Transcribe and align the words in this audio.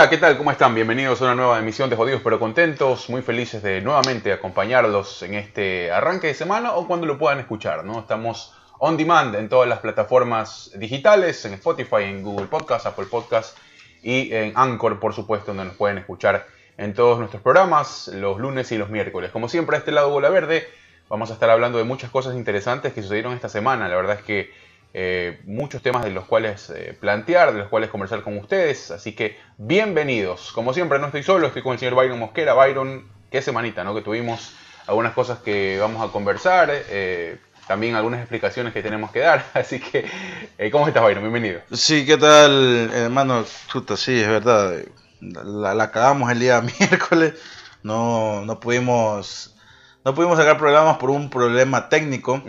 Hola, 0.00 0.08
¿qué 0.08 0.16
tal? 0.16 0.38
¿Cómo 0.38 0.50
están? 0.50 0.74
Bienvenidos 0.74 1.20
a 1.20 1.24
una 1.24 1.34
nueva 1.34 1.58
emisión 1.58 1.90
de 1.90 1.96
Jodidos 1.96 2.22
pero 2.24 2.38
Contentos. 2.38 3.10
Muy 3.10 3.20
felices 3.20 3.62
de 3.62 3.82
nuevamente 3.82 4.32
acompañarlos 4.32 5.22
en 5.22 5.34
este 5.34 5.92
arranque 5.92 6.28
de 6.28 6.32
semana 6.32 6.72
o 6.72 6.86
cuando 6.86 7.06
lo 7.06 7.18
puedan 7.18 7.38
escuchar, 7.38 7.84
¿no? 7.84 7.98
Estamos 7.98 8.54
on 8.78 8.96
demand 8.96 9.34
en 9.34 9.50
todas 9.50 9.68
las 9.68 9.80
plataformas 9.80 10.72
digitales, 10.74 11.44
en 11.44 11.52
Spotify, 11.52 12.04
en 12.04 12.22
Google 12.22 12.46
Podcast, 12.46 12.86
Apple 12.86 13.08
Podcast 13.10 13.58
y 14.02 14.32
en 14.32 14.54
Anchor, 14.56 14.98
por 14.98 15.12
supuesto, 15.12 15.48
donde 15.48 15.66
nos 15.66 15.76
pueden 15.76 15.98
escuchar 15.98 16.46
en 16.78 16.94
todos 16.94 17.18
nuestros 17.18 17.42
programas 17.42 18.08
los 18.08 18.40
lunes 18.40 18.72
y 18.72 18.78
los 18.78 18.88
miércoles. 18.88 19.30
Como 19.30 19.50
siempre, 19.50 19.76
a 19.76 19.80
este 19.80 19.92
lado 19.92 20.08
Bola 20.08 20.30
Verde, 20.30 20.66
vamos 21.10 21.28
a 21.28 21.34
estar 21.34 21.50
hablando 21.50 21.76
de 21.76 21.84
muchas 21.84 22.08
cosas 22.08 22.36
interesantes 22.36 22.94
que 22.94 23.02
sucedieron 23.02 23.34
esta 23.34 23.50
semana. 23.50 23.86
La 23.86 23.96
verdad 23.96 24.16
es 24.16 24.22
que 24.22 24.50
eh, 24.92 25.40
muchos 25.44 25.82
temas 25.82 26.04
de 26.04 26.10
los 26.10 26.24
cuales 26.24 26.68
eh, 26.70 26.96
plantear, 26.98 27.52
de 27.52 27.60
los 27.60 27.68
cuales 27.68 27.90
conversar 27.90 28.22
con 28.22 28.36
ustedes. 28.38 28.90
Así 28.90 29.12
que 29.14 29.38
bienvenidos. 29.56 30.52
Como 30.52 30.74
siempre, 30.74 30.98
no 30.98 31.06
estoy 31.06 31.22
solo, 31.22 31.46
estoy 31.46 31.62
con 31.62 31.74
el 31.74 31.78
señor 31.78 31.94
Byron 31.94 32.18
Mosquera. 32.18 32.54
Byron, 32.54 33.06
qué 33.30 33.40
semanita, 33.40 33.84
¿no? 33.84 33.94
Que 33.94 34.02
tuvimos 34.02 34.52
algunas 34.86 35.12
cosas 35.12 35.38
que 35.38 35.78
vamos 35.80 36.06
a 36.06 36.10
conversar, 36.10 36.70
eh, 36.72 37.38
también 37.68 37.94
algunas 37.94 38.18
explicaciones 38.20 38.72
que 38.72 38.82
tenemos 38.82 39.12
que 39.12 39.20
dar. 39.20 39.44
Así 39.54 39.78
que, 39.78 40.06
¿cómo 40.72 40.88
estás, 40.88 41.02
Byron? 41.02 41.22
Bienvenido. 41.22 41.60
Sí, 41.70 42.04
¿qué 42.04 42.16
tal, 42.16 42.90
hermano? 42.92 43.44
Chuta, 43.68 43.96
sí, 43.96 44.20
es 44.20 44.28
verdad. 44.28 44.76
La, 45.20 45.74
la 45.74 45.90
cagamos 45.92 46.32
el 46.32 46.40
día 46.40 46.60
miércoles. 46.80 47.34
No, 47.84 48.44
no 48.44 48.58
pudimos. 48.58 49.54
No 50.04 50.14
pudimos 50.14 50.38
sacar 50.38 50.58
programas 50.58 50.96
por 50.96 51.10
un 51.10 51.30
problema 51.30 51.88
técnico. 51.88 52.42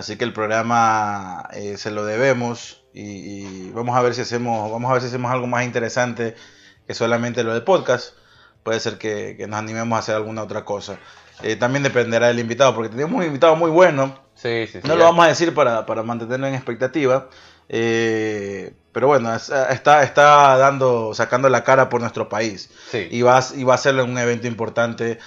Así 0.00 0.16
que 0.16 0.24
el 0.24 0.32
programa 0.32 1.46
eh, 1.52 1.76
se 1.76 1.90
lo 1.90 2.06
debemos 2.06 2.82
y, 2.94 3.68
vamos 3.72 3.94
a 3.94 4.00
ver 4.00 4.14
si 4.14 4.22
hacemos, 4.22 4.72
vamos 4.72 4.90
a 4.90 4.94
ver 4.94 5.02
si 5.02 5.08
hacemos 5.08 5.30
algo 5.30 5.46
más 5.46 5.62
interesante 5.62 6.36
que 6.86 6.94
solamente 6.94 7.44
lo 7.44 7.52
del 7.52 7.64
podcast. 7.64 8.14
Puede 8.62 8.80
ser 8.80 8.96
que, 8.96 9.36
nos 9.46 9.58
animemos 9.58 9.94
a 9.96 9.98
hacer 9.98 10.14
alguna 10.14 10.42
otra 10.42 10.64
cosa. 10.64 10.98
Eh, 11.42 11.56
también 11.56 11.82
dependerá 11.82 12.28
del 12.28 12.38
invitado, 12.38 12.74
porque 12.74 12.88
tenemos 12.88 13.14
un 13.14 13.26
invitado 13.26 13.56
muy 13.56 13.70
bueno. 13.70 14.18
Sí, 14.34 14.66
sí, 14.68 14.80
sí, 14.80 14.88
no 14.88 14.96
lo 14.96 15.04
vamos 15.04 15.22
a 15.22 15.28
decir 15.28 15.52
para, 15.52 15.84
mantenerlo 16.02 16.46
en 16.46 16.54
expectativa. 16.54 17.28
Eh, 17.68 18.72
pero 18.92 19.06
bueno, 19.06 19.34
está, 19.34 20.02
está 20.02 20.56
dando, 20.56 21.12
sacando 21.12 21.50
la 21.50 21.62
cara 21.62 21.90
por 21.90 22.00
nuestro 22.00 22.30
país. 22.30 22.70
Y, 23.10 23.20
va, 23.20 23.44
y 23.54 23.64
va 23.64 23.74
a 23.74 23.76
hacerlo 23.76 24.04
en 24.04 24.12
un 24.12 24.18
evento 24.18 24.46
importante 24.46 25.18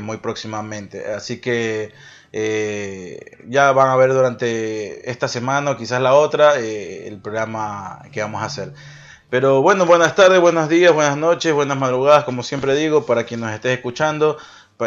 muy 0.00 0.16
próximamente. 0.16 1.12
Así 1.12 1.42
que 1.42 1.92
eh, 2.36 3.38
ya 3.46 3.70
van 3.70 3.90
a 3.90 3.96
ver 3.96 4.12
durante 4.12 5.08
esta 5.08 5.28
semana 5.28 5.70
o 5.70 5.76
quizás 5.76 6.02
la 6.02 6.14
otra 6.14 6.58
eh, 6.58 7.06
el 7.06 7.20
programa 7.20 8.02
que 8.10 8.22
vamos 8.22 8.42
a 8.42 8.46
hacer. 8.46 8.72
Pero 9.30 9.62
bueno, 9.62 9.86
buenas 9.86 10.16
tardes, 10.16 10.40
buenos 10.40 10.68
días, 10.68 10.92
buenas 10.92 11.16
noches, 11.16 11.54
buenas 11.54 11.78
madrugadas, 11.78 12.24
como 12.24 12.42
siempre 12.42 12.74
digo, 12.74 13.06
para 13.06 13.22
quien 13.22 13.38
nos 13.38 13.52
esté 13.52 13.72
escuchando 13.72 14.36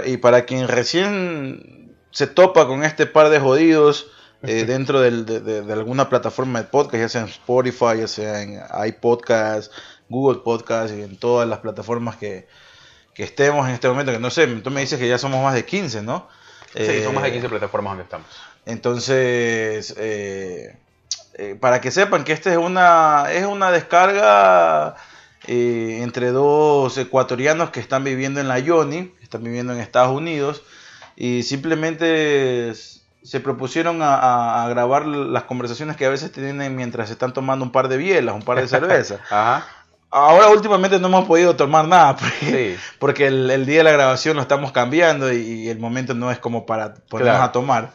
y 0.06 0.18
para 0.18 0.44
quien 0.44 0.68
recién 0.68 1.96
se 2.12 2.28
topa 2.28 2.68
con 2.68 2.84
este 2.84 3.06
par 3.06 3.30
de 3.30 3.40
jodidos 3.40 4.12
eh, 4.44 4.66
dentro 4.68 5.00
de, 5.00 5.72
alguna 5.72 6.10
plataforma 6.10 6.62
de 6.62 6.68
podcast, 6.68 7.02
ya 7.02 7.08
sea 7.08 7.22
en 7.22 7.30
Spotify, 7.30 8.00
ya 8.00 8.10
sea 8.10 8.42
en 8.42 8.62
iPodcast, 8.88 9.72
Google 10.10 10.42
Podcast 10.44 10.94
y 10.94 11.02
en 11.02 11.16
todas 11.16 11.48
las 11.48 11.60
plataformas 11.60 12.18
que, 12.18 12.46
que 13.14 13.24
estemos 13.24 13.66
en 13.70 13.74
este 13.74 13.88
momento, 13.88 14.12
que 14.12 14.20
no 14.20 14.32
sé, 14.32 14.48
tú 14.48 14.70
me 14.70 14.82
dices 14.82 15.00
que 15.00 15.08
ya 15.08 15.18
somos 15.18 15.42
más 15.42 15.54
de 15.54 15.64
15, 15.64 16.02
¿no? 16.02 16.28
Sí, 16.78 17.04
son 17.04 17.16
más 17.16 17.24
de 17.24 17.32
15 17.32 17.46
eh, 17.46 17.50
plataformas 17.50 17.92
donde 17.92 18.04
estamos. 18.04 18.28
Entonces, 18.66 19.94
eh, 19.98 20.78
eh, 21.36 21.58
para 21.60 21.82
que 21.82 21.92
sepan 21.92 22.24
que 22.24 22.34
esta 22.34 22.52
es 22.52 22.58
una, 22.58 23.26
es 23.32 23.46
una 23.46 23.72
descarga 23.72 24.96
entre 25.50 26.32
dos 26.32 26.98
ecuatorianos 26.98 27.70
que 27.70 27.80
están 27.80 28.04
viviendo 28.04 28.42
en 28.42 28.50
la 28.50 28.60
Yoni, 28.60 29.14
están 29.22 29.44
viviendo 29.44 29.72
en 29.72 29.80
Estados 29.80 30.14
Unidos, 30.14 30.64
y 31.16 31.44
simplemente 31.44 32.74
se 33.28 33.40
propusieron 33.40 34.00
a, 34.02 34.66
grabar 34.70 35.06
las 35.06 35.44
conversaciones 35.44 35.96
que 35.96 36.06
a 36.06 36.10
veces 36.10 36.32
tienen 36.32 36.76
mientras 36.76 37.10
están 37.10 37.34
tomando 37.34 37.64
un 37.64 37.72
par 37.72 37.88
de 37.88 37.98
bielas, 37.98 38.36
un 38.36 38.42
par 38.42 38.60
de 38.60 38.68
cervezas. 38.68 39.20
Ajá. 39.30 39.66
Ahora 40.18 40.50
últimamente 40.50 41.00
no 41.00 41.08
hemos 41.08 41.26
podido 41.26 41.56
tomar 41.56 41.88
nada 41.88 42.18
porque, 43.00 43.28
el, 43.28 43.66
día 43.66 43.78
de 43.80 43.84
la 43.84 43.92
grabación 43.92 44.36
lo 44.36 44.42
estamos 44.42 44.72
cambiando 44.72 45.32
y, 45.32 45.70
el 45.70 45.80
momento 45.80 46.14
no 46.14 46.32
es 46.32 46.40
como 46.40 46.66
para 46.66 46.96
ponernos 46.96 47.42
a 47.42 47.52
tomar. 47.52 47.92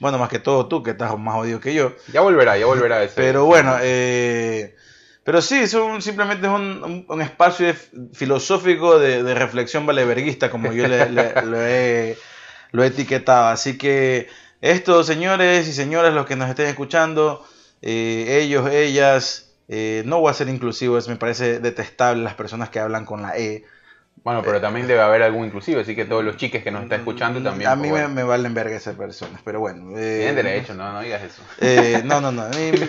Bueno, 0.00 0.18
más 0.18 0.30
que 0.30 0.38
todo 0.38 0.66
tú, 0.66 0.82
que 0.82 0.92
estás 0.92 1.16
más 1.18 1.36
odio 1.36 1.60
que 1.60 1.74
yo. 1.74 1.92
Ya 2.12 2.22
volverá, 2.22 2.56
ya 2.58 2.66
volverá 2.66 3.02
ese. 3.04 3.14
Pero 3.14 3.44
bueno, 3.44 3.76
eh, 3.82 4.74
pero 5.22 5.42
sí, 5.42 5.58
es 5.58 5.76
simplemente 6.00 6.46
es 6.46 6.52
un, 6.52 7.22
espacio 7.22 7.74
filosófico 8.14 8.98
de, 8.98 9.34
reflexión 9.34 9.86
valeverguista, 9.86 10.50
como 10.50 10.72
yo 10.72 10.88
le, 10.88 11.08
lo, 11.44 11.62
he, 11.62 12.16
etiquetado. 12.86 13.48
Así 13.48 13.76
que 13.78 14.28
estos 14.60 15.06
señores 15.06 15.68
y 15.68 15.72
señoras, 15.72 16.14
los 16.14 16.26
que 16.26 16.36
nos 16.36 16.48
estén 16.48 16.66
escuchando, 16.66 17.44
eh, 17.82 18.40
ellos, 18.42 18.70
ellas, 18.70 19.49
eh, 19.72 20.02
no 20.04 20.18
voy 20.20 20.30
a 20.32 20.34
ser 20.34 20.48
inclusivo, 20.48 20.98
es, 20.98 21.06
me 21.06 21.14
parece 21.14 21.60
detestable 21.60 22.24
las 22.24 22.34
personas 22.34 22.70
que 22.70 22.80
hablan 22.80 23.04
con 23.04 23.22
la 23.22 23.38
E. 23.38 23.64
Bueno, 24.24 24.42
pero 24.44 24.60
también 24.60 24.88
debe 24.88 25.00
haber 25.00 25.22
algún 25.22 25.46
inclusivo, 25.46 25.80
así 25.80 25.94
que 25.94 26.04
todos 26.04 26.24
los 26.24 26.36
chiques 26.36 26.64
que 26.64 26.72
nos 26.72 26.82
están 26.82 26.98
escuchando 26.98 27.40
también. 27.40 27.70
A 27.70 27.76
mí 27.76 27.88
pues, 27.88 28.10
me, 28.10 28.24
valen 28.24 28.52
verga 28.52 28.76
esas 28.76 28.96
personas, 28.96 29.40
pero 29.44 29.60
bueno. 29.60 29.96
Eh, 29.96 30.16
Tienen 30.18 30.34
derecho, 30.34 30.74
no, 30.74 30.92
no 30.92 31.00
digas 31.00 31.22
eso. 31.22 31.40
Eh, 31.60 32.02
no, 32.04 32.20
no, 32.20 32.32
no. 32.32 32.42
A 32.42 32.48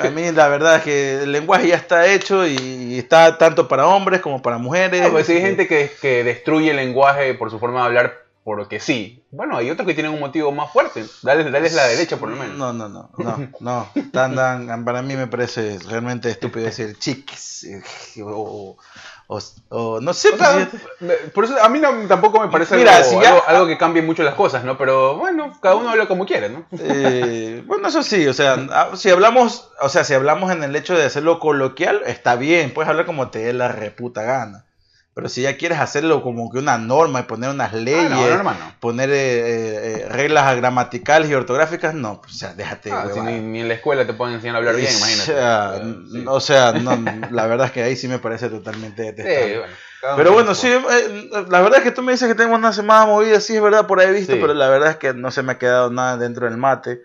mí, 0.10 0.32
la 0.32 0.48
verdad 0.48 0.78
es 0.78 0.82
que 0.82 1.22
el 1.22 1.32
lenguaje 1.32 1.68
ya 1.68 1.76
está 1.76 2.12
hecho 2.12 2.48
y, 2.48 2.98
está 2.98 3.38
tanto 3.38 3.68
para 3.68 3.86
hombres 3.86 4.20
como 4.20 4.42
para 4.42 4.58
mujeres. 4.58 5.08
pues 5.12 5.30
hay 5.30 5.40
gente 5.40 5.68
que, 5.68 5.92
que 6.02 6.24
destruye 6.24 6.72
el 6.72 6.78
lenguaje 6.78 7.36
por 7.36 7.52
su 7.52 7.60
forma 7.60 7.82
de 7.82 7.86
hablar 7.86 8.26
porque 8.54 8.82
sí. 8.82 9.24
Bueno, 9.32 9.56
hay 9.56 9.70
otros 9.70 9.88
que 9.88 9.94
tienen 9.94 10.12
un 10.12 10.20
motivo 10.20 10.52
más 10.52 10.74
fuerte. 10.74 11.06
Dale, 11.22 11.50
dale 11.50 11.70
la 11.70 11.88
derecha 11.88 12.18
por 12.18 12.28
lo 12.28 12.36
menos. 12.36 12.58
No, 12.58 12.74
no, 12.74 12.90
no, 12.90 13.10
no, 13.18 13.50
no. 13.62 14.84
para 14.84 15.02
mí 15.02 15.16
me 15.16 15.28
parece 15.28 15.80
realmente 15.88 16.30
estúpido 16.30 16.66
decir 16.66 17.00
chiques 17.00 17.64
eh, 17.64 17.82
o, 18.22 18.76
o, 19.70 20.02
no 20.02 20.14
sé. 20.14 20.32
Por 21.34 21.46
eso 21.46 21.64
a 21.64 21.70
mí 21.70 21.80
tampoco 22.10 22.42
me 22.42 22.50
parece 22.50 22.76
algo, 22.76 23.42
algo, 23.48 23.68
que 23.68 23.78
cambie 23.78 24.02
mucho 24.02 24.22
las 24.24 24.36
cosas, 24.36 24.66
¿no? 24.66 24.78
Pero 24.78 25.16
bueno, 25.16 25.58
cada 25.62 25.76
uno 25.76 25.90
habla 25.90 26.10
como 26.10 26.26
quiere, 26.26 26.50
¿no? 26.50 26.66
Eh, 26.78 27.64
bueno, 27.66 27.88
eso 27.88 28.04
sí, 28.04 28.28
o 28.28 28.34
sea, 28.34 28.68
ah, 28.72 28.90
si 28.96 29.10
hablamos, 29.12 29.70
o 29.80 29.88
sea, 29.88 30.04
si 30.04 30.14
hablamos 30.14 30.52
en 30.52 30.62
el 30.64 30.76
hecho 30.76 30.94
de 30.94 31.06
hacerlo 31.06 31.40
coloquial, 31.40 32.02
está 32.06 32.36
bien, 32.36 32.74
puedes 32.74 32.90
hablar 32.90 33.06
como 33.06 33.30
te 33.30 33.40
dé 33.40 33.54
la 33.54 33.70
reputa 33.70 34.24
gana. 34.24 34.66
Pero 35.14 35.28
si 35.28 35.42
ya 35.42 35.58
quieres 35.58 35.80
hacerlo 35.80 36.24
como 36.24 36.50
que 36.50 36.60
una 36.60 36.78
norma 36.78 37.20
y 37.20 37.24
poner 37.24 37.50
unas 37.50 37.74
ah, 37.74 37.76
leyes, 37.76 38.40
poner 38.80 39.10
eh, 39.10 39.16
eh, 39.18 40.06
reglas 40.10 40.56
gramaticales 40.56 41.30
y 41.30 41.34
ortográficas, 41.34 41.94
no, 41.94 42.22
pues, 42.22 42.36
o 42.36 42.38
sea, 42.38 42.54
déjate. 42.54 42.92
Ah, 42.94 43.10
ni, 43.26 43.60
en 43.60 43.68
la 43.68 43.74
escuela 43.74 44.08
te 44.08 44.14
pueden 44.14 44.36
enseñar 44.36 44.56
a 44.56 44.60
hablar 44.60 44.76
bien, 44.78 44.90
imagínate. 44.96 46.30
O 46.30 46.40
sea, 46.40 46.72
la 47.30 47.48
verdad 47.48 47.68
es 47.68 47.72
que 47.74 47.84
ahí 47.84 47.98
sí 47.98 48.08
me 48.08 48.20
parece 48.20 48.48
totalmente 48.48 49.04
detestable. 49.04 49.66
pero 50.16 50.32
bueno, 50.32 50.56
sí, 50.56 50.70
eh, 50.70 51.30
la 51.50 51.60
verdad 51.60 51.80
es 51.80 51.84
que 51.84 51.92
tú 51.92 52.04
me 52.04 52.14
dices 52.14 52.30
que 52.30 52.36
tengo 52.36 52.56
una 52.56 52.72
semana 52.72 53.06
movida, 53.06 53.42
sí 53.42 53.54
es 53.54 53.62
verdad, 53.62 53.88
por 53.88 54.00
ahí 54.00 54.08
he 54.08 54.14
visto, 54.14 54.34
pero 54.40 54.54
la 54.54 54.70
verdad 54.70 54.92
es 54.92 54.96
que 54.96 55.14
no 55.14 55.30
se 55.32 55.44
me 55.44 55.52
ha 55.52 55.58
quedado 55.58 55.90
nada 55.90 56.16
dentro 56.16 56.46
del 56.46 56.56
mate. 56.56 57.02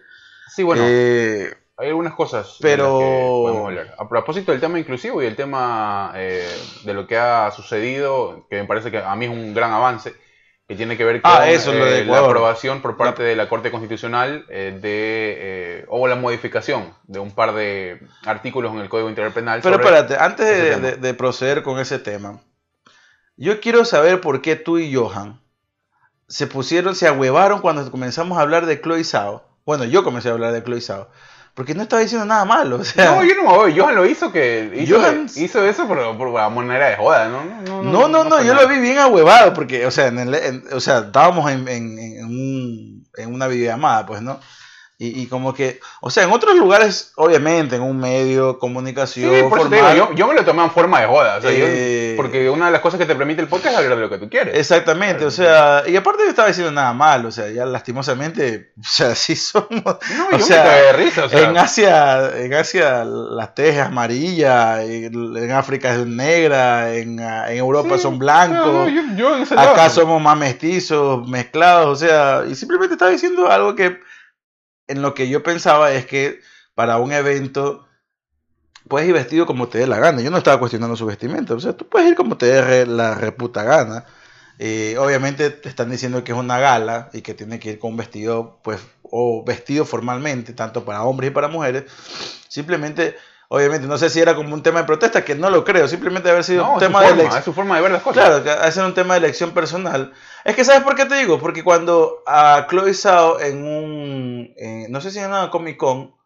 Sí, 0.55 0.62
bueno. 0.62 0.84
Eh, 0.87 1.56
hay 1.78 1.88
algunas 1.88 2.14
cosas 2.14 2.56
pero 2.60 2.98
podemos 2.98 3.66
hablar. 3.66 3.94
A 3.99 4.08
propósito 4.08 4.52
del 4.52 4.61
tema 4.61 4.78
inclusivo 4.78 5.23
y 5.23 5.26
el 5.26 5.37
tema 5.37 6.12
eh, 6.14 6.49
de 6.84 6.94
lo 6.94 7.06
que 7.06 7.19
ha 7.19 7.50
sucedido, 7.50 8.46
que 8.49 8.56
me 8.56 8.64
parece 8.64 8.90
que 8.90 8.99
a 8.99 9.14
mí 9.14 9.26
es 9.26 9.31
un 9.31 9.52
gran 9.52 9.73
avance, 9.73 10.14
que 10.67 10.75
tiene 10.75 10.96
que 10.96 11.05
ver 11.05 11.20
con 11.20 11.31
ah, 11.32 11.50
eso, 11.50 11.73
eh, 11.73 12.05
la 12.05 12.19
aprobación 12.20 12.81
por 12.81 12.96
parte 12.96 13.23
de 13.23 13.37
la 13.37 13.49
Corte 13.49 13.70
Constitucional 13.70 14.46
eh, 14.49 14.76
de 14.81 15.84
o 15.88 16.08
la 16.08 16.17
modificación 16.17 16.94
de 17.05 17.20
un 17.20 17.31
par 17.31 17.55
de 17.55 18.00
artículos 18.25 18.73
en 18.73 18.81
el 18.81 18.88
Código 18.88 19.08
Integral 19.08 19.32
Penal. 19.32 19.61
Pero 19.62 19.76
espérate, 19.76 20.17
antes 20.17 20.81
de, 20.81 20.96
de, 20.96 21.14
proceder 21.14 21.62
con 21.62 21.78
ese 21.78 21.99
tema, 21.99 22.40
yo 23.37 23.61
quiero 23.61 23.84
saber 23.84 24.20
por 24.20 24.40
qué 24.40 24.56
tú 24.56 24.78
y 24.78 24.93
Johan 24.93 25.40
se 26.26 26.46
pusieron, 26.49 26.96
se 26.96 27.06
ahuevaron 27.06 27.61
cuando 27.61 27.88
comenzamos 27.90 28.38
a 28.38 28.40
hablar 28.40 28.67
de 28.67 28.81
Chloe 28.81 29.05
Sao. 29.05 29.44
Bueno, 29.64 29.84
yo 29.84 30.02
comencé 30.02 30.31
a 30.31 30.32
hablar 30.32 30.52
de 30.52 30.64
Chloe 30.64 30.81
Sao 30.81 31.08
porque 31.56 31.75
no 31.75 31.85
estaba 31.85 32.03
diciendo 32.03 32.26
nada 32.26 32.44
malo. 32.44 32.76
O 32.76 32.85
sea, 32.85 33.17
no, 33.17 33.25
yo 33.25 33.35
no 33.35 33.44
me 33.44 33.56
voy. 33.56 33.79
Johan 33.79 33.94
lo 33.94 34.05
hizo 34.05 34.31
que. 34.31 34.70
Hizo, 34.76 35.00
hizo 35.41 35.64
eso 35.64 35.88
por, 35.88 36.17
por 36.19 36.50
manera 36.50 36.91
de 36.91 36.97
joda, 36.97 37.29
¿no? 37.31 37.44
No, 37.44 37.82
no, 37.82 38.08
no, 38.08 38.25
no, 38.25 38.43
yo 38.43 38.53
lo 38.53 38.69
vi 38.69 38.79
bien 38.79 38.99
ahuevado, 38.99 39.55
porque, 39.55 39.87
o 39.87 39.91
sea, 39.91 40.08
en 40.08 40.19
el, 40.19 40.64
o 40.70 40.81
sea 40.81 40.99
estábamos 40.99 41.50
en, 41.50 41.67
en, 41.67 41.99
en, 41.99 42.25
un, 42.26 43.08
en 43.17 43.35
una 43.35 43.47
videollamada, 43.47 44.05
pues, 44.05 44.20
¿no? 44.20 44.38
Y, 44.98 45.26
como 45.26 45.52
que, 45.52 45.78
o 46.00 46.08
sea, 46.08 46.25
en 46.25 46.32
otros 46.32 46.56
lugares, 46.56 47.12
obviamente, 47.16 47.76
en 47.76 47.82
un 47.82 47.98
medio, 47.98 48.58
comunicación. 48.58 49.31
Sí, 49.31 49.43
por 49.46 49.70
yo, 49.94 50.14
yo, 50.14 50.26
me 50.26 50.32
lo 50.32 50.43
tomé 50.43 50.64
en 50.64 50.70
forma 50.70 51.02
de 51.02 51.06
joda. 51.06 51.38
Eh, 51.44 52.14
porque 52.16 52.48
una 52.48 52.66
de 52.66 52.72
las 52.72 52.81
cosas 52.81 52.98
que 52.98 53.04
te 53.04 53.14
permite 53.14 53.43
el 53.43 53.48
podcast 53.48 53.75
es 53.75 53.76
hablar 53.76 53.96
de 53.96 54.02
lo 54.04 54.08
que 54.08 54.16
tú 54.16 54.31
quieres. 54.31 54.56
Exactamente, 54.56 55.26
o 55.26 55.31
sea, 55.31 55.82
y 55.87 55.96
aparte 55.96 56.22
yo 56.22 56.31
estaba 56.31 56.48
diciendo 56.48 56.72
nada 56.72 56.94
mal, 56.94 57.26
o 57.26 57.31
sea, 57.31 57.50
ya 57.50 57.66
lastimosamente, 57.66 58.72
o 58.81 58.88
sea, 58.88 59.14
sí 59.14 59.37
somos. 59.37 59.69
No, 59.84 60.28
o 60.32 60.38
sea, 60.38 60.64
de 60.64 60.93
risa, 60.94 61.26
o 61.26 61.28
sea. 61.28 61.42
En 61.42 61.58
Asia, 61.58 62.31
en 62.34 62.54
Asia 62.54 63.04
las 63.04 63.54
tejas 63.54 63.88
amarillas, 63.88 64.81
en, 64.81 65.50
África 65.50 65.92
es 65.92 66.06
negra, 66.06 66.94
en, 66.94 67.19
en 67.20 67.56
Europa 67.58 67.99
son 67.99 68.19
blancos. 68.19 68.90
acá 69.58 69.90
somos 69.90 70.22
más 70.22 70.38
mestizos, 70.38 71.28
mezclados, 71.28 72.02
o 72.02 72.06
sea, 72.06 72.44
y 72.50 72.54
simplemente 72.54 72.94
estaba 72.94 73.10
diciendo 73.10 73.50
algo 73.50 73.75
que 73.75 74.00
en 74.88 75.03
lo 75.03 75.15
que 75.15 75.29
yo 75.29 75.43
pensaba 75.43 75.93
es 75.93 76.06
que 76.06 76.41
para 76.75 76.99
un 76.99 77.12
evento 77.12 77.87
puedes 78.88 79.09
ir 79.09 79.15
vestido 79.15 79.47
como 79.47 79.69
te 79.69 79.79
dé 79.79 79.87
la 79.87 79.99
gana. 79.99 80.21
Yo 80.21 80.31
no 80.31 80.38
estaba 80.38 80.59
cuestionando 80.59 80.97
su 80.97 81.06
vestimenta. 81.06 81.55
O 81.55 81.61
sea, 81.61 81.77
tú 81.77 81.88
puedes 81.88 82.09
ir 82.09 82.15
como 82.17 82.37
te 82.37 82.47
dé 82.47 82.87
la 82.87 83.15
reputa 83.15 83.62
gana. 83.65 84.05
Eh, 84.59 84.97
obviamente 84.99 85.50
te 85.50 85.69
están 85.69 85.91
diciendo 85.91 86.25
que 86.25 86.33
es 86.33 86.38
una 86.38 86.59
gala 86.59 87.11
y 87.12 87.21
que 87.21 87.35
tiene 87.35 87.59
que 87.59 87.73
ir 87.73 87.79
con 87.79 87.93
un 87.93 87.97
vestido, 87.99 88.59
pues, 88.62 88.81
o 89.03 89.44
vestido 89.44 89.85
formalmente, 89.85 90.55
tanto 90.55 90.85
para 90.85 91.03
hombres 91.03 91.31
y 91.31 91.35
para 91.35 91.49
mujeres. 91.49 91.85
Simplemente 92.49 93.17
Obviamente, 93.48 93.87
no 93.87 93.96
sé 93.96 94.10
si 94.10 94.20
era 94.20 94.34
como 94.34 94.54
un 94.54 94.62
tema 94.62 94.81
de 94.81 94.87
protesta, 94.87 95.25
que 95.25 95.34
no 95.34 95.50
lo 95.50 95.64
creo, 95.64 95.87
simplemente 95.87 96.28
haber 96.31 96.43
sido 96.43 96.69
un 96.69 96.81
tema 96.81 97.02
de 97.02 97.10
elección. 97.10 97.38
Es 97.38 97.44
su 97.44 97.52
forma 97.52 97.76
de 97.76 97.82
ver 97.82 97.93
las 97.93 98.02
cosas. 98.02 98.43
Claro, 98.43 98.62
hacer 98.62 98.84
un 98.84 98.94
tema 98.94 99.14
de 99.14 99.19
elección 99.19 99.52
personal. 99.52 100.12
Es 100.44 100.56
que, 100.56 100.64
¿sabes 100.64 100.82
por 100.82 100.96
qué 100.96 101.04
te 101.04 101.16
digo? 101.16 101.38
Porque 101.38 101.62
cuando 101.62 102.22
a 102.26 102.66
Chloe 102.69 102.93
Zhao 102.93 103.40
en 103.40 103.64
un, 103.64 104.54
no 104.88 105.00
sé 105.00 105.10
si 105.10 105.19
era 105.19 105.28
una 105.28 105.50
Comic 105.50 105.76
Con, 105.76 106.16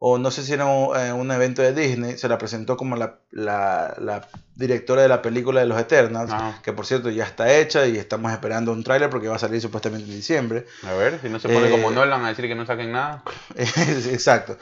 o 0.00 0.18
no 0.18 0.30
sé 0.30 0.44
si 0.44 0.52
era 0.52 0.66
un, 0.66 1.30
evento 1.32 1.62
de 1.62 1.72
Disney, 1.72 2.16
se 2.16 2.28
la 2.28 2.38
presentó 2.38 2.76
como 2.76 2.94
la, 2.94 3.18
la, 3.30 4.28
directora 4.54 5.02
de 5.02 5.08
la 5.08 5.22
película 5.22 5.60
de 5.60 5.66
los 5.66 5.80
Eternals, 5.80 6.32
que 6.62 6.72
por 6.72 6.86
cierto 6.86 7.10
ya 7.10 7.24
está 7.24 7.52
hecha 7.52 7.86
y 7.86 7.96
estamos 7.96 8.30
esperando 8.30 8.72
un 8.72 8.84
tráiler 8.84 9.10
porque 9.10 9.28
va 9.28 9.36
a 9.36 9.40
salir 9.40 9.60
supuestamente 9.60 10.08
en 10.08 10.14
diciembre. 10.14 10.66
A 10.86 10.92
ver, 10.94 11.18
si 11.20 11.28
no 11.28 11.40
se 11.40 11.48
pone 11.48 11.70
como 11.70 11.90
eh, 11.90 11.94
Nolan 11.94 12.24
a 12.24 12.28
decir 12.28 12.46
que 12.46 12.54
no 12.54 12.64
saquen 12.64 12.92
nada. 12.92 13.24
Exacto. 13.56 14.56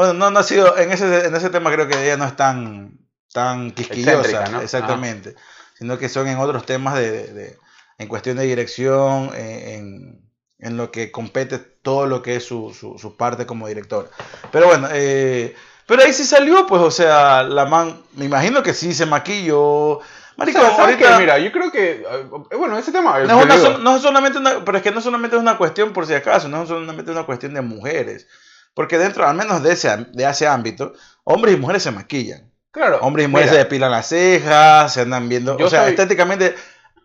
Bueno, 0.00 0.14
no, 0.14 0.30
no 0.30 0.40
ha 0.40 0.42
sido, 0.42 0.78
en 0.78 0.90
ese, 0.92 1.26
en 1.26 1.36
ese 1.36 1.50
tema 1.50 1.70
creo 1.70 1.86
que 1.86 2.02
ella 2.02 2.16
no 2.16 2.24
es 2.24 2.34
tan, 2.34 2.98
tan 3.34 3.70
quisquillosa, 3.72 4.62
exactamente, 4.62 5.34
sino 5.74 5.98
que 5.98 6.08
son 6.08 6.26
en 6.26 6.38
otros 6.38 6.64
temas 6.64 6.94
de, 6.94 7.26
de, 7.34 7.58
en 7.98 8.08
cuestión 8.08 8.38
de 8.38 8.44
dirección, 8.44 9.30
en, 9.36 10.22
en, 10.58 10.76
lo 10.78 10.90
que 10.90 11.12
compete 11.12 11.58
todo 11.58 12.06
lo 12.06 12.22
que 12.22 12.36
es 12.36 12.46
su, 12.46 12.72
su, 12.72 12.96
su 12.98 13.18
parte 13.18 13.44
como 13.44 13.68
director. 13.68 14.10
Pero 14.50 14.68
bueno, 14.68 14.88
eh, 14.90 15.54
pero 15.84 16.02
ahí 16.02 16.14
sí 16.14 16.24
salió, 16.24 16.66
pues, 16.66 16.80
o 16.80 16.90
sea, 16.90 17.42
la 17.42 17.66
man, 17.66 18.00
me 18.14 18.24
imagino 18.24 18.62
que 18.62 18.72
sí 18.72 18.94
se 18.94 19.04
maquilló. 19.04 20.00
Marico, 20.38 20.60
ahorita, 20.60 21.18
mira, 21.18 21.38
yo 21.38 21.52
creo 21.52 21.70
que, 21.70 22.06
eh, 22.10 22.56
bueno, 22.56 22.78
ese 22.78 22.90
tema... 22.90 23.18
No 23.24 23.42
es, 23.42 23.78
no 23.80 23.96
es 23.96 24.00
solamente 24.00 24.38
una, 24.38 24.64
pero 24.64 24.78
es 24.78 24.82
que 24.82 24.92
no 24.92 25.02
solamente 25.02 25.36
es 25.36 25.42
una 25.42 25.58
cuestión, 25.58 25.92
por 25.92 26.06
si 26.06 26.14
acaso, 26.14 26.48
no 26.48 26.62
es 26.62 26.70
solamente 26.70 27.10
una 27.10 27.24
cuestión 27.24 27.52
de 27.52 27.60
mujeres. 27.60 28.26
Porque 28.74 28.98
dentro, 28.98 29.26
al 29.26 29.34
menos 29.34 29.62
de 29.62 29.72
ese, 29.72 30.06
de 30.12 30.28
ese 30.28 30.46
ámbito, 30.46 30.92
hombres 31.24 31.54
y 31.54 31.58
mujeres 31.58 31.82
se 31.82 31.90
maquillan. 31.90 32.50
Claro. 32.70 32.98
Hombres 33.02 33.26
y 33.26 33.28
mujeres 33.28 33.50
se 33.50 33.58
depilan 33.58 33.90
las 33.90 34.08
cejas, 34.08 34.92
se 34.92 35.00
andan 35.02 35.28
viendo. 35.28 35.56
o 35.56 35.68
sea, 35.68 35.88
estéticamente, 35.88 36.54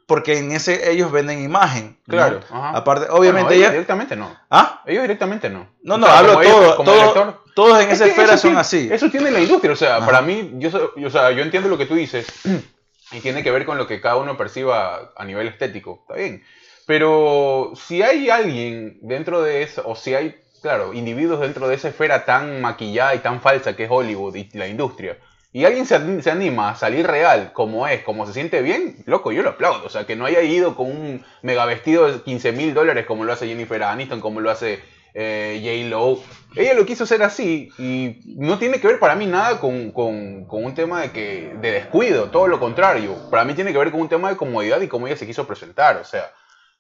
porque 0.06 0.38
en 0.38 0.52
ese 0.52 0.92
ellos 0.92 1.12
venden 1.12 1.44
imagen. 1.44 1.98
Claro. 2.08 2.42
Aparte, 2.52 3.08
obviamente 3.10 3.56
ellos 3.56 3.72
directamente 3.72 4.16
no. 4.16 4.36
¿Ah? 4.50 4.84
Ellos 4.86 5.02
directamente 5.04 5.50
no. 5.50 5.68
No, 5.82 5.98
no, 5.98 6.08
hablo 6.08 6.40
todo, 6.40 6.84
todo 6.84 7.46
todos 7.56 7.82
en 7.82 7.90
esa 7.90 8.06
esfera 8.06 8.38
son 8.38 8.58
así. 8.58 8.90
Eso 8.92 9.10
tiene 9.10 9.32
la 9.32 9.40
industria, 9.40 9.72
o 9.72 9.78
sea, 9.78 10.06
para 10.06 10.22
mí, 10.22 10.52
yo, 10.56 10.70
o 11.04 11.10
sea, 11.10 11.32
yo 11.32 11.42
entiendo 11.42 11.70
lo 11.70 11.78
que 11.78 11.86
tú 11.86 11.96
dices 11.96 12.28
y 13.12 13.22
tiene 13.22 13.42
que 13.42 13.52
ver 13.52 13.66
con 13.66 13.78
lo 13.78 13.88
que 13.88 14.02
cada 14.02 14.18
uno 14.18 14.38
perciba 14.38 15.14
a 15.16 15.26
nivel 15.26 15.48
estético, 15.48 16.02
está 16.02 16.20
bien. 16.20 16.44
Pero 16.86 17.72
si 17.76 18.04
hay 18.04 18.30
alguien 18.30 19.00
dentro 19.02 19.42
de 19.42 19.64
eso, 19.64 19.82
o 19.86 19.96
si 19.96 20.14
hay 20.14 20.36
claro, 20.62 20.94
individuos 20.94 21.40
dentro 21.40 21.68
de 21.68 21.76
esa 21.76 21.90
esfera 21.90 22.26
tan 22.26 22.62
maquillada 22.62 23.16
y 23.16 23.20
tan 23.20 23.42
falsa 23.42 23.76
que 23.76 23.86
es 23.86 23.90
Hollywood 23.92 24.36
y 24.36 24.50
la 24.54 24.68
industria. 24.68 25.18
Y 25.52 25.64
alguien 25.64 25.86
se, 25.86 26.22
se, 26.22 26.32
anima 26.32 26.72
a 26.72 26.76
salir 26.76 27.08
real 27.08 27.54
como 27.54 27.88
es, 27.88 28.04
como 28.04 28.28
se 28.28 28.34
siente 28.34 28.62
bien, 28.62 28.98
loco, 29.06 29.32
yo 29.32 29.42
lo 29.42 29.52
aplaudo. 29.52 29.86
O 29.86 29.90
sea, 29.90 30.06
que 30.06 30.18
no 30.18 30.26
haya 30.26 30.42
ido 30.42 30.76
con 30.76 30.88
un 30.88 31.26
mega 31.44 31.66
vestido 31.66 32.12
de 32.12 32.22
15 32.22 32.52
mil 32.52 32.74
dólares 32.74 33.06
como 33.06 33.24
lo 33.24 33.32
hace 33.32 33.48
Jennifer 33.48 33.82
Aniston, 33.82 34.20
como 34.20 34.42
lo 34.42 34.52
hace 34.52 34.82
eh, 35.14 35.62
J. 35.64 35.90
Lo. 35.90 36.20
Ella 36.58 36.74
lo 36.74 36.86
quiso 36.86 37.06
hacer 37.06 37.24
así 37.24 37.70
y 37.78 38.20
no 38.36 38.60
tiene 38.60 38.82
que 38.82 38.88
ver 38.88 39.00
para 39.00 39.16
mí 39.16 39.28
nada 39.28 39.62
con, 39.62 39.92
con, 39.92 40.44
con, 40.46 40.66
un 40.66 40.76
tema 40.76 41.02
de, 41.02 41.12
que, 41.12 41.56
de 41.62 41.72
descuido, 41.72 42.30
todo 42.30 42.48
lo 42.48 42.60
contrario. 42.60 43.16
Para 43.32 43.46
mí 43.46 43.54
tiene 43.54 43.72
que 43.72 43.78
ver 43.78 43.92
con 43.92 44.02
un 44.02 44.10
tema 44.10 44.30
de 44.30 44.36
comodidad 44.36 44.82
y 44.82 44.90
cómo 44.90 45.08
ella 45.08 45.16
se 45.16 45.26
quiso 45.26 45.48
presentar. 45.48 45.96
O 45.96 46.04
sea, 46.04 46.32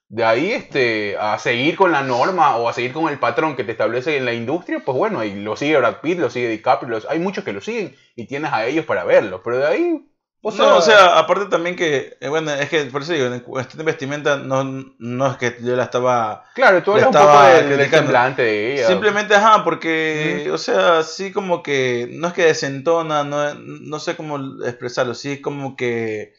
de 0.07 0.23
ahí 0.23 0.51
este, 0.51 1.17
a 1.17 1.39
seguir 1.39 1.75
con 1.75 1.91
la 1.91 2.03
norma 2.03 2.55
o 2.57 2.69
a 2.69 2.73
seguir 2.73 2.93
con 2.93 3.09
el 3.11 3.19
patrón 3.19 3.55
que 3.55 3.63
te 3.63 3.71
establece 3.71 4.17
en 4.17 4.25
la 4.25 4.33
industria, 4.33 4.81
pues 4.85 4.97
bueno, 4.97 5.23
y 5.23 5.33
lo 5.33 5.55
sigue 5.55 5.77
Brad 5.77 6.01
Pitt, 6.01 6.19
lo 6.19 6.29
sigue 6.29 6.49
DiCaprio, 6.49 6.99
hay 7.09 7.19
muchos 7.19 7.43
que 7.43 7.53
lo 7.53 7.61
siguen 7.61 7.95
y 8.15 8.27
tienes 8.27 8.53
a 8.53 8.65
ellos 8.65 8.85
para 8.85 9.03
verlo, 9.03 9.41
pero 9.43 9.57
de 9.57 9.67
ahí... 9.67 10.11
O 10.47 10.51
sea, 10.51 10.65
no, 10.65 10.77
o 10.77 10.81
sea, 10.81 11.17
aparte 11.17 11.45
también 11.45 11.75
que, 11.75 12.17
eh, 12.21 12.29
bueno, 12.29 12.51
es 12.53 12.69
que 12.69 12.85
por 12.85 13.01
eso 13.01 13.13
digo, 13.13 13.25
en 13.25 13.39
cuestión 13.39 13.79
de 13.79 13.83
vestimenta 13.83 14.37
no, 14.37 14.63
no 14.99 15.31
es 15.31 15.37
que 15.37 15.57
yo 15.59 15.75
la 15.75 15.85
estaba... 15.85 16.43
Claro, 16.53 16.83
tú 16.83 16.91
eres 16.91 17.07
un 17.07 17.13
poco 17.13 17.41
del, 17.41 17.89
semblante 17.89 18.43
de 18.43 18.73
ella. 18.73 18.87
Simplemente, 18.87 19.33
ajá, 19.33 19.63
porque, 19.63 20.47
o 20.53 20.59
sea, 20.59 21.01
sí 21.01 21.31
como 21.31 21.63
que, 21.63 22.07
no 22.11 22.27
es 22.27 22.33
que 22.35 22.45
desentona, 22.45 23.23
no, 23.23 23.55
no 23.55 23.99
sé 23.99 24.15
cómo 24.15 24.63
expresarlo, 24.63 25.15
sí 25.15 25.41
como 25.41 25.75
que 25.75 26.35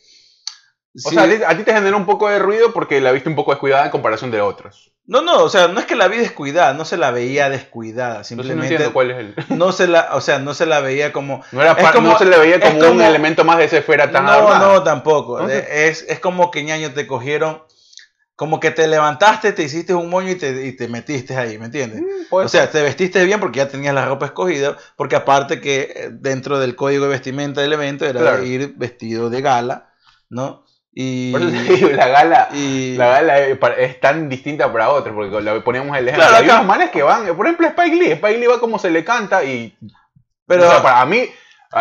o 1.04 1.10
sea, 1.10 1.22
a 1.24 1.56
ti, 1.56 1.62
te 1.64 1.72
genera 1.72 1.96
un 1.96 2.06
poco 2.06 2.28
de 2.28 2.38
ruido 2.38 2.72
porque 2.72 3.00
la 3.00 3.12
viste 3.12 3.28
un 3.28 3.34
poco 3.34 3.52
descuidada 3.52 3.84
en 3.84 3.90
comparación 3.90 4.30
de 4.30 4.40
otros. 4.40 4.92
No, 5.06 5.22
no, 5.22 5.44
o 5.44 5.48
sea, 5.48 5.68
no 5.68 5.78
es 5.78 5.86
que 5.86 5.94
la 5.94 6.08
vi 6.08 6.16
descuidada, 6.16 6.72
no 6.72 6.84
se 6.84 6.96
la 6.96 7.12
veía 7.12 7.48
descuidada, 7.48 8.24
simplemente. 8.24 8.78
No 8.78 8.92
cuál 8.92 9.10
es 9.12 9.18
el. 9.18 9.34
No 9.56 9.70
se 9.72 9.86
la, 9.86 10.08
o 10.12 10.20
sea, 10.20 10.38
no 10.38 10.52
se 10.52 10.66
la 10.66 10.80
veía 10.80 11.12
como. 11.12 11.44
No, 11.52 11.62
era 11.62 11.74
no 11.74 12.18
se 12.18 12.24
la 12.24 12.38
veía 12.38 12.60
como, 12.60 12.90
un 12.90 13.00
elemento 13.00 13.44
más 13.44 13.58
de 13.58 13.64
esa 13.64 13.78
esfera 13.78 14.10
tan 14.10 14.24
No, 14.24 14.58
no, 14.58 14.82
tampoco. 14.82 15.48
Es, 15.48 16.04
es 16.08 16.18
como 16.18 16.50
que 16.50 16.64
ñaño 16.64 16.92
te 16.92 17.06
cogieron, 17.06 17.62
como 18.36 18.60
que 18.60 18.70
te 18.70 18.86
levantaste, 18.86 19.52
te 19.52 19.62
hiciste 19.62 19.94
un 19.94 20.10
moño 20.10 20.30
y 20.30 20.34
te, 20.34 20.66
y 20.66 20.76
te 20.76 20.88
metiste 20.88 21.36
ahí, 21.36 21.56
¿me 21.56 21.66
entiendes? 21.66 22.02
Mm, 22.02 22.34
o 22.34 22.48
sea, 22.48 22.70
te 22.70 22.82
vestiste 22.82 23.24
bien 23.24 23.40
porque 23.40 23.58
ya 23.58 23.68
tenías 23.68 23.94
la 23.94 24.06
ropa 24.06 24.26
escogida, 24.26 24.76
porque 24.96 25.16
aparte 25.16 25.60
que 25.60 25.92
eh, 25.94 26.08
dentro 26.12 26.58
del 26.58 26.76
código 26.76 27.04
de 27.04 27.10
vestimenta 27.10 27.62
del 27.62 27.72
evento 27.72 28.04
era 28.04 28.42
ir 28.42 28.74
vestido 28.76 29.30
de 29.30 29.40
gala, 29.40 29.94
¿no? 30.28 30.65
Y, 30.98 31.30
la 31.92 32.08
gala, 32.08 32.48
la 32.50 33.06
gala 33.06 33.38
es, 33.38 34.00
tan 34.00 34.30
distinta 34.30 34.72
para 34.72 34.88
otros, 34.88 35.14
porque 35.14 35.42
la 35.42 35.62
poníamos 35.62 35.94
el 35.98 36.08
ejemplo. 36.08 36.34
Hay 36.34 36.48
unos 36.48 36.64
manes 36.64 36.90
que 36.90 37.02
van, 37.02 37.26
por 37.36 37.44
ejemplo, 37.44 37.66
Spike 37.66 37.96
Lee, 37.96 38.12
Spike 38.12 38.38
Lee 38.38 38.46
va 38.46 38.58
como 38.58 38.78
se 38.78 38.90
le 38.90 39.04
canta 39.04 39.44
y. 39.44 39.76
Pero 40.46 40.62
para 40.82 41.04
mí, 41.04 41.28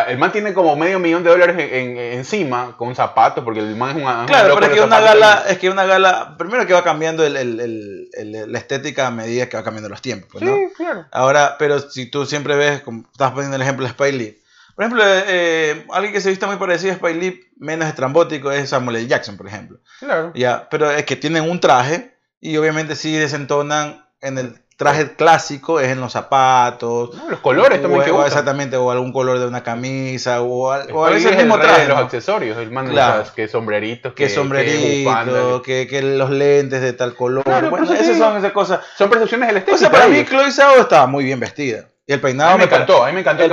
el 0.07 0.17
man 0.17 0.33
tiene 0.33 0.53
como 0.53 0.75
medio 0.75 0.99
millón 0.99 1.23
de 1.23 1.29
dólares 1.29 1.55
en, 1.57 1.97
encima 1.97 2.75
con 2.75 2.93
zapatos, 2.93 3.45
porque 3.45 3.61
el 3.61 3.77
man 3.77 3.91
es 3.91 4.03
una. 4.03 4.25
Claro, 4.25 4.53
pero 4.55 4.65
es 4.65 4.73
que 4.73 4.81
una 4.81 4.99
gala, 4.99 5.43
es 5.47 5.59
que 5.59 5.69
una 5.69 5.85
gala, 5.85 6.35
primero 6.37 6.67
que 6.67 6.73
va 6.73 6.83
cambiando 6.83 7.25
el, 7.25 7.37
el, 7.37 8.09
el, 8.11 8.51
la 8.51 8.59
estética 8.59 9.07
a 9.07 9.11
medida 9.11 9.47
que 9.47 9.55
va 9.55 9.63
cambiando 9.63 9.87
los 9.87 10.01
tiempos, 10.01 10.27
pues, 10.33 10.43
¿no? 10.43 10.53
Sí, 10.53 10.73
claro. 10.75 11.05
Ahora, 11.13 11.55
pero 11.57 11.79
si 11.79 12.07
tú 12.07 12.25
siempre 12.25 12.57
ves, 12.57 12.81
como 12.81 13.05
estás 13.09 13.31
poniendo 13.31 13.55
el 13.55 13.61
ejemplo 13.61 13.85
de 13.85 13.91
Spike 13.91 14.17
Lee 14.17 14.41
por 14.75 14.83
ejemplo, 14.83 15.03
eh, 15.05 15.85
alguien 15.91 16.13
que 16.13 16.21
se 16.21 16.29
vista 16.29 16.47
muy 16.47 16.57
parecido 16.57 16.91
a 16.91 16.95
Spike 16.95 17.19
Lee, 17.19 17.41
menos 17.57 17.87
estrambótico, 17.87 18.51
es 18.51 18.69
Samuel 18.69 18.97
L. 18.97 19.07
Jackson, 19.07 19.37
por 19.37 19.47
ejemplo. 19.47 19.79
Claro. 19.99 20.33
Ya, 20.35 20.67
pero 20.69 20.91
es 20.91 21.05
que 21.05 21.15
tienen 21.15 21.49
un 21.49 21.61
traje 21.61 22.17
y 22.41 22.57
obviamente 22.57 22.95
sí 22.95 23.15
desentonan 23.15 24.05
en 24.21 24.37
el 24.37 24.65
traje 24.77 25.15
clásico, 25.15 25.79
es 25.79 25.89
en 25.89 26.01
los 26.01 26.11
zapatos. 26.11 27.11
los 27.29 27.39
colores 27.39 27.81
también 27.81 28.03
que 28.03 28.11
o, 28.11 28.25
Exactamente, 28.25 28.75
o 28.75 28.91
algún 28.91 29.13
color 29.13 29.39
de 29.39 29.47
una 29.47 29.63
camisa, 29.63 30.41
o, 30.41 30.67
o 30.67 31.05
a 31.05 31.09
veces 31.09 31.31
el 31.31 31.37
mismo 31.37 31.57
traje. 31.57 31.87
Los 31.87 31.97
accesorios, 31.97 32.57
el 32.57 32.71
man 32.71 32.87
claro. 32.87 33.23
que 33.33 33.47
sombreritos, 33.47 34.13
que, 34.13 34.25
que 34.25 34.29
sombrerito, 34.29 35.61
que, 35.61 35.87
que, 35.87 36.01
los 36.01 36.29
lentes 36.29 36.81
de 36.81 36.93
tal 36.93 37.15
color. 37.15 37.45
Claro, 37.45 37.69
bueno, 37.69 37.91
esas 37.93 38.17
son 38.17 38.37
esas 38.37 38.51
cosas. 38.51 38.81
Son 38.97 39.09
percepciones 39.09 39.47
del 39.47 39.57
estilo. 39.57 39.75
O 39.75 39.79
sea, 39.79 39.89
para 39.89 40.07
mí 40.07 40.25
Chloe 40.25 40.51
Zhao 40.51 40.81
estaba 40.81 41.07
muy 41.07 41.23
bien 41.23 41.39
vestida. 41.39 41.87
Y 42.07 42.13
el 42.13 42.21
peinado 42.21 42.51
a 42.51 42.53
mí 42.53 42.59
me 42.59 42.65
encantó, 42.65 43.03
a 43.03 43.07
mí 43.07 43.13
me 43.13 43.21
encantó 43.21 43.43
el, 43.43 43.51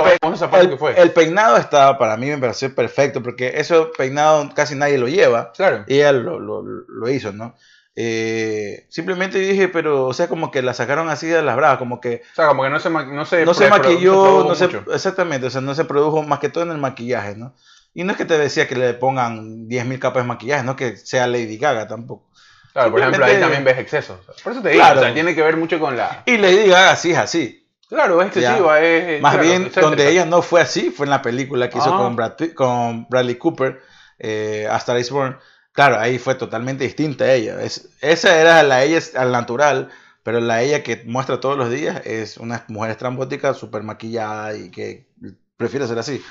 el, 0.61 0.69
que 0.69 0.77
fue. 0.77 0.99
El 1.01 1.11
peinado 1.11 1.57
estaba, 1.57 1.97
para 1.97 2.17
mí 2.17 2.27
me 2.27 2.37
pareció 2.37 2.73
perfecto, 2.75 3.23
porque 3.23 3.53
eso 3.55 3.91
peinado 3.97 4.51
casi 4.53 4.75
nadie 4.75 4.99
lo 4.99 5.07
lleva. 5.07 5.51
Claro. 5.53 5.85
Y 5.87 5.95
ella 5.95 6.11
lo, 6.11 6.39
lo, 6.39 6.61
lo 6.61 7.09
hizo, 7.09 7.31
¿no? 7.31 7.55
Eh, 7.95 8.87
simplemente 8.89 9.37
dije, 9.39 9.67
pero, 9.69 10.05
o 10.05 10.13
sea, 10.13 10.27
como 10.27 10.51
que 10.51 10.61
la 10.61 10.73
sacaron 10.73 11.09
así 11.09 11.27
de 11.27 11.41
las 11.41 11.55
bravas, 11.55 11.77
como 11.77 12.01
que... 12.01 12.21
O 12.31 12.35
sea, 12.35 12.47
como 12.47 12.63
que 12.63 12.69
no 12.69 12.79
se, 12.79 12.89
no 12.89 13.25
se, 13.25 13.45
no 13.45 13.53
se 13.53 13.69
maquilló, 13.69 14.45
no 14.45 14.55
se, 14.55 14.69
exactamente, 14.93 15.47
o 15.47 15.49
sea, 15.49 15.61
no 15.61 15.75
se 15.75 15.85
produjo 15.85 16.23
más 16.23 16.39
que 16.39 16.49
todo 16.49 16.63
en 16.63 16.71
el 16.71 16.77
maquillaje, 16.77 17.35
¿no? 17.35 17.55
Y 17.93 18.03
no 18.03 18.11
es 18.11 18.17
que 18.17 18.25
te 18.25 18.37
decía 18.37 18.67
que 18.67 18.75
le 18.75 18.95
pongan 18.95 19.67
10.000 19.67 19.99
capas 19.99 20.23
de 20.23 20.27
maquillaje, 20.27 20.63
no 20.63 20.75
que 20.75 20.97
sea 20.97 21.27
Lady 21.27 21.57
Gaga 21.57 21.87
tampoco. 21.87 22.27
Claro, 22.73 22.89
por 22.89 23.01
ejemplo, 23.01 23.25
ahí 23.25 23.39
también 23.39 23.63
ves 23.63 23.77
excesos. 23.77 24.19
Por 24.43 24.53
eso 24.53 24.61
te 24.63 24.69
digo, 24.69 24.83
o 24.83 24.99
sea, 24.99 25.13
tiene 25.13 25.35
que 25.35 25.43
ver 25.43 25.57
mucho 25.57 25.79
con 25.79 25.95
la... 25.95 26.23
Y 26.25 26.37
le 26.37 26.49
diga 26.63 26.89
así 26.89 27.11
es 27.11 27.17
así. 27.19 27.62
Claro, 27.93 28.21
es 28.21 28.27
excesiva. 28.27 28.81
Es, 28.81 29.21
Más 29.21 29.39
bien, 29.39 29.71
donde 29.79 30.09
ella 30.09 30.25
no 30.25 30.41
fue 30.41 30.61
así, 30.61 30.89
fue 30.89 31.05
en 31.05 31.11
la 31.11 31.21
película 31.21 31.69
que 31.69 31.77
hizo 31.77 31.95
con, 31.95 32.17
con 32.55 33.07
Bradley 33.07 33.35
Cooper, 33.35 33.81
eh, 34.17 34.67
Hasta 34.69 34.97
Iceborne. 34.97 35.37
Claro, 35.73 35.99
ahí 35.99 36.17
fue 36.17 36.33
totalmente 36.33 36.85
distinta 36.85 37.31
ella. 37.31 37.61
Es, 37.61 37.89
esa 38.01 38.39
era 38.39 38.63
la 38.63 38.83
ella 38.83 38.99
al 39.15 39.31
natural, 39.31 39.89
pero 40.23 40.39
la 40.39 40.63
ella 40.63 40.81
que 40.81 41.03
muestra 41.05 41.39
todos 41.39 41.55
los 41.55 41.69
días 41.69 42.01
es 42.05 42.37
una 42.37 42.65
mujer 42.67 42.91
estrambótica, 42.91 43.53
súper 43.53 43.83
maquillada 43.83 44.55
y 44.55 44.71
que 44.71 45.07
prefiere 45.55 45.87
ser 45.87 45.99
así. 45.99 46.23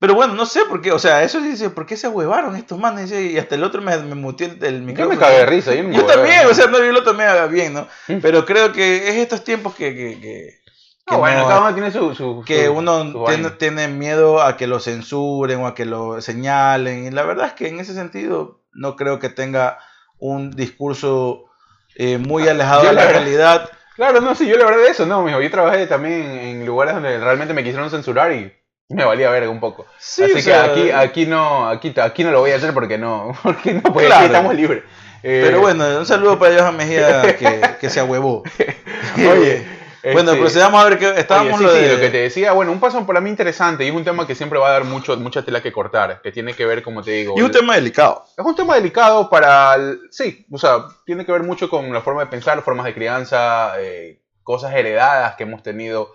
Pero 0.00 0.14
bueno, 0.14 0.32
no 0.32 0.46
sé 0.46 0.62
por 0.64 0.80
qué, 0.80 0.92
o 0.92 0.98
sea, 0.98 1.22
eso 1.22 1.40
dice, 1.40 1.68
¿por 1.68 1.84
qué 1.84 1.94
se 1.94 2.06
ahuevaron 2.06 2.56
estos 2.56 2.78
manes? 2.78 3.12
Y 3.12 3.36
hasta 3.36 3.54
el 3.54 3.62
otro 3.62 3.82
me, 3.82 3.94
me 3.98 4.14
mutió 4.14 4.46
el, 4.46 4.80
micrófono. 4.80 5.14
Yo 5.14 5.20
me 5.20 5.26
cagué 5.26 5.38
de 5.40 5.46
risa. 5.46 5.74
Yo, 5.74 5.82
yo 5.90 6.06
también, 6.06 6.46
o 6.46 6.54
sea, 6.54 6.68
no, 6.68 6.78
yo 6.78 6.90
lo 6.90 7.04
tomé 7.04 7.26
bien, 7.48 7.74
¿no? 7.74 7.86
Mm. 8.08 8.16
Pero 8.22 8.46
creo 8.46 8.72
que 8.72 9.08
es 9.08 9.16
estos 9.16 9.44
tiempos 9.44 9.74
que... 9.74 9.94
que, 9.94 10.18
que 10.18 11.16
bueno, 11.16 11.46
cada 11.46 11.60
uno 11.60 11.74
tiene 11.74 11.90
su... 11.90 12.42
que 12.46 12.70
uno 12.70 13.26
tiene, 13.26 13.50
tiene, 13.50 13.88
miedo 13.88 14.40
a 14.40 14.56
que 14.56 14.66
lo 14.66 14.80
censuren 14.80 15.60
o 15.60 15.66
a 15.66 15.74
que 15.74 15.84
lo 15.84 16.22
señalen. 16.22 17.04
Y 17.04 17.10
la 17.10 17.24
verdad 17.24 17.48
es 17.48 17.52
que 17.52 17.68
en 17.68 17.78
ese 17.78 17.92
sentido 17.92 18.62
no 18.72 18.96
creo 18.96 19.18
que 19.18 19.28
tenga 19.28 19.80
un 20.18 20.50
discurso 20.52 21.50
eh, 21.96 22.16
muy 22.16 22.48
ah, 22.48 22.52
alejado 22.52 22.84
de 22.84 22.92
la, 22.94 23.06
realidad. 23.06 23.68
Claro, 23.96 24.22
no, 24.22 24.34
sí, 24.34 24.46
yo 24.46 24.56
la 24.56 24.64
verdad 24.64 24.82
de 24.82 24.88
eso, 24.88 25.04
no, 25.04 25.22
mijo, 25.22 25.42
yo 25.42 25.50
trabajé 25.50 25.86
también 25.86 26.22
en 26.22 26.64
lugares 26.64 26.94
donde 26.94 27.18
realmente 27.18 27.52
me 27.52 27.62
quisieron 27.62 27.90
censurar 27.90 28.32
y 28.32 28.50
me 28.94 29.04
valía 29.04 29.30
verga 29.30 29.48
un 29.48 29.60
poco. 29.60 29.86
Sí, 29.98 30.24
Así 30.24 30.44
que 30.44 30.52
aquí, 30.52 30.90
aquí 30.90 31.26
no, 31.26 31.68
aquí, 31.68 31.94
aquí 32.00 32.24
no 32.24 32.32
lo 32.32 32.40
voy 32.40 32.50
a 32.50 32.56
hacer 32.56 32.74
porque 32.74 32.98
no, 32.98 33.32
porque 33.42 33.74
no, 33.74 33.82
porque 33.82 34.12
aquí 34.12 34.26
estamos 34.26 34.54
libres. 34.54 34.82
Pero 35.22 35.58
eh, 35.58 35.60
bueno, 35.60 35.98
un 35.98 36.06
saludo 36.06 36.38
para 36.38 36.58
Johan 36.58 36.76
Mejía 36.76 37.36
que, 37.36 37.60
que 37.80 37.90
se 37.90 38.00
ahuevó. 38.00 38.42
Oye, 39.16 39.66
bueno, 40.02 40.30
este, 40.30 40.40
procedamos 40.40 40.80
a 40.80 40.88
ver 40.88 40.98
qué 40.98 41.12
estábamos 41.20 41.60
lo, 41.60 41.72
de... 41.72 41.94
lo 41.94 42.00
que 42.00 42.08
te 42.08 42.18
decía, 42.18 42.52
bueno, 42.52 42.72
un 42.72 42.80
paso 42.80 43.04
para 43.04 43.20
mí 43.20 43.28
interesante 43.28 43.84
y 43.84 43.88
es 43.88 43.94
un 43.94 44.02
tema 44.02 44.26
que 44.26 44.34
siempre 44.34 44.58
va 44.58 44.68
a 44.68 44.72
dar 44.72 44.84
mucho, 44.84 45.14
mucha 45.18 45.44
tela 45.44 45.60
que 45.60 45.72
cortar, 45.72 46.22
que 46.22 46.32
tiene 46.32 46.54
que 46.54 46.64
ver, 46.64 46.82
como 46.82 47.02
te 47.02 47.10
digo... 47.10 47.34
Y 47.36 47.42
un 47.42 47.50
tema 47.50 47.74
delicado. 47.74 48.24
Es 48.36 48.44
un 48.44 48.54
tema 48.54 48.76
delicado 48.76 49.28
para... 49.28 49.76
sí, 50.10 50.46
o 50.50 50.56
sea, 50.56 50.86
tiene 51.04 51.26
que 51.26 51.32
ver 51.32 51.42
mucho 51.42 51.68
con 51.68 51.92
la 51.92 52.00
forma 52.00 52.22
de 52.22 52.28
pensar, 52.28 52.62
formas 52.62 52.86
de 52.86 52.94
crianza, 52.94 53.74
eh, 53.78 54.20
cosas 54.42 54.72
heredadas 54.74 55.34
que 55.34 55.42
hemos 55.42 55.62
tenido 55.62 56.14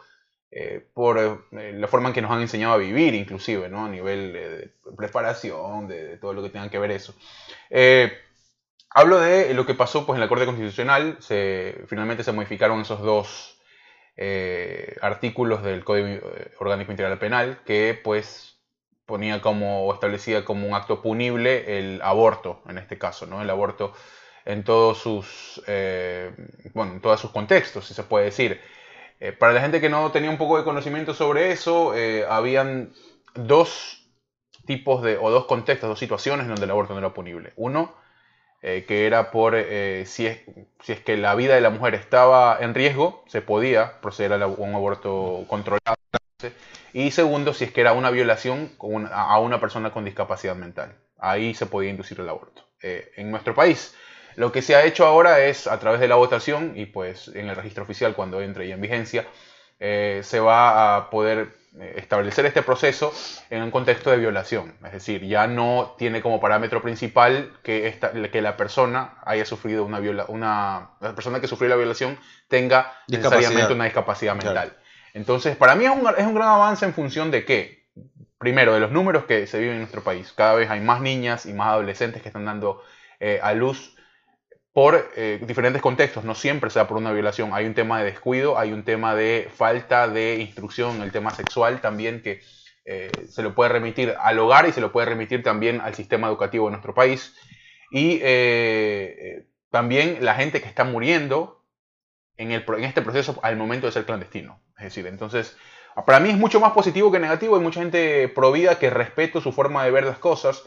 eh, 0.57 0.87
por 0.93 1.19
eh, 1.51 1.73
la 1.73 1.87
forma 1.87 2.07
en 2.07 2.13
que 2.13 2.21
nos 2.21 2.31
han 2.31 2.41
enseñado 2.41 2.73
a 2.73 2.77
vivir, 2.77 3.13
inclusive, 3.13 3.67
¿no? 3.69 3.85
A 3.85 3.89
nivel 3.89 4.33
de, 4.33 4.71
preparación, 4.95 5.87
de, 5.87 6.17
todo 6.17 6.33
lo 6.33 6.41
que 6.41 6.49
tenga 6.49 6.69
que 6.69 6.79
ver 6.79 6.91
eso. 6.91 7.13
hablo 8.89 9.19
de 9.19 9.53
lo 9.53 9.65
que 9.65 9.73
pasó 9.75 10.05
pues, 10.05 10.15
en 10.15 10.21
la 10.21 10.29
Corte 10.29 10.45
Constitucional, 10.45 11.17
se, 11.19 11.83
finalmente 11.87 12.23
se 12.23 12.31
modificaron 12.31 12.81
esos 12.81 13.01
dos 13.01 13.55
eh, 14.17 14.95
artículos 15.01 15.61
del 15.61 15.83
Código 15.83 16.07
eh, 16.07 16.51
Orgánico 16.59 16.91
Integral 16.91 17.19
Penal 17.19 17.59
que 17.65 17.99
pues 18.01 18.57
ponía 19.05 19.41
como 19.41 19.85
o 19.85 19.93
establecía 19.93 20.45
como 20.45 20.65
un 20.65 20.73
acto 20.73 21.01
punible 21.01 21.77
el 21.79 22.01
aborto 22.01 22.63
en 22.69 22.77
este 22.77 22.97
caso, 22.97 23.25
¿no? 23.25 23.41
El 23.41 23.49
aborto 23.49 23.91
en 24.45 24.63
todos 24.63 24.99
sus 24.99 25.61
eh, 25.67 26.31
bueno, 26.73 26.93
en 26.93 27.01
todos 27.01 27.19
sus 27.19 27.31
contextos, 27.31 27.87
si 27.87 27.93
se 27.93 28.03
puede 28.03 28.25
decir. 28.25 28.61
Para 29.39 29.53
la 29.53 29.61
gente 29.61 29.81
que 29.81 29.89
no 29.89 30.11
tenía 30.11 30.29
un 30.29 30.37
poco 30.37 30.57
de 30.57 30.63
conocimiento 30.63 31.13
sobre 31.13 31.51
eso, 31.51 31.93
habían 32.29 32.93
dos 33.33 34.05
tipos 34.65 35.01
de, 35.03 35.17
o 35.17 35.29
dos 35.29 35.45
contextos, 35.45 35.89
dos 35.89 35.99
situaciones 35.99 36.47
donde 36.47 36.65
el 36.65 36.71
aborto 36.71 36.93
no 36.93 36.99
era 36.99 37.13
punible. 37.13 37.53
Uno, 37.55 37.95
eh, 38.61 38.85
que 38.87 39.05
era 39.05 39.31
por 39.31 39.53
eh, 39.55 40.05
si, 40.07 40.25
es, 40.25 40.39
si 40.81 40.93
es 40.93 40.99
que 40.99 41.17
la 41.17 41.35
vida 41.35 41.55
de 41.55 41.61
la 41.61 41.69
mujer 41.69 41.93
estaba 41.93 42.57
en 42.59 42.73
riesgo, 42.73 43.23
se 43.27 43.41
podía 43.41 44.01
proceder 44.01 44.33
a, 44.41 44.47
un 44.47 44.73
aborto 44.73 45.45
controlado. 45.47 45.95
Y 46.93 47.11
segundo, 47.11 47.53
si 47.53 47.65
es 47.65 47.71
que 47.71 47.81
era 47.81 47.93
una 47.93 48.09
violación 48.09 48.71
a 49.11 49.39
una 49.39 49.59
persona 49.59 49.91
con 49.91 50.05
discapacidad 50.05 50.55
mental. 50.55 50.95
Ahí 51.17 51.53
se 51.53 51.65
podía 51.65 51.89
inducir 51.89 52.19
el 52.19 52.29
aborto. 52.29 52.63
Eh, 52.81 53.11
en 53.17 53.31
nuestro 53.31 53.53
país, 53.53 53.95
lo 54.35 54.51
que 54.51 54.61
se 54.61 54.75
ha 54.75 54.85
hecho 54.85 55.05
ahora 55.05 55.45
es, 55.45 55.67
a 55.67 55.79
través 55.79 55.99
de 55.99 56.07
la 56.07 56.15
votación 56.15 56.73
y 56.75 56.85
pues 56.85 57.29
en 57.29 57.49
el 57.49 57.55
registro 57.55 57.83
oficial 57.83 58.15
cuando 58.15 58.41
entre 58.41 58.67
ya 58.67 58.75
en 58.75 58.81
vigencia, 58.81 59.25
se 59.79 60.39
va 60.39 60.95
a 60.95 61.09
poder 61.09 61.49
eh, 61.77 61.95
establecer 61.97 62.45
este 62.45 62.61
proceso 62.61 63.13
en 63.49 63.61
un 63.61 63.69
contexto 63.69 64.09
de 64.09 64.15
violación. 64.15 64.75
Es 64.85 64.93
decir, 64.93 65.25
ya 65.25 65.45
no 65.45 65.95
tiene 65.97 66.21
como 66.21 66.39
parámetro 66.39 66.81
principal 66.81 67.51
que, 67.63 67.87
esta, 67.87 68.13
que 68.13 68.41
la 68.41 68.55
persona 68.55 69.15
haya 69.25 69.43
sufrido 69.43 69.83
una 69.83 69.99
viola, 69.99 70.23
una 70.29 70.91
la 71.01 71.13
persona 71.13 71.41
que 71.41 71.47
sufrió 71.47 71.69
la 71.69 71.75
violación 71.75 72.17
tenga 72.47 72.93
necesariamente 73.09 73.73
una 73.73 73.83
discapacidad 73.83 74.35
mental. 74.35 74.77
Entonces, 75.13 75.57
para 75.57 75.75
mí 75.75 75.83
es 75.83 75.91
un, 75.91 76.07
es 76.17 76.25
un 76.25 76.35
gran 76.35 76.47
avance 76.47 76.85
en 76.85 76.93
función 76.93 77.29
de 77.29 77.43
qué? 77.43 77.83
Primero, 78.37 78.73
de 78.73 78.79
los 78.79 78.91
números 78.91 79.25
que 79.25 79.45
se 79.45 79.59
viven 79.59 79.73
en 79.73 79.81
nuestro 79.81 80.01
país. 80.01 80.31
Cada 80.31 80.53
vez 80.53 80.69
hay 80.69 80.79
más 80.79 81.01
niñas 81.01 81.45
y 81.45 81.51
más 81.51 81.67
adolescentes 81.67 82.21
que 82.21 82.29
están 82.29 82.45
dando 82.45 82.83
eh, 83.19 83.41
a 83.43 83.53
luz 83.53 83.94
por 84.75 85.09
eh, 85.15 85.39
diferentes 85.47 85.81
contextos, 85.81 86.25
no 86.25 86.35
siempre 86.35 86.69
sea 86.69 86.85
por 86.85 86.97
una 86.97 87.13
violación. 87.13 87.51
Hay 87.53 87.65
un 87.65 87.73
tema 87.73 87.99
de 87.99 88.11
descuido, 88.11 88.59
hay 88.59 88.73
un 88.73 88.83
tema 88.83 89.15
de 89.15 89.49
falta 89.55 90.09
de 90.09 90.35
instrucción, 90.41 91.01
el 91.01 91.13
tema 91.13 91.31
sexual 91.31 91.79
también 91.79 92.21
que 92.21 92.41
eh, 92.83 93.09
se 93.29 93.41
lo 93.41 93.55
puede 93.55 93.69
remitir 93.69 94.13
al 94.19 94.37
hogar 94.37 94.67
y 94.67 94.73
se 94.73 94.81
lo 94.81 94.91
puede 94.91 95.07
remitir 95.07 95.43
también 95.43 95.79
al 95.79 95.95
sistema 95.95 96.27
educativo 96.27 96.65
de 96.65 96.71
nuestro 96.71 96.93
país. 96.93 97.37
Y 97.89 98.19
eh, 98.21 99.47
también 99.71 100.17
la 100.19 100.35
gente 100.35 100.61
que 100.61 100.67
está 100.67 100.83
muriendo 100.83 101.63
en, 102.35 102.51
el, 102.51 102.65
en 102.67 102.83
este 102.83 103.01
proceso 103.01 103.39
al 103.43 103.55
momento 103.55 103.85
de 103.85 103.93
ser 103.93 104.03
clandestino. 104.03 104.61
Es 104.77 104.83
decir, 104.83 105.07
entonces, 105.07 105.55
para 106.05 106.19
mí 106.19 106.31
es 106.31 106.37
mucho 106.37 106.59
más 106.59 106.73
positivo 106.73 107.13
que 107.13 107.19
negativo. 107.19 107.55
Hay 107.55 107.61
mucha 107.61 107.79
gente 107.79 108.27
provida 108.27 108.77
que 108.77 108.89
respeto 108.89 109.39
su 109.39 109.53
forma 109.53 109.85
de 109.85 109.91
ver 109.91 110.03
las 110.03 110.17
cosas 110.17 110.65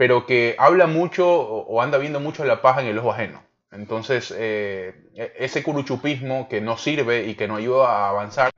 pero 0.00 0.24
que 0.24 0.56
habla 0.58 0.86
mucho 0.86 1.28
o 1.30 1.82
anda 1.82 1.98
viendo 1.98 2.20
mucho 2.20 2.42
la 2.46 2.62
paja 2.62 2.80
en 2.80 2.86
el 2.86 2.96
ojo 2.96 3.12
ajeno. 3.12 3.42
Entonces, 3.70 4.34
eh, 4.34 5.10
e-, 5.14 5.34
ese 5.38 5.62
curuchupismo 5.62 6.48
que 6.48 6.62
no 6.62 6.78
sirve 6.78 7.26
y 7.26 7.34
que 7.34 7.46
no 7.46 7.56
ayuda 7.56 7.86
a 7.86 8.08
avanzar, 8.08 8.50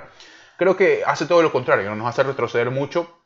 creo 0.56 0.76
que 0.76 1.02
hace 1.04 1.26
todo 1.26 1.42
lo 1.42 1.50
contrario, 1.50 1.92
nos 1.96 2.06
hace 2.06 2.22
retroceder 2.22 2.70
mucho. 2.70 3.24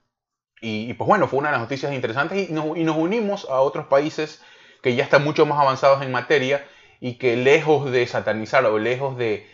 Y, 0.62 0.94
pues 0.94 1.06
bueno, 1.06 1.28
fue 1.28 1.40
una 1.40 1.49
de 1.49 1.56
las 1.56 1.61
noticias 1.61 1.92
interesantes 1.92 2.49
y 2.49 2.54
nos, 2.54 2.96
unimos 2.96 3.46
a 3.50 3.61
otros 3.61 3.85
países 3.88 4.42
que 4.82 4.94
ya 4.94 5.04
están 5.04 5.23
mucho 5.23 5.44
más 5.44 5.61
avanzados 5.61 6.02
en 6.02 6.11
materia 6.11 6.66
y 7.00 7.18
que 7.18 7.37
lejos 7.37 7.92
de 7.92 8.06
satanizar 8.06 8.64
o 8.64 8.78
lejos 8.78 9.18
de, 9.18 9.46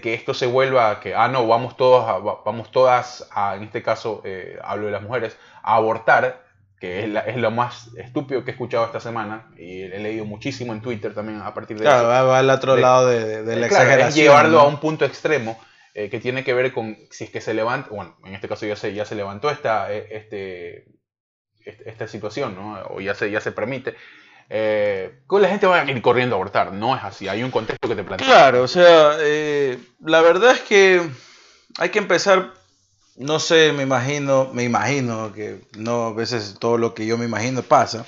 que 0.00 0.14
esto 0.14 0.34
se 0.34 0.46
vuelva 0.46 0.88
a 0.88 1.00
que, 1.00 1.16
ah, 1.16 1.26
no, 1.26 1.48
vamos, 1.48 1.76
todos 1.76 2.44
vamos 2.44 2.70
todas, 2.70 3.28
a, 3.32 3.56
en 3.56 3.64
este 3.64 3.82
caso 3.82 4.22
eh, 4.24 4.56
hablo 4.62 4.86
de 4.86 4.92
las 4.92 5.02
mujeres, 5.02 5.36
a 5.64 5.74
abortar, 5.74 6.43
que 6.84 7.04
es, 7.04 7.36
lo 7.36 7.50
más 7.50 7.88
estúpido 7.96 8.44
que 8.44 8.50
he 8.50 8.54
escuchado 8.54 8.84
esta 8.84 9.00
semana 9.00 9.48
y 9.56 9.82
he 9.82 9.98
leído 9.98 10.26
muchísimo 10.26 10.74
en 10.74 10.82
Twitter 10.82 11.14
también 11.14 11.40
a 11.40 11.54
partir 11.54 11.78
de 11.78 11.82
claro, 11.84 12.08
va 12.08 12.38
al 12.38 12.50
otro 12.50 12.76
lado 12.76 13.08
de, 13.08 13.42
de 13.42 13.56
la 13.56 13.66
exageración. 13.66 14.08
Es 14.08 14.14
llevarlo 14.14 14.60
a 14.60 14.68
un 14.68 14.78
punto 14.80 15.06
extremo 15.06 15.58
eh, 15.94 16.10
que 16.10 16.20
tiene 16.20 16.44
que 16.44 16.52
ver 16.52 16.72
con 16.72 16.98
si 17.10 17.24
es 17.24 17.30
que 17.30 17.40
se 17.40 17.54
levanta, 17.54 17.88
bueno, 17.90 18.16
en 18.24 18.34
este 18.34 18.48
caso 18.48 18.66
ya 18.66 18.76
se, 18.76 18.92
ya 18.92 19.06
se 19.06 19.14
levantó 19.14 19.50
esta, 19.50 19.90
eh, 19.92 20.08
este, 20.10 20.88
este, 21.64 21.88
esta 21.88 22.06
situación, 22.06 22.54
¿no? 22.54 22.82
O 22.90 23.00
ya 23.00 23.14
se, 23.14 23.30
ya 23.30 23.40
se 23.40 23.52
permite. 23.52 23.94
Eh, 24.50 25.20
la 25.30 25.48
gente 25.48 25.66
va 25.66 25.80
a 25.80 25.90
ir 25.90 26.02
corriendo 26.02 26.34
a 26.34 26.36
abortar, 26.36 26.72
no 26.72 26.94
es 26.94 27.02
así, 27.02 27.28
hay 27.28 27.42
un 27.42 27.50
contexto 27.50 27.88
que 27.88 27.96
te 27.96 28.04
plantea. 28.04 28.26
Claro, 28.26 28.62
o 28.62 28.68
sea, 28.68 29.16
eh, 29.20 29.78
la 30.04 30.20
verdad 30.20 30.52
es 30.52 30.60
que 30.60 31.00
hay 31.78 31.88
que 31.88 31.98
empezar 31.98 32.52
no 33.16 33.38
sé, 33.38 33.72
me 33.72 33.82
imagino, 33.84 34.50
me 34.52 34.64
imagino 34.64 35.32
que 35.32 35.60
no 35.76 36.06
a 36.06 36.12
veces 36.12 36.56
todo 36.58 36.78
lo 36.78 36.94
que 36.94 37.06
yo 37.06 37.16
me 37.16 37.26
imagino 37.26 37.62
pasa. 37.62 38.06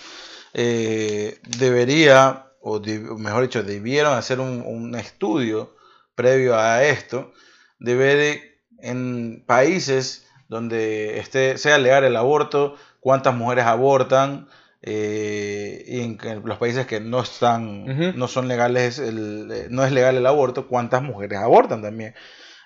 Eh, 0.55 1.39
debería, 1.59 2.47
o 2.61 2.81
mejor 3.19 3.43
dicho, 3.43 3.63
debieron 3.63 4.15
hacer 4.15 4.41
un, 4.41 4.95
estudio 4.97 5.77
previo 6.15 6.59
a 6.59 6.83
esto 6.85 7.33
de 7.79 7.95
ver 7.95 8.41
en 8.81 9.45
países 9.47 10.27
donde 10.49 11.19
esté, 11.19 11.59
sea 11.59 11.79
legal 11.79 12.05
el 12.05 12.17
aborto, 12.17 12.77
cuántas 13.01 13.35
mujeres 13.35 13.67
abortan, 13.67 14.49
eh, 14.83 15.85
y 15.87 16.01
en, 16.01 16.19
los 16.45 16.59
países 16.59 16.87
que 16.87 17.01
no 17.01 17.21
están, 17.21 18.17
no 18.17 18.29
son 18.29 18.49
legales, 18.49 18.99
el, 18.99 19.67
no 19.71 19.85
es 19.85 19.93
legal 19.93 20.17
el 20.17 20.27
aborto, 20.27 20.69
cuántas 20.69 21.03
mujeres 21.03 21.39
abortan 21.39 21.83
también, 21.83 22.15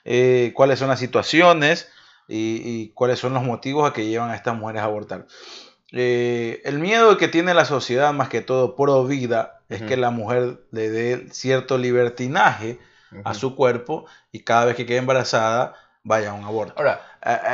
eh, 0.05 0.53
cuáles 0.55 0.79
son 0.79 0.89
las 0.89 1.01
situaciones, 1.01 1.89
y, 2.31 2.89
cuáles 2.95 3.19
son 3.19 3.35
los 3.35 3.43
motivos 3.43 3.89
a 3.89 3.93
que 3.93 4.07
llevan 4.07 4.31
a 4.31 4.37
estas 4.37 4.57
mujeres 4.57 4.83
a 4.83 4.87
abortar. 4.87 5.27
Eh, 5.93 6.63
el 6.65 6.79
miedo 6.79 7.17
que 7.17 7.29
tiene 7.29 7.53
la 7.53 7.65
sociedad, 7.65 8.13
más 8.13 8.29
que 8.29 8.41
todo 8.41 8.77
pro 8.77 9.05
vida, 9.05 9.61
es 9.69 9.83
que 9.83 9.97
la 9.97 10.11
mujer 10.11 10.61
le 10.71 10.91
dé 10.91 11.27
cierto 11.31 11.79
libertinaje 11.79 12.79
a 13.25 13.35
su 13.35 13.57
cuerpo 13.57 14.07
y 14.33 14.41
cada 14.41 14.67
vez 14.67 14.77
que 14.77 14.87
quede 14.87 14.99
embarazada 14.99 15.75
vaya 16.03 16.31
a 16.31 16.35
un 16.35 16.45
aborto. 16.45 16.75
Ahora, 16.77 17.01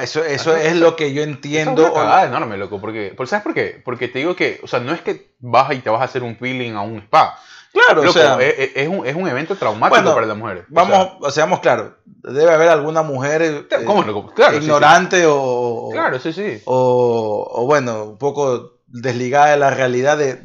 eso, 0.03 0.25
eso 0.25 0.57
es 0.57 0.77
lo 0.77 0.97
que 0.97 1.13
yo 1.13 1.23
entiendo. 1.23 1.87
Es 1.87 2.27
enorme, 2.27 2.57
loco. 2.57 2.81
Porque, 2.81 3.15
¿Sabes 3.27 3.43
por 3.43 3.55
qué? 3.55 3.81
Porque 3.85 4.09
te 4.09 4.21
digo 4.21 4.37
que, 4.37 4.61
o 4.63 4.67
sea, 4.67 4.81
no 4.81 4.93
es 4.93 5.01
que 5.01 5.35
vas 5.41 5.73
y 5.75 5.81
te 5.81 5.91
vas 5.91 6.01
a 6.01 6.05
hacer 6.05 6.23
un 6.23 6.37
peeling 6.37 6.75
a 6.75 6.83
un 6.83 6.99
spa. 6.99 7.39
Claro, 7.77 8.09
o 8.09 8.13
sea, 8.13 8.39
es, 8.41 8.89
un, 8.89 9.07
es, 9.07 9.15
un, 9.15 9.29
evento 9.29 9.55
traumático 9.55 10.15
para 10.15 10.27
las 10.27 10.37
mujeres. 10.37 10.65
Vamos, 10.69 11.09
o 11.19 11.25
sea, 11.25 11.31
seamos 11.33 11.61
claros, 11.61 11.93
debe 12.07 12.51
haber 12.51 12.71
alguna 12.71 13.03
mujer 13.03 13.43
eh, 13.43 13.67
ignorante 14.55 15.25
o... 15.27 15.91
Claro, 15.93 16.19
sí, 16.19 16.33
sí. 16.33 16.63
O, 16.65 17.47
o, 17.53 17.67
bueno, 17.67 18.05
un 18.05 18.19
poco 18.19 18.79
desligada 18.87 19.51
de 19.51 19.57
la 19.59 19.71
realidad 19.71 20.17
de, 20.17 20.41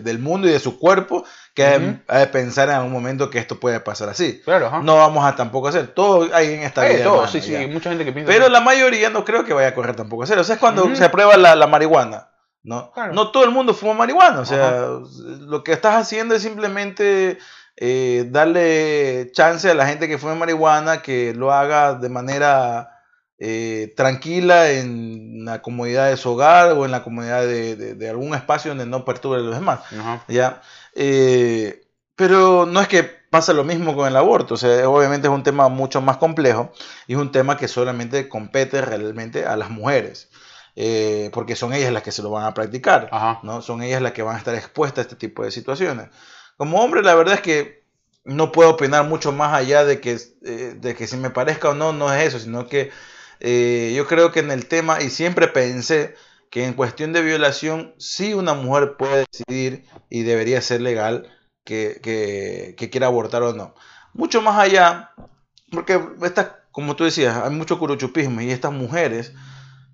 del 0.00 0.18
mundo 0.18 0.48
y 0.48 0.52
de 0.52 0.58
su 0.58 0.78
cuerpo 0.78 1.24
que 1.54 2.00
ha 2.08 2.18
de 2.18 2.26
pensar 2.26 2.68
en 2.68 2.76
algún 2.76 2.92
momento 2.92 3.30
que 3.30 3.38
esto 3.38 3.60
puede 3.60 3.80
pasar 3.80 4.08
así. 4.08 4.40
Claro, 4.44 4.82
No 4.82 4.96
vamos 4.96 5.24
a 5.24 5.36
tampoco 5.36 5.68
hacer. 5.68 5.88
Todo 5.88 6.28
hay 6.34 6.54
en 6.54 6.62
esta 6.62 6.84
vida. 6.86 7.04
Todo, 7.04 7.26
sí, 7.28 7.40
sí, 7.40 7.54
mucha 7.66 7.90
gente 7.90 8.04
que 8.04 8.12
piensa. 8.12 8.32
Pero 8.32 8.48
la 8.48 8.60
mayoría 8.60 9.10
no 9.10 9.24
creo 9.24 9.44
que 9.44 9.52
vaya 9.52 9.68
a 9.68 9.74
correr 9.74 9.96
tampoco 9.96 10.22
a 10.22 10.24
hacer. 10.24 10.38
O 10.38 10.44
sea, 10.44 10.54
es 10.54 10.60
cuando 10.60 10.94
se 10.94 11.04
aprueba 11.04 11.36
la, 11.36 11.54
la 11.54 11.66
marihuana. 11.66 12.28
¿No? 12.66 12.92
no 13.12 13.30
todo 13.30 13.44
el 13.44 13.52
mundo 13.52 13.72
fuma 13.74 13.94
marihuana. 13.94 14.40
O 14.40 14.44
sea, 14.44 14.98
lo 15.40 15.62
que 15.62 15.72
estás 15.72 15.94
haciendo 15.94 16.34
es 16.34 16.42
simplemente 16.42 17.38
eh, 17.76 18.26
darle 18.28 19.30
chance 19.32 19.70
a 19.70 19.74
la 19.74 19.86
gente 19.86 20.08
que 20.08 20.18
fume 20.18 20.34
marihuana 20.34 21.00
que 21.00 21.32
lo 21.32 21.52
haga 21.52 21.94
de 21.94 22.08
manera 22.08 22.90
eh, 23.38 23.94
tranquila 23.96 24.72
en 24.72 25.44
la 25.44 25.62
comodidad 25.62 26.10
de 26.10 26.16
su 26.16 26.32
hogar 26.32 26.72
o 26.72 26.84
en 26.84 26.90
la 26.90 27.04
comodidad 27.04 27.46
de, 27.46 28.08
algún 28.10 28.34
espacio 28.34 28.72
donde 28.72 28.86
no 28.86 29.04
perturbe 29.04 29.36
a 29.36 29.40
los 29.40 29.54
demás. 29.54 29.80
¿ya? 30.26 30.60
Eh, 30.96 31.86
pero 32.16 32.66
no 32.66 32.80
es 32.80 32.88
que 32.88 33.04
pasa 33.04 33.52
lo 33.52 33.62
mismo 33.62 33.94
con 33.94 34.08
el 34.08 34.16
aborto, 34.16 34.54
o 34.54 34.56
sea, 34.56 34.88
obviamente 34.88 35.28
es 35.28 35.34
un 35.34 35.42
tema 35.42 35.68
mucho 35.68 36.00
más 36.00 36.16
complejo 36.16 36.72
y 37.06 37.12
es 37.12 37.18
un 37.18 37.30
tema 37.30 37.56
que 37.56 37.68
solamente 37.68 38.28
compete 38.28 38.80
realmente 38.80 39.44
a 39.44 39.56
las 39.56 39.70
mujeres. 39.70 40.30
Eh, 40.78 41.30
porque 41.32 41.56
son 41.56 41.72
ellas 41.72 41.90
las 41.90 42.02
que 42.02 42.12
se 42.12 42.22
lo 42.22 42.30
van 42.30 42.44
a 42.44 42.52
practicar, 42.52 43.08
¿no? 43.42 43.62
Son 43.62 43.82
ellas 43.82 44.02
las 44.02 44.12
que 44.12 44.22
van 44.22 44.36
a 44.36 44.38
estar 44.38 44.54
expuestas 44.54 44.98
a 44.98 45.02
este 45.08 45.16
tipo 45.16 45.42
de 45.42 45.50
situaciones. 45.50 46.10
Como 46.58 46.80
hombre, 46.82 47.02
la 47.02 47.14
verdad 47.14 47.36
es 47.36 47.40
que 47.40 47.86
no 48.24 48.52
puedo 48.52 48.70
opinar 48.70 49.04
mucho 49.06 49.32
más 49.32 49.54
allá 49.54 49.84
de 49.84 50.00
que, 50.00 50.18
de 50.42 50.94
que 50.94 51.06
si 51.06 51.16
me 51.16 51.30
parezca 51.30 51.70
o 51.70 51.74
no, 51.74 51.94
no 51.94 52.12
es 52.12 52.26
eso, 52.26 52.38
sino 52.38 52.66
que 52.66 52.90
eh, 53.40 53.94
yo 53.96 54.06
creo 54.06 54.32
que 54.32 54.40
en 54.40 54.50
el 54.50 54.66
tema, 54.66 55.00
y 55.02 55.10
siempre 55.10 55.48
pensé 55.48 56.14
que 56.50 56.64
en 56.64 56.74
cuestión 56.74 57.12
de 57.12 57.22
violación, 57.22 57.94
sí 57.98 58.34
una 58.34 58.54
mujer 58.54 58.96
puede 58.96 59.24
decidir 59.30 59.84
y 60.10 60.22
debería 60.22 60.60
ser 60.60 60.80
legal 60.80 61.30
que, 61.64 62.00
que, 62.76 62.90
quiera 62.90 63.06
abortar 63.06 63.42
o 63.42 63.52
no. 63.52 63.74
Mucho 64.12 64.42
más 64.42 64.58
allá, 64.58 65.12
porque 65.70 66.00
esta, 66.22 66.64
como 66.70 66.96
tú 66.96 67.04
decías, 67.04 67.36
hay 67.36 67.50
mucho 67.50 67.78
curuchupismo 67.78 68.40
y 68.40 68.50
estas 68.50 68.72
mujeres 68.72 69.32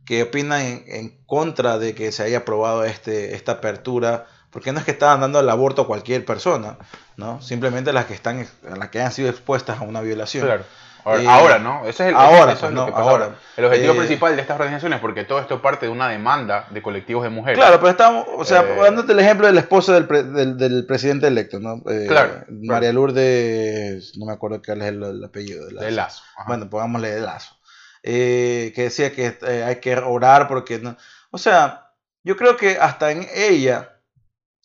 que 0.04 0.22
opinan 0.22 0.82
en, 0.86 1.16
contra 1.26 1.78
de 1.78 1.94
que 1.94 2.12
se 2.12 2.22
haya 2.24 2.38
aprobado 2.38 2.84
este, 2.84 3.34
esta 3.34 3.52
apertura, 3.52 4.26
porque 4.50 4.72
no 4.72 4.78
es 4.78 4.84
que 4.84 4.90
estaban 4.90 5.20
dando 5.20 5.40
el 5.40 5.48
aborto 5.48 5.82
a 5.82 5.86
cualquier 5.86 6.24
persona, 6.24 6.76
¿no? 7.16 7.40
Simplemente 7.40 7.92
las 7.92 8.06
que 8.06 8.14
están, 8.14 8.46
las 8.62 8.88
que 8.90 9.00
han 9.00 9.12
sido 9.12 9.30
expuestas 9.30 9.80
a 9.80 9.82
una 9.82 10.00
violación. 10.00 10.46
Claro. 10.46 10.64
Ahora, 11.04 11.58
¿no? 11.58 11.80
Ese 11.82 12.04
es 12.04 12.08
el, 12.10 12.14
ahora, 12.14 12.54
pues, 12.54 12.72
no, 12.72 12.82
ahora. 12.82 13.30
El 13.56 13.64
objetivo 13.64 13.94
eh, 13.94 13.96
principal 13.96 14.36
de 14.36 14.42
estas 14.42 14.54
organizaciones, 14.54 15.00
porque 15.00 15.24
todo 15.24 15.40
esto 15.40 15.60
parte 15.60 15.86
de 15.86 15.92
una 15.92 16.08
demanda 16.08 16.66
de 16.70 16.80
colectivos 16.80 17.24
de 17.24 17.30
mujeres. 17.30 17.58
Claro, 17.58 17.78
pero 17.78 17.90
estamos, 17.90 18.26
o 18.36 18.44
sea, 18.44 18.60
eh, 18.60 18.76
dándote 18.80 19.12
el 19.12 19.18
ejemplo 19.18 19.46
de 19.46 19.52
la 19.52 19.60
esposa 19.60 19.94
del, 20.00 20.56
del, 20.56 20.86
presidente 20.86 21.26
electo, 21.26 21.58
¿no? 21.58 21.82
Eh, 21.90 22.06
claro. 22.06 22.44
María 22.48 22.92
Lourdes, 22.92 24.16
no 24.16 24.26
me 24.26 24.32
acuerdo 24.32 24.60
cuál 24.64 24.82
es 24.82 24.88
el, 24.88 25.24
apellido 25.24 25.66
de 25.66 25.72
Lazo. 25.72 25.86
De 25.86 25.90
Lazo. 25.90 26.22
Bueno, 26.46 26.70
pongámosle 26.70 27.10
de 27.10 27.20
Lazo. 27.20 27.56
Que 28.02 28.72
decía 28.74 29.12
que 29.12 29.38
hay 29.64 29.76
que 29.76 29.96
orar 29.96 30.48
porque, 30.48 30.78
no, 30.78 30.96
o 31.30 31.38
sea, 31.38 31.92
yo 32.24 32.36
creo 32.36 32.56
que 32.56 32.78
hasta 32.78 33.10
en 33.12 33.26
ella 33.34 34.00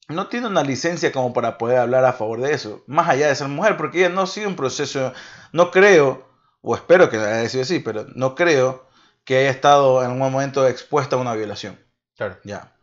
no 0.10 0.28
tiene 0.28 0.48
una 0.48 0.64
licencia 0.64 1.12
como 1.12 1.34
para 1.34 1.58
poder 1.58 1.80
hablar 1.80 2.06
a 2.06 2.14
favor 2.14 2.42
de 2.42 2.54
eso, 2.54 2.84
más 2.88 3.10
allá 3.10 3.28
de 3.28 3.36
ser 3.36 3.48
mujer, 3.48 3.78
porque 3.78 4.00
ella 4.00 4.10
no 4.10 4.22
ha 4.22 4.28
sido 4.28 4.48
un 4.48 4.56
proceso, 4.56 5.14
no 5.52 5.72
creo 5.72 6.28
o 6.62 6.76
espero 6.76 7.10
que 7.10 7.18
haya 7.18 7.48
sido 7.50 7.64
así, 7.64 7.80
pero 7.80 8.06
no 8.16 8.36
creo 8.36 8.88
que 9.24 9.38
haya 9.38 9.50
estado 9.50 10.02
en 10.02 10.12
algún 10.12 10.32
momento 10.32 10.68
expuesta 10.68 11.16
a 11.16 11.20
una 11.20 11.34
violación. 11.34 11.80
Claro. 12.16 12.38
Ya. 12.44 12.74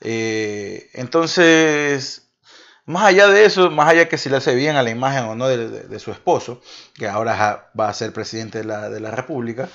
Eh, 0.00 0.90
entonces, 0.92 2.32
más 2.84 3.04
allá 3.04 3.28
de 3.28 3.44
eso, 3.44 3.70
más 3.70 3.88
allá 3.88 4.08
que 4.08 4.18
si 4.18 4.28
le 4.28 4.36
hace 4.36 4.54
bien 4.54 4.76
a 4.76 4.82
la 4.82 4.90
imagen 4.90 5.24
o 5.24 5.34
no 5.34 5.48
de, 5.48 5.98
su 5.98 6.10
esposo, 6.10 6.60
que 6.94 7.08
ahora 7.08 7.70
va 7.78 7.88
a 7.88 7.94
ser 7.94 8.12
presidente 8.12 8.58
de 8.58 8.64
la, 8.64 8.90
de 8.90 9.00
la 9.00 9.10
República, 9.10 9.68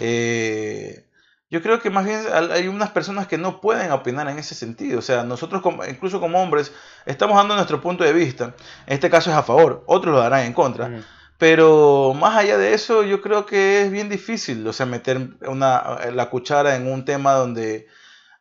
eh, 0.00 1.06
yo 1.48 1.62
creo 1.62 1.80
que 1.80 1.90
más 1.90 2.04
bien 2.04 2.22
hay 2.50 2.66
unas 2.66 2.90
personas 2.90 3.28
que 3.28 3.38
no 3.38 3.60
pueden 3.60 3.92
opinar 3.92 4.28
en 4.28 4.38
ese 4.38 4.54
sentido. 4.54 4.98
O 4.98 5.02
sea, 5.02 5.22
nosotros 5.22 5.62
incluso 5.88 6.20
como 6.20 6.42
hombres 6.42 6.72
estamos 7.04 7.36
dando 7.36 7.54
nuestro 7.54 7.80
punto 7.80 8.02
de 8.02 8.12
vista. 8.12 8.54
En 8.86 8.94
este 8.94 9.10
caso 9.10 9.30
es 9.30 9.36
a 9.36 9.42
favor, 9.42 9.84
otros 9.86 10.12
lo 10.12 10.20
darán 10.20 10.44
en 10.44 10.52
contra. 10.52 11.04
Pero 11.38 12.14
más 12.14 12.36
allá 12.36 12.56
de 12.58 12.74
eso, 12.74 13.02
yo 13.04 13.20
creo 13.20 13.46
que 13.46 13.82
es 13.82 13.90
bien 13.90 14.08
difícil, 14.08 14.66
o 14.66 14.72
sea, 14.72 14.86
meter 14.86 15.36
una, 15.46 16.10
la 16.12 16.30
cuchara 16.30 16.76
en 16.76 16.90
un 16.90 17.04
tema 17.04 17.34
donde, 17.34 17.86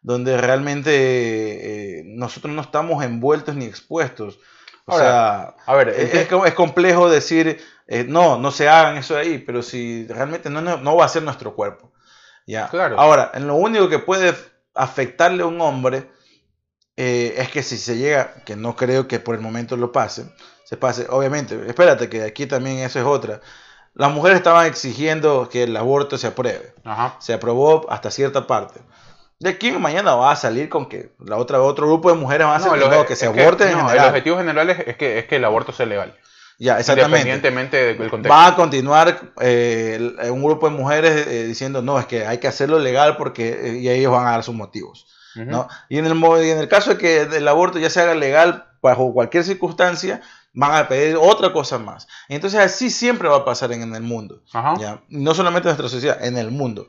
donde 0.01 0.37
realmente 0.37 1.99
eh, 1.99 2.03
nosotros 2.05 2.53
no 2.55 2.61
estamos 2.61 3.03
envueltos 3.03 3.55
ni 3.55 3.65
expuestos. 3.65 4.39
O 4.85 4.97
sea, 4.97 5.55
a 5.65 5.75
ver, 5.75 5.89
es, 5.89 6.13
es, 6.13 6.53
complejo 6.53 7.09
decir, 7.09 7.59
eh, 7.87 8.05
no, 8.07 8.37
no 8.37 8.51
se 8.51 8.69
hagan 8.69 8.97
eso 8.97 9.17
ahí, 9.17 9.39
pero 9.39 9.63
si 9.63 10.05
realmente 10.07 10.49
no, 10.49 10.61
no, 10.61 10.95
va 10.95 11.05
a 11.05 11.09
ser 11.09 11.23
nuestro 11.23 11.55
cuerpo. 11.55 11.91
¿ya? 12.45 12.69
Claro. 12.69 12.99
Ahora, 12.99 13.31
en 13.33 13.47
lo 13.47 13.55
único 13.55 13.89
que 13.89 13.97
puede 13.97 14.35
afectarle 14.75 15.41
a 15.41 15.47
un 15.47 15.59
hombre 15.59 16.07
eh, 16.97 17.33
es 17.37 17.49
que 17.49 17.63
si 17.63 17.77
se 17.77 17.97
llega, 17.97 18.35
que 18.45 18.55
no 18.55 18.75
creo 18.75 19.07
que 19.07 19.19
por 19.19 19.35
el 19.35 19.41
momento 19.41 19.75
lo 19.75 19.91
pase, 19.91 20.31
se 20.65 20.77
pase. 20.77 21.07
Obviamente, 21.09 21.67
espérate 21.67 22.07
que 22.07 22.23
aquí 22.23 22.45
también 22.45 22.79
eso 22.79 22.99
es 22.99 23.05
otra. 23.05 23.41
Las 23.95 24.11
mujeres 24.11 24.37
estaban 24.37 24.65
exigiendo 24.65 25.49
que 25.49 25.63
el 25.63 25.75
aborto 25.77 26.17
se 26.17 26.27
apruebe. 26.27 26.73
Se 27.19 27.33
aprobó 27.33 27.89
hasta 27.89 28.11
cierta 28.11 28.45
parte. 28.45 28.81
De 29.39 29.49
aquí 29.49 29.71
mañana 29.71 30.15
va 30.15 30.31
a 30.31 30.35
salir 30.35 30.69
con 30.69 30.87
que 30.87 31.11
la 31.19 31.37
otra 31.37 31.61
otro 31.61 31.87
grupo 31.87 32.09
de 32.09 32.15
mujeres 32.15 32.47
van 32.47 32.53
a 32.53 32.57
hacer 32.57 33.05
que, 33.05 33.15
se 33.15 33.25
aborten. 33.25 33.71
no, 33.73 33.91
el 33.91 33.99
objetivo 33.99 34.37
general 34.37 34.69
es, 34.69 34.95
que, 34.95 35.19
es 35.19 35.25
que 35.25 35.35
el 35.35 35.45
aborto 35.45 35.71
sea 35.73 35.85
legal. 35.85 36.15
Ya, 36.57 36.79
exactamente. 36.79 37.17
Independientemente 37.19 37.95
del 37.95 38.09
contexto. 38.09 38.29
Va 38.29 38.47
a 38.47 38.55
continuar 38.55 39.33
eh, 39.41 40.15
un 40.29 40.41
grupo 40.41 40.69
de 40.69 40.75
mujeres 40.75 41.27
eh, 41.27 41.43
diciendo, 41.43 41.81
no, 41.81 41.99
es 41.99 42.05
que 42.05 42.25
hay 42.25 42.37
que 42.37 42.47
hacerlo 42.47 42.79
legal 42.79 43.17
porque 43.17 43.49
eh, 43.49 43.77
y 43.79 43.89
ellos 43.89 44.11
van 44.11 44.27
a 44.27 44.31
dar 44.31 44.43
sus 44.43 44.55
motivos. 44.55 45.07
¿no? 45.35 45.67
y, 45.89 45.97
en 45.97 46.05
el, 46.05 46.15
y 46.15 46.49
en 46.49 46.59
el 46.59 46.69
caso 46.69 46.91
de 46.91 46.97
que 46.97 47.23
el 47.23 47.45
aborto 47.49 47.77
ya 47.77 47.89
se 47.89 47.99
haga 47.99 48.15
legal 48.15 48.67
bajo 48.81 49.11
cualquier 49.13 49.43
circunstancia, 49.43 50.21
van 50.53 50.73
a 50.73 50.87
pedir 50.87 51.17
otra 51.19 51.51
cosa 51.51 51.77
más. 51.77 52.07
Entonces 52.29 52.61
así 52.61 52.89
siempre 52.89 53.27
va 53.27 53.37
a 53.37 53.45
pasar 53.45 53.73
en, 53.73 53.93
el 53.93 54.01
mundo. 54.01 54.41
¿ya? 54.79 55.01
No 55.09 55.33
solamente 55.35 55.67
en 55.67 55.75
nuestra 55.75 55.89
sociedad, 55.89 56.23
en 56.23 56.37
el 56.37 56.51
mundo. 56.51 56.87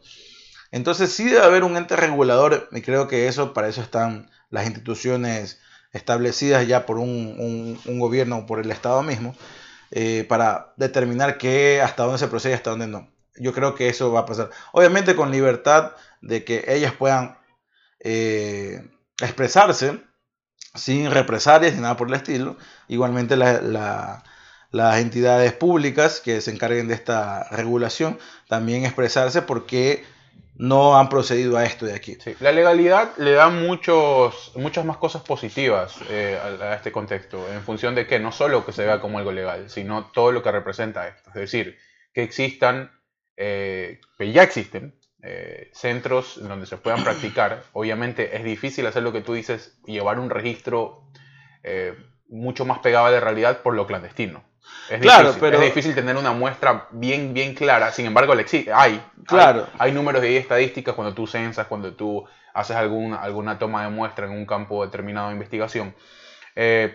Entonces 0.70 1.12
sí 1.12 1.24
debe 1.24 1.44
haber 1.44 1.64
un 1.64 1.76
ente 1.76 1.96
regulador 1.96 2.68
y 2.72 2.82
creo 2.82 3.08
que 3.08 3.28
eso, 3.28 3.52
para 3.54 3.68
eso 3.68 3.80
están 3.82 4.30
las 4.50 4.66
instituciones 4.66 5.60
establecidas 5.92 6.66
ya 6.66 6.86
por 6.86 6.98
un, 6.98 7.80
gobierno 7.84 8.38
o 8.38 8.46
por 8.46 8.60
el 8.60 8.70
Estado 8.70 9.02
mismo, 9.02 9.34
eh, 9.90 10.24
para 10.28 10.74
determinar 10.76 11.38
qué, 11.38 11.80
hasta 11.82 12.04
dónde 12.04 12.18
se 12.18 12.28
procede 12.28 12.52
y 12.52 12.56
hasta 12.56 12.70
dónde 12.70 12.86
no. 12.86 13.10
Yo 13.36 13.52
creo 13.52 13.74
que 13.74 13.88
eso 13.88 14.12
va 14.12 14.20
a 14.20 14.26
pasar. 14.26 14.50
Obviamente 14.72 15.16
con 15.16 15.30
libertad 15.30 15.92
de 16.20 16.44
que 16.44 16.64
ellas 16.68 16.92
puedan 16.92 17.38
eh, 18.00 18.88
expresarse 19.20 20.00
sin 20.74 21.10
represalias 21.10 21.74
ni 21.74 21.80
nada 21.80 21.96
por 21.96 22.08
el 22.08 22.14
estilo. 22.14 22.56
Igualmente 22.88 23.36
las 23.36 24.98
entidades 24.98 25.52
públicas 25.52 26.20
que 26.20 26.40
se 26.40 26.50
encarguen 26.50 26.88
de 26.88 26.94
esta 26.94 27.44
regulación 27.50 28.18
también 28.48 28.84
expresarse 28.84 29.42
porque 29.42 30.04
no 30.58 30.98
han 30.98 31.08
procedido 31.08 31.56
a 31.56 31.64
esto 31.64 31.86
de 31.86 31.94
aquí. 31.94 32.16
la 32.40 32.52
legalidad 32.52 33.16
le 33.18 33.32
da 33.32 33.48
muchos, 33.48 34.52
muchas 34.56 34.84
más 34.84 34.96
cosas 34.96 35.22
positivas 35.22 35.96
eh, 36.08 36.38
a, 36.60 36.74
este 36.74 36.92
contexto, 36.92 37.46
en 37.52 37.62
función 37.62 37.94
de 37.94 38.06
que 38.06 38.18
no 38.18 38.32
solo 38.32 38.64
que 38.64 38.72
se 38.72 38.84
vea 38.84 39.00
como 39.00 39.18
algo 39.18 39.32
legal, 39.32 39.68
sino 39.68 40.06
todo 40.06 40.32
lo 40.32 40.42
que 40.42 40.52
representa 40.52 41.08
esto. 41.08 41.30
Es 41.30 41.40
decir, 41.40 41.78
que 42.12 42.22
existan, 42.22 42.90
eh, 43.36 44.00
que 44.16 44.32
ya 44.32 44.42
existen, 44.42 44.98
eh, 45.28 45.70
centros 45.72 46.38
donde 46.40 46.66
se 46.66 46.76
puedan 46.76 47.02
practicar. 47.02 47.64
Obviamente 47.72 48.36
es 48.36 48.44
difícil 48.44 48.86
hacer 48.86 49.02
lo 49.02 49.12
que 49.12 49.22
tú 49.22 49.34
dices, 49.34 49.76
llevar 49.84 50.20
un 50.20 50.30
registro 50.30 51.10
eh, 51.64 51.96
mucho 52.28 52.64
más 52.64 52.78
pegado 52.78 53.06
a 53.06 53.10
la 53.10 53.18
realidad 53.18 53.62
por 53.62 53.74
lo 53.74 53.88
clandestino. 53.88 54.44
Es, 54.88 55.00
claro, 55.00 55.28
difícil, 55.28 55.40
pero... 55.40 55.58
es 55.58 55.64
difícil 55.64 55.94
tener 55.94 56.16
una 56.16 56.32
muestra 56.32 56.86
bien, 56.90 57.34
bien 57.34 57.54
clara. 57.54 57.92
Sin 57.92 58.06
embargo, 58.06 58.34
hay. 58.74 59.02
Claro. 59.26 59.66
Hay, 59.78 59.92
números 59.92 60.24
y 60.24 60.36
estadísticas 60.36 60.94
cuando 60.94 61.14
tú 61.14 61.26
censas, 61.26 61.66
cuando 61.66 61.94
tú 61.94 62.24
haces 62.54 62.76
alguna, 62.76 63.16
alguna 63.16 63.58
toma 63.58 63.82
de 63.82 63.90
muestra 63.90 64.26
en 64.26 64.32
un 64.32 64.46
campo 64.46 64.84
determinado 64.84 65.28
de 65.28 65.34
investigación. 65.34 65.94
Eh, 66.54 66.94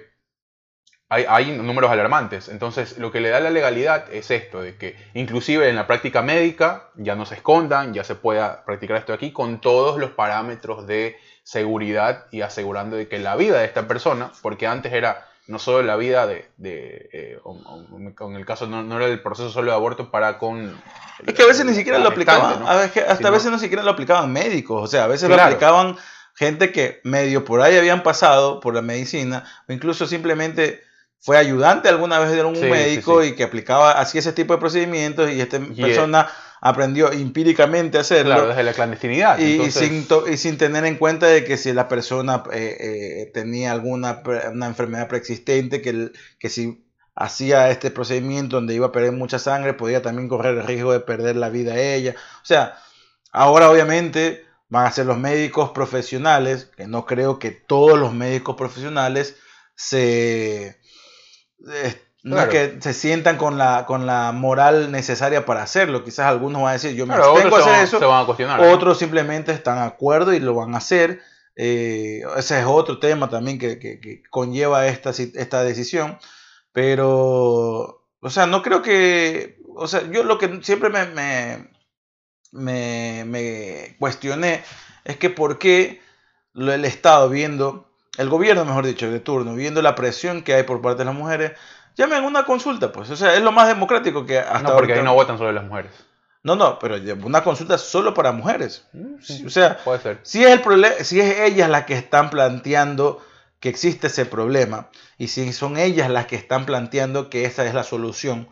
hay, 1.12 1.58
números 1.58 1.92
alarmantes. 1.92 2.48
Entonces, 2.48 2.98
lo 2.98 3.12
que 3.12 3.20
le 3.20 3.30
da 3.30 3.42
la 3.42 3.50
legalidad 3.50 4.06
es 4.14 4.32
esto, 4.32 4.62
de 4.62 4.78
que 4.78 4.96
inclusive 5.14 5.68
en 5.68 5.76
la 5.76 5.86
práctica 5.86 6.22
médica 6.22 6.90
ya 6.96 7.16
no 7.16 7.26
se 7.26 7.36
escondan, 7.36 7.94
ya 7.94 8.06
se 8.06 8.16
pueda 8.16 8.64
practicar 8.64 8.96
esto 8.96 9.12
aquí 9.12 9.34
con 9.34 9.60
todos 9.60 10.00
los 10.00 10.12
parámetros 10.12 10.88
de 10.88 11.18
seguridad 11.44 12.28
y 12.32 12.42
asegurando 12.42 12.96
de 12.96 13.10
que 13.10 13.20
la 13.20 13.36
vida 13.36 13.60
de 13.60 13.66
esta 13.66 13.90
persona, 13.90 14.32
porque 14.42 14.68
antes 14.68 14.94
era 14.94 15.28
no 15.52 15.60
solo 15.60 15.84
la 15.84 15.98
vida 15.98 16.26
de, 16.26 16.50
de 16.58 17.10
eh, 17.12 17.40
con 18.16 18.36
el 18.36 18.46
caso, 18.46 18.68
no, 18.68 18.96
era 18.96 19.06
el 19.06 19.22
proceso 19.22 19.50
solo 19.50 19.72
de 19.72 19.76
aborto 19.76 20.10
para 20.10 20.38
con... 20.38 20.82
Es 21.28 21.34
que 21.34 21.44
a 21.44 21.46
veces 21.46 21.66
ni 21.66 21.74
siquiera 21.74 22.00
lo 22.00 22.08
aplicaban, 22.08 22.64
hasta 22.64 23.28
a 23.28 23.32
veces 23.32 23.52
no 23.52 23.60
siquiera 23.60 23.84
lo 23.84 23.92
aplicaban 23.92 24.32
médicos, 24.32 24.84
o 24.84 24.88
sea, 24.88 25.04
a 25.04 25.08
veces 25.08 25.30
lo 25.30 25.36
aplicaban 25.36 25.98
gente 26.34 26.72
que 26.72 27.02
medio 27.04 27.44
por 27.44 27.62
ahí 27.62 27.78
habían 27.78 28.02
pasado 28.02 28.62
por 28.62 28.74
la 28.74 28.82
medicina, 28.82 29.44
o 29.68 29.74
incluso 29.74 30.08
simplemente 30.08 30.82
fue 31.20 31.38
ayudante 31.38 31.90
alguna 31.90 32.18
vez 32.18 32.32
de 32.32 32.44
un 32.44 32.60
médico 32.60 33.24
y 33.24 33.36
que 33.36 33.44
aplicaba, 33.44 33.92
hacía 33.92 34.20
ese 34.20 34.34
tipo 34.34 34.54
de 34.54 34.60
procedimientos 34.60 35.30
y 35.30 35.42
esta 35.42 35.60
persona 35.60 36.30
aprendió 36.62 37.12
empíricamente 37.12 37.98
a 37.98 38.02
hacerlo. 38.02 38.36
Claro, 38.36 38.48
desde 38.50 38.64
la 38.64 38.74
clandestinidad. 38.74 39.40
Y, 39.40 39.72
sin, 39.72 40.08
y 40.32 40.38
sin 40.38 40.58
tener 40.58 40.86
en 40.86 40.96
cuenta 40.96 41.26
de 41.26 41.44
que 41.44 41.58
si 41.58 41.74
la 41.74 41.88
persona 41.88 42.44
eh, 42.54 42.78
eh, 42.80 43.32
tenía 43.34 43.72
alguna 43.72 44.22
una 44.52 44.68
enfermedad 44.68 45.08
preexistente, 45.08 45.82
que, 45.82 46.12
que 46.40 46.50
si 46.50 46.86
hacía 47.16 47.72
este 47.72 47.90
procedimiento 47.90 48.58
donde 48.58 48.76
iba 48.76 48.88
a 48.88 48.92
perder 48.92 49.12
mucha 49.12 49.40
sangre, 49.40 49.74
podía 49.74 50.04
también 50.04 50.30
correr 50.30 50.56
el 50.56 50.66
riesgo 50.66 50.94
de 50.94 51.00
perder 51.00 51.36
la 51.36 51.50
vida 51.50 51.74
a 51.74 51.82
ella. 51.82 52.16
O 52.44 52.46
sea, 52.46 52.78
ahora 53.32 53.70
obviamente 53.70 54.46
van 54.70 54.86
a 54.86 54.92
ser 54.92 55.08
los 55.08 55.18
médicos 55.18 55.72
profesionales, 55.72 56.70
que 56.78 56.88
no 56.88 57.08
creo 57.08 57.40
que 57.40 57.50
todos 57.50 58.00
los 58.00 58.14
médicos 58.14 58.56
profesionales 58.56 59.36
se 59.76 60.80
no 62.24 62.50
que 62.50 62.78
se 62.82 62.94
sientan 62.94 63.38
con 63.38 63.58
la, 63.58 63.86
con 63.86 64.06
la 64.06 64.32
moral 64.32 64.92
necesaria 64.92 65.46
para 65.46 65.64
hacerlo. 65.64 66.04
Quizás 66.04 66.28
algunos 66.28 66.62
van 66.62 66.70
a 66.70 66.74
decir, 66.74 66.94
yo 66.94 67.08
me 67.08 67.16
claro, 67.16 67.36
a 67.36 67.60
hacer 67.60 67.84
eso. 67.84 68.08
van 68.08 68.24
a 68.24 68.26
cuestionar, 68.26 68.60
otros 68.60 69.00
simplemente 69.00 69.52
están 69.52 69.78
de 69.78 69.86
acuerdo 69.86 70.34
y 70.34 70.40
lo 70.40 70.54
van 70.54 70.76
a 70.76 70.78
hacer. 70.78 71.22
Eh, 71.56 72.22
ese 72.38 72.60
es 72.60 72.66
otro 72.66 73.00
tema 73.00 73.30
también 73.30 73.58
que, 73.58 74.24
conlleva 74.30 74.88
esta, 74.88 75.10
esta 75.10 75.64
decisión. 75.64 76.20
Pero, 76.72 78.06
o 78.20 78.30
sea, 78.30 78.46
no 78.46 78.62
creo 78.62 78.82
que, 78.82 79.60
o 79.76 79.88
sea, 79.88 80.10
yo 80.10 80.24
lo 80.24 80.38
que 80.38 80.60
siempre 80.62 80.90
me, 80.90 81.06
me, 81.08 81.72
me, 82.52 83.24
me 83.26 83.96
cuestioné 84.00 84.64
es 85.04 85.18
que 85.18 85.30
por 85.30 85.58
qué 85.58 86.02
el 86.56 86.86
Estado 86.86 87.30
viendo 87.30 87.92
el 88.18 88.30
gobierno, 88.30 88.66
mejor 88.66 88.86
dicho, 88.86 89.10
de 89.10 89.20
turno, 89.20 89.56
viendo 89.56 89.82
la 89.82 89.96
presión 89.96 90.44
que 90.44 90.54
hay 90.54 90.64
por 90.64 90.82
parte 90.82 91.00
de 91.00 91.06
las 91.06 91.16
mujeres, 91.16 91.54
llamen 91.96 92.24
una 92.24 92.44
consulta, 92.44 92.92
pues. 92.92 93.10
O 93.10 93.16
sea, 93.16 93.36
es 93.36 93.42
lo 93.42 93.52
más 93.52 93.68
democrático 93.68 94.26
que 94.26 94.40
hasta 94.40 94.62
No, 94.62 94.76
porque 94.76 94.94
ahí 94.94 95.04
no 95.04 95.14
votan 95.14 95.38
solo 95.38 95.52
las 95.52 95.64
mujeres. 95.64 95.92
No, 96.44 96.56
no, 96.56 96.80
pero 96.80 96.96
una 97.24 97.44
consulta 97.44 97.78
solo 97.78 98.14
para 98.14 98.32
mujeres. 98.32 98.88
Mm, 98.94 99.46
o 99.46 99.50
sea, 99.50 99.78
puede 99.84 100.00
ser. 100.00 100.20
Si 100.24 100.44
es 100.44 100.50
el 100.52 100.62
problema, 100.62 100.96
si 101.02 101.20
es 101.20 101.40
ellas 101.40 101.70
las 101.70 101.86
que 101.86 101.94
están 101.94 102.30
planteando 102.30 103.22
que 103.60 103.70
existe 103.70 104.08
ese 104.08 104.26
problema 104.26 104.90
y 105.20 105.28
si 105.28 105.54
son 105.54 105.78
ellas 105.78 106.10
las 106.10 106.26
que 106.26 106.36
están 106.36 106.66
planteando 106.66 107.30
que 107.30 107.46
esa 107.46 107.66
es 107.66 107.76
la 107.76 107.84
solución, 107.84 108.50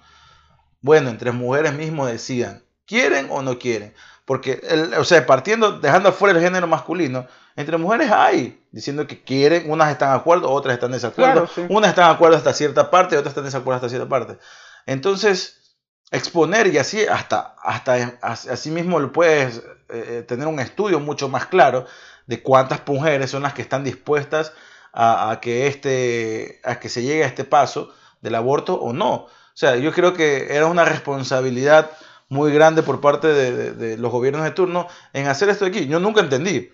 bueno, 0.82 1.10
entre 1.10 1.32
mujeres 1.32 1.74
mismos 1.74 2.12
decidan, 2.12 2.64
quieren 2.86 3.28
o 3.32 3.42
no 3.42 3.58
quieren. 3.58 3.96
Porque, 4.24 4.62
o 4.96 5.04
sea, 5.04 5.26
partiendo, 5.26 5.80
dejando 5.80 6.10
afuera 6.10 6.38
el 6.38 6.46
género 6.46 6.68
masculino, 6.68 7.26
entre 7.60 7.78
mujeres 7.78 8.10
hay, 8.10 8.64
diciendo 8.72 9.06
que 9.06 9.22
quieren, 9.22 9.70
unas 9.70 9.92
están 9.92 10.12
de 10.12 10.16
acuerdo, 10.16 10.50
otras 10.50 10.76
están 10.76 10.92
de 10.92 10.96
desacuerdo, 10.96 11.50
unas 11.68 11.90
están 11.90 12.08
de 12.08 12.16
acuerdo 12.16 12.38
hasta 12.38 12.54
cierta 12.54 12.90
parte, 12.90 13.18
otras 13.18 13.32
están 13.32 13.44
de 13.44 13.50
desacuerdo 13.50 13.76
hasta 13.76 13.90
cierta 13.90 14.08
parte. 14.08 14.38
Entonces, 14.86 15.76
exponer 16.10 16.68
y 16.68 16.78
así 16.78 17.06
hasta, 17.06 17.56
hasta 17.62 18.18
así 18.22 18.72
mismo 18.72 19.02
lo 19.02 19.12
puedes 19.12 19.58
eh, 19.58 19.64
eh, 19.90 20.26
tener 20.26 20.48
un 20.48 20.62
estudio 20.62 21.02
mucho 21.02 21.28
más 21.28 21.48
claro 21.48 21.86
de 22.28 22.42
cuántas 22.42 22.80
mujeres 22.88 23.30
son 23.30 23.44
las 23.44 23.54
que 23.54 23.62
están 23.62 23.84
dispuestas 23.84 24.54
a, 24.94 25.38
que 25.42 25.68
este, 25.68 26.62
a 26.64 26.80
que 26.80 26.88
se 26.88 27.04
llegue 27.04 27.26
a 27.26 27.28
este 27.28 27.44
paso 27.44 27.94
del 28.22 28.36
aborto 28.36 28.76
o 28.76 28.94
no. 28.94 29.14
O 29.16 29.30
sea, 29.54 29.76
yo 29.76 29.92
creo 29.92 30.14
que 30.14 30.56
era 30.56 30.68
una 30.68 30.86
responsabilidad 30.86 31.92
muy 32.30 32.54
grande 32.54 32.84
por 32.84 33.02
parte 33.02 33.28
de, 33.28 33.74
de 33.74 33.98
los 33.98 34.14
gobiernos 34.14 34.46
de 34.46 34.52
turno 34.52 34.88
en 35.12 35.28
hacer 35.28 35.50
esto 35.50 35.66
aquí. 35.66 35.88
Yo 35.88 36.00
nunca 36.00 36.22
entendí 36.22 36.72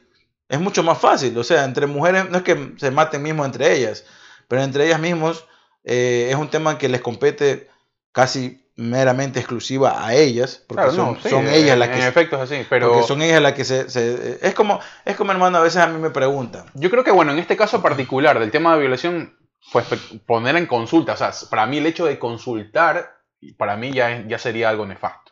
es 0.49 0.59
mucho 0.59 0.83
más 0.83 0.97
fácil. 0.97 1.37
O 1.37 1.43
sea, 1.43 1.63
entre 1.63 1.87
mujeres, 1.87 2.29
no 2.29 2.37
es 2.37 2.43
que 2.43 2.73
se 2.77 2.91
maten 2.91 3.23
mismo 3.23 3.45
entre 3.45 3.73
ellas, 3.73 4.05
pero 4.47 4.63
entre 4.63 4.85
ellas 4.85 4.99
mismos 4.99 5.45
eh, 5.83 6.27
es 6.29 6.35
un 6.35 6.49
tema 6.49 6.77
que 6.77 6.89
les 6.89 7.01
compete 7.01 7.69
casi 8.11 8.61
meramente 8.77 9.39
exclusiva 9.39 10.05
a 10.05 10.13
ellas, 10.15 10.63
porque 10.67 10.91
son, 10.91 11.17
son 11.21 11.47
ellas 11.47 11.77
las 11.77 11.89
que... 11.89 11.95
En 11.95 12.03
efecto 12.03 12.35
es 12.35 12.41
así, 12.51 12.65
pero... 12.69 13.03
son 13.03 13.21
ellas 13.21 13.41
las 13.41 13.53
que 13.53 13.63
se, 13.63 14.39
Es 14.41 14.53
como, 14.53 14.81
es 15.05 15.15
como 15.15 15.31
hermano, 15.31 15.57
a 15.57 15.61
veces 15.61 15.81
a 15.81 15.87
mí 15.87 15.97
me 15.97 16.09
preguntan. 16.09 16.65
Yo 16.73 16.89
creo 16.89 17.03
que, 17.03 17.11
bueno, 17.11 17.31
en 17.31 17.39
este 17.39 17.55
caso 17.55 17.81
particular 17.81 18.37
del 18.37 18.51
tema 18.51 18.73
de 18.73 18.81
violación, 18.81 19.37
pues 19.71 19.85
poner 20.25 20.57
en 20.57 20.65
consulta, 20.65 21.13
o 21.13 21.17
sea, 21.17 21.31
para 21.49 21.65
mí 21.67 21.77
el 21.77 21.85
hecho 21.85 22.05
de 22.05 22.19
consultar, 22.19 23.15
para 23.57 23.77
mí 23.77 23.93
ya, 23.93 24.25
ya 24.27 24.37
sería 24.37 24.69
algo 24.69 24.85
nefasto 24.85 25.24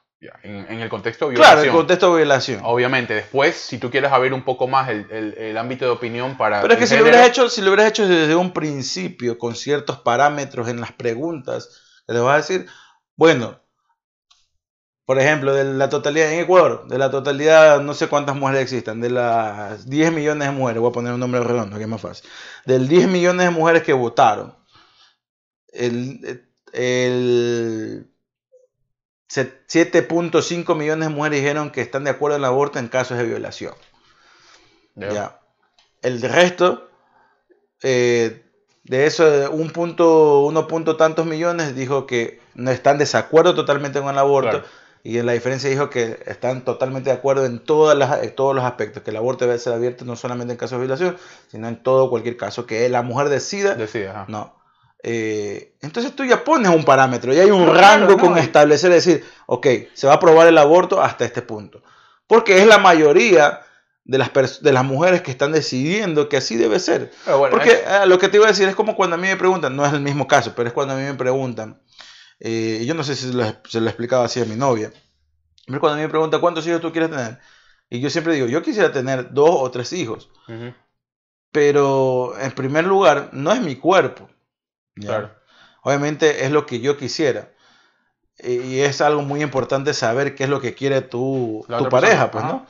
en, 0.44 0.80
el 0.80 0.90
contexto 0.90 1.26
de 1.26 1.32
violación. 1.32 1.56
Claro, 1.56 1.70
el 1.70 1.76
contexto 1.76 2.12
de 2.12 2.18
violación. 2.18 2.62
Obviamente, 2.64 3.14
después, 3.14 3.56
si 3.56 3.78
tú 3.78 3.90
quieres 3.90 4.12
abrir 4.12 4.34
un 4.34 4.44
poco 4.44 4.68
más 4.68 4.90
el, 4.90 5.58
ámbito 5.58 5.86
de 5.86 5.92
opinión 5.92 6.38
para... 6.38 6.62
Pero 6.62 6.74
es 6.74 6.80
que 6.80 6.88
si 6.88 6.96
lo, 6.96 7.04
hubieras 7.04 7.28
hecho, 7.28 7.50
si 7.50 7.62
lo 7.62 7.70
hubieras 7.70 7.88
hecho 7.88 8.08
desde 8.08 8.36
un 8.36 8.52
principio, 8.52 9.38
con 9.38 9.56
ciertos 9.56 10.00
parámetros 10.00 10.68
en 10.68 10.82
las 10.82 10.92
preguntas, 10.92 11.82
te 12.08 12.14
vas 12.14 12.34
a 12.34 12.38
decir, 12.38 12.68
bueno, 13.16 13.60
por 15.06 15.20
ejemplo, 15.20 15.54
de 15.54 15.66
la 15.66 15.90
totalidad 15.90 16.32
en 16.32 16.40
Ecuador, 16.40 16.88
de 16.88 16.98
la 16.98 17.12
totalidad, 17.12 17.82
no 17.82 17.94
sé 17.94 18.08
cuántas 18.08 18.36
mujeres 18.36 18.62
existen, 18.62 19.02
de 19.02 19.10
las 19.10 19.90
10 19.90 20.14
millones 20.14 20.48
de 20.48 20.54
mujeres, 20.54 20.82
voy 20.82 20.90
a 20.90 20.94
poner 20.94 21.14
un 21.14 21.20
nombre 21.20 21.42
redondo, 21.42 21.78
que 21.78 21.84
es 21.84 21.90
más 21.90 22.02
fácil, 22.02 22.30
del 22.66 22.88
10 22.88 23.10
millones 23.10 23.46
de 23.46 23.52
mujeres 23.52 23.84
que 23.84 23.94
votaron, 23.94 24.56
el, 25.74 26.48
el 26.72 28.13
7.5 29.34 30.76
millones 30.76 31.08
de 31.08 31.14
mujeres 31.14 31.40
dijeron 31.42 31.72
que 31.72 31.82
están 31.82 32.04
de 32.04 32.12
acuerdo 32.12 32.38
en 32.38 32.42
el 32.42 32.46
aborto 32.46 32.80
en 32.80 32.88
casos 32.88 33.18
de 33.18 33.24
violación. 33.24 33.74
Ya. 34.96 35.40
El 36.02 36.22
resto, 36.22 36.90
eh, 37.82 38.44
de 38.84 39.06
eso, 39.06 39.50
un 39.52 39.72
punto, 39.72 40.42
uno 40.42 40.68
punto 40.68 40.98
tantos 40.98 41.26
millones 41.26 41.76
dijo 41.76 42.06
que 42.06 42.42
no 42.54 42.70
están 42.70 42.98
de 42.98 43.06
desacuerdo 43.06 43.56
totalmente 43.56 44.00
con 44.00 44.10
el 44.10 44.20
aborto. 44.20 44.64
Y 45.06 45.18
en 45.18 45.26
la 45.26 45.34
diferencia 45.34 45.70
dijo 45.70 45.90
que 45.90 46.20
están 46.28 46.64
totalmente 46.64 47.10
de 47.10 47.16
acuerdo 47.16 47.46
en, 47.46 47.60
todas 47.60 47.98
las, 47.98 48.36
todos 48.36 48.56
los 48.56 48.64
aspectos, 48.64 49.04
que 49.04 49.10
el 49.10 49.18
aborto 49.18 49.46
debe 49.46 49.60
ser 49.60 49.74
abierto 49.74 50.06
no 50.06 50.16
solamente 50.16 50.54
en 50.54 50.58
casos 50.58 50.80
de 50.80 50.86
violación, 50.86 51.18
sino 51.50 51.68
en 51.68 51.82
todo 51.82 52.10
cualquier 52.10 52.38
caso, 52.38 52.66
que 52.66 52.88
la 52.88 53.02
mujer 53.02 53.28
decida. 53.30 53.76
Decida, 53.76 54.26
no, 54.30 54.56
eh, 55.06 55.76
entonces 55.82 56.16
tú 56.16 56.24
ya 56.24 56.46
pones 56.46 56.72
un 56.74 56.86
parámetro 56.86 57.34
y 57.34 57.40
hay 57.40 57.52
un 57.52 57.68
rango 57.68 58.18
con 58.18 58.38
establecer, 58.38 58.90
decir, 58.90 59.26
ok, 59.46 59.68
se 59.94 60.08
va 60.08 60.14
a 60.14 60.16
aprobar 60.16 60.48
el 60.48 60.58
aborto 60.58 61.02
hasta 61.02 61.26
este 61.26 61.42
punto. 61.42 61.84
Porque 62.26 62.62
es 62.62 62.66
la 62.66 62.78
mayoría 62.78 63.62
de 64.06 64.18
las, 64.18 64.62
de 64.62 64.72
las 64.72 64.86
mujeres 64.86 65.22
que 65.22 65.32
están 65.32 65.52
decidiendo 65.52 66.30
que 66.30 66.38
así 66.38 66.56
debe 66.56 66.80
ser. 66.80 67.12
Porque 67.52 67.84
eh, 67.86 68.06
lo 68.08 68.18
que 68.18 68.30
te 68.30 68.38
iba 68.38 68.46
a 68.46 68.50
decir 68.50 68.68
es 68.70 68.76
como 68.76 68.96
cuando 68.96 69.16
a 69.16 69.20
mí 69.20 69.28
me 69.28 69.36
preguntan, 69.36 69.76
no 69.76 69.86
es 69.86 69.92
el 69.92 70.00
mismo 70.00 70.26
caso, 70.26 70.54
pero 70.56 70.70
es 70.70 70.74
cuando 70.74 70.94
a 70.94 70.98
mí 70.98 71.04
me 71.04 71.16
preguntan, 71.16 71.82
eh, 72.40 72.84
yo 72.86 72.94
no 72.94 73.04
sé 73.04 73.18
si 73.18 73.28
se 73.28 73.34
lo, 73.34 73.46
se 73.68 73.82
lo 73.82 73.88
explicaba 73.88 74.26
así 74.26 74.40
a 74.40 74.46
mi 74.46 74.56
novia, 74.56 74.94
pero 75.68 75.82
cuando 75.82 75.96
a 75.96 75.98
mí 75.98 76.04
me 76.04 76.10
preguntan 76.10 76.40
cuántos 76.40 76.66
hijos 76.66 76.80
tú 76.80 76.94
quieres 76.94 77.10
tener, 77.10 77.40
y 77.90 78.00
yo 78.00 78.10
siempre 78.10 78.36
digo, 78.36 78.48
yo 78.48 78.62
quisiera 78.62 78.92
tener 78.94 79.34
dos 79.34 79.52
o 79.52 79.70
tres 79.70 79.92
hijos, 79.92 80.30
pero 81.52 82.40
en 82.40 82.52
primer 82.54 82.86
lugar, 82.86 83.30
no 83.34 83.52
es 83.52 83.62
mi 83.62 83.76
cuerpo. 83.76 84.30
Claro. 84.96 85.32
Obviamente 85.82 86.46
es 86.46 86.52
lo 86.52 86.66
que 86.66 86.80
yo 86.80 86.98
quisiera. 86.98 87.50
Y 88.44 88.80
es 88.80 89.02
algo 89.02 89.22
muy 89.22 89.44
importante 89.44 89.94
saber 89.94 90.36
qué 90.36 90.46
es 90.46 90.50
lo 90.50 90.60
que 90.60 90.74
quiere 90.74 91.02
tu, 91.02 91.66
tu 91.68 91.90
pareja, 91.90 92.32
pues, 92.32 92.44
¿no? 92.44 92.66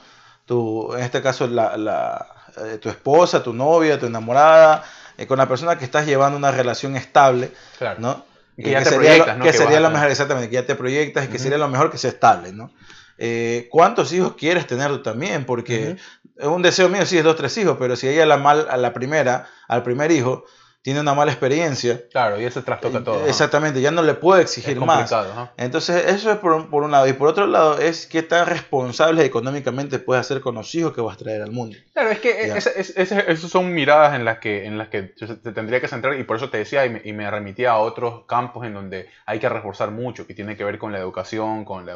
Tu, 0.46 0.94
en 0.94 1.04
este 1.04 1.22
caso, 1.22 1.48
la, 1.48 1.78
la, 1.78 2.28
eh, 2.58 2.78
tu 2.80 2.90
esposa, 2.90 3.42
tu 3.42 3.54
novia, 3.54 3.98
tu 3.98 4.06
enamorada, 4.06 4.84
eh, 5.18 5.26
con 5.26 5.38
la 5.38 5.48
persona 5.48 5.78
que 5.78 5.86
estás 5.86 6.06
llevando 6.06 6.38
una 6.38 6.52
relación 6.52 6.96
estable, 6.96 7.52
claro. 7.78 8.00
¿no? 8.00 8.26
que 8.56 8.70
ya 8.70 8.84
te 8.84 8.90
sería, 8.90 9.36
¿no? 9.36 9.44
que, 9.44 9.54
sería 9.54 9.80
lo 9.80 9.90
mejor, 9.90 10.12
exactamente, 10.12 10.50
que 10.50 10.56
ya 10.56 10.66
te 10.66 10.76
proyectas 10.76 11.26
y 11.26 11.28
que 11.30 11.40
sería 11.40 11.58
lo 11.58 11.68
mejor 11.70 11.90
que 11.90 11.98
sea 11.98 12.12
estable, 12.12 12.52
¿no? 12.52 12.72
Eh, 13.18 13.68
¿Cuántos 13.72 14.12
hijos 14.14 14.36
quieres 14.38 14.68
tener 14.68 14.90
tú 14.90 15.02
también? 15.02 15.46
Porque 15.46 15.98
es 16.38 16.48
un 16.48 16.62
deseo 16.62 16.90
mío, 16.90 17.06
sí, 17.06 17.18
es 17.18 17.24
dos, 17.24 17.36
tres 17.36 17.58
hijos, 17.58 17.78
pero 17.80 17.96
si 17.96 18.08
ella 18.08 18.26
la 18.26 18.38
mal 18.38 18.68
a 18.70 18.78
la 18.78 18.94
primera, 18.94 19.48
al 19.68 19.82
primer 19.84 20.12
hijo, 20.12 20.46
tiene 20.84 21.00
una 21.00 21.14
mala 21.14 21.32
experiencia. 21.32 22.02
Claro, 22.12 22.40
y 22.40 22.44
eso 22.44 22.62
trastoca 22.62 23.02
todo. 23.02 23.26
Exactamente, 23.26 23.80
ya 23.80 23.90
no 23.90 24.02
le 24.02 24.16
puede 24.16 24.42
exigir 24.42 24.80
más. 24.82 25.12
Entonces, 25.56 26.08
eso 26.08 26.30
es 26.30 26.38
por 26.38 26.52
un, 26.52 26.92
lado. 26.92 27.08
Y 27.08 27.14
por 27.14 27.30
otro 27.30 27.48
lado, 27.48 27.80
es 27.80 28.06
qué 28.06 28.22
tan 28.22 28.46
responsable 28.46 29.24
económicamente 29.24 29.98
puedes 30.00 30.20
hacer 30.20 30.42
con 30.42 30.56
los 30.56 30.76
hijos 30.76 30.92
que 30.94 31.00
vas 31.00 31.16
a 31.16 31.20
traer 31.20 31.42
al 31.42 31.52
mundo. 31.52 31.78
Claro, 31.94 32.10
es 32.10 32.20
que 32.20 32.52
esas 32.52 33.40
son 33.50 33.74
miradas 33.74 34.14
en 34.14 34.26
las 34.26 34.40
que, 34.40 34.66
en 34.66 34.78
las 34.78 34.90
que 34.90 35.04
te 35.04 35.54
tendría 35.54 35.80
que 35.80 35.88
centrar, 35.88 36.20
y 36.20 36.24
por 36.26 36.36
eso 36.36 36.50
te 36.50 36.58
decía, 36.58 36.86
y 36.86 36.90
me, 36.90 37.02
y 37.06 37.14
me, 37.14 37.32
remitía 37.32 37.72
a 37.72 37.78
otros 37.78 38.26
campos 38.28 38.66
en 38.66 38.74
donde 38.74 39.10
hay 39.26 39.40
que 39.40 39.48
reforzar 39.48 39.90
mucho, 39.90 40.28
que 40.28 40.34
tiene 40.34 40.58
que 40.58 40.66
ver 40.66 40.78
con 40.78 40.92
la 40.92 41.00
educación, 41.00 41.64
con 41.64 41.86
la, 41.86 41.94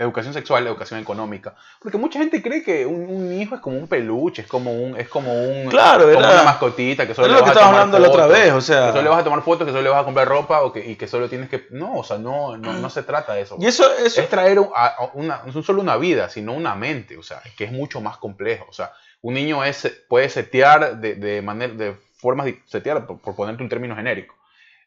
educación 0.00 0.34
sexual, 0.34 0.64
la 0.64 0.70
educación 0.70 0.98
económica. 0.98 1.54
Porque 1.80 1.98
mucha 1.98 2.18
gente 2.18 2.42
cree 2.42 2.64
que 2.64 2.84
un, 2.84 3.32
hijo 3.32 3.54
es 3.54 3.60
como 3.60 3.78
un 3.78 3.86
peluche, 3.86 4.42
es 4.42 4.48
como 4.48 4.72
un, 4.72 4.98
es 4.98 5.08
como 5.08 5.32
un 5.32 5.68
claro, 5.68 6.12
como 6.12 6.18
una 6.18 6.42
mascotita 6.42 7.06
que 7.06 7.14
solo 7.14 7.43
lo 7.46 7.52
que 7.52 7.58
estábamos 7.58 7.80
hablando 7.80 7.98
la 7.98 8.08
otra 8.08 8.26
vez, 8.26 8.52
o 8.52 8.60
sea... 8.60 8.86
Que 8.86 8.92
solo 8.92 9.02
le 9.02 9.08
vas 9.08 9.20
a 9.20 9.24
tomar 9.24 9.42
fotos, 9.42 9.66
que 9.66 9.72
solo 9.72 9.82
le 9.82 9.90
vas 9.90 10.02
a 10.02 10.04
comprar 10.04 10.28
ropa 10.28 10.62
o 10.62 10.72
que, 10.72 10.84
y 10.84 10.96
que 10.96 11.06
solo 11.06 11.28
tienes 11.28 11.48
que... 11.48 11.66
No, 11.70 11.98
o 11.98 12.04
sea, 12.04 12.18
no, 12.18 12.56
no, 12.56 12.72
no 12.72 12.90
se 12.90 13.02
trata 13.02 13.34
de 13.34 13.42
eso. 13.42 13.56
Y 13.58 13.66
eso, 13.66 13.84
eso... 13.94 14.20
Es 14.20 14.28
traer 14.28 14.58
una, 14.58 15.42
no 15.44 15.62
solo 15.62 15.82
una 15.82 15.96
vida, 15.96 16.28
sino 16.28 16.52
una 16.52 16.74
mente, 16.74 17.16
o 17.16 17.22
sea, 17.22 17.42
que 17.56 17.64
es 17.64 17.72
mucho 17.72 18.00
más 18.00 18.16
complejo. 18.18 18.66
O 18.68 18.72
sea, 18.72 18.92
un 19.22 19.34
niño 19.34 19.64
es, 19.64 20.04
puede 20.08 20.28
setear 20.28 20.98
de, 20.98 21.14
de, 21.14 21.42
manera, 21.42 21.74
de 21.74 21.96
formas 22.16 22.46
de 22.46 22.60
setear, 22.66 23.06
por, 23.06 23.18
por 23.20 23.36
ponerte 23.36 23.62
un 23.62 23.68
término 23.68 23.96
genérico 23.96 24.34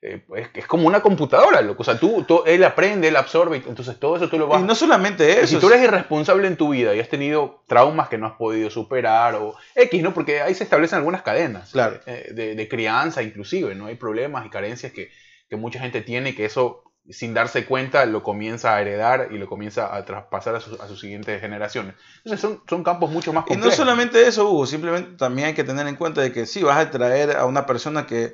eh, 0.01 0.23
es, 0.53 0.67
como 0.67 0.87
una 0.87 1.01
computadora, 1.01 1.61
loco. 1.61 1.81
O 1.81 1.83
sea, 1.83 1.99
tú, 1.99 2.43
él 2.45 2.63
aprende, 2.63 3.07
él 3.07 3.15
absorbe, 3.15 3.57
entonces 3.57 3.97
todo 3.99 4.17
eso 4.17 4.29
tú 4.29 4.37
lo 4.37 4.47
vas... 4.47 4.61
Y 4.61 4.63
no 4.63 4.75
solamente 4.75 5.39
eso. 5.39 5.47
si 5.47 5.57
tú 5.57 5.69
eres 5.69 5.83
irresponsable 5.83 6.47
en 6.47 6.55
tu 6.55 6.69
vida 6.69 6.93
y 6.93 6.99
has 6.99 7.09
tenido 7.09 7.63
traumas 7.67 8.07
que 8.07 8.17
no 8.17 8.27
has 8.27 8.33
podido 8.33 8.69
superar 8.69 9.35
o 9.35 9.55
X, 9.75 10.03
¿no? 10.03 10.13
Porque 10.13 10.41
ahí 10.41 10.53
se 10.53 10.63
establecen 10.63 10.97
algunas 10.97 11.23
cadenas 11.23 11.71
claro. 11.71 11.99
Eh, 12.05 12.31
de, 12.33 12.67
crianza 12.67 13.23
inclusive, 13.23 13.73
¿no? 13.73 13.87
Hay 13.87 13.95
problemas 13.95 14.45
y 14.45 14.49
carencias 14.49 14.91
que, 14.91 15.09
que 15.49 15.55
mucha 15.55 15.79
gente 15.79 16.01
tiene 16.01 16.35
que 16.35 16.45
eso 16.45 16.83
sin 17.09 17.33
darse 17.33 17.65
cuenta 17.65 18.05
lo 18.05 18.21
comienza 18.21 18.75
a 18.75 18.81
heredar 18.81 19.29
y 19.31 19.37
lo 19.37 19.47
comienza 19.47 19.95
a 19.95 20.03
traspasar 20.03 20.55
a, 20.55 20.59
sus, 20.59 20.79
a 20.79 20.87
sus 20.87 20.99
siguientes 20.99 21.39
generaciones. 21.39 21.95
Entonces 22.17 22.41
son, 22.41 22.61
son, 22.69 22.83
campos 22.83 23.09
mucho 23.09 23.31
más 23.31 23.45
complejos. 23.45 23.65
Y 23.65 23.69
no 23.69 23.75
solamente 23.75 24.27
eso, 24.27 24.49
Hugo, 24.49 24.65
simplemente 24.65 25.11
también 25.17 25.47
hay 25.47 25.53
que 25.53 25.63
tener 25.63 25.87
en 25.87 25.95
cuenta 25.95 26.21
de 26.21 26.33
que 26.33 26.45
sí, 26.45 26.63
vas 26.63 26.77
a 26.77 26.91
traer 26.91 27.37
a 27.37 27.45
una 27.45 27.65
persona 27.65 28.05
que 28.05 28.33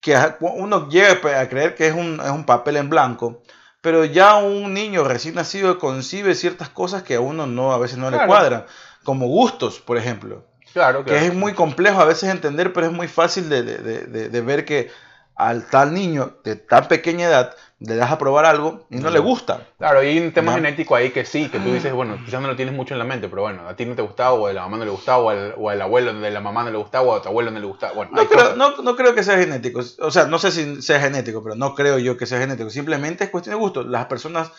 que 0.00 0.16
uno 0.40 0.88
llega 0.88 1.40
a 1.40 1.48
creer 1.48 1.74
que 1.74 1.88
es 1.88 1.94
un, 1.94 2.20
es 2.24 2.30
un 2.30 2.44
papel 2.44 2.76
en 2.76 2.88
blanco, 2.88 3.42
pero 3.80 4.04
ya 4.04 4.36
un 4.36 4.74
niño 4.74 5.04
recién 5.04 5.34
nacido 5.34 5.78
concibe 5.78 6.34
ciertas 6.34 6.68
cosas 6.68 7.02
que 7.02 7.16
a 7.16 7.20
uno 7.20 7.46
no 7.46 7.72
a 7.72 7.78
veces 7.78 7.98
no 7.98 8.10
le 8.10 8.24
cuadran, 8.26 8.64
como 9.04 9.26
gustos, 9.26 9.80
por 9.80 9.96
ejemplo. 9.96 10.44
Claro, 10.72 11.04
Que 11.04 11.26
es 11.26 11.34
muy 11.34 11.54
complejo 11.54 12.00
a 12.00 12.04
veces 12.04 12.30
entender, 12.30 12.72
pero 12.72 12.86
es 12.86 12.92
muy 12.92 13.08
fácil 13.08 13.48
de, 13.48 13.62
de, 13.62 13.78
de, 13.78 14.28
de 14.28 14.40
ver 14.42 14.64
que 14.64 14.90
al 15.38 15.66
tal 15.66 15.94
niño 15.94 16.38
de 16.42 16.56
tan 16.56 16.88
pequeña 16.88 17.28
edad 17.28 17.54
le 17.78 17.94
das 17.94 18.10
a 18.10 18.18
probar 18.18 18.44
algo 18.44 18.88
y 18.90 18.96
no, 18.96 19.08
le 19.08 19.20
gusta. 19.20 19.68
Claro, 19.78 20.00
hay 20.00 20.18
un 20.18 20.32
tema 20.32 20.54
genético 20.54 20.96
ahí 20.96 21.10
que 21.10 21.24
sí, 21.24 21.48
que 21.48 21.60
tú 21.60 21.72
dices, 21.72 21.92
bueno, 21.92 22.18
quizás 22.24 22.42
no 22.42 22.48
lo 22.48 22.56
tienes 22.56 22.74
mucho 22.74 22.94
en 22.94 22.98
la 22.98 23.04
mente, 23.04 23.28
pero 23.28 23.42
bueno, 23.42 23.68
a 23.68 23.76
ti 23.76 23.86
no 23.86 23.94
te 23.94 24.02
gustaba, 24.02 24.32
o 24.32 24.48
a 24.48 24.52
la 24.52 24.62
mamá 24.62 24.78
no 24.78 24.84
le 24.84 24.90
gustaba, 24.90 25.18
o 25.18 25.30
al, 25.30 25.54
o 25.56 25.70
al 25.70 25.80
abuelo 25.80 26.12
de 26.12 26.30
la 26.32 26.40
mamá 26.40 26.64
no 26.64 26.72
le 26.72 26.78
gustaba, 26.78 27.06
o 27.06 27.14
a 27.14 27.22
tu 27.22 27.28
abuelo 27.28 27.52
no 27.52 27.60
le 27.60 27.66
gustaba. 27.66 27.92
Bueno, 27.92 28.10
no, 28.14 28.26
creo, 28.26 28.56
no, 28.56 28.76
no, 28.82 28.96
creo 28.96 29.14
que 29.14 29.22
sea 29.22 29.38
genético, 29.38 29.80
o 30.00 30.10
sea, 30.10 30.26
no 30.26 30.40
sé 30.40 30.50
si 30.50 30.82
sea 30.82 30.98
genético, 30.98 31.40
pero 31.40 31.54
no 31.54 31.76
creo 31.76 31.98
yo 32.00 32.16
que 32.16 32.26
sea 32.26 32.40
genético, 32.40 32.68
simplemente 32.70 33.22
es 33.22 33.30
cuestión 33.30 33.54
de 33.54 33.60
gusto. 33.60 33.84
Las 33.84 34.06
personas, 34.06 34.50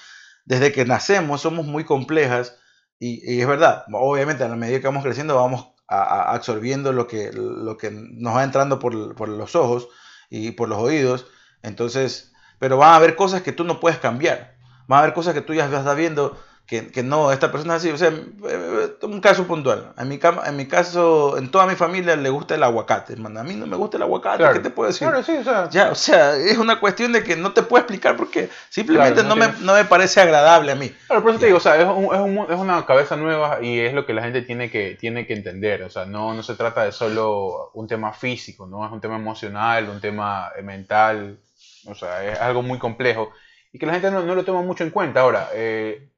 desde 0.46 0.72
que 0.72 0.86
nacemos, 0.86 1.42
somos 1.42 1.66
muy 1.66 1.84
complejas 1.84 2.58
y, 3.00 3.36
y 3.36 3.42
es 3.42 3.48
verdad, 3.48 3.84
obviamente 3.92 4.46
a 4.46 4.48
la 4.48 4.56
medida 4.56 4.80
que 4.80 4.88
vamos 4.88 5.04
creciendo 5.04 5.36
vamos 5.36 5.74
a, 5.90 6.34
absorbiendo 6.34 6.94
lo 6.94 7.06
que, 7.06 7.32
lo 7.34 7.76
que 7.76 7.92
nos 7.92 8.34
va 8.34 8.46
entrando 8.46 8.80
por, 8.80 9.16
por 9.16 9.28
los 9.28 9.56
ojos 9.58 9.90
y 10.30 10.52
por 10.52 10.70
los 10.70 10.80
oídos, 10.80 11.28
entonces 11.62 12.30
pero 12.60 12.78
van 12.78 12.92
a 12.92 12.96
haber 12.98 13.16
cosas 13.16 13.42
que 13.42 13.54
tú 13.54 13.64
no 13.64 13.80
puedes 13.80 14.00
cambiar. 14.00 14.56
Van 14.88 15.00
a 15.00 15.04
haber 15.04 15.14
cosas 15.14 15.34
que 15.34 15.42
tú 15.42 15.54
ya 15.54 15.66
estás 15.66 15.96
viendo 15.96 16.38
que, 16.70 16.88
que 16.88 17.02
no, 17.02 17.32
esta 17.32 17.52
persona 17.52 17.76
es 17.76 17.82
así. 17.82 17.92
O 17.92 17.98
sea, 17.98 18.10
eh, 18.10 18.96
un 19.02 19.22
caso 19.22 19.48
puntual. 19.48 19.94
En 19.98 20.08
mi, 20.08 20.20
en 20.46 20.56
mi 20.56 20.68
caso, 20.68 21.38
en 21.38 21.50
toda 21.50 21.66
mi 21.66 21.76
familia 21.76 22.16
le 22.16 22.30
gusta 22.30 22.56
el 22.56 22.64
aguacate. 22.64 23.14
a 23.14 23.44
mí 23.44 23.56
no 23.56 23.68
me 23.68 23.76
gusta 23.76 23.98
el 23.98 24.04
aguacate. 24.04 24.44
¿Qué 24.54 24.60
te 24.60 24.70
puedo 24.70 24.88
decir? 24.88 25.08
Claro, 25.08 25.24
sí, 25.24 25.38
o 25.38 25.44
sea. 25.44 25.70
Ya, 25.70 25.92
o 25.92 25.96
sea, 25.96 26.36
es 26.36 26.58
una 26.58 26.80
cuestión 26.80 27.12
de 27.12 27.24
que 27.24 27.36
no 27.36 27.54
te 27.54 27.64
puedo 27.64 27.82
explicar 27.82 28.16
por 28.16 28.30
qué. 28.30 28.50
Simplemente 28.70 29.24
no, 29.24 29.36
me, 29.36 29.48
no, 29.62 29.74
me, 29.74 29.86
parece 29.86 30.22
agradable 30.22 30.72
a 30.72 30.76
mí. 30.76 30.90
Claro, 31.08 31.22
por 31.22 31.32
eso 31.32 31.40
te 31.40 31.46
digo, 31.48 31.58
o 31.58 31.62
sea, 31.62 31.76
es, 31.76 31.86
un, 31.86 32.06
es, 32.14 32.20
un, 32.20 32.46
es, 32.50 32.60
una 32.60 32.86
cabeza 32.86 33.16
nueva 33.16 33.60
y 33.62 33.80
es 33.80 33.94
lo 33.94 34.06
que 34.06 34.14
la 34.14 34.22
gente 34.22 34.42
tiene 34.44 34.70
que, 34.70 34.96
tiene 35.00 35.26
que 35.26 35.34
entender. 35.34 35.84
O 35.84 35.90
sea, 35.90 36.06
no, 36.06 36.34
no 36.34 36.44
se 36.44 36.56
trata 36.56 36.84
de 36.84 36.92
solo 36.92 37.72
un 37.74 37.88
tema 37.88 38.14
físico, 38.14 38.68
¿no? 38.68 38.86
Es 38.86 38.92
un 38.92 39.02
tema 39.02 39.16
emocional, 39.16 39.90
un 39.90 40.00
tema 40.00 40.52
mental 40.64 41.40
o 41.86 41.96
sea, 41.96 42.26
es 42.26 42.40
algo 42.40 42.62
muy 42.62 42.78
complejo 42.78 43.32
y 43.72 43.80
que 43.80 43.86
la 43.86 43.94
gente 43.94 44.12
no, 44.12 44.22
no 44.24 44.36
lo 44.36 44.44
toma 44.44 44.62
mucho 44.62 44.84
en 44.84 44.90
cuenta. 44.90 45.22
Ahora, 45.22 45.50
eh, 45.54 46.10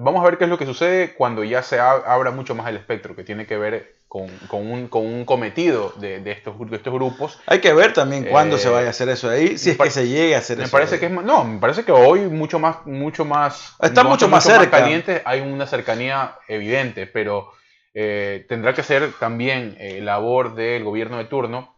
vamos 0.00 0.22
a 0.22 0.24
ver 0.24 0.38
qué 0.38 0.44
es 0.44 0.50
lo 0.50 0.58
que 0.58 0.66
sucede 0.66 1.14
cuando 1.14 1.44
ya 1.44 1.62
se 1.62 1.78
abra 1.78 2.30
mucho 2.30 2.54
más 2.54 2.68
el 2.68 2.76
espectro, 2.76 3.14
que 3.14 3.24
tiene 3.24 3.46
que 3.46 3.56
ver 3.56 3.96
con, 4.08 4.28
con, 4.48 4.70
un, 4.70 4.88
con 4.88 5.04
un, 5.04 5.24
cometido 5.24 5.92
de, 5.96 6.20
de, 6.20 6.32
estos, 6.32 6.58
de 6.70 6.76
estos 6.76 6.92
grupos. 6.92 7.40
Hay 7.46 7.60
que 7.60 7.72
ver 7.72 7.92
también 7.92 8.24
cuándo 8.24 8.56
se 8.56 8.68
vaya 8.68 8.86
a 8.86 8.90
hacer 8.90 9.08
eso 9.08 9.28
ahí, 9.28 9.58
si 9.58 9.70
es 9.70 9.78
que 9.78 9.90
se 9.90 10.08
llegue 10.08 10.34
a 10.34 10.38
hacer 10.38 10.58
me 10.58 10.64
eso. 10.64 10.72
Parece 10.72 10.98
que 10.98 11.06
es, 11.06 11.12
no, 11.12 11.44
me 11.44 11.58
parece 11.58 11.84
que 11.84 11.92
hoy 11.92 12.20
mucho 12.20 12.58
más, 12.58 12.86
mucho 12.86 13.24
más, 13.24 13.74
está 13.80 14.04
mucho, 14.04 14.28
más 14.28 14.44
cerca. 14.44 14.70
caliente, 14.70 15.22
hay 15.24 15.40
una 15.40 15.66
cercanía 15.66 16.36
evidente, 16.48 17.06
pero 17.06 17.52
eh, 17.94 18.46
tendrá 18.48 18.74
que 18.74 18.82
ser 18.82 19.12
también 19.18 19.76
eh, 19.80 20.00
labor 20.00 20.54
del 20.54 20.84
gobierno 20.84 21.18
de 21.18 21.24
turno 21.24 21.76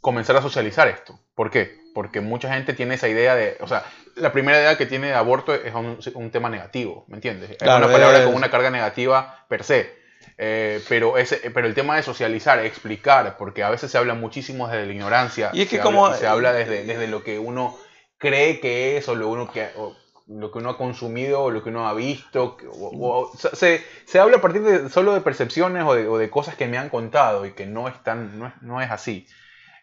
comenzar 0.00 0.36
a 0.36 0.42
socializar 0.42 0.88
esto. 0.88 1.18
¿Por 1.34 1.50
qué? 1.50 1.79
Porque 1.94 2.20
mucha 2.20 2.52
gente 2.52 2.72
tiene 2.72 2.94
esa 2.94 3.08
idea 3.08 3.34
de, 3.34 3.56
o 3.60 3.66
sea, 3.66 3.84
la 4.16 4.32
primera 4.32 4.58
idea 4.58 4.76
que 4.76 4.86
tiene 4.86 5.08
de 5.08 5.14
aborto 5.14 5.54
es 5.54 5.74
un, 5.74 6.30
tema 6.30 6.48
negativo, 6.48 7.04
¿me 7.08 7.16
entiendes? 7.16 7.50
es 7.50 7.62
una 7.62 7.90
palabra 7.90 8.24
con 8.24 8.34
una 8.34 8.50
carga 8.50 8.70
negativa 8.70 9.44
per 9.48 9.64
se. 9.64 10.00
Eh, 10.42 10.82
pero, 10.88 11.18
ese, 11.18 11.50
pero 11.50 11.66
el 11.66 11.74
tema 11.74 11.96
de 11.96 12.02
socializar, 12.02 12.58
explicar, 12.64 13.36
porque 13.36 13.62
a 13.62 13.70
veces 13.70 13.90
se 13.90 13.98
habla 13.98 14.14
muchísimo 14.14 14.68
desde 14.68 14.86
la 14.86 14.92
ignorancia. 14.92 15.50
Y 15.52 15.62
es 15.62 15.68
que 15.68 15.76
se 15.76 15.82
como... 15.82 16.06
Habla, 16.06 16.18
se 16.18 16.26
habla 16.26 16.52
desde, 16.52 16.84
desde 16.84 17.08
lo 17.08 17.22
que 17.22 17.38
uno 17.38 17.76
cree 18.18 18.60
que 18.60 18.96
es 18.96 19.08
o 19.08 19.14
lo, 19.14 19.28
uno 19.28 19.50
que, 19.50 19.68
lo 20.28 20.52
que 20.52 20.58
uno 20.58 20.70
ha 20.70 20.78
consumido 20.78 21.42
o 21.42 21.50
lo 21.50 21.62
que 21.62 21.70
uno 21.70 21.88
ha 21.88 21.94
visto. 21.94 22.56
O, 22.72 23.32
se, 23.34 23.84
se, 24.04 24.18
habla 24.18 24.38
a 24.38 24.40
partir 24.40 24.62
de, 24.62 24.88
solo 24.88 25.12
de 25.12 25.20
percepciones 25.20 25.84
o 25.84 25.94
de, 25.94 26.06
o 26.06 26.18
de, 26.18 26.30
cosas 26.30 26.54
que 26.54 26.68
me 26.68 26.78
han 26.78 26.88
contado 26.88 27.44
y 27.44 27.52
que 27.52 27.66
no, 27.66 27.88
están, 27.88 28.38
no, 28.38 28.46
es, 28.46 28.52
no 28.62 28.80
es 28.80 28.90
así. 28.90 29.26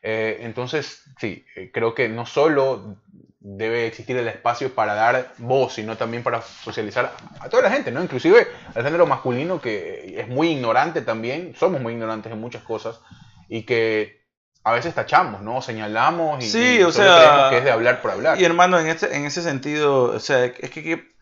Eh, 0.10 0.46
entonces, 0.46 1.04
sí, 1.20 1.46
eh, 1.58 1.70
creo 1.74 1.94
que 1.94 2.08
no 2.08 2.26
solo 2.26 2.96
debe 3.42 3.88
existir 3.88 4.16
el 4.16 4.30
espacio 4.30 4.74
para 4.74 4.94
dar 4.94 5.34
voz, 5.38 5.74
sino 5.74 5.98
también 5.98 6.24
para 6.24 6.42
socializar 6.42 7.12
a 7.42 7.50
toda 7.50 7.64
la 7.64 7.72
gente, 7.72 7.92
¿no? 7.92 8.02
Inclusive 8.02 8.48
al 8.74 8.86
género 8.86 9.06
masculino 9.06 9.60
que 9.60 10.16
es 10.18 10.30
muy 10.30 10.52
ignorante 10.52 11.02
también, 11.02 11.56
somos 11.60 11.82
muy 11.82 11.92
ignorantes 11.92 12.32
en 12.32 12.40
muchas 12.40 12.64
cosas 12.64 13.02
y 13.50 13.64
que 13.64 14.22
a 14.64 14.72
veces 14.72 14.96
tachamos, 14.96 15.42
¿no? 15.42 15.62
Señalamos 15.62 16.42
y, 16.42 16.48
sí, 16.48 16.82
o 16.84 16.92
sea, 16.94 17.48
que 17.50 17.58
es 17.58 17.66
de 17.66 17.72
hablar 17.72 18.02
por 18.02 18.12
hablar. 18.12 18.40
Y 18.40 18.46
hermano, 18.46 18.80
en, 18.80 18.88
este, 18.88 19.14
en 19.14 19.26
ese 19.26 19.42
sentido, 19.42 20.04
o 20.04 20.20
sea, 20.22 20.46
es 20.46 20.70
que 20.70 21.17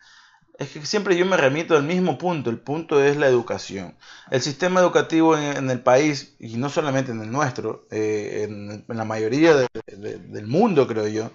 es 0.58 0.70
que 0.70 0.86
siempre 0.86 1.16
yo 1.16 1.26
me 1.26 1.36
remito 1.36 1.76
al 1.76 1.82
mismo 1.82 2.18
punto, 2.18 2.50
el 2.50 2.58
punto 2.58 3.02
es 3.02 3.16
la 3.16 3.26
educación. 3.26 3.96
El 4.30 4.40
sistema 4.40 4.80
educativo 4.80 5.36
en, 5.36 5.70
el 5.70 5.80
país, 5.80 6.34
y 6.38 6.56
no 6.56 6.68
solamente 6.70 7.12
en 7.12 7.20
el 7.20 7.30
nuestro, 7.30 7.86
eh, 7.90 8.46
en, 8.48 8.84
la 8.88 9.04
mayoría 9.04 9.54
del 9.86 10.46
mundo 10.46 10.86
creo 10.86 11.08
yo, 11.08 11.30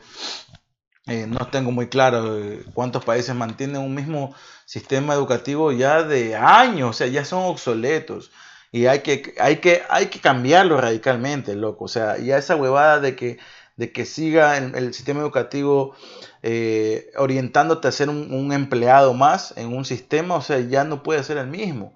eh, 1.07 1.25
no 1.27 1.47
tengo 1.47 1.71
muy 1.71 1.87
claro 1.87 2.39
eh, 2.39 2.63
cuántos 2.73 3.03
países 3.03 3.35
mantienen 3.35 3.81
un 3.81 3.93
mismo 3.95 4.35
sistema 4.65 5.13
educativo 5.13 5.71
ya 5.71 6.03
de 6.03 6.35
años, 6.35 6.89
o 6.91 6.93
sea, 6.93 7.07
ya 7.07 7.25
son 7.25 7.43
obsoletos. 7.43 8.31
Y 8.71 8.85
hay 8.85 8.99
que, 9.01 9.35
hay 9.39 9.57
que, 9.57 9.83
hay 9.89 10.07
que 10.07 10.19
cambiarlo 10.21 10.79
radicalmente, 10.79 11.55
loco. 11.55 11.85
O 11.85 11.87
sea, 11.89 12.17
ya 12.17 12.37
esa 12.37 12.55
huevada 12.55 12.99
de 13.01 13.15
que, 13.15 13.37
de 13.81 13.91
que 13.91 14.05
siga 14.05 14.57
el 14.57 14.93
sistema 14.93 15.21
educativo 15.21 15.95
eh, 16.43 17.09
orientándote 17.17 17.87
a 17.87 17.91
ser 17.91 18.09
un, 18.09 18.53
empleado 18.53 19.15
más 19.15 19.55
en 19.57 19.75
un 19.75 19.85
sistema, 19.85 20.35
o 20.35 20.41
sea, 20.43 20.59
ya 20.59 20.83
no 20.83 21.01
puede 21.01 21.23
ser 21.23 21.37
el 21.37 21.47
mismo. 21.47 21.95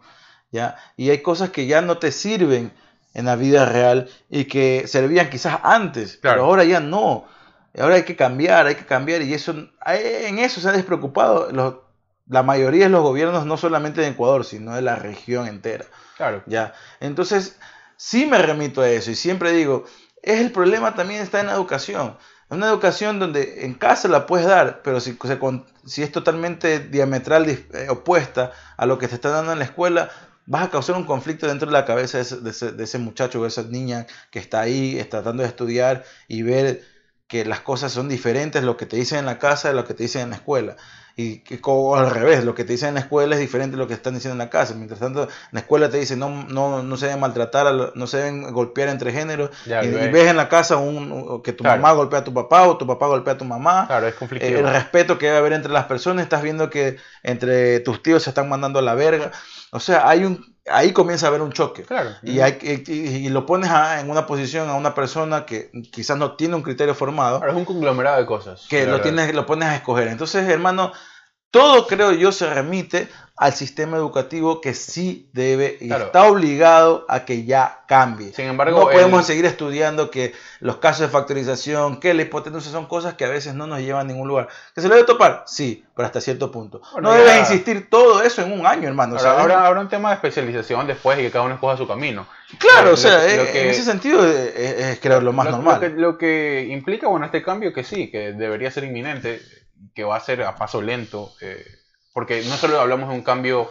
¿ya? 0.52 0.78
Y 0.98 1.12
hay 1.12 1.22
cosas 1.22 1.52
que 1.52 1.68
ya 1.68 1.82
no 1.82 2.00
te 2.00 2.12
sirven 2.12 2.74
en 3.14 3.26
la 3.26 3.36
vida 3.36 3.68
real 3.68 4.10
y 4.32 4.46
que 4.46 4.86
servían 4.88 5.30
quizás 5.30 5.60
antes, 5.62 6.18
pero 6.20 6.46
ahora 6.46 6.64
ya 6.64 6.80
no. 6.80 7.26
Ahora 7.78 7.96
hay 7.96 8.04
que 8.04 8.16
cambiar, 8.16 8.66
hay 8.66 8.76
que 8.76 8.88
cambiar 8.88 9.22
y 9.22 9.36
eso 9.36 9.52
en 9.86 10.40
eso 10.40 10.62
se 10.62 10.68
han 10.68 10.76
despreocupado 10.78 11.52
los, 11.52 11.76
la 12.26 12.42
mayoría 12.42 12.86
de 12.86 12.90
los 12.90 13.04
gobiernos, 13.04 13.46
no 13.46 13.58
solamente 13.58 14.02
de 14.02 14.08
Ecuador, 14.08 14.44
sino 14.44 14.74
de 14.74 14.82
la 14.82 14.96
región 14.96 15.46
entera. 15.48 15.86
Claro. 16.18 16.42
¿ya? 16.48 16.74
Entonces, 17.00 17.60
sí 17.96 18.26
me 18.26 18.40
remito 18.40 18.82
a 18.82 18.90
eso 18.90 19.12
y 19.12 19.16
siempre 19.16 19.52
digo, 19.52 19.86
es 20.26 20.42
el 20.42 20.52
problema 20.52 20.96
también 20.96 21.22
está 21.22 21.40
en 21.40 21.48
la 21.48 21.54
educación. 21.54 22.18
Una 22.50 22.68
educación 22.68 23.20
donde 23.20 23.66
en 23.66 23.76
casa 23.76 24.08
la 24.08 24.26
puedes 24.26 24.48
dar, 24.48 24.82
pero 24.84 25.00
si, 25.00 25.18
es 26.02 26.12
totalmente 26.12 26.80
diametral 26.80 27.48
eh, 27.50 27.88
opuesta 27.90 28.52
a 28.76 28.86
lo 28.86 28.98
que 28.98 29.08
te 29.08 29.16
está 29.16 29.30
dando 29.30 29.54
en 29.54 29.60
la 29.60 29.66
escuela, 29.66 30.10
vas 30.48 30.64
a 30.64 30.70
causar 30.70 30.96
un 30.96 31.06
conflicto 31.06 31.48
dentro 31.48 31.68
de 31.68 31.74
la 31.74 31.86
cabeza 31.86 32.18
de 32.18 32.84
ese, 32.84 32.98
muchacho 32.98 33.40
o 33.40 33.44
de 33.44 33.50
esa 33.50 33.64
niña 33.64 34.08
que 34.32 34.40
está 34.40 34.62
ahí 34.62 35.04
tratando 35.10 35.44
de 35.44 35.50
estudiar 35.50 36.04
y 36.28 36.42
ver 36.42 36.84
que 37.28 37.46
las 37.46 37.62
cosas 37.62 37.92
son 37.92 38.10
diferentes 38.10 38.64
lo 38.64 38.78
que 38.78 38.86
te 38.86 38.98
dicen 38.98 39.20
en 39.20 39.26
la 39.26 39.40
casa 39.40 39.70
de 39.70 39.76
lo 39.76 39.86
que 39.86 39.94
te 39.94 40.04
dicen 40.04 40.24
en 40.24 40.30
la 40.32 40.36
escuela. 40.38 40.76
Y 41.18 41.40
que, 41.40 41.62
al 41.96 42.10
revés, 42.10 42.44
lo 42.44 42.54
que 42.56 42.66
te 42.66 42.74
dicen 42.74 42.90
en 42.90 42.96
la 42.96 43.00
escuela 43.00 43.36
es 43.36 43.42
diferente 43.42 43.76
a 43.76 43.80
lo 43.80 43.88
que 43.88 43.94
están 43.94 44.16
diciendo 44.16 44.34
en 44.34 44.40
la 44.40 44.50
casa. 44.50 44.74
Mientras 44.76 45.00
tanto, 45.00 45.24
en 45.24 45.30
la 45.52 45.62
escuela 45.62 45.90
te 45.90 45.98
dicen 45.98 46.20
no, 46.20 46.30
no, 46.30 46.84
no 46.84 46.98
se 46.98 47.06
deben 47.06 47.22
maltratar, 47.22 47.94
no 47.96 48.08
se 48.08 48.18
deben 48.18 48.52
golpear 48.52 48.90
entre 48.90 49.14
géneros. 49.14 49.50
y, 49.66 49.70
ves 49.70 50.28
en 50.28 50.36
la 50.36 50.50
casa 50.50 50.76
un, 50.76 51.42
que 51.42 51.54
tu 51.54 51.64
mamá 51.64 51.94
golpea 51.94 52.20
a 52.20 52.24
tu 52.26 52.34
papá 52.34 52.68
o 52.68 52.78
tu 52.78 52.86
papá 52.86 53.08
golpea 53.08 53.36
a 53.36 53.38
tu 53.38 53.46
mamá. 53.46 53.88
Claro, 53.88 54.08
es 54.08 54.16
conflictivo. 54.16 54.60
el 54.60 54.68
respeto 54.68 55.18
que 55.18 55.28
debe 55.28 55.38
haber 55.38 55.54
entre 55.54 55.72
las 55.72 55.86
personas, 55.86 56.24
estás 56.24 56.42
viendo 56.42 56.70
que 56.70 56.98
entre 57.24 57.80
tus 57.80 58.04
tíos 58.04 58.24
se 58.24 58.32
están 58.32 58.50
mandando 58.50 58.80
a 58.80 58.82
la 58.82 58.96
verga. 58.96 59.32
O 59.72 59.80
sea, 59.80 60.10
hay 60.10 60.26
un, 60.26 60.55
ahí 60.68 60.92
comienza 60.94 61.28
a 61.28 61.30
haber 61.30 61.42
un 61.42 61.52
choque. 61.52 61.84
Claro. 61.84 62.12
Y, 62.24 62.40
hay, 62.40 62.58
y, 62.88 63.30
lo 63.30 63.46
pones 63.46 63.70
en 64.00 64.10
una 64.10 64.26
posición 64.26 64.70
a 64.70 64.76
una 64.76 64.94
persona 64.94 65.46
que 65.46 65.72
quizás 65.92 66.18
no 66.18 66.36
tiene 66.36 66.56
un 66.56 66.62
criterio 66.62 66.96
formado. 66.96 67.38
Ahora 67.38 67.52
es 67.52 67.58
un 67.58 67.66
conglomerado 67.66 68.18
de 68.18 68.26
cosas. 68.26 68.66
Que 68.70 68.86
lo, 68.86 69.02
tienes, 69.02 69.34
lo 69.34 69.46
pones 69.46 69.70
a 69.70 69.76
escoger. 69.76 70.08
Entonces, 70.08 70.48
hermano, 70.48 70.92
todo 71.52 71.88
creo 71.88 72.12
yo 72.12 72.32
se 72.32 72.52
remite 72.52 73.08
al 73.38 73.54
sistema 73.54 73.98
educativo 73.98 74.62
que 74.62 74.74
sí 74.74 75.30
debe 75.34 75.78
y 75.82 75.92
está 75.92 76.24
obligado 76.24 77.06
a 77.10 77.26
que 77.26 77.44
ya 77.44 77.84
cambie. 77.86 78.32
Sin 78.34 78.46
embargo, 78.46 78.80
no 78.80 78.86
podemos 78.86 79.26
seguir 79.26 79.46
estudiando 79.46 80.10
que 80.10 80.34
los 80.62 80.78
casos 80.78 81.02
de 81.02 81.08
factorización, 81.10 82.00
que 82.00 82.14
la 82.14 82.22
hipotenusa 82.22 82.72
son 82.72 82.86
cosas 82.86 83.16
que 83.16 83.26
a 83.26 83.30
veces 83.30 83.54
no 83.54 83.68
nos 83.68 83.82
llevan 83.82 84.06
a 84.06 84.14
ningún 84.14 84.30
lugar. 84.30 84.48
¿Que 84.74 84.80
se 84.80 84.88
lo 84.88 84.96
debe 84.96 85.06
topar? 85.06 85.44
Sí, 85.48 85.84
pero 85.94 86.06
hasta 86.06 86.22
cierto 86.22 86.50
punto. 86.50 86.82
no 87.02 87.12
debes 87.12 87.40
insistir 87.40 87.90
todo 87.90 88.24
eso 88.24 88.42
en 88.42 88.54
un 88.54 88.66
año, 88.66 88.88
hermano. 88.88 89.18
Ahora, 89.18 89.68
habrá 89.68 89.82
un 89.82 89.90
tema 89.90 90.10
de 90.10 90.16
especialización 90.16 90.88
después 90.88 91.20
y 91.20 91.24
que 91.24 91.32
cada 91.32 91.44
uno 91.44 91.56
escoja 91.56 91.76
su 91.76 91.88
camino. 91.88 92.26
Claro, 92.58 92.94
o 92.94 92.98
sea, 92.98 93.26
en 93.26 93.68
ese 93.68 93.84
sentido 93.84 94.26
es, 94.26 94.98
creo 95.02 95.20
lo 95.20 95.34
más 95.34 95.50
normal. 95.50 95.76
Lo 95.76 95.80
que, 95.82 95.90
lo 95.90 96.18
que, 96.18 96.68
implica, 96.70 97.10
bueno, 97.10 97.26
este 97.26 97.44
cambio 97.44 97.74
que 97.74 97.84
sí, 97.84 98.10
que 98.10 98.32
debería 98.32 98.72
ser 98.72 98.86
inminente, 98.86 99.42
que 99.94 100.06
va 100.06 100.16
a 100.16 100.22
ser 100.22 100.44
a 100.44 100.56
paso 100.56 100.82
lento. 100.82 101.34
Eh, 101.42 101.66
porque 102.16 102.42
no 102.44 102.56
solo 102.56 102.80
hablamos 102.80 103.10
de 103.10 103.16
un 103.16 103.24
cambio 103.24 103.70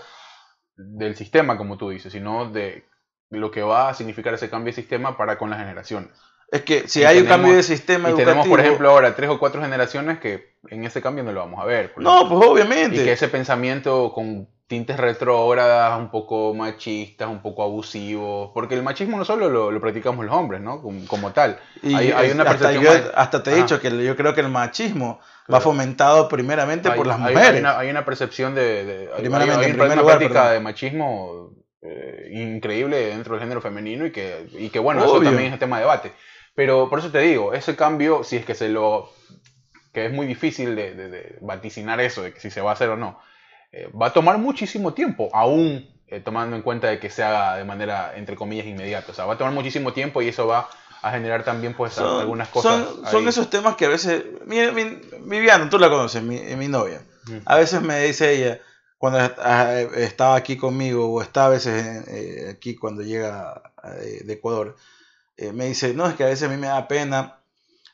del 0.76 1.16
sistema, 1.16 1.56
como 1.56 1.78
tú 1.78 1.88
dices, 1.88 2.12
sino 2.12 2.50
de 2.50 2.84
lo 3.30 3.50
que 3.50 3.62
va 3.62 3.88
a 3.88 3.94
significar 3.94 4.34
ese 4.34 4.50
cambio 4.50 4.70
de 4.70 4.82
sistema 4.82 5.16
para 5.16 5.38
con 5.38 5.48
las 5.48 5.60
generaciones. 5.60 6.10
Es 6.52 6.60
que 6.60 6.86
si 6.86 7.04
hay 7.04 7.20
un 7.20 7.26
cambio 7.26 7.54
de 7.54 7.62
sistema 7.62 8.10
y 8.10 8.14
tenemos, 8.14 8.46
por 8.46 8.60
ejemplo, 8.60 8.90
ahora 8.90 9.16
tres 9.16 9.30
o 9.30 9.38
cuatro 9.38 9.62
generaciones 9.62 10.18
que 10.18 10.58
en 10.68 10.84
ese 10.84 11.00
cambio 11.00 11.24
no 11.24 11.32
lo 11.32 11.40
vamos 11.40 11.58
a 11.58 11.64
ver. 11.64 11.94
No, 11.96 12.28
pues 12.28 12.46
obviamente. 12.46 12.96
Y 12.96 13.04
que 13.06 13.12
ese 13.12 13.28
pensamiento 13.28 14.12
con 14.12 14.46
tintes 14.74 14.96
retrógradas, 14.96 15.96
un 15.98 16.10
poco 16.10 16.52
machistas, 16.52 17.28
un 17.28 17.40
poco 17.40 17.62
abusivos, 17.62 18.50
porque 18.52 18.74
el 18.74 18.82
machismo 18.82 19.16
no 19.16 19.24
solo 19.24 19.48
lo, 19.48 19.80
practicamos 19.80 20.26
los 20.26 20.34
hombres, 20.34 20.60
¿no? 20.60 20.82
Como, 20.82 21.30
tal. 21.30 21.60
Y 21.82 21.94
hay, 21.94 22.30
una 22.32 22.44
percepción 22.44 23.04
hasta, 23.14 23.42
te 23.42 23.52
he 23.52 23.54
dicho 23.54 23.80
que 23.80 24.04
yo 24.04 24.16
creo 24.16 24.34
que 24.34 24.40
el 24.40 24.48
machismo 24.48 25.20
va 25.52 25.60
fomentado 25.60 26.28
primeramente 26.28 26.90
por 26.90 27.06
las 27.06 27.20
mujeres. 27.20 27.64
Hay 27.64 27.88
una, 27.88 28.04
percepción 28.04 28.54
de, 28.56 29.08
hay, 29.16 29.26
una 29.26 30.02
práctica 30.02 30.50
de 30.50 30.58
machismo 30.58 31.52
eh, 31.82 32.30
increíble 32.32 32.96
dentro 33.06 33.34
del 33.34 33.42
género 33.42 33.60
femenino 33.60 34.06
y 34.06 34.10
que, 34.10 34.48
y 34.58 34.70
que 34.70 34.80
bueno, 34.80 35.04
eso 35.04 35.20
también 35.22 35.52
es 35.52 35.58
tema 35.60 35.76
de 35.76 35.82
debate. 35.82 36.12
Pero 36.56 36.90
por 36.90 36.98
eso 36.98 37.10
te 37.10 37.20
digo, 37.20 37.54
ese 37.54 37.76
cambio, 37.76 38.24
si 38.24 38.36
es 38.36 38.44
que 38.44 38.54
se 38.56 38.68
lo... 38.68 39.12
que 39.92 40.06
es 40.06 40.12
muy 40.12 40.26
difícil 40.26 40.74
de, 40.74 41.38
vaticinar 41.40 42.00
eso, 42.00 42.22
de 42.22 42.32
que 42.32 42.40
si 42.40 42.50
se 42.50 42.60
va 42.60 42.70
a 42.70 42.74
hacer 42.74 42.88
o 42.90 42.96
no, 42.96 43.20
eh, 43.76 43.90
va 43.90 44.06
a 44.06 44.12
tomar 44.12 44.38
muchísimo 44.38 44.94
tiempo, 44.94 45.28
aún 45.32 45.88
eh, 46.06 46.20
tomando 46.20 46.54
en 46.54 46.62
cuenta 46.62 46.86
de 46.86 47.00
que 47.00 47.10
se 47.10 47.24
haga 47.24 47.56
de 47.56 47.64
manera, 47.64 48.12
entre 48.14 48.36
comillas, 48.36 48.66
inmediata. 48.66 49.10
O 49.10 49.14
sea, 49.14 49.24
va 49.24 49.34
a 49.34 49.38
tomar 49.38 49.52
muchísimo 49.52 49.92
tiempo 49.92 50.22
y 50.22 50.28
eso 50.28 50.46
va 50.46 50.68
a 51.02 51.10
generar 51.10 51.44
también 51.44 51.74
pues 51.74 51.98
algunas 51.98 52.48
cosas. 52.48 52.86
Son, 53.10 53.26
esos 53.26 53.50
temas 53.50 53.74
que 53.74 53.86
a 53.86 53.88
veces, 53.88 54.22
Viviana, 54.46 55.68
tú 55.68 55.78
la 55.78 55.90
conoces, 55.90 56.22
mi, 56.22 56.38
mi 56.38 56.68
novia, 56.68 57.02
a 57.46 57.56
veces 57.56 57.82
me 57.82 58.00
dice 58.04 58.32
ella, 58.32 58.60
cuando 58.96 59.18
estaba 59.96 60.36
aquí 60.36 60.56
conmigo 60.56 61.12
o 61.12 61.20
está 61.20 61.46
a 61.46 61.48
veces 61.48 62.06
eh, 62.08 62.50
aquí 62.54 62.76
cuando 62.76 63.02
llega 63.02 63.60
de 64.00 64.32
Ecuador, 64.32 64.76
eh, 65.36 65.52
me 65.52 65.66
dice, 65.66 65.94
no, 65.94 66.06
es 66.06 66.14
que 66.14 66.22
a 66.22 66.28
veces 66.28 66.48
a 66.48 66.52
mí 66.52 66.56
me 66.56 66.68
da 66.68 66.86
pena 66.86 67.40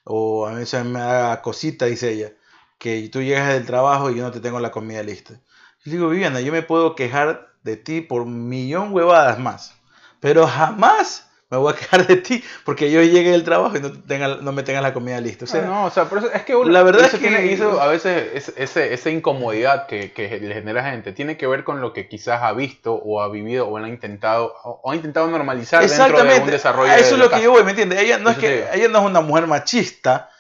o 0.05 0.47
a 0.47 0.53
veces 0.53 0.85
me 0.85 1.01
da 1.01 1.41
cosita, 1.41 1.87
dice 1.87 2.13
ella, 2.13 2.33
que 2.79 3.09
tú 3.09 3.23
llegas 3.23 3.49
del 3.55 3.67
trabajo 3.67 4.11
y 4.11 4.17
yo 4.17 4.23
no 4.23 4.31
te 4.31 4.41
tengo 4.41 4.61
la 4.61 4.71
comida 4.71 5.03
lista. 5.03 5.41
Y 5.85 5.91
digo, 5.91 6.09
Viviana, 6.09 6.41
yo 6.41 6.53
me 6.53 6.63
puedo 6.63 6.95
quejar 6.95 7.49
de 7.63 7.77
ti 7.77 8.01
por 8.01 8.27
millón 8.27 8.93
huevadas 8.93 9.39
más, 9.39 9.75
pero 10.21 10.47
jamás 10.47 11.31
me 11.51 11.59
voy 11.59 11.73
a 11.73 11.77
quejar 11.77 12.07
de 12.07 12.17
ti 12.17 12.45
porque 12.65 12.93
yo 12.93 13.03
llegué 13.03 13.33
del 13.33 13.43
trabajo 13.43 13.77
y 13.77 13.81
no, 13.81 13.91
tenga, 13.91 14.37
no 14.37 14.53
me 14.53 14.63
tengas 14.63 14.83
la 14.83 14.93
comida 14.93 15.21
lista. 15.21 15.47
O 15.47 15.49
sea, 15.49 15.63
no, 15.63 15.87
o 15.87 15.91
sea, 15.91 16.09
es 16.33 16.43
que 16.43 16.55
la 16.55 16.83
verdad 16.85 17.07
es 17.07 17.11
que 17.11 17.19
tiene, 17.19 17.59
a 17.81 17.87
veces 17.89 18.53
esa 18.57 19.11
incomodidad 19.11 19.87
que, 19.87 20.13
que, 20.13 20.39
le 20.39 20.55
genera 20.55 20.87
a 20.87 20.93
gente 20.93 21.13
tiene 21.13 21.37
que 21.37 21.49
ver 21.49 21.65
con 21.65 21.81
lo 21.81 21.93
que 21.93 22.09
quizás 22.09 22.43
ha 22.43 22.53
visto 22.53 22.95
o 22.95 23.21
ha 23.21 23.29
vivido 23.29 23.67
o 23.67 23.77
ha 23.77 23.89
intentado 23.89 24.55
o 24.63 24.93
ha 24.93 24.95
intentado 24.95 25.27
normalizar 25.29 25.87
dentro 25.87 26.23
de 26.23 26.41
un 26.41 26.47
desarrollo. 26.47 26.93
Eso 26.93 27.15
es 27.15 27.21
lo 27.21 27.31
que 27.31 27.43
yo 27.43 27.51
voy, 27.51 27.65
¿me 27.65 27.71
entiendes? 27.71 28.01
Ella 28.01 28.19
no 28.19 28.31
es 28.31 28.39
que 28.39 28.67
ella 28.73 28.89
no 28.89 29.01
es 29.01 29.07
una 29.07 29.21
mujer 29.21 29.49
machista 29.49 30.31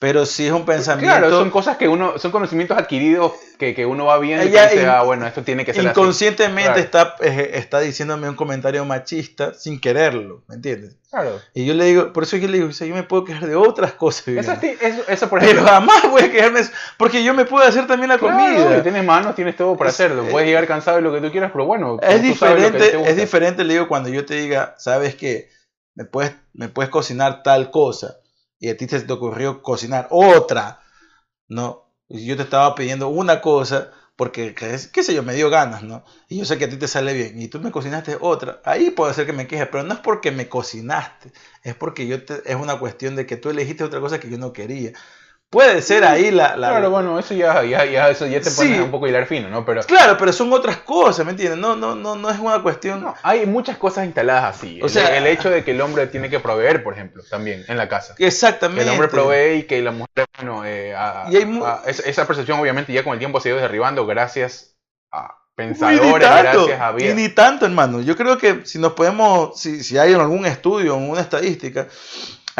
pero 0.00 0.24
sí 0.24 0.46
es 0.46 0.52
un 0.52 0.64
pensamiento. 0.64 1.14
Claro, 1.14 1.30
son 1.30 1.50
cosas 1.50 1.76
que 1.76 1.86
uno, 1.86 2.18
son 2.18 2.30
conocimientos 2.30 2.76
adquiridos 2.76 3.32
que, 3.58 3.74
que 3.74 3.84
uno 3.84 4.06
va 4.06 4.18
viendo 4.18 4.46
y 4.46 4.48
dice, 4.48 4.86
ah, 4.86 5.02
bueno, 5.02 5.26
esto 5.26 5.42
tiene 5.42 5.66
que 5.66 5.74
ser 5.74 5.84
Inconscientemente 5.84 6.80
está, 6.80 7.16
eh, 7.20 7.50
está 7.52 7.80
diciéndome 7.80 8.26
un 8.26 8.34
comentario 8.34 8.82
machista 8.86 9.52
sin 9.52 9.78
quererlo, 9.78 10.42
¿me 10.48 10.54
entiendes? 10.54 10.96
Claro. 11.10 11.38
Y 11.52 11.66
yo 11.66 11.74
le 11.74 11.84
digo, 11.84 12.14
por 12.14 12.22
eso 12.22 12.38
yo 12.38 12.48
le 12.48 12.56
digo, 12.60 12.70
yo 12.70 12.94
me 12.94 13.02
puedo 13.02 13.26
quejar 13.26 13.46
de 13.46 13.56
otras 13.56 13.92
cosas. 13.92 14.26
Eso, 14.28 14.56
eso, 15.06 15.28
por 15.28 15.42
ejemplo. 15.42 15.64
Pero 15.64 15.74
jamás 15.74 16.10
voy 16.10 16.22
a 16.22 16.32
quejarme, 16.32 16.62
porque 16.96 17.22
yo 17.22 17.34
me 17.34 17.44
puedo 17.44 17.62
hacer 17.66 17.86
también 17.86 18.08
la 18.08 18.16
comida. 18.16 18.82
tienes 18.82 19.04
manos, 19.04 19.34
tienes 19.34 19.54
todo 19.54 19.76
para 19.76 19.90
hacerlo. 19.90 20.24
Puedes 20.30 20.48
llegar 20.48 20.66
cansado 20.66 20.96
de 20.96 21.02
lo 21.02 21.12
que 21.12 21.20
tú 21.20 21.30
quieras, 21.30 21.50
pero 21.52 21.66
bueno. 21.66 21.98
Es 22.00 22.22
diferente, 22.22 23.02
es 23.06 23.16
diferente, 23.18 23.64
le 23.64 23.74
digo, 23.74 23.86
cuando 23.86 24.08
yo 24.08 24.24
te 24.24 24.36
diga, 24.36 24.74
sabes 24.78 25.14
que 25.14 25.50
me 25.94 26.06
puedes, 26.06 26.32
me 26.54 26.70
puedes 26.70 26.90
cocinar 26.90 27.42
tal 27.42 27.70
cosa 27.70 28.19
y 28.60 28.68
a 28.70 28.76
ti 28.76 28.88
se 28.88 29.00
te 29.02 29.12
ocurrió 29.12 29.62
cocinar 29.62 30.08
otra, 30.10 30.82
¿no? 31.48 31.86
Yo 32.08 32.36
te 32.36 32.42
estaba 32.42 32.74
pidiendo 32.74 33.08
una 33.08 33.40
cosa 33.40 33.90
porque, 34.16 34.54
qué 34.54 35.02
sé 35.02 35.14
yo, 35.14 35.22
me 35.22 35.34
dio 35.34 35.48
ganas, 35.50 35.82
¿no? 35.82 36.04
Y 36.28 36.38
yo 36.38 36.44
sé 36.44 36.58
que 36.58 36.66
a 36.66 36.68
ti 36.70 36.76
te 36.76 36.88
sale 36.88 37.14
bien 37.14 37.40
y 37.40 37.48
tú 37.48 37.60
me 37.60 37.70
cocinaste 37.70 38.18
otra, 38.20 38.60
ahí 38.64 38.90
puede 38.90 39.14
ser 39.14 39.26
que 39.26 39.32
me 39.32 39.46
queje, 39.46 39.66
pero 39.66 39.82
no 39.84 39.94
es 39.94 40.00
porque 40.00 40.30
me 40.30 40.48
cocinaste, 40.48 41.32
es 41.62 41.74
porque 41.74 42.06
yo 42.06 42.24
te, 42.24 42.42
es 42.50 42.56
una 42.56 42.78
cuestión 42.78 43.16
de 43.16 43.26
que 43.26 43.36
tú 43.38 43.48
elegiste 43.50 43.84
otra 43.84 44.00
cosa 44.00 44.20
que 44.20 44.28
yo 44.30 44.38
no 44.38 44.52
quería. 44.52 44.92
Puede 45.50 45.82
ser 45.82 46.04
ahí 46.04 46.30
la... 46.30 46.56
la 46.56 46.68
claro, 46.68 46.90
bueno, 46.90 47.18
eso 47.18 47.34
ya, 47.34 47.64
ya, 47.64 47.84
ya, 47.84 48.08
eso 48.08 48.24
ya 48.24 48.40
te 48.40 48.52
pone 48.52 48.80
un 48.80 48.92
poco 48.92 49.08
hilar 49.08 49.26
fino, 49.26 49.48
¿no? 49.48 49.64
Pero, 49.64 49.82
claro, 49.82 50.16
pero 50.16 50.32
son 50.32 50.52
otras 50.52 50.76
cosas, 50.76 51.26
¿me 51.26 51.32
entiendes? 51.32 51.58
No, 51.58 51.74
no, 51.74 51.96
no, 51.96 52.14
no 52.14 52.30
es 52.30 52.38
una 52.38 52.62
cuestión... 52.62 53.02
No, 53.02 53.16
hay 53.24 53.46
muchas 53.46 53.76
cosas 53.76 54.04
instaladas 54.04 54.56
así. 54.56 54.80
O 54.80 54.88
sea, 54.88 55.16
el, 55.16 55.26
hecho 55.26 55.50
de 55.50 55.64
que 55.64 55.72
el 55.72 55.80
hombre 55.80 56.06
tiene 56.06 56.30
que 56.30 56.38
proveer, 56.38 56.84
por 56.84 56.94
ejemplo, 56.94 57.24
también 57.28 57.64
en 57.66 57.76
la 57.76 57.88
casa. 57.88 58.14
Exactamente. 58.18 58.84
Que 58.84 58.90
el 58.90 58.92
hombre 58.92 59.08
provee 59.08 59.54
y 59.56 59.62
que 59.64 59.82
la 59.82 59.90
mujer, 59.90 60.24
bueno, 60.36 60.62
eh, 60.64 60.94
esa 61.86 62.28
percepción 62.28 62.60
obviamente 62.60 62.92
ya 62.92 63.02
con 63.02 63.14
el 63.14 63.18
tiempo 63.18 63.40
se 63.40 63.48
ha 63.48 63.52
ido 63.52 63.60
derribando 63.60 64.06
gracias 64.06 64.76
a 65.10 65.34
pensadores, 65.56 66.28
gracias 66.28 66.80
a 66.80 66.92
bien. 66.92 67.18
Y 67.18 67.22
ni 67.22 67.28
tanto, 67.28 67.66
hermano. 67.66 68.00
Yo 68.00 68.16
creo 68.16 68.38
que 68.38 68.64
si 68.64 68.78
nos 68.78 68.92
podemos, 68.92 69.60
si, 69.60 69.82
si 69.82 69.98
hay 69.98 70.14
algún 70.14 70.46
estudio, 70.46 70.94
una 70.94 71.22
estadística, 71.22 71.88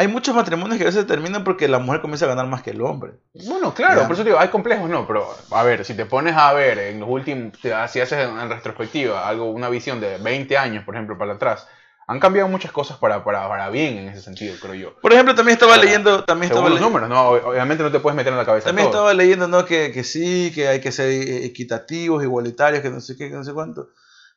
hay 0.01 0.07
muchos 0.07 0.33
matrimonios 0.33 0.79
que 0.79 0.83
a 0.83 0.87
veces 0.87 1.05
terminan 1.05 1.43
porque 1.43 1.67
la 1.67 1.77
mujer 1.77 2.01
comienza 2.01 2.25
a 2.25 2.29
ganar 2.29 2.47
más 2.47 2.63
que 2.63 2.71
el 2.71 2.81
hombre. 2.81 3.13
Bueno, 3.45 3.71
claro, 3.71 4.01
por 4.07 4.13
eso 4.13 4.23
digo, 4.23 4.39
hay 4.39 4.47
complejos, 4.47 4.89
no, 4.89 5.05
pero 5.05 5.27
a 5.51 5.63
ver, 5.63 5.85
si 5.85 5.93
te 5.93 6.07
pones 6.07 6.35
a 6.35 6.51
ver 6.53 6.79
en 6.79 6.99
los 6.99 7.07
últimos, 7.07 7.53
si 7.61 7.69
haces 7.69 8.13
en 8.13 8.49
retrospectiva 8.49 9.27
algo, 9.27 9.51
una 9.51 9.69
visión 9.69 9.99
de 9.99 10.17
20 10.17 10.57
años, 10.57 10.83
por 10.85 10.95
ejemplo, 10.95 11.19
para 11.19 11.33
atrás, 11.33 11.67
han 12.07 12.19
cambiado 12.19 12.49
muchas 12.49 12.71
cosas 12.71 12.97
para, 12.97 13.23
para, 13.23 13.47
para 13.47 13.69
bien 13.69 13.99
en 13.99 14.09
ese 14.09 14.21
sentido, 14.21 14.55
creo 14.59 14.73
yo. 14.73 14.95
Por 15.01 15.13
ejemplo, 15.13 15.35
también 15.35 15.53
estaba 15.53 15.77
leyendo... 15.77 16.23
También 16.23 16.51
estaba 16.51 16.67
los 16.67 16.81
números, 16.81 17.07
¿no? 17.07 17.29
Obviamente 17.29 17.83
no 17.83 17.91
te 17.91 17.99
puedes 17.99 18.17
meter 18.17 18.33
en 18.33 18.39
la 18.39 18.45
cabeza 18.45 18.65
También 18.65 18.87
estaba 18.87 19.13
leyendo, 19.13 19.47
¿no? 19.47 19.65
Que, 19.65 19.91
que 19.91 20.03
sí, 20.03 20.51
que 20.53 20.67
hay 20.67 20.81
que 20.81 20.91
ser 20.91 21.11
equitativos, 21.45 22.23
igualitarios, 22.23 22.81
que 22.81 22.89
no 22.89 23.01
sé 23.01 23.15
qué, 23.15 23.29
que 23.29 23.35
no 23.35 23.43
sé 23.43 23.53
cuánto. 23.53 23.89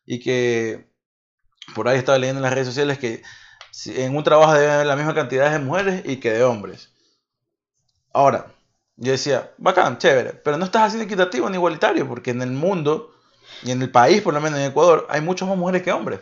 Y 0.04 0.20
que 0.20 0.92
por 1.74 1.88
ahí 1.88 1.96
estaba 1.96 2.18
leyendo 2.18 2.40
en 2.40 2.42
las 2.42 2.52
redes 2.52 2.68
sociales 2.68 2.98
que 2.98 3.22
en 3.86 4.16
un 4.16 4.24
trabajo 4.24 4.54
debe 4.54 4.72
haber 4.72 4.86
la 4.86 4.96
misma 4.96 5.14
cantidad 5.14 5.50
de 5.50 5.58
mujeres 5.58 6.02
y 6.04 6.16
que 6.16 6.32
de 6.32 6.44
hombres. 6.44 6.90
Ahora, 8.12 8.46
yo 8.96 9.12
decía, 9.12 9.50
bacán, 9.58 9.98
chévere, 9.98 10.32
pero 10.32 10.56
no 10.56 10.64
estás 10.64 10.82
haciendo 10.82 11.04
equitativo 11.04 11.50
ni 11.50 11.56
igualitario, 11.56 12.06
porque 12.06 12.30
en 12.30 12.42
el 12.42 12.52
mundo 12.52 13.12
y 13.62 13.72
en 13.72 13.82
el 13.82 13.90
país, 13.90 14.22
por 14.22 14.34
lo 14.34 14.40
menos 14.40 14.58
en 14.58 14.66
Ecuador, 14.66 15.06
hay 15.10 15.20
muchas 15.20 15.48
más 15.48 15.58
mujeres 15.58 15.82
que 15.82 15.92
hombres. 15.92 16.20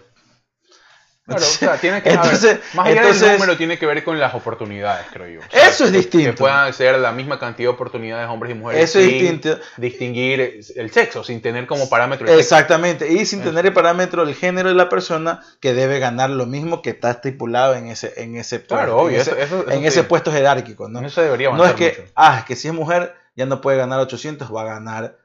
Claro, 1.24 1.42
o 1.42 1.46
sea, 1.46 1.76
tiene 1.76 2.02
que 2.02 2.10
entonces, 2.10 2.58
más 2.74 2.88
allá 2.88 3.06
del 3.06 3.32
número 3.34 3.56
tiene 3.56 3.78
que 3.78 3.86
ver 3.86 4.02
con 4.02 4.18
las 4.18 4.34
oportunidades, 4.34 5.06
creo 5.12 5.28
yo. 5.28 5.40
eso 5.52 5.84
es 5.84 5.92
distinto. 5.92 6.32
Que 6.32 6.36
puedan 6.36 6.72
ser 6.72 6.98
la 6.98 7.12
misma 7.12 7.38
cantidad 7.38 7.68
de 7.68 7.74
oportunidades 7.74 8.28
hombres 8.28 8.52
y 8.52 8.58
mujeres. 8.58 8.90
Eso 8.90 8.98
es 8.98 9.06
distinto. 9.06 9.56
Distinguir 9.76 10.60
el 10.74 10.90
sexo, 10.90 11.22
sin 11.22 11.40
tener 11.40 11.68
como 11.68 11.88
parámetro 11.88 12.26
el 12.26 12.40
Exactamente, 12.40 13.12
y 13.12 13.24
sin 13.24 13.40
tener 13.40 13.66
el 13.66 13.72
parámetro 13.72 14.26
del 14.26 14.34
género 14.34 14.70
de 14.70 14.74
la 14.74 14.88
persona 14.88 15.42
que 15.60 15.74
debe 15.74 16.00
ganar 16.00 16.28
lo 16.30 16.46
mismo 16.46 16.82
que 16.82 16.90
está 16.90 17.12
estipulado 17.12 17.76
en 17.76 17.86
ese, 17.86 18.14
en 18.16 18.34
ese, 18.36 18.64
claro, 18.64 18.98
obvio, 18.98 19.14
en, 19.14 19.20
ese, 19.20 19.64
en 19.68 19.84
ese 19.84 20.02
puesto 20.02 20.32
jerárquico. 20.32 20.88
¿no? 20.88 21.06
Eso 21.06 21.22
debería 21.22 21.50
No 21.50 21.64
es 21.64 21.74
que, 21.74 22.10
ah, 22.16 22.38
es 22.40 22.44
que 22.46 22.56
si 22.56 22.66
es 22.66 22.74
mujer 22.74 23.14
ya 23.36 23.46
no 23.46 23.60
puede 23.60 23.78
ganar 23.78 24.00
800, 24.00 24.52
va 24.52 24.62
a 24.62 24.64
ganar 24.64 25.21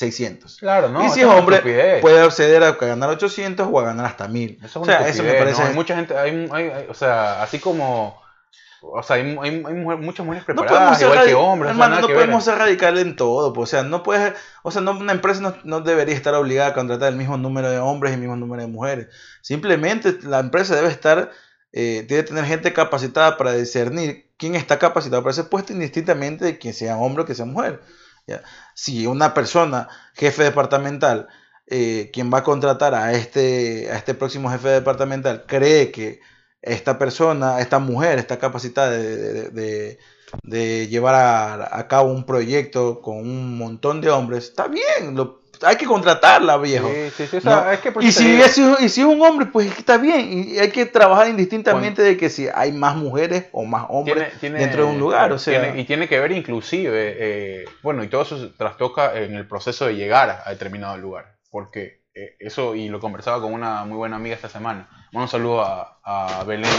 600. 0.00 0.56
Claro, 0.56 0.88
¿no? 0.88 1.04
Y 1.04 1.10
si 1.10 1.20
es 1.20 1.26
hombre, 1.26 2.00
puede 2.00 2.20
acceder 2.20 2.62
a 2.62 2.72
ganar 2.72 3.10
800 3.10 3.68
o 3.70 3.80
a 3.80 3.84
ganar 3.84 4.06
hasta 4.06 4.28
1000. 4.28 4.58
Eso 4.64 4.80
o 4.80 4.84
sea, 4.86 5.06
eso 5.06 5.22
me 5.22 5.34
parece. 5.34 5.62
Hay 5.62 5.74
mucha 5.74 5.94
gente, 5.94 6.16
hay, 6.16 6.48
hay, 6.50 6.86
o 6.88 6.94
sea, 6.94 7.42
así 7.42 7.58
como 7.58 8.18
o 8.80 9.02
sea, 9.02 9.16
hay, 9.16 9.36
hay, 9.42 9.60
muchas 9.60 10.24
mujeres 10.24 10.46
preparadas, 10.46 11.02
igual 11.02 11.26
que 11.26 11.34
hombres. 11.34 11.72
Hermano, 11.72 12.00
no 12.00 12.08
podemos 12.08 12.42
ser 12.42 12.56
radicales 12.56 13.04
en 13.04 13.14
todo. 13.14 13.52
Pues, 13.52 13.68
o 13.68 13.70
sea, 13.70 13.82
no 13.82 14.02
puedes, 14.02 14.32
o 14.62 14.70
sea, 14.70 14.80
no, 14.80 14.92
una 14.92 15.12
empresa 15.12 15.42
no, 15.42 15.54
no, 15.64 15.82
debería 15.82 16.14
estar 16.14 16.32
obligada 16.32 16.70
a 16.70 16.74
contratar 16.74 17.10
el 17.10 17.16
mismo 17.16 17.36
número 17.36 17.70
de 17.70 17.78
hombres 17.78 18.12
y 18.12 18.14
el 18.14 18.20
mismo 18.20 18.36
número 18.36 18.62
de 18.62 18.68
mujeres. 18.68 19.08
Simplemente 19.42 20.16
la 20.22 20.38
empresa 20.38 20.76
debe 20.76 20.88
estar, 20.88 21.30
eh, 21.74 22.06
debe 22.08 22.22
tener 22.22 22.46
gente 22.46 22.72
capacitada 22.72 23.36
para 23.36 23.52
discernir 23.52 24.30
quién 24.38 24.54
está 24.54 24.78
capacitado 24.78 25.22
para 25.22 25.32
ese 25.32 25.44
puesto 25.44 25.74
indistintamente 25.74 26.46
de 26.46 26.58
quién 26.58 26.72
sea 26.72 26.96
hombre 26.96 27.24
o 27.24 27.26
que 27.26 27.34
sea 27.34 27.44
mujer. 27.44 27.82
Si 28.74 29.06
una 29.06 29.34
persona, 29.34 29.88
jefe 30.14 30.44
departamental, 30.44 31.28
eh, 31.66 32.10
quien 32.12 32.32
va 32.32 32.38
a 32.38 32.44
contratar 32.44 32.94
a 32.94 33.12
este, 33.12 33.90
a 33.90 33.96
este 33.96 34.14
próximo 34.14 34.50
jefe 34.50 34.68
departamental, 34.68 35.44
cree 35.46 35.92
que 35.92 36.20
esta 36.62 36.98
persona, 36.98 37.60
esta 37.60 37.78
mujer 37.78 38.18
está 38.18 38.38
capacitada 38.38 38.90
de, 38.90 39.98
llevar 40.88 41.14
a, 41.72 41.88
cabo 41.88 42.10
un 42.12 42.26
proyecto 42.26 43.00
con 43.00 43.18
un 43.18 43.56
montón 43.58 44.00
de 44.00 44.10
hombres, 44.10 44.44
está 44.44 44.68
bien, 44.68 45.14
hay 45.62 45.76
que 45.76 45.86
contratarla, 45.86 46.56
viejo. 46.56 46.90
y, 48.00 48.12
si 48.12 48.40
es, 48.40 48.58
y 48.58 48.88
si 48.88 49.00
es 49.00 49.06
un 49.06 49.20
hombre, 49.22 49.46
pues 49.46 49.66
está 49.78 49.96
bien, 49.96 50.48
y 50.48 50.58
hay 50.58 50.70
que 50.70 50.86
trabajar 50.86 51.28
indistintamente 51.28 52.02
de 52.02 52.16
que 52.16 52.30
si 52.30 52.48
hay 52.52 52.72
más 52.72 52.96
mujeres 52.96 53.46
o 53.52 53.64
más 53.64 53.86
hombres 53.88 54.40
dentro 54.40 54.86
de 54.86 54.92
un 54.92 54.98
lugar. 54.98 55.32
O 55.32 55.38
sea, 55.38 55.76
y 55.76 55.84
tiene 55.84 56.08
que 56.08 56.18
ver 56.18 56.32
inclusive, 56.32 57.16
eh, 57.18 57.64
bueno, 57.82 58.02
y 58.04 58.08
todo 58.08 58.22
eso 58.22 58.38
se 58.38 58.48
trastoca 58.48 59.18
en 59.18 59.34
el 59.34 59.46
proceso 59.46 59.86
de 59.86 59.96
llegar 59.96 60.42
a 60.44 60.50
determinado 60.50 60.96
lugar, 60.96 61.36
porque 61.50 62.00
eh, 62.14 62.36
eso, 62.40 62.74
y 62.74 62.88
lo 62.88 63.00
conversaba 63.00 63.40
con 63.40 63.52
una 63.52 63.84
muy 63.84 63.96
buena 63.96 64.16
amiga 64.16 64.34
esta 64.34 64.48
semana, 64.48 64.88
un 65.12 65.28
saludo 65.28 65.62
a, 65.62 66.00
a, 66.04 66.44
Belén, 66.44 66.70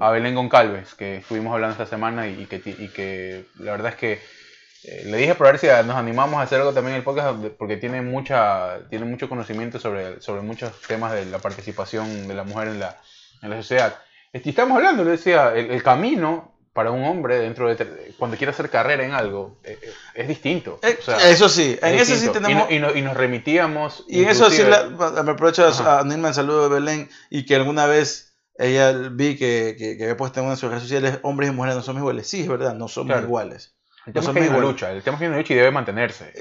a 0.00 0.10
Belén 0.10 0.34
Goncalves, 0.34 0.94
que 0.94 1.18
estuvimos 1.18 1.52
hablando 1.52 1.72
esta 1.72 1.86
semana 1.86 2.28
y, 2.28 2.46
que, 2.46 2.56
y 2.56 2.88
que 2.88 3.46
la 3.56 3.72
verdad 3.72 3.92
es 3.92 3.96
que 3.96 4.37
eh, 4.84 5.02
le 5.06 5.16
dije 5.18 5.34
por 5.34 5.46
ver 5.46 5.58
si 5.58 5.66
nos 5.66 5.96
animamos 5.96 6.38
a 6.38 6.42
hacer 6.42 6.60
algo 6.60 6.72
también 6.72 6.94
en 6.94 6.98
el 6.98 7.04
podcast, 7.04 7.38
porque 7.58 7.76
tiene, 7.76 8.02
mucha, 8.02 8.88
tiene 8.90 9.04
mucho 9.04 9.28
conocimiento 9.28 9.78
sobre, 9.78 10.20
sobre 10.20 10.42
muchos 10.42 10.72
temas 10.86 11.12
de 11.12 11.26
la 11.26 11.38
participación 11.38 12.28
de 12.28 12.34
la 12.34 12.44
mujer 12.44 12.68
en 12.68 12.80
la, 12.80 13.00
en 13.42 13.50
la 13.50 13.56
sociedad. 13.56 13.98
Y 14.32 14.48
estamos 14.48 14.76
hablando, 14.76 15.04
le 15.04 15.12
decía, 15.12 15.54
el 15.54 15.82
camino 15.82 16.58
para 16.78 16.92
un 16.92 17.02
hombre 17.02 17.40
dentro 17.40 17.74
de 17.74 18.14
cuando 18.16 18.36
quiere 18.36 18.52
hacer 18.52 18.70
carrera 18.70 19.04
en 19.04 19.10
algo 19.10 19.58
eh, 19.64 19.76
eh, 19.82 19.92
es 20.14 20.28
distinto. 20.28 20.78
Eso 20.82 21.48
sí, 21.48 21.76
en 21.82 21.94
eso 21.96 22.14
sí 22.14 22.28
tenemos 22.28 22.70
y, 22.70 22.78
nos 22.78 23.16
remitíamos 23.16 24.04
y 24.06 24.22
en 24.22 24.28
eso 24.28 24.48
sí 24.48 24.62
me 24.62 25.32
aprovecho 25.32 25.66
a 25.66 26.04
Nilma 26.04 26.28
el 26.28 26.34
saludo 26.34 26.68
de 26.68 26.74
Belén 26.76 27.10
y 27.30 27.44
que 27.46 27.56
alguna 27.56 27.86
vez 27.86 28.36
ella 28.58 28.92
vi 28.92 29.36
que, 29.36 29.74
que, 29.76 29.96
que 29.96 30.04
había 30.04 30.16
puesto 30.16 30.38
en 30.38 30.46
una 30.46 30.54
de 30.54 30.60
sus 30.60 30.70
redes 30.70 30.84
sociales 30.84 31.18
hombres 31.22 31.50
y 31.50 31.52
mujeres 31.52 31.74
no 31.74 31.82
somos 31.82 31.98
iguales. 31.98 32.28
Sí, 32.28 32.42
es 32.42 32.48
verdad, 32.48 32.74
no 32.74 32.86
somos 32.86 33.20
iguales. 33.20 33.74
El 34.08 34.14
tema 34.14 34.26
es 34.26 34.48
que 34.48 34.54
hay 34.54 34.60
lucha, 34.60 34.92
el 34.92 35.02
tema 35.02 35.14
es 35.14 35.18
que 35.18 35.24
hay 35.24 35.28
una 35.28 35.38
lucha 35.38 35.52
y 35.52 35.56
debe 35.56 35.70
mantenerse. 35.70 36.32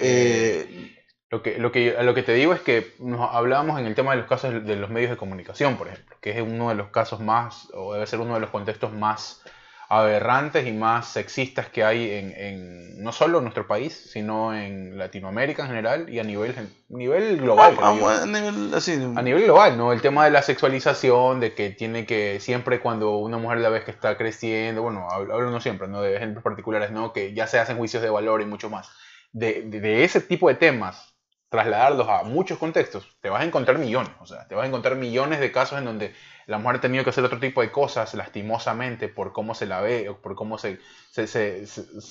lo 1.30 1.44
que, 1.44 1.58
lo, 1.58 1.72
que, 1.72 1.96
lo 2.02 2.14
que 2.14 2.24
te 2.24 2.34
digo 2.34 2.54
es 2.54 2.62
que 2.62 2.94
nos 3.00 3.34
hablábamos 3.34 3.80
en 3.80 3.86
el 3.86 3.96
tema 3.96 4.12
de 4.12 4.18
los 4.18 4.28
casos 4.28 4.66
de 4.66 4.76
los 4.78 4.90
medios 4.90 5.12
de 5.12 5.18
comunicación, 5.18 5.76
por 5.76 5.90
ejemplo, 5.90 6.16
que 6.22 6.32
es 6.32 6.42
uno 6.42 6.70
de 6.70 6.76
los 6.76 6.88
casos 6.88 7.20
más, 7.20 7.70
o 7.74 7.94
debe 7.94 8.08
ser 8.08 8.20
uno 8.20 8.36
de 8.36 8.40
los 8.40 8.52
contextos 8.52 8.94
más 8.94 9.44
aberrantes 9.90 10.68
y 10.68 10.74
más 10.74 11.08
sexistas 11.08 11.70
que 11.70 11.84
hay 11.84 12.12
en, 12.12 12.34
en, 12.36 13.04
no 13.04 13.14
solo 13.14 13.38
en 13.38 13.46
nuestro 13.46 13.68
país, 13.68 14.10
sino 14.12 14.54
en 14.54 14.98
Latinoamérica 14.98 15.64
en 15.64 15.70
general 15.70 16.10
y 16.10 16.20
a 16.20 16.24
nivel, 16.24 16.54
nivel 16.90 17.38
global. 17.38 17.78
a, 17.82 17.94
nivel, 18.26 18.74
a 19.16 19.22
nivel 19.22 19.44
global, 19.46 19.78
¿no? 19.78 19.94
El 19.94 20.02
tema 20.02 20.26
de 20.26 20.32
la 20.32 20.42
sexualización, 20.42 21.40
de 21.40 21.54
que 21.54 21.70
tiene 21.70 22.06
que, 22.06 22.40
siempre 22.42 22.82
cuando 22.82 23.18
una 23.18 23.38
mujer 23.38 23.60
la 23.60 23.70
ves 23.70 23.86
que 23.86 23.92
está 23.92 24.18
creciendo, 24.18 24.82
bueno, 24.82 25.08
hablo 25.10 25.50
no 25.52 25.62
siempre, 25.62 25.88
¿no? 25.88 26.02
De 26.02 26.18
ejemplos 26.18 26.44
particulares, 26.44 26.92
¿no? 26.92 27.14
Que 27.14 27.34
ya 27.34 27.48
se 27.48 27.60
hacen 27.60 27.78
juicios 27.78 28.04
de 28.04 28.10
valor 28.10 28.42
y 28.42 28.46
mucho 28.46 28.70
más. 28.70 28.90
De, 29.32 29.62
de, 29.62 29.80
de 29.80 30.04
ese 30.04 30.20
tipo 30.20 30.50
de 30.50 30.56
temas, 30.56 31.17
trasladarlos 31.50 32.08
a 32.10 32.24
muchos 32.24 32.58
contextos, 32.58 33.18
te 33.22 33.30
vas 33.30 33.42
a 33.42 33.46
encontrar 33.46 33.78
millones, 33.78 34.12
o 34.20 34.26
sea, 34.26 34.48
te 34.48 34.56
vas 34.56 34.66
a 34.66 34.68
encontrar 34.68 34.96
millones 34.96 35.40
de 35.40 35.52
casos 35.52 35.80
en 35.80 35.86
donde 35.86 36.14
la 36.46 36.58
mujer 36.58 36.78
ha 36.78 36.82
tenido 36.82 37.04
que 37.04 37.10
hacer 37.10 37.24
otro 37.24 37.40
tipo 37.40 37.62
de 37.62 37.72
cosas 37.72 38.14
lastimosamente 38.14 39.08
por 39.08 39.34
cómo 39.34 39.56
se 39.56 39.66
la 39.66 39.82
ve 39.82 40.10
o 40.10 40.22
por 40.22 40.36
cómo 40.36 40.58
se, 40.58 40.80
se, 41.12 41.64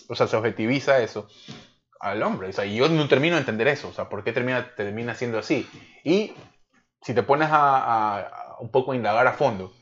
o 0.09 0.15
sea, 0.15 0.27
se 0.27 0.37
objetiviza 0.37 1.01
eso 1.01 1.29
al 2.01 2.23
hombre. 2.23 2.49
O 2.49 2.53
sea, 2.53 2.65
yo 2.65 2.89
no 2.89 3.09
termino 3.09 3.35
de 3.37 3.41
entender 3.41 3.69
eso, 3.69 3.89
o 3.89 3.93
sea, 3.93 4.09
¿por 4.09 4.25
qué 4.25 4.33
termina, 4.33 4.75
termina 4.75 5.15
siendo 5.15 5.39
así? 5.39 5.69
Y 6.05 6.35
si 7.03 7.15
te 7.15 7.23
pones 7.23 7.49
a, 7.51 8.57
un 8.61 8.71
poco 8.71 8.93
a 8.93 8.97
indagar 8.97 9.27
a 9.27 9.33
fondo, 9.33 9.73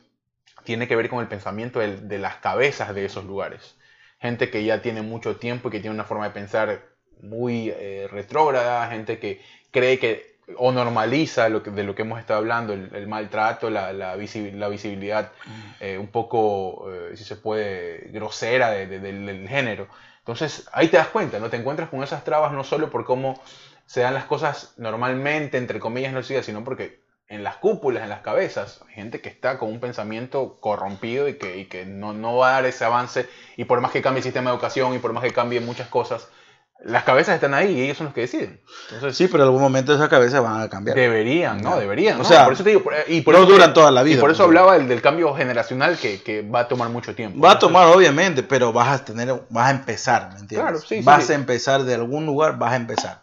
tiene 0.65 0.89
que 0.89 0.97
ver 0.97 1.09
con 1.09 1.21
el 1.21 1.29
pensamiento 1.29 1.81
de, 1.81 2.19
las 2.19 2.37
cabezas 2.37 2.95
de 2.95 3.05
esos 3.05 3.25
lugares. 3.25 3.77
Gente 4.19 4.51
que 4.51 4.65
ya 4.65 4.83
tiene 4.83 5.03
mucho 5.03 5.37
tiempo 5.37 5.69
y 5.69 5.71
que 5.73 5.81
tiene 5.81 5.95
una 5.95 6.05
forma 6.05 6.25
de 6.25 6.35
pensar 6.35 6.94
muy 7.23 7.71
eh, 7.71 8.09
retrógrada, 8.11 8.89
gente 8.89 9.19
que 9.19 9.41
cree 9.71 9.99
que 9.99 10.35
o 10.59 10.73
normaliza 10.73 11.49
lo 11.49 11.63
que, 11.63 11.71
de 11.71 11.85
lo 11.85 11.95
que 11.95 12.03
hemos 12.03 12.21
estado 12.21 12.39
hablando, 12.39 12.73
el, 12.75 13.07
maltrato, 13.07 13.71
la, 13.71 13.93
la, 13.93 14.17
visibilidad 14.17 15.33
mm. 15.47 15.51
eh, 15.81 15.99
un 15.99 16.09
poco, 16.09 16.93
eh, 16.93 17.17
si 17.17 17.25
se 17.25 17.37
puede, 17.37 18.11
grosera 18.13 18.71
del, 18.71 19.49
género. 19.49 19.89
Entonces 20.19 20.69
ahí 20.73 20.89
te 20.89 20.97
das 20.97 21.09
cuenta, 21.09 21.39
¿no? 21.39 21.51
Te 21.51 21.57
encuentras 21.57 21.89
con 21.89 22.03
esas 22.03 22.25
trabas 22.25 22.53
no 22.53 22.65
solo 22.65 22.91
por 22.91 23.05
cómo 23.05 23.41
se 23.87 24.01
dan 24.01 24.15
las 24.15 24.25
cosas 24.25 24.75
normalmente, 24.77 25.59
entre 25.59 25.81
comillas, 25.81 26.13
no 26.13 26.23
siga, 26.23 26.43
sino 26.43 26.65
porque 26.65 27.01
en 27.29 27.43
las 27.43 27.57
cúpulas, 27.57 28.03
en 28.03 28.11
las 28.11 28.21
cabezas, 28.21 28.83
hay 28.87 28.95
gente 28.95 29.21
que 29.21 29.29
está 29.29 29.59
con 29.59 29.71
un 29.71 29.81
pensamiento 29.81 30.59
corrompido 30.61 31.29
y 31.29 31.35
que, 31.35 31.59
y 31.59 31.65
que 31.67 31.87
no, 31.87 32.13
no 32.13 32.37
va 32.37 32.51
a 32.51 32.53
dar 32.53 32.67
ese 32.67 32.85
avance 32.85 33.29
y 33.57 33.65
por 33.65 33.81
más 33.81 33.93
que 33.93 34.03
cambie 34.03 34.19
el 34.19 34.25
sistema 34.25 34.51
de 34.51 34.57
educación 34.57 34.95
y 34.95 34.99
por 34.99 35.13
más 35.13 35.25
que 35.25 35.33
cambie 35.33 35.61
muchas 35.61 35.89
cosas, 35.89 36.29
las 36.85 37.05
cabezas 37.05 37.37
están 37.37 37.55
ahí 37.55 37.73
y 37.73 37.83
ellos 37.83 37.97
son 37.97 38.07
los 38.07 38.15
que 38.15 38.23
deciden. 38.23 38.61
sí, 39.13 39.27
pero 39.29 39.45
en 39.45 39.49
algún 39.49 39.63
momento 39.63 39.95
esas 39.95 40.09
cabezas 40.09 40.43
van 40.43 40.61
a 40.61 40.69
cambiar. 40.69 40.97
Deberían, 40.97 41.63
¿no? 41.63 41.79
Deberían. 41.79 42.21
O 42.21 42.25
sea, 42.25 42.45
por 42.45 42.53
eso 42.53 42.63
te 42.63 42.71
digo, 42.71 42.85
y 43.09 43.23
por 43.23 43.35
no 43.35 43.47
duran 43.47 43.73
toda 43.73 43.91
la 43.91 44.03
vida. 44.03 44.19
Y 44.19 44.21
por 44.21 44.31
eso 44.31 44.45
hablaba 44.45 44.75
del, 44.75 44.87
del 44.87 45.01
cambio 45.01 45.35
generacional 45.35 45.97
que, 45.97 46.23
que, 46.23 46.43
va 46.43 46.61
a 46.61 46.69
tomar 46.69 46.91
mucho 46.91 47.15
tiempo. 47.15 47.41
Va 47.41 47.53
a 47.53 47.59
tomar, 47.59 47.89
obviamente, 47.89 48.43
pero 48.43 48.73
vas 48.73 49.01
a 49.01 49.05
tener, 49.05 49.35
vas 49.49 49.69
a 49.69 49.71
empezar, 49.71 50.29
¿me 50.35 50.41
entiendes? 50.41 50.61
Claro, 50.61 50.79
sí, 50.79 51.01
vas 51.03 51.31
a 51.31 51.35
empezar 51.35 51.85
de 51.85 51.95
algún 51.95 52.27
lugar, 52.27 52.59
vas 52.59 52.73
a 52.73 52.77
empezar. 52.77 53.23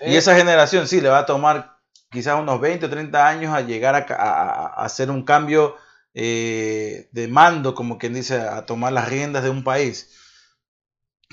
y 0.00 0.14
esa 0.14 0.36
generación 0.36 0.86
sí 0.86 1.00
le 1.00 1.08
va 1.08 1.18
a 1.18 1.26
tomar 1.26 1.78
quizás 2.10 2.38
unos 2.38 2.60
20 2.60 2.86
o 2.86 2.90
30 2.90 3.26
años 3.26 3.54
a 3.54 3.62
llegar 3.62 3.96
a, 3.96 4.06
a, 4.14 4.84
hacer 4.84 5.10
un 5.10 5.24
cambio 5.24 5.76
eh, 6.14 7.08
de 7.10 7.26
mando, 7.26 7.74
como 7.74 7.98
quien 7.98 8.14
dice, 8.14 8.38
a 8.38 8.66
tomar 8.66 8.92
las 8.92 9.08
riendas 9.08 9.42
de 9.42 9.50
un 9.50 9.64
país 9.64 10.10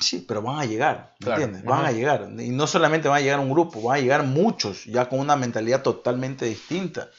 Sí, 0.02 0.26
pero 0.28 0.42
van 0.42 0.60
a 0.60 0.66
llegar, 0.66 1.14
¿me 1.20 1.32
entiendes? 1.32 1.64
Van 1.64 1.86
a 1.86 1.92
llegar. 1.92 2.28
Y 2.38 2.50
no 2.50 2.68
solamente 2.68 3.08
van 3.08 3.18
a 3.18 3.22
llegar 3.22 3.40
un 3.40 3.50
grupo, 3.50 3.82
van 3.82 3.98
a 3.98 4.02
llegar 4.02 4.24
muchos, 4.24 4.86
ya 4.86 5.08
con 5.10 5.20
una 5.20 5.36
mentalidad 5.36 5.82
totalmente 5.82 6.46
distinta. 6.46 7.10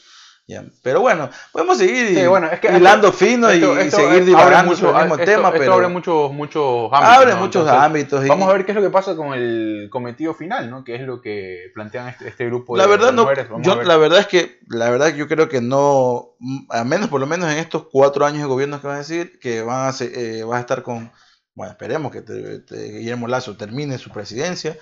¿ya? 0.46 0.64
Pero 0.82 1.00
bueno, 1.00 1.30
podemos 1.52 1.78
seguir 1.78 2.10
hilando 2.10 3.12
fino 3.12 3.52
y, 3.52 3.60
seguir 3.90 4.24
divagando 4.24 4.74
sobre 4.74 4.98
el 4.98 5.08
mismo 5.08 5.18
tema. 5.18 5.52
pero 5.52 5.74
abre 5.74 5.88
muchos, 5.88 6.32
muchos 6.32 6.90
ámbitos. 6.92 7.16
Abre 7.16 7.34
muchos 7.36 7.68
ámbitos. 7.68 8.26
Vamos 8.26 8.48
a 8.48 8.52
ver 8.52 8.64
qué 8.64 8.72
es 8.72 8.76
lo 8.76 8.82
que 8.82 8.90
pasa 8.90 9.14
con 9.14 9.32
el 9.34 9.88
cometido 9.90 10.34
final, 10.34 10.68
¿no? 10.68 10.84
Que 10.84 10.96
es 10.96 11.02
lo 11.02 11.20
que 11.20 11.70
plantean 11.74 12.08
este, 12.08 12.28
este 12.28 12.46
grupo 12.46 12.76
de, 12.76 12.82
la 12.82 12.88
verdad, 12.88 13.12
no, 13.12 13.28
yo, 13.62 13.82
La 13.82 13.96
verdad 13.96 14.20
es 14.20 14.26
que, 14.26 14.58
la 14.68 14.90
verdad 14.90 15.14
yo 15.14 15.28
creo 15.28 15.48
que 15.48 15.60
no, 15.60 16.30
al 16.68 16.86
menos 16.86 17.08
por 17.08 17.20
lo 17.20 17.26
menos 17.26 17.50
en 17.50 17.58
estos 17.58 17.86
cuatro 17.90 18.26
años 18.26 18.40
de 18.40 18.48
gobierno 18.48 18.80
que 18.80 18.86
van 18.86 18.96
a 18.96 19.00
decir, 19.00 19.38
que 19.38 19.62
van 19.62 19.88
a, 19.88 19.94
eh, 20.00 20.44
a 20.52 20.60
estar 20.60 20.82
con 20.82 21.12
bueno, 21.60 21.72
esperemos 21.72 22.10
que 22.10 22.22
Guillermo 22.70 23.28
Lazo 23.28 23.54
termine 23.54 23.98
su 23.98 24.08
presidencia, 24.08 24.78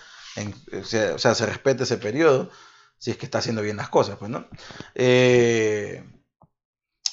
o, 0.81 0.85
sea, 0.85 1.35
se 1.35 1.45
respete 1.45 1.83
ese 1.83 1.97
periodo, 1.97 2.51
si 2.99 3.11
es 3.11 3.17
que 3.17 3.27
está 3.27 3.39
haciendo 3.39 3.63
bien 3.63 3.79
las 3.79 3.89
cosas, 3.89 4.17
pues, 4.17 4.31
¿no? 4.31 4.47
Eh, 4.95 6.05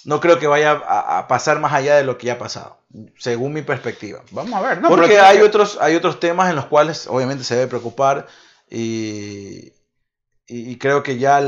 no 0.03 0.19
creo 0.19 0.37
que 0.37 0.45
vaya 0.45 0.73
a, 0.73 1.27
pasar 1.27 1.59
más 1.59 1.73
allá 1.73 1.95
de 1.95 2.03
lo 2.03 2.15
que 2.19 2.27
ya 2.27 2.33
ha 2.33 2.37
pasado, 2.37 2.77
según 3.17 3.53
mi 3.53 3.63
perspectiva. 3.63 4.21
Vamos 4.29 4.53
a 4.53 4.61
ver, 4.61 4.81
¿no? 4.83 4.89
Porque 4.89 5.19
hay, 5.19 5.41
otros, 5.41 5.79
hay 5.81 5.95
otros 5.95 6.19
temas 6.19 6.51
en 6.51 6.57
los 6.57 6.65
cuales 6.65 7.07
obviamente 7.07 7.43
se 7.43 7.55
debe 7.55 7.67
preocupar 7.67 8.27
y, 8.69 9.73
y 10.45 10.77
creo 10.77 11.01
que 11.01 11.17
ya, 11.17 11.41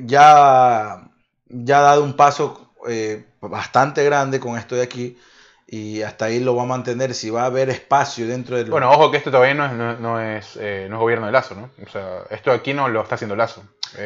ya, 0.00 1.10
ya 1.44 1.78
ha 1.78 1.82
dado 1.82 2.04
un 2.04 2.14
paso 2.16 2.72
eh, 2.88 3.26
bastante 3.42 4.02
grande 4.02 4.40
con 4.40 4.56
esto 4.56 4.76
de 4.76 4.82
aquí 4.82 5.18
y 5.72 6.02
hasta 6.02 6.24
ahí 6.24 6.40
lo 6.40 6.56
va 6.56 6.64
a 6.64 6.66
mantener 6.66 7.14
si 7.14 7.30
va 7.30 7.42
a 7.42 7.46
haber 7.46 7.70
espacio 7.70 8.26
dentro 8.26 8.56
del... 8.56 8.68
Bueno, 8.68 8.90
ojo 8.90 9.12
que 9.12 9.18
esto 9.18 9.30
todavía 9.30 9.54
no 9.54 9.66
es, 9.66 10.00
no, 10.00 10.20
es, 10.20 10.58
eh, 10.60 10.88
no 10.90 10.96
es 10.96 11.00
gobierno 11.00 11.26
de 11.26 11.32
Lazo, 11.32 11.54
¿no? 11.54 11.70
O 11.86 11.88
sea, 11.88 12.24
esto 12.30 12.50
aquí 12.50 12.74
no 12.74 12.88
lo 12.88 13.00
está 13.02 13.14
haciendo 13.14 13.36
Lazo. 13.36 13.62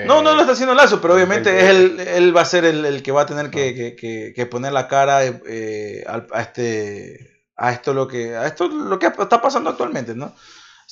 no, 0.07 0.21
no 0.21 0.35
lo 0.35 0.43
está 0.43 0.53
haciendo 0.53 0.75
Lazo, 0.75 1.01
pero 1.01 1.15
obviamente 1.15 1.59
es 1.59 1.71
el, 1.71 2.01
él 2.01 2.37
va 2.37 2.43
a 2.43 2.45
ser 2.45 2.67
el, 2.67 2.85
el 2.85 3.03
que 3.03 3.13
va 3.13 3.23
a 3.23 3.27
tener 3.27 3.49
que, 3.49 3.97
que, 3.97 4.35
que, 4.37 4.47
poner 4.47 4.75
la 4.75 4.89
cara 4.89 5.25
eh, 5.25 6.05
a, 6.07 6.43
este 6.43 7.41
a 7.57 7.73
esto 7.73 7.95
lo 7.95 8.09
que 8.09 8.37
a 8.37 8.47
esto 8.47 8.69
lo 8.69 8.99
que 8.99 9.07
está 9.07 9.41
pasando 9.41 9.71
actualmente, 9.71 10.15
¿no? 10.15 10.35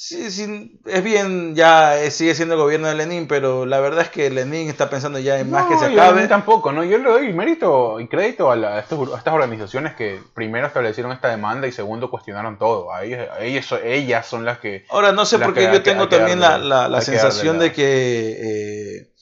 Sí, 0.04 0.32
sí, 0.32 0.80
es 0.84 1.04
bien, 1.04 1.54
ya 1.54 1.96
sigue 2.10 2.34
siendo 2.34 2.56
el 2.56 2.60
gobierno 2.60 2.88
de 2.88 2.96
Lenin, 2.96 3.28
pero 3.28 3.66
la 3.66 3.78
verdad 3.78 4.00
es 4.00 4.08
que 4.08 4.30
Lenin 4.30 4.68
está 4.68 4.90
pensando 4.90 5.20
ya 5.20 5.38
en 5.38 5.48
más 5.48 5.66
que 5.66 5.78
se 5.78 5.84
acabe. 5.84 6.26
tampoco, 6.26 6.72
¿no? 6.72 6.82
Yo 6.82 6.98
le 6.98 7.08
doy 7.08 7.32
mérito 7.32 8.00
y 8.00 8.08
crédito 8.08 8.50
a, 8.50 8.80
estas 8.80 9.32
organizaciones 9.32 9.94
que 9.94 10.20
primero 10.34 10.66
establecieron 10.66 11.12
esta 11.12 11.28
demanda 11.28 11.68
y 11.68 11.72
segundo 11.72 12.10
cuestionaron 12.10 12.58
todo. 12.58 12.88
ellas, 13.00 13.72
ellas 13.84 14.26
son 14.26 14.44
las 14.44 14.58
que... 14.58 14.86
Ahora, 14.88 15.12
no 15.12 15.24
sé 15.24 15.38
por 15.38 15.54
qué 15.54 15.70
yo 15.72 15.84
tengo 15.84 16.08
también 16.08 16.40
la, 16.40 17.00
sensación 17.00 17.60
de 17.60 17.72
que 17.72 18.38
eh, 18.40 19.12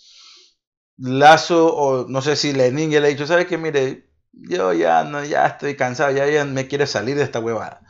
Lazo, 0.97 1.77
o 1.77 2.09
no 2.09 2.23
sé 2.23 2.37
si 2.37 2.55
Lenin 2.55 2.91
ya 2.91 3.01
le 3.01 3.09
ha 3.09 3.11
dicho, 3.11 3.27
¿sabes 3.27 3.45
qué? 3.45 3.59
Mire, 3.59 4.07
yo 4.33 4.73
ya, 4.73 5.05
no, 5.05 5.23
ya 5.27 5.47
estoy 5.47 5.77
cansado, 5.77 6.11
ya, 6.11 6.27
ya 6.27 6.47
me 6.47 6.69
quiere 6.69 6.87
salir 6.87 7.19
de 7.19 7.25
esta 7.25 7.39
huevada. 7.39 7.83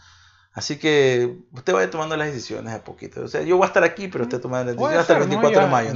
Así 0.53 0.79
que 0.79 1.37
usted 1.53 1.73
vaya 1.73 1.91
tomando 1.91 2.17
las 2.17 2.27
decisiones 2.29 2.75
a 2.75 2.83
poquito. 2.83 3.23
O 3.23 3.29
sea, 3.29 3.43
yo 3.43 3.57
voy 3.57 3.65
a 3.65 3.69
estar 3.69 3.85
aquí, 3.85 4.09
pero 4.09 4.25
usted 4.25 4.41
toma 4.41 4.59
las 4.59 4.75
decisiones 4.75 4.99
hasta 4.99 5.13
el 5.15 5.21
24 5.21 5.61
de 5.61 5.67
mayo. 5.69 5.95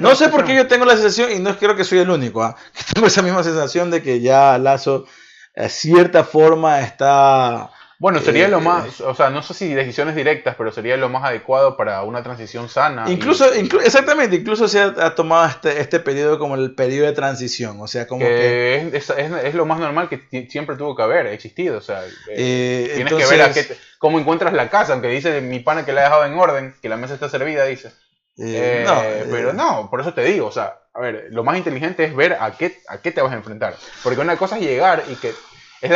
¿no? 0.00 0.14
sé 0.16 0.28
por 0.28 0.44
qué 0.44 0.56
yo 0.56 0.66
tengo 0.66 0.84
la 0.84 0.94
sensación, 0.94 1.30
y 1.30 1.38
no 1.38 1.56
creo 1.56 1.76
que 1.76 1.84
soy 1.84 1.98
el 1.98 2.10
único, 2.10 2.42
¿ah? 2.42 2.56
que 2.74 2.82
tengo 2.92 3.06
esa 3.06 3.22
misma 3.22 3.44
sensación 3.44 3.90
de 3.90 4.02
que 4.02 4.20
ya 4.20 4.58
Lazo, 4.58 5.06
de 5.54 5.68
cierta 5.68 6.24
forma, 6.24 6.80
está 6.80 7.70
bueno, 7.98 8.20
sería 8.20 8.44
eh, 8.44 8.48
lo 8.48 8.60
más, 8.60 9.00
o 9.00 9.14
sea, 9.14 9.30
no 9.30 9.42
sé 9.42 9.54
si 9.54 9.72
decisiones 9.72 10.14
directas, 10.14 10.54
pero 10.58 10.70
sería 10.70 10.98
lo 10.98 11.08
más 11.08 11.24
adecuado 11.24 11.78
para 11.78 12.02
una 12.02 12.22
transición 12.22 12.68
sana. 12.68 13.10
Incluso, 13.10 13.50
exactamente, 13.52 14.36
incluso 14.36 14.68
se 14.68 14.80
ha, 14.80 15.14
tomado 15.14 15.48
este, 15.48 15.80
este 15.80 16.00
periodo 16.00 16.38
como 16.38 16.56
el 16.56 16.74
periodo 16.74 17.06
de 17.06 17.14
transición, 17.14 17.80
o 17.80 17.86
sea, 17.86 18.06
como 18.06 18.20
que... 18.20 18.90
Es, 18.92 19.54
lo 19.54 19.64
más 19.64 19.80
normal 19.80 20.10
que 20.10 20.46
siempre 20.50 20.76
tuvo 20.76 20.94
que 20.94 21.02
haber, 21.02 21.26
existido, 21.28 21.78
o 21.78 21.80
sea, 21.80 22.04
eh, 22.04 22.88
eh, 22.90 22.92
tienes 22.96 23.14
que 23.14 23.26
ver 23.26 23.42
a 23.42 23.52
qué, 23.52 23.66
cómo 23.98 24.20
encuentras 24.20 24.52
la 24.52 24.68
casa, 24.68 24.92
aunque 24.92 25.08
dice 25.08 25.40
mi 25.40 25.60
pana 25.60 25.86
que 25.86 25.92
la 25.94 26.02
ha 26.02 26.04
dejado 26.04 26.26
en 26.26 26.38
orden, 26.38 26.74
que 26.82 26.90
la 26.90 26.98
mesa 26.98 27.14
está 27.14 27.30
servida, 27.30 27.64
dice. 27.64 27.92
no, 28.36 29.02
pero 29.30 29.54
no, 29.54 29.88
por 29.88 30.02
eso 30.02 30.12
te 30.12 30.22
digo, 30.22 30.48
o 30.48 30.52
sea, 30.52 30.80
a 30.92 31.00
ver, 31.00 31.28
lo 31.30 31.44
más 31.44 31.56
inteligente 31.56 32.04
es 32.04 32.14
ver 32.14 32.36
a 32.38 32.50
qué, 32.58 32.78
a 32.88 32.98
qué 32.98 33.10
te 33.10 33.22
vas 33.22 33.32
a 33.32 33.36
enfrentar, 33.36 33.74
porque 34.02 34.20
una 34.20 34.36
cosa 34.36 34.58
es 34.58 34.64
llegar 34.64 35.02
y 35.08 35.14
que... 35.14 35.32
Es, 35.82 35.92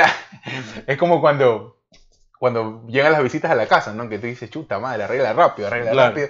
es 0.86 0.98
como 0.98 1.22
cuando 1.22 1.79
cuando 2.40 2.86
llegan 2.88 3.12
las 3.12 3.22
visitas 3.22 3.50
a 3.50 3.54
la 3.54 3.66
casa, 3.66 3.92
¿no? 3.92 4.08
Que 4.08 4.18
tú 4.18 4.26
dices, 4.26 4.48
chuta 4.48 4.78
madre, 4.78 5.04
arregla 5.04 5.34
rápido, 5.34 5.68
arregla 5.68 5.92
rápido. 5.92 6.28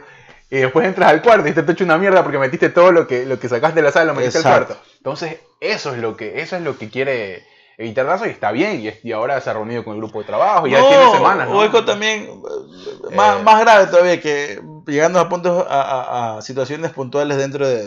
Y 0.50 0.56
después 0.56 0.84
entras 0.84 1.08
al 1.08 1.22
cuarto 1.22 1.46
y 1.46 1.52
te 1.52 1.61
hecho 1.70 1.84
una 1.84 1.98
mierda 1.98 2.24
porque 2.24 2.36
metiste 2.36 2.68
todo 2.68 2.90
lo 2.90 3.06
que, 3.06 3.24
lo 3.24 3.38
que 3.38 3.48
sacaste 3.48 3.76
de 3.76 3.82
la 3.84 3.92
sala, 3.92 4.06
lo 4.06 4.14
metiste 4.14 4.38
al 4.38 4.44
cuarto. 4.44 4.76
Entonces, 4.96 5.38
eso 5.61 5.94
es 5.94 6.00
lo 6.00 6.16
que, 6.16 6.42
eso 6.42 6.56
es 6.56 6.62
lo 6.62 6.76
que 6.76 6.90
quiere 6.90 7.44
evitar 7.78 8.06
Lazo 8.06 8.26
y 8.26 8.30
está 8.30 8.50
bien. 8.50 8.80
Y, 8.80 9.08
y, 9.08 9.12
ahora 9.12 9.40
se 9.40 9.50
ha 9.50 9.52
reunido 9.52 9.84
con 9.84 9.94
el 9.94 10.00
grupo 10.00 10.18
de 10.18 10.24
trabajo 10.24 10.66
y 10.66 10.72
ya 10.72 10.80
tiene 10.80 11.12
semanas. 11.12 11.48
¿no? 11.48 11.56
Oigo 11.56 11.84
también, 11.84 12.24
eh, 12.24 13.14
más, 13.14 13.40
más, 13.44 13.61
grave 13.61 13.86
todavía, 13.86 14.20
que 14.20 14.61
llegando 14.88 15.20
a 15.20 15.28
puntos, 15.28 15.64
a, 15.70 16.38
a, 16.38 16.42
situaciones 16.42 16.90
puntuales 16.90 17.36
dentro 17.36 17.68
de, 17.68 17.84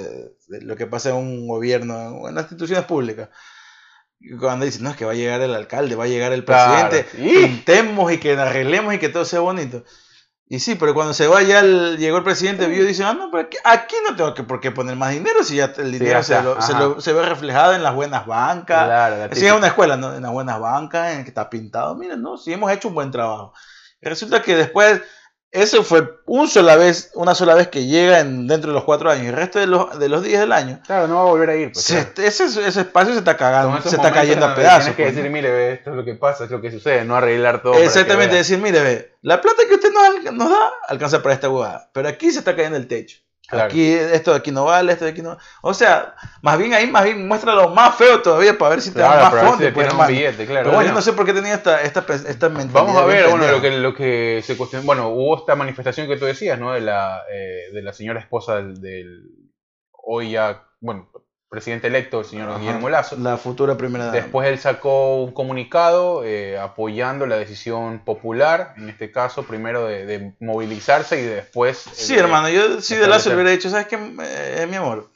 de, 0.48 0.62
lo 0.62 0.78
que 0.78 0.88
pasa 0.88 1.10
en 1.10 1.18
un 1.18 1.46
gobierno, 1.46 2.30
en 2.30 2.36
las 2.36 2.46
instituciones 2.46 2.86
públicas 2.86 3.28
cuando 4.40 4.66
dicen, 4.66 4.84
no, 4.84 4.90
es 4.90 4.98
que 4.98 5.06
va 5.06 5.12
a 5.12 5.16
llegar 5.16 5.42
el 5.42 5.54
alcalde, 5.54 5.96
va 5.96 6.06
a 6.06 6.08
llegar 6.08 6.32
el 6.34 6.44
presidente, 6.44 7.06
pintemos 7.16 8.12
y 8.12 8.20
que 8.20 8.34
arreglemos 8.34 8.94
y 8.94 9.00
que 9.00 9.10
todo 9.10 9.26
sea 9.26 9.42
bonito. 9.42 9.84
Y 10.48 10.60
sí, 10.60 10.76
pero 10.76 10.94
cuando 10.94 11.14
se 11.14 11.28
va 11.28 11.42
ya 11.42 11.62
el, 11.62 11.98
llegó 11.98 12.18
el 12.18 12.24
presidente, 12.24 12.68
vio 12.68 12.84
y 12.84 12.88
dice, 12.88 13.04
ah, 13.04 13.14
no, 13.14 13.32
pero 13.32 13.50
aquí, 13.64 13.96
no 14.08 14.16
tengo 14.16 14.34
que, 14.34 14.44
por 14.44 14.60
qué 14.60 14.72
poner 14.72 14.96
más 14.96 15.12
dinero 15.12 15.44
si 15.44 15.56
ya 15.56 15.74
el 15.78 15.92
dinero 15.92 16.22
se, 16.22 16.36
se, 17.00 17.14
ve 17.14 17.26
reflejado 17.26 17.74
en 17.74 17.82
las 17.82 17.96
buenas 17.96 18.28
bancas. 18.28 18.86
Claro, 18.86 19.36
si 19.36 19.46
es 19.46 19.52
una 19.52 19.68
escuela, 19.68 19.98
¿no? 19.98 20.14
en 20.14 20.22
las 20.22 20.32
buenas 20.32 20.60
bancas, 20.60 21.14
en 21.14 21.24
que 21.24 21.30
está 21.30 21.50
pintado. 21.50 21.96
Miren, 21.96 22.22
no, 22.22 22.38
si 22.38 22.54
hemos 22.54 22.72
hecho 22.72 22.90
un 22.90 22.94
buen 22.94 23.10
trabajo. 23.10 23.54
Y 24.02 24.10
resulta 24.10 24.42
que 24.42 24.56
después 24.56 25.02
eso 25.54 25.84
fue 25.84 26.20
un 26.26 26.48
sola 26.48 26.76
vez, 26.76 27.12
una 27.14 27.36
sola 27.36 27.54
vez 27.54 27.68
que 27.68 27.86
llega 27.86 28.20
en, 28.20 28.48
dentro 28.48 28.72
de 28.72 28.74
los 28.74 28.84
cuatro 28.86 29.12
años. 29.12 29.28
El 29.28 29.34
resto 29.34 29.60
de 29.60 29.68
los, 29.68 30.00
de 30.00 30.10
los 30.10 30.24
días 30.24 30.42
del 30.42 30.52
año. 30.52 30.80
Claro, 30.84 31.08
no 31.08 31.16
va 31.16 31.22
a 31.22 31.26
volver 31.26 31.52
a 31.52 31.56
ir. 31.56 31.72
Pues, 31.72 31.92
ese, 31.92 32.46
ese, 32.46 32.82
espacio 32.82 33.14
se 33.14 33.20
está 33.20 33.38
cagando, 33.38 33.80
se 33.82 33.96
está 33.96 34.12
cayendo 34.12 34.48
a 34.48 34.56
pedazos. 34.56 34.96
Tienes 34.96 34.98
que 34.98 35.04
pues, 35.04 35.16
decir, 35.16 35.32
mire, 35.32 35.52
ve, 35.52 35.74
esto 35.74 35.92
es 35.92 35.96
lo 35.96 36.04
que 36.04 36.16
pasa, 36.16 36.46
es 36.46 36.52
lo 36.52 36.60
que 36.60 36.72
sucede, 36.72 37.06
no 37.06 37.16
arreglar 37.16 37.62
todo. 37.62 37.76
Exactamente, 37.76 38.36
decir, 38.36 38.58
mire, 38.58 38.82
ve, 38.82 39.16
la 39.22 39.42
plata 39.42 39.62
que 39.70 39.76
usted 39.76 39.90
nos, 39.92 40.34
nos 40.34 40.50
da 40.50 40.72
alcanza 40.88 41.22
para 41.22 41.36
esta 41.36 41.50
huevada. 41.50 41.88
Pero 41.94 42.10
aquí 42.10 42.32
se 42.32 42.40
está 42.40 42.56
cayendo 42.56 42.78
el 42.78 42.88
techo. 42.88 43.18
Aquí, 43.50 43.94
esto 43.94 44.32
de 44.32 44.38
aquí 44.38 44.52
no 44.52 44.66
vale, 44.66 44.94
esto 44.94 45.06
de 45.06 45.12
aquí 45.12 45.22
no 45.22 45.38
O 45.62 45.74
sea, 45.74 46.16
más 46.42 46.58
bien 46.58 46.74
ahí, 46.74 46.90
más 46.90 47.04
bien 47.04 47.28
muestra 47.28 47.54
lo 47.54 47.70
más 47.70 47.96
feo 47.96 48.22
todavía 48.22 48.58
para 48.58 48.72
ver 48.72 48.82
si 48.82 48.92
te 48.92 49.00
da 49.00 49.30
más 49.30 49.46
fondo. 49.46 49.74
Pues, 49.74 49.94
un 49.94 50.08
billete, 50.08 50.46
claro. 50.46 50.64
Pero 50.64 50.76
bueno, 50.76 50.90
yo 50.90 50.96
no 50.96 51.02
sé 51.02 51.14
por 51.14 51.26
qué 51.26 51.34
tenía 51.34 51.54
esta, 51.54 51.82
esta, 51.82 52.06
esta 52.28 52.50
mentalidad. 52.50 52.74
Vamos 52.74 52.98
a 52.98 53.06
ver, 53.06 53.30
bueno, 53.30 53.48
lo 53.52 53.62
que, 53.62 53.72
lo 53.72 53.94
que 53.94 54.42
se 54.44 54.58
cuestionó. 54.58 54.86
Bueno, 54.86 55.10
hubo 55.10 55.38
esta 55.38 55.56
manifestación 55.56 56.08
que 56.08 56.18
tú 56.18 56.26
decías, 56.26 56.58
¿no? 56.58 56.72
De 56.72 56.82
la, 56.82 57.22
eh, 57.32 57.70
de 57.74 57.82
la 57.82 57.94
señora 57.94 58.22
esposa 58.22 58.56
del, 58.56 58.80
del 58.82 59.30
hoy 59.92 60.32
ya, 60.32 60.64
bueno, 60.80 61.10
presidente 61.54 61.86
electo, 61.86 62.22
el 62.22 62.26
señor 62.26 62.60
Guillermo 62.60 62.90
Lazo. 62.90 63.16
La 63.16 63.38
futura 63.38 63.78
primera 63.78 64.06
dama. 64.06 64.18
Después 64.18 64.50
él 64.50 64.58
sacó 64.58 65.22
un 65.22 65.34
comunicado 65.34 66.24
eh, 66.26 66.58
apoyando 66.58 67.28
la 67.28 67.38
decisión 67.38 68.00
popular, 68.00 68.74
en 68.76 68.90
este 68.90 69.12
caso, 69.12 69.44
primero 69.44 69.86
de, 69.86 70.34
movilizarse 70.40 71.22
y 71.22 71.24
después... 71.26 71.78
Sí, 71.94 72.16
hermano, 72.16 72.50
yo 72.50 72.82
sí 72.82 72.96
de 72.96 73.06
Lazo 73.06 73.30
le 73.30 73.36
hubiera 73.36 73.52
dicho, 73.52 73.70
¿sabes 73.70 73.86
qué, 73.86 73.98
eh, 73.98 74.66
mi 74.68 74.78
amor? 74.78 75.12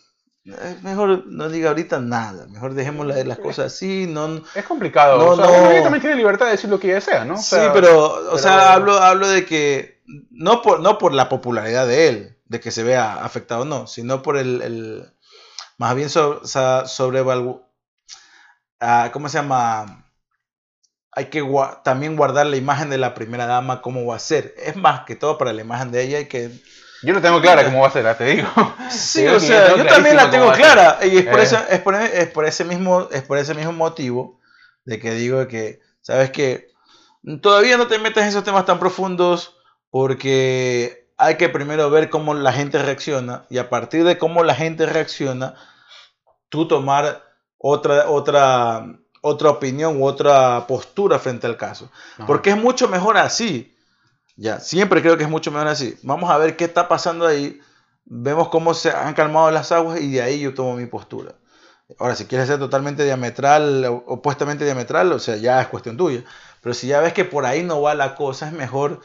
Mejor 0.84 1.26
no 1.26 1.50
diga 1.50 1.70
ahorita 1.70 2.00
nada, 2.02 2.46
mejor 2.46 2.76
dejemos 2.76 3.08
las 3.08 3.40
cosas 3.40 3.74
así, 3.74 4.06
no... 4.08 4.44
Es 4.54 4.64
complicado, 4.64 5.18
no, 5.18 5.32
o 5.32 5.36
sea, 5.36 5.72
ella 5.72 5.82
también 5.82 6.02
tiene 6.02 6.18
libertad 6.18 6.46
de 6.46 6.52
decir 6.52 6.70
lo 6.70 6.80
que 6.80 6.86
ella 6.86 6.96
desea, 6.98 7.26
¿no? 7.26 7.38
sí, 7.38 7.58
pero, 7.74 8.32
o 8.32 8.38
sea, 8.38 8.74
hablo, 8.74 8.94
hablo 9.00 9.28
de 9.28 9.44
que, 9.44 10.04
no 10.30 10.62
por, 10.62 10.82
no 10.82 11.00
por 11.00 11.16
la 11.16 11.30
popularidad 11.30 11.88
de 11.88 12.10
él, 12.10 12.38
de 12.46 12.60
que 12.60 12.70
se 12.70 12.84
vea 12.84 13.26
afectado, 13.26 13.66
no, 13.66 13.88
sino 13.88 14.22
por 14.22 14.38
el 14.38 15.12
más 15.78 15.96
bien 15.96 16.10
sobre, 16.10 16.46
sobre 16.46 17.24
ah, 18.80 19.10
¿cómo 19.14 19.30
se 19.30 19.38
llama? 19.38 20.06
Hay 21.12 21.26
que 21.26 21.44
también 21.84 22.16
guardar 22.16 22.46
la 22.46 22.58
imagen 22.58 22.90
de 22.90 22.98
la 22.98 23.14
primera 23.14 23.46
dama, 23.48 23.82
cómo 23.82 24.06
va 24.06 24.16
a 24.16 24.20
ser. 24.20 24.54
Es 24.58 24.76
más 24.76 25.02
que 25.02 25.16
todo 25.16 25.38
para 25.38 25.54
la 25.54 25.62
imagen 25.62 25.92
de 25.92 26.04
ella 26.04 26.20
y 26.20 26.26
que... 26.26 26.52
Yo 27.04 27.14
no 27.14 27.22
tengo 27.22 27.42
clara 27.42 27.64
cómo 27.64 27.82
va 27.82 27.88
a 27.88 27.92
ser, 27.92 28.16
te 28.16 28.26
digo. 28.26 28.50
Sí, 28.90 29.26
o 29.28 29.40
sea, 29.40 29.76
yo 29.76 29.86
también 29.86 30.16
la 30.16 30.30
tengo 30.30 30.52
clara. 30.52 31.00
Y 31.04 31.18
es 31.18 31.26
por, 31.26 31.40
eh. 31.40 31.44
es, 31.44 31.80
por, 31.82 31.96
es 31.96 32.28
por, 32.30 32.46
ese 32.46 32.64
mismo, 32.64 33.08
es 33.12 33.22
por 33.24 33.38
ese 33.38 33.54
mismo 33.54 33.72
motivo 33.72 34.40
de 34.86 35.00
que 35.00 35.12
digo 35.12 35.48
que, 35.48 35.82
¿sabes 36.02 36.32
que 36.32 36.68
Todavía 37.42 37.76
no 37.76 37.88
te 37.88 38.00
metas 38.00 38.24
en 38.24 38.30
esos 38.30 38.46
temas 38.46 38.66
tan 38.66 38.80
profundos 38.80 39.58
porque 39.90 41.07
hay 41.18 41.36
que 41.36 41.50
primero 41.50 41.90
ver 41.90 42.10
cómo 42.10 42.34
la 42.34 42.54
gente 42.54 42.82
reacciona 42.82 43.46
y 43.50 43.58
a 43.58 43.70
partir 43.70 44.04
de 44.04 44.18
cómo 44.18 44.44
la 44.44 44.54
gente 44.54 44.86
reacciona, 44.86 45.56
tú 46.50 46.68
tomar 46.68 47.24
otra, 47.58 48.10
otra, 48.10 48.86
otra 49.22 49.50
opinión 49.50 50.00
u 50.00 50.06
otra 50.06 50.66
postura 50.68 51.18
frente 51.18 51.48
al 51.48 51.58
caso. 51.58 51.90
Porque 52.28 52.52
es 52.52 52.58
mucho 52.58 52.88
mejor 52.88 53.18
así. 53.18 53.76
Ya, 54.36 54.60
siempre 54.60 55.02
creo 55.02 55.18
que 55.18 55.24
es 55.24 55.30
mucho 55.30 55.52
mejor 55.52 55.68
así. 55.68 55.98
Vamos 56.04 56.30
a 56.30 56.38
ver 56.38 56.56
qué 56.56 56.66
está 56.66 56.88
pasando 56.88 57.26
ahí. 57.26 57.60
Vemos 58.06 58.50
cómo 58.50 58.76
se 58.76 58.92
han 58.92 59.16
calmado 59.16 59.50
las 59.50 59.72
aguas 59.72 60.00
y 60.00 60.12
de 60.12 60.22
ahí 60.22 60.40
yo 60.40 60.54
tomo 60.54 60.76
mi 60.76 60.86
postura. 60.86 61.34
Ahora, 61.98 62.16
si 62.16 62.26
quieres 62.26 62.48
ser 62.48 62.60
totalmente 62.60 63.04
diametral, 63.04 63.86
opuestamente 64.06 64.66
diametral, 64.66 65.12
o 65.14 65.20
sea, 65.20 65.38
ya 65.38 65.62
es 65.62 65.68
cuestión 65.68 65.98
tuya. 65.98 66.24
Pero 66.62 66.74
si 66.76 66.88
ya 66.88 67.00
ves 67.00 67.14
que 67.14 67.26
por 67.26 67.46
ahí 67.46 67.64
no 67.64 67.82
va 67.82 67.96
la 67.96 68.14
cosa, 68.16 68.48
es 68.48 68.54
mejor 68.54 69.02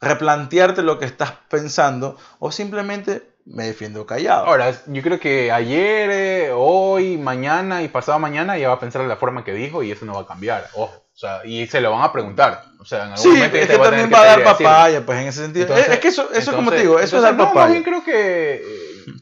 replantearte 0.00 0.82
lo 0.82 0.98
que 0.98 1.04
estás 1.04 1.32
pensando 1.48 2.16
o 2.38 2.52
simplemente 2.52 3.22
me 3.46 3.64
defiendo 3.64 4.06
callado. 4.06 4.46
Ahora, 4.46 4.72
yo 4.86 5.02
creo 5.02 5.20
que 5.20 5.52
ayer, 5.52 6.10
eh, 6.10 6.50
hoy, 6.52 7.18
mañana 7.18 7.82
y 7.82 7.88
pasado 7.88 8.18
mañana 8.18 8.56
ya 8.56 8.68
va 8.68 8.74
a 8.74 8.80
pensar 8.80 9.02
de 9.02 9.08
la 9.08 9.16
forma 9.16 9.44
que 9.44 9.52
dijo 9.52 9.82
y 9.82 9.90
eso 9.90 10.06
no 10.06 10.14
va 10.14 10.22
a 10.22 10.26
cambiar. 10.26 10.68
Ojo. 10.74 11.04
O 11.14 11.16
sea, 11.16 11.42
y 11.44 11.66
se 11.68 11.80
lo 11.80 11.92
van 11.92 12.02
a 12.02 12.12
preguntar. 12.12 12.64
O 12.80 12.84
sea, 12.84 13.04
en 13.04 13.12
algún 13.12 13.18
sí, 13.18 13.28
momento 13.28 13.56
es 13.56 13.68
que 13.68 13.78
también 13.78 14.10
va 14.12 14.22
a 14.22 14.26
dar 14.26 14.42
papaya, 14.42 15.06
pues 15.06 15.20
en 15.20 15.28
ese 15.28 15.44
sentido. 15.44 15.76
es, 15.76 15.98
que 16.00 16.08
eso, 16.08 16.28
eso 16.32 16.56
como 16.56 16.70
te 16.70 16.80
digo, 16.80 16.98
eso 16.98 17.16
es 17.16 17.22
dar 17.22 17.36
no, 17.36 17.44
papaya. 17.44 17.82
creo 17.84 18.02
que. 18.02 18.54
Eh, 18.56 19.14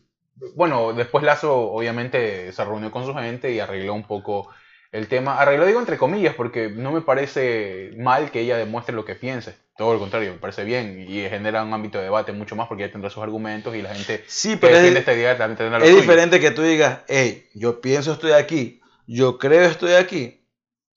bueno, 0.55 0.95
después 0.95 1.23
Lazo 1.23 1.55
obviamente 1.55 2.51
se 2.53 2.65
reunió 2.65 2.91
con 2.91 3.05
su 3.05 3.15
gente 3.15 3.53
y 3.53 3.61
arregló 3.61 3.93
un 3.93 4.05
poco 4.05 4.49
el 4.91 5.07
tema. 5.07 5.39
Arregló, 5.39 5.67
digo 5.67 5.81
entre 5.81 5.99
comillas, 5.99 6.35
porque 6.35 6.71
no 6.71 6.93
me 6.93 7.03
parece 7.03 7.93
mal 7.99 8.31
que 8.31 8.41
ella 8.41 8.57
demuestre 8.57 8.95
lo 8.95 9.05
que 9.05 9.15
piense. 9.15 9.55
Todo 9.77 9.95
lo 9.95 9.99
contrario, 9.99 10.33
me 10.33 10.39
parece 10.39 10.65
bien 10.65 11.07
y 11.09 11.29
genera 11.29 11.63
un 11.63 11.73
ámbito 11.73 11.99
de 11.99 12.05
debate 12.05 12.33
mucho 12.33 12.55
más 12.55 12.69
porque 12.69 12.85
ella 12.85 12.93
tendrá 12.93 13.09
sus 13.09 13.23
argumentos 13.23 13.75
y 13.75 13.81
la 13.81 13.95
gente 13.95 14.23
sí, 14.27 14.57
pero 14.57 14.77
es, 14.77 14.95
esta 14.95 15.15
idea 15.15 15.37
también 15.39 15.57
tendrá 15.57 15.79
Es 15.79 15.97
diferente 15.97 16.41
que 16.41 16.51
tú 16.51 16.63
digas, 16.63 17.01
hey, 17.09 17.49
yo 17.55 17.81
pienso 17.81 18.13
estoy 18.13 18.33
aquí, 18.33 18.83
yo 19.07 19.39
creo 19.39 19.63
estoy 19.63 19.95
aquí, 19.95 20.47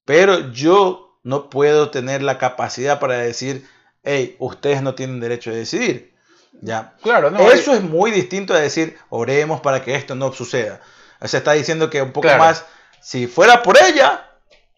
pero 0.03 0.51
yo 0.51 1.19
no 1.23 1.49
puedo 1.49 1.89
tener 1.89 2.21
la 2.21 2.37
capacidad 2.37 2.99
para 2.99 3.17
decir, 3.17 3.65
hey, 4.03 4.35
ustedes 4.39 4.81
no 4.81 4.93
tienen 4.93 5.19
derecho 5.19 5.51
a 5.51 5.53
decidir. 5.53 6.13
¿Ya? 6.61 6.95
Claro, 7.01 7.31
no, 7.31 7.51
Eso 7.51 7.73
es 7.73 7.81
muy 7.81 8.11
distinto 8.11 8.53
a 8.53 8.59
decir, 8.59 8.97
oremos 9.09 9.61
para 9.61 9.83
que 9.83 9.95
esto 9.95 10.15
no 10.15 10.31
suceda. 10.31 10.81
Se 11.23 11.37
está 11.37 11.53
diciendo 11.53 11.89
que 11.89 12.01
un 12.01 12.11
poco 12.11 12.29
más, 12.37 12.65
si 13.01 13.27
fuera 13.27 13.63
por 13.63 13.77
ella, 13.77 14.34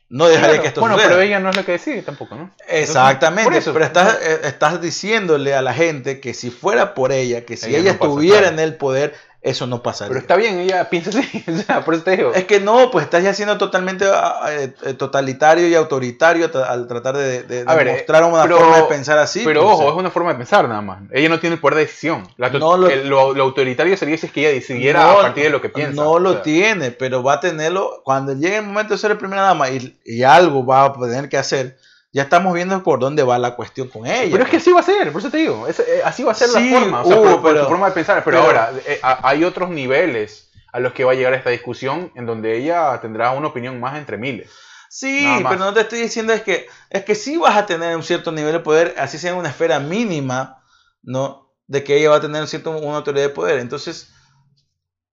no 0.09 0.27
dejaría 0.27 0.61
que 0.61 0.67
esto 0.67 0.79
bueno, 0.79 0.95
pero 0.95 1.19
ella 1.19 1.39
no 1.39 1.49
es 1.49 1.55
la 1.57 1.63
que 1.63 1.73
decide 1.73 2.01
tampoco, 2.01 2.35
¿no? 2.35 2.51
Exactamente, 2.67 3.61
pero 3.61 3.83
estás, 3.83 4.17
eh, 4.21 4.39
estás 4.43 4.81
diciéndole 4.81 5.53
a 5.53 5.61
la 5.61 5.73
gente 5.73 6.21
que 6.21 6.33
si 6.33 6.49
fuera 6.49 6.93
por 6.93 7.11
ella, 7.11 7.45
que 7.45 7.57
si 7.57 7.75
ella, 7.75 7.91
estuviera 7.91 8.47
en 8.47 8.59
el 8.59 8.75
poder, 8.75 9.15
eso 9.47 9.65
no 9.67 9.81
pasaría. 9.81 10.09
Pero 10.09 10.19
está 10.19 10.35
bien, 10.35 10.59
ella 10.59 10.89
piensa 10.89 11.09
así, 11.09 11.43
por 11.85 11.93
eso 11.93 12.03
te 12.03 12.17
digo. 12.17 12.33
Es 12.33 12.45
que 12.45 12.59
no, 12.59 12.91
pues 12.91 13.05
estás 13.05 13.23
ya 13.23 13.33
siendo 13.33 13.57
totalmente 13.57 14.05
ah, 14.05 14.39
ah, 14.41 14.53
eh, 14.53 14.73
eh, 14.83 14.93
totalitario 14.93 15.67
y 15.67 15.75
autoritario 15.75 16.49
al 16.67 16.87
tratar 16.87 17.15
de, 17.17 17.43
de, 17.43 17.63
demostrar 17.63 18.23
una 18.23 18.45
forma 18.47 18.77
de 18.77 18.83
pensar 18.83 19.17
así. 19.17 19.41
Pero 19.45 19.61
pues, 19.61 19.73
ojo, 19.73 19.89
es 19.89 19.95
una 19.95 20.11
forma 20.11 20.31
de 20.31 20.35
pensar 20.37 20.67
nada 20.67 20.81
más. 20.81 20.99
Ella 21.11 21.29
no 21.29 21.39
tiene 21.39 21.55
el 21.55 21.61
poder 21.61 21.75
de 21.75 21.85
decisión. 21.85 22.27
lo, 22.37 23.41
autoritario 23.41 23.95
sería 23.95 24.17
si 24.17 24.25
es 24.25 24.31
que 24.31 24.41
ella 24.41 24.51
decidiera 24.51 25.11
a 25.11 25.21
partir 25.21 25.45
de 25.45 25.49
lo 25.49 25.61
que 25.61 25.69
piensa. 25.69 25.93
No 25.93 26.19
lo 26.19 26.41
tiene, 26.41 26.91
pero 26.91 27.23
va 27.23 27.33
a 27.33 27.39
tenerlo 27.39 28.01
cuando 28.03 28.33
llegue 28.33 28.57
el 28.57 28.65
momento 28.65 28.93
de 28.93 28.99
ser 28.99 29.11
la 29.11 29.17
primera 29.17 29.43
dama 29.43 29.69
y, 29.69 29.97
y 30.05 30.23
algo 30.23 30.65
va 30.65 30.85
a 30.85 30.93
tener 30.93 31.29
que 31.29 31.37
hacer 31.37 31.77
ya 32.17 32.23
estamos 32.23 32.51
viendo 32.55 32.81
por 32.81 32.97
dónde 32.97 33.21
va 33.21 33.37
la 33.37 33.55
cuestión 33.55 33.89
con 33.89 34.07
ella. 34.07 34.31
Pero 34.31 34.43
es 34.43 34.49
que 34.49 34.57
así 34.57 34.71
va 34.71 34.79
a 34.79 34.83
ser, 34.83 35.11
por 35.11 35.21
eso 35.21 35.29
te 35.29 35.37
digo, 35.37 35.67
eh, 35.67 36.01
así 36.03 36.23
va 36.23 36.31
a 36.31 36.35
ser 36.35 36.49
la 36.49 36.79
forma, 36.79 37.01
o 37.03 37.05
sea, 37.05 37.19
uh, 37.19 37.43
pero, 37.43 37.67
forma 37.67 37.89
de 37.89 37.91
pensar. 37.91 38.23
Pero, 38.23 38.41
ahora, 38.41 38.71
eh, 38.87 38.99
hay 39.03 39.43
otros 39.43 39.69
niveles 39.69 40.49
a 40.73 40.79
los 40.79 40.93
que 40.93 41.03
va 41.03 41.11
a 41.11 41.15
llegar 41.15 41.35
esta 41.35 41.51
discusión 41.51 42.11
en 42.15 42.25
donde 42.25 42.57
ella 42.57 42.99
tendrá 43.03 43.29
una 43.33 43.49
opinión 43.49 43.79
más 43.79 43.99
entre 43.99 44.17
miles. 44.17 44.49
Sí, 44.89 45.27
pero 45.43 45.57
no 45.57 45.75
te 45.75 45.81
estoy 45.81 45.99
diciendo 45.99 46.33
es 46.33 46.41
que 46.41 46.65
es 46.89 47.03
que 47.05 47.13
sí 47.13 47.37
vas 47.37 47.55
a 47.55 47.67
tener 47.67 47.95
un 47.95 48.01
cierto 48.01 48.31
nivel 48.31 48.53
de 48.53 48.61
poder, 48.61 48.95
así 48.97 49.19
sea 49.19 49.33
en 49.33 49.37
una 49.37 49.49
esfera 49.49 49.79
mínima, 49.79 50.63
¿no? 51.03 51.53
De 51.67 51.83
que 51.83 51.97
ella 51.97 52.09
va 52.09 52.15
a 52.15 52.21
tener 52.21 52.47
cierto, 52.47 52.71
una 52.71 52.97
autoridad 52.97 53.25
de 53.25 53.29
poder. 53.29 53.59
Entonces, 53.59 54.11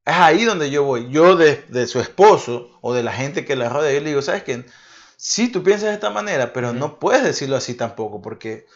es 0.07 0.15
ahí 0.15 0.45
donde 0.45 0.71
yo 0.71 0.85
voy. 0.85 1.11
Yo 1.11 1.37
de, 1.37 1.67
de 1.69 1.87
su 1.87 2.01
esposo 2.01 2.79
o 2.81 2.95
de 2.95 3.03
la 3.03 3.13
gente 3.13 3.45
que 3.45 3.57
la 3.57 3.69
rodea, 3.69 3.93
yo 3.93 4.01
le 4.01 4.09
digo, 4.09 4.23
¿sabes 4.23 4.43
qué? 4.43 4.65
Sí, 5.17 5.51
tú 5.51 5.63
piensas 5.63 5.89
de 5.89 5.95
esta 5.95 6.11
manera, 6.11 6.53
pero 6.53 6.73
no 6.73 6.99
puedes 6.99 7.23
decirlo 7.23 7.57
así 7.57 7.75
tampoco, 7.75 8.21
porque 8.21 8.67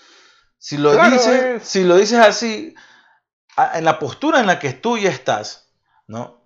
si 0.58 0.76
lo, 0.76 0.92
dices, 1.10 1.62
si 1.62 1.84
lo 1.84 1.96
dices 1.96 2.18
así, 2.18 2.74
en 3.74 3.84
la 3.84 3.98
postura 3.98 4.40
en 4.40 4.46
la 4.46 4.58
que 4.58 4.72
tú 4.72 4.98
ya 4.98 5.10
estás, 5.10 5.70
¿no? 6.06 6.38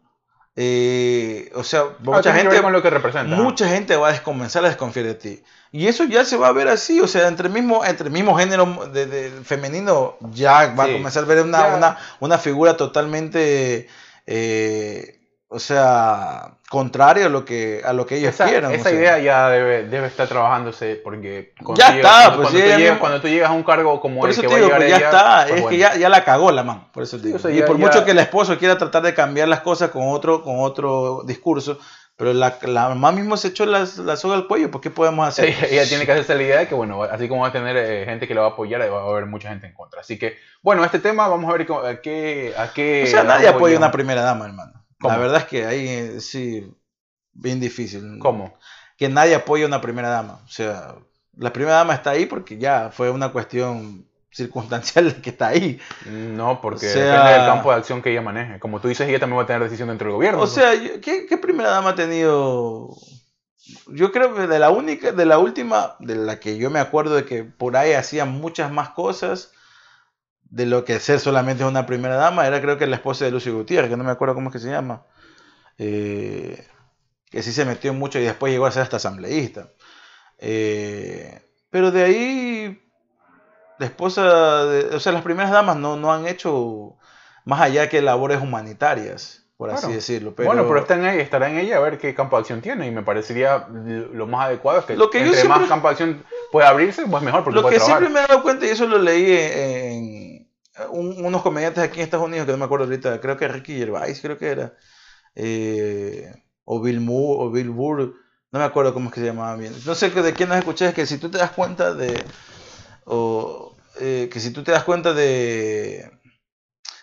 Eh, 0.54 1.50
o 1.54 1.64
sea, 1.64 1.80
ah, 1.80 1.96
mucha 2.00 2.34
gente, 2.34 2.60
lo 2.60 2.82
que 2.82 2.90
representa. 2.90 3.34
mucha 3.34 3.68
gente 3.68 3.96
va 3.96 4.10
a 4.10 4.22
comenzar 4.22 4.64
a 4.64 4.68
desconfiar 4.68 5.06
de 5.06 5.14
ti. 5.14 5.42
Y 5.70 5.86
eso 5.86 6.04
ya 6.04 6.26
se 6.26 6.36
va 6.36 6.48
a 6.48 6.52
ver 6.52 6.68
así, 6.68 7.00
o 7.00 7.08
sea, 7.08 7.26
entre 7.28 7.46
el 7.46 7.54
mismo, 7.54 7.82
entre 7.84 8.10
mismo 8.10 8.36
género 8.36 8.90
de, 8.92 9.30
femenino 9.44 10.18
ya 10.32 10.74
va 10.74 10.84
a 10.84 10.92
comenzar 10.92 11.24
a 11.24 11.26
ver 11.26 11.42
una, 11.42 11.74
una, 11.74 11.98
una 12.20 12.36
figura 12.36 12.76
totalmente 12.76 13.88
eh, 14.26 15.21
o 15.52 15.58
sea, 15.58 16.54
contrario 16.70 17.26
a 17.26 17.28
lo 17.28 17.44
que, 17.44 17.82
a 17.84 17.92
lo 17.92 18.06
que 18.06 18.16
ellos 18.16 18.34
quieren. 18.36 18.70
Esa 18.72 18.90
idea 18.90 19.18
ya 19.18 19.50
debe, 19.50 19.84
debe 19.84 20.06
estar 20.06 20.26
trabajándose 20.26 20.96
porque 20.96 21.52
ya 21.74 21.96
está, 21.96 22.34
pues 22.34 22.48
cuando, 22.98 23.20
tú 23.20 23.28
llegas, 23.28 23.50
a 23.50 23.52
un 23.52 23.62
cargo 23.62 24.00
como 24.00 24.26
el 24.26 24.34
que 24.34 24.46
va 24.46 24.54
a 24.54 24.58
llegar 24.58 24.78
pues 24.78 24.90
ya 24.90 24.96
está, 24.96 25.46
pues 25.48 25.60
es 25.60 25.66
que 25.66 25.76
ya, 25.76 25.96
ya, 25.96 26.08
la 26.08 26.24
cagó 26.24 26.50
la 26.50 26.62
man, 26.62 26.88
por 26.90 27.02
eso 27.02 27.18
te 27.18 27.26
digo. 27.28 27.50
y 27.50 27.62
por 27.62 27.76
mucho 27.76 28.04
que 28.04 28.12
el 28.12 28.18
esposo 28.18 28.56
quiera 28.58 28.78
tratar 28.78 29.02
de 29.02 29.12
cambiar 29.12 29.48
las 29.48 29.60
cosas 29.60 29.90
con 29.90 30.08
otro, 30.08 30.42
con 30.42 30.60
otro 30.60 31.22
discurso, 31.26 31.78
pero 32.16 32.32
la, 32.32 32.56
la 32.62 32.88
mamá 32.88 33.12
mismo 33.12 33.36
se 33.36 33.48
echó 33.48 33.66
la, 33.66 33.86
la 34.04 34.16
soga 34.16 34.36
al 34.36 34.46
cuello, 34.46 34.70
¿por 34.70 34.80
qué 34.80 34.88
podemos 34.88 35.28
hacer? 35.28 35.48
ella 35.70 35.86
tiene 35.86 36.06
que 36.06 36.12
hacerse 36.12 36.34
la 36.34 36.42
idea 36.42 36.58
de 36.60 36.68
que, 36.68 36.74
bueno, 36.74 37.02
así 37.02 37.28
como 37.28 37.42
va 37.42 37.48
a 37.48 37.52
tener 37.52 37.76
eh, 37.76 38.04
gente 38.06 38.26
que 38.26 38.34
la 38.34 38.40
va 38.40 38.46
a 38.48 38.50
apoyar, 38.50 38.80
va 38.80 39.00
a 39.02 39.10
haber 39.10 39.26
mucha 39.26 39.50
gente 39.50 39.66
en 39.66 39.74
contra. 39.74 40.00
Así 40.00 40.18
que, 40.18 40.36
bueno, 40.62 40.84
este 40.84 41.00
tema 41.00 41.28
vamos 41.28 41.50
a 41.50 41.56
ver 41.56 41.66
a 41.70 42.00
qué... 42.00 42.54
A 42.56 42.72
qué 42.72 43.04
o 43.04 43.06
sea, 43.08 43.24
nadie 43.24 43.48
apoya 43.48 43.74
a 43.74 43.78
una 43.78 43.90
primera 43.90 44.22
dama, 44.22 44.46
hermano. 44.46 44.81
La 45.02 45.18
verdad 45.18 45.38
es 45.38 45.44
que 45.46 45.66
ahí 45.66 45.88
eh, 45.88 46.20
sí, 46.20 46.72
bien 47.32 47.60
difícil. 47.60 48.18
¿Cómo? 48.18 48.54
Que 48.96 49.08
nadie 49.08 49.34
apoya 49.34 49.64
a 49.64 49.68
una 49.68 49.80
primera 49.80 50.08
dama. 50.08 50.40
O 50.44 50.48
sea, 50.48 50.96
la 51.36 51.52
primera 51.52 51.76
dama 51.76 51.94
está 51.94 52.10
ahí 52.10 52.26
porque 52.26 52.58
ya 52.58 52.90
fue 52.90 53.10
una 53.10 53.32
cuestión 53.32 54.06
circunstancial 54.30 55.14
que 55.22 55.30
está 55.30 55.48
ahí. 55.48 55.80
No, 56.06 56.60
porque 56.60 56.86
depende 56.86 57.32
del 57.32 57.46
campo 57.46 57.70
de 57.70 57.76
acción 57.76 58.02
que 58.02 58.10
ella 58.10 58.22
maneje. 58.22 58.58
Como 58.58 58.80
tú 58.80 58.88
dices, 58.88 59.08
ella 59.08 59.20
también 59.20 59.38
va 59.38 59.44
a 59.44 59.46
tener 59.46 59.62
decisión 59.62 59.88
dentro 59.88 60.08
del 60.08 60.16
gobierno. 60.16 60.40
O 60.40 60.46
sea, 60.46 60.72
¿qué, 61.00 61.26
¿qué, 61.26 61.38
primera 61.38 61.70
dama 61.70 61.90
ha 61.90 61.94
tenido? 61.94 62.96
Yo 63.88 64.10
creo 64.10 64.34
que 64.34 64.46
de 64.46 64.58
la 64.58 64.70
única, 64.70 65.12
de 65.12 65.26
la 65.26 65.38
última, 65.38 65.96
de 66.00 66.16
la 66.16 66.40
que 66.40 66.56
yo 66.56 66.70
me 66.70 66.80
acuerdo 66.80 67.14
de 67.14 67.24
que 67.24 67.44
por 67.44 67.76
ahí 67.76 67.92
hacía 67.92 68.24
muchas 68.24 68.72
más 68.72 68.90
cosas, 68.90 69.52
de 70.52 70.66
lo 70.66 70.84
que 70.84 71.00
ser 71.00 71.18
solamente 71.18 71.64
una 71.64 71.86
primera 71.86 72.16
dama, 72.16 72.46
era 72.46 72.60
creo 72.60 72.76
que 72.76 72.86
la 72.86 72.96
esposa 72.96 73.24
de 73.24 73.30
Lucio 73.30 73.56
Gutiérrez, 73.56 73.90
que 73.90 73.96
no 73.96 74.04
me 74.04 74.10
acuerdo 74.10 74.34
cómo 74.34 74.50
es 74.50 74.52
que 74.52 74.58
se 74.58 74.68
llama, 74.68 75.02
eh, 75.78 76.68
que 77.30 77.42
sí 77.42 77.52
se 77.52 77.64
metió 77.64 77.94
mucho 77.94 78.18
y 78.18 78.24
después 78.24 78.52
llegó 78.52 78.66
a 78.66 78.70
ser 78.70 78.82
hasta 78.82 78.98
asambleísta. 78.98 79.70
Eh, 80.38 81.40
pero 81.70 81.90
de 81.90 82.04
ahí, 82.04 82.82
la 83.78 83.86
esposa, 83.86 84.66
de, 84.66 84.94
o 84.94 85.00
sea, 85.00 85.12
las 85.12 85.22
primeras 85.22 85.52
damas 85.52 85.78
no, 85.78 85.96
no 85.96 86.12
han 86.12 86.26
hecho 86.26 86.98
más 87.46 87.62
allá 87.62 87.88
que 87.88 88.02
labores 88.02 88.42
humanitarias, 88.42 89.46
por 89.56 89.70
así 89.70 89.90
decirlo. 89.90 90.34
Bueno, 90.36 90.66
pero 90.68 90.80
está 90.80 90.96
en 90.96 91.06
ella, 91.06 91.22
estará 91.22 91.48
en 91.48 91.56
ella 91.56 91.78
a 91.78 91.80
ver 91.80 91.96
qué 91.96 92.14
campo 92.14 92.36
de 92.36 92.40
acción 92.40 92.60
tiene 92.60 92.86
y 92.86 92.90
me 92.90 93.02
parecería 93.02 93.68
lo 93.68 94.26
más 94.26 94.48
adecuado 94.48 94.80
es 94.80 94.84
que, 94.84 94.96
lo 94.96 95.08
que 95.08 95.24
entre 95.24 95.44
más 95.44 95.66
campo 95.66 95.88
de 95.88 95.92
acción 95.92 96.24
puede 96.50 96.66
abrirse, 96.66 97.06
pues 97.06 97.22
mejor. 97.22 97.42
Porque 97.42 97.58
lo 97.58 97.68
que 97.70 97.80
siempre 97.80 98.10
me 98.10 98.20
he 98.20 98.26
dado 98.26 98.42
cuenta, 98.42 98.66
y 98.66 98.68
eso 98.68 98.86
lo 98.86 98.98
leí 98.98 99.32
en 99.32 100.11
unos 100.90 101.42
comediantes 101.42 101.82
aquí 101.82 102.00
en 102.00 102.04
Estados 102.04 102.26
Unidos, 102.26 102.46
que 102.46 102.52
no 102.52 102.58
me 102.58 102.64
acuerdo 102.64 102.86
ahorita, 102.86 103.20
creo 103.20 103.36
que 103.36 103.48
Ricky 103.48 103.76
Gervais, 103.76 104.20
creo 104.20 104.38
que 104.38 104.48
era, 104.48 104.74
eh, 105.34 106.32
o 106.64 106.80
Bill 106.80 107.00
Moore, 107.00 107.44
o 107.44 107.50
Bill 107.50 107.70
Burr, 107.70 108.14
no 108.50 108.58
me 108.58 108.64
acuerdo 108.64 108.94
cómo 108.94 109.08
es 109.08 109.14
que 109.14 109.20
se 109.20 109.26
llamaba 109.26 109.56
bien. 109.56 109.74
No 109.84 109.94
sé 109.94 110.10
de 110.10 110.32
quién 110.32 110.48
nos 110.48 110.58
escuché, 110.58 110.88
es 110.88 110.94
que 110.94 111.06
si 111.06 111.18
tú 111.18 111.30
te 111.30 111.38
das 111.38 111.52
cuenta 111.52 111.94
de, 111.94 112.22
o 113.04 113.76
eh, 114.00 114.28
que 114.32 114.40
si 114.40 114.50
tú 114.50 114.62
te 114.62 114.72
das 114.72 114.84
cuenta 114.84 115.12
de, 115.12 116.10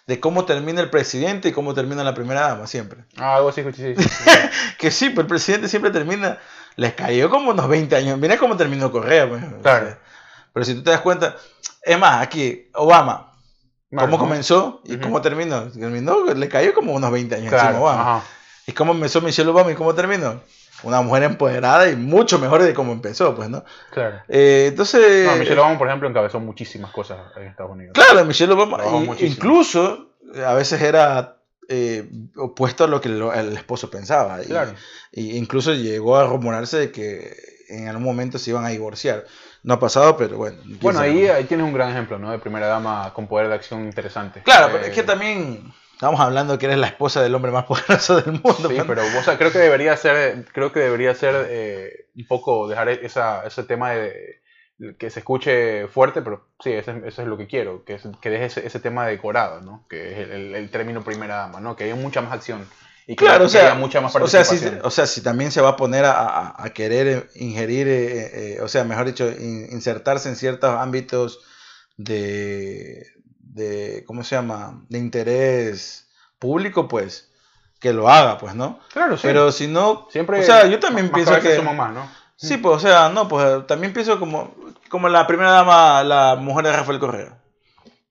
de 0.07 0.19
cómo 0.19 0.45
termina 0.45 0.81
el 0.81 0.89
presidente 0.89 1.49
y 1.49 1.51
cómo 1.51 1.73
termina 1.73 2.03
la 2.03 2.13
primera 2.13 2.41
dama, 2.41 2.67
siempre. 2.67 3.05
Ah, 3.17 3.35
algo 3.35 3.49
así, 3.49 3.63
sí, 3.75 3.95
sí, 3.95 4.07
que 4.77 4.91
sí, 4.91 5.09
pues 5.09 5.25
el 5.25 5.27
presidente 5.27 5.67
siempre 5.67 5.91
termina, 5.91 6.39
les 6.75 6.93
cayó 6.93 7.29
como 7.29 7.51
unos 7.51 7.67
20 7.67 7.95
años, 7.95 8.17
mira 8.19 8.37
cómo 8.37 8.57
terminó 8.57 8.91
Correa, 8.91 9.29
pues. 9.29 9.43
Claro. 9.61 9.97
pero 10.53 10.65
si 10.65 10.73
tú 10.75 10.83
te 10.83 10.91
das 10.91 11.01
cuenta, 11.01 11.35
es 11.83 11.99
más, 11.99 12.21
aquí, 12.21 12.69
Obama, 12.73 13.28
¿Cómo 13.95 14.19
comenzó 14.19 14.81
y 14.85 14.97
cómo 14.97 15.21
terminó? 15.21 15.63
Terminó, 15.71 16.25
le 16.25 16.49
cayó 16.49 16.73
como 16.73 16.93
unos 16.93 17.11
20 17.11 17.35
años 17.35 17.49
claro, 17.49 17.81
Obama. 17.81 18.23
¿Y 18.67 18.71
cómo 18.73 18.93
empezó 18.93 19.19
Michelle 19.21 19.49
Obama 19.49 19.71
y 19.71 19.75
cómo 19.75 19.95
terminó? 19.95 20.41
Una 20.83 21.01
mujer 21.01 21.23
empoderada 21.23 21.89
y 21.89 21.95
mucho 21.95 22.39
mejor 22.39 22.61
de 22.61 22.73
cómo 22.73 22.91
empezó, 22.91 23.35
pues, 23.35 23.49
¿no? 23.49 23.65
Claro. 23.91 24.21
Eh, 24.29 24.67
entonces... 24.69 25.25
No, 25.25 25.35
Michelle 25.37 25.59
Obama, 25.59 25.77
por 25.77 25.87
ejemplo, 25.87 26.07
encabezó 26.07 26.39
muchísimas 26.39 26.91
cosas 26.91 27.17
en 27.35 27.47
Estados 27.47 27.71
Unidos. 27.71 27.93
Claro, 27.93 28.23
Michelle 28.25 28.53
Obama, 28.53 28.77
incluso 29.19 30.11
a 30.45 30.53
veces 30.53 30.81
era 30.81 31.37
eh, 31.67 32.09
opuesto 32.37 32.83
a 32.83 32.87
lo 32.87 33.01
que 33.01 33.09
el 33.09 33.53
esposo 33.53 33.89
pensaba. 33.89 34.39
Claro. 34.39 34.73
Y, 35.11 35.37
incluso 35.37 35.73
llegó 35.73 36.17
a 36.17 36.27
rumorarse 36.27 36.77
de 36.77 36.91
que 36.91 37.35
en 37.69 37.87
algún 37.87 38.03
momento 38.03 38.37
se 38.37 38.51
iban 38.51 38.65
a 38.65 38.69
divorciar. 38.69 39.25
No 39.63 39.73
ha 39.73 39.79
pasado, 39.79 40.15
pero 40.15 40.37
bueno. 40.37 40.57
Bueno, 40.81 40.99
ahí, 40.99 41.27
tienes 41.47 41.65
un 41.65 41.73
gran 41.73 41.89
ejemplo, 41.89 42.17
¿no? 42.17 42.31
De 42.31 42.39
primera 42.39 42.67
dama 42.67 43.11
con 43.13 43.27
poder 43.27 43.49
de 43.49 43.55
acción 43.55 43.85
interesante. 43.85 44.41
Claro, 44.43 44.69
pero 44.71 44.85
es 44.85 44.91
que 44.91 45.01
eh, 45.01 45.03
también 45.03 45.73
estamos 45.93 46.19
hablando 46.19 46.57
que 46.57 46.67
eres 46.67 46.77
la 46.77 46.87
esposa 46.87 47.21
del 47.21 47.35
hombre 47.35 47.51
más 47.51 47.65
poderoso 47.67 48.21
del 48.21 48.33
mundo. 48.33 48.69
Sí, 48.69 48.77
pero 48.87 49.03
creo 49.37 49.51
que 49.51 49.59
debería 49.59 49.97
ser, 49.97 50.45
creo 50.53 50.71
que 50.71 50.79
debería 50.79 51.13
ser 51.13 51.47
eh, 51.49 52.07
un 52.15 52.25
poco 52.25 52.67
dejar 52.67 52.89
esa, 52.89 53.45
ese 53.45 53.63
tema 53.63 53.91
de 53.91 54.39
que 54.97 55.09
se 55.09 55.19
escuche 55.19 55.87
fuerte, 55.87 56.21
pero 56.21 56.47
sí, 56.63 56.71
eso 56.71 56.91
es, 56.91 57.17
lo 57.19 57.37
que 57.37 57.47
quiero, 57.47 57.83
que, 57.83 57.99
que 58.21 58.29
deje 58.29 58.45
ese, 58.45 58.79
tema 58.79 59.05
decorado, 59.05 59.59
¿no? 59.59 59.85
Que 59.89 60.13
es 60.13 60.29
el, 60.29 60.55
el, 60.55 60.69
término 60.71 61.03
primera 61.03 61.35
dama, 61.35 61.59
¿no? 61.59 61.75
Que 61.75 61.83
haya 61.83 61.95
mucha 61.95 62.21
más 62.21 62.31
acción 62.31 62.65
y 63.11 63.15
claro, 63.15 63.45
o 63.45 63.49
sea, 63.49 63.73
mucha 63.73 64.01
más 64.01 64.15
o 64.15 64.27
sea, 64.27 64.43
si, 64.43 64.63
o 64.83 64.91
sea, 64.91 65.07
si 65.07 65.21
también 65.21 65.51
se 65.51 65.61
va 65.61 65.69
a 65.69 65.75
poner 65.75 66.05
a, 66.05 66.53
a, 66.55 66.69
querer 66.69 67.27
ingerir, 67.33 67.87
eh, 67.87 68.57
eh, 68.57 68.61
o 68.61 68.67
sea, 68.67 68.83
mejor 68.83 69.07
dicho, 69.07 69.27
insertarse 69.27 70.29
en 70.29 70.35
ciertos 70.35 70.69
ámbitos 70.69 71.39
de, 71.97 73.07
de, 73.39 74.03
¿cómo 74.05 74.23
se 74.23 74.35
llama?, 74.35 74.85
de 74.89 74.99
interés 74.99 76.07
público, 76.37 76.87
pues, 76.87 77.31
que 77.79 77.93
lo 77.93 78.09
haga, 78.09 78.37
pues, 78.37 78.53
¿no? 78.53 78.79
Claro, 78.93 79.17
sí. 79.17 79.23
Pero 79.23 79.51
si 79.51 79.65
no, 79.65 80.07
siempre, 80.11 80.41
o 80.41 80.43
sea, 80.43 80.67
yo 80.67 80.79
también 80.79 81.09
pienso 81.09 81.39
que... 81.39 81.55
Su 81.55 81.63
mamá, 81.63 81.89
¿no? 81.89 82.07
Sí, 82.35 82.57
pues, 82.57 82.75
o 82.75 82.79
sea, 82.79 83.09
no, 83.09 83.27
pues, 83.27 83.65
también 83.65 83.91
pienso 83.91 84.19
como, 84.19 84.53
como 84.87 85.09
la 85.09 85.25
primera 85.25 85.49
dama, 85.49 86.03
la 86.03 86.35
mujer 86.35 86.65
de 86.65 86.73
Rafael 86.73 86.99
Correa 86.99 87.39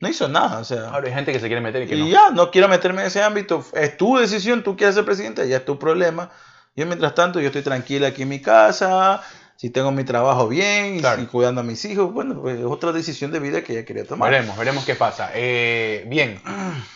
no 0.00 0.08
hizo 0.08 0.28
nada. 0.28 0.58
O 0.58 0.64
sea, 0.64 0.90
Ahora 0.90 1.08
hay 1.08 1.14
gente 1.14 1.32
que 1.32 1.40
se 1.40 1.46
quiere 1.46 1.60
meter 1.60 1.82
y 1.82 1.86
que 1.86 1.96
y 1.96 2.10
ya, 2.10 2.30
no 2.30 2.50
quiero 2.50 2.68
meterme 2.68 3.02
en 3.02 3.08
ese 3.08 3.22
ámbito. 3.22 3.64
Es 3.74 3.96
tu 3.96 4.16
decisión, 4.16 4.62
tú 4.62 4.76
quieres 4.76 4.94
ser 4.94 5.04
presidente, 5.04 5.48
ya 5.48 5.58
es 5.58 5.64
tu 5.64 5.78
problema. 5.78 6.30
Yo, 6.76 6.86
mientras 6.86 7.14
tanto, 7.14 7.40
yo 7.40 7.46
estoy 7.46 7.62
tranquila 7.62 8.08
aquí 8.08 8.22
en 8.22 8.28
mi 8.28 8.40
casa, 8.40 9.20
si 9.56 9.70
tengo 9.70 9.90
mi 9.90 10.04
trabajo 10.04 10.46
bien 10.46 11.00
y, 11.00 11.26
cuidando 11.26 11.62
a 11.62 11.64
mis 11.64 11.84
hijos, 11.84 12.12
bueno, 12.12 12.40
pues 12.40 12.60
es 12.60 12.64
otra 12.64 12.92
decisión 12.92 13.32
de 13.32 13.40
vida 13.40 13.62
que 13.62 13.72
ella 13.72 13.84
quería 13.84 14.06
tomar. 14.06 14.30
Veremos, 14.30 14.56
veremos 14.56 14.84
qué 14.84 14.94
pasa. 14.94 15.32
Eh, 15.34 16.04
bien, 16.06 16.40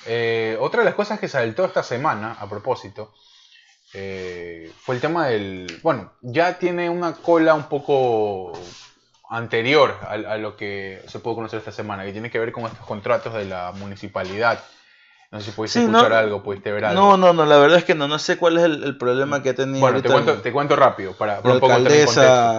eh, 0.07 0.57
otra 0.61 0.83
de 0.83 0.85
las 0.85 0.95
cosas 0.95 1.19
que 1.19 1.27
saltó 1.27 1.65
esta 1.65 1.83
semana, 1.83 2.37
a 2.39 2.49
propósito, 2.49 3.13
eh, 3.95 4.71
fue 4.79 4.95
el 4.95 5.01
tema 5.01 5.27
del... 5.27 5.81
Bueno, 5.83 6.13
ya 6.21 6.57
tiene 6.59 6.89
una 6.89 7.15
cola 7.15 7.55
un 7.55 7.65
poco 7.65 8.53
anterior 9.33 9.97
a, 10.07 10.37
lo 10.37 10.57
que 10.57 11.03
se 11.07 11.19
pudo 11.19 11.37
conocer 11.37 11.59
esta 11.59 11.73
semana, 11.73 12.05
que 12.05 12.13
tiene 12.13 12.31
que 12.31 12.39
ver 12.39 12.53
con 12.53 12.65
estos 12.65 12.85
contratos 12.87 13.33
de 13.33 13.47
la 13.47 13.73
municipalidad. 13.73 14.63
No 15.31 15.41
sé 15.41 15.47
si 15.47 15.53
pudiste 15.53 15.81
escuchar 15.81 16.13
algo, 16.13 16.43
pudiste 16.43 16.71
ver 16.71 16.85
algo. 16.85 17.01
No, 17.01 17.17
no, 17.17 17.33
no, 17.33 17.47
la 17.47 17.57
verdad 17.57 17.79
es 17.79 17.85
que 17.85 17.95
no, 17.95 18.07
no 18.07 18.19
sé 18.19 18.37
cuál 18.37 18.59
es 18.59 18.65
el, 18.65 18.99
problema 18.99 19.43
que 19.43 19.49
ha 19.49 19.55
tenido. 19.55 19.81
Bueno, 19.81 20.03
te 20.03 20.11
cuento, 20.11 20.35
te 20.43 20.53
cuento 20.53 20.77
rápido, 20.77 21.15
para, 21.15 21.41
para 21.41 21.55
un 21.55 21.61
poco 21.61 21.73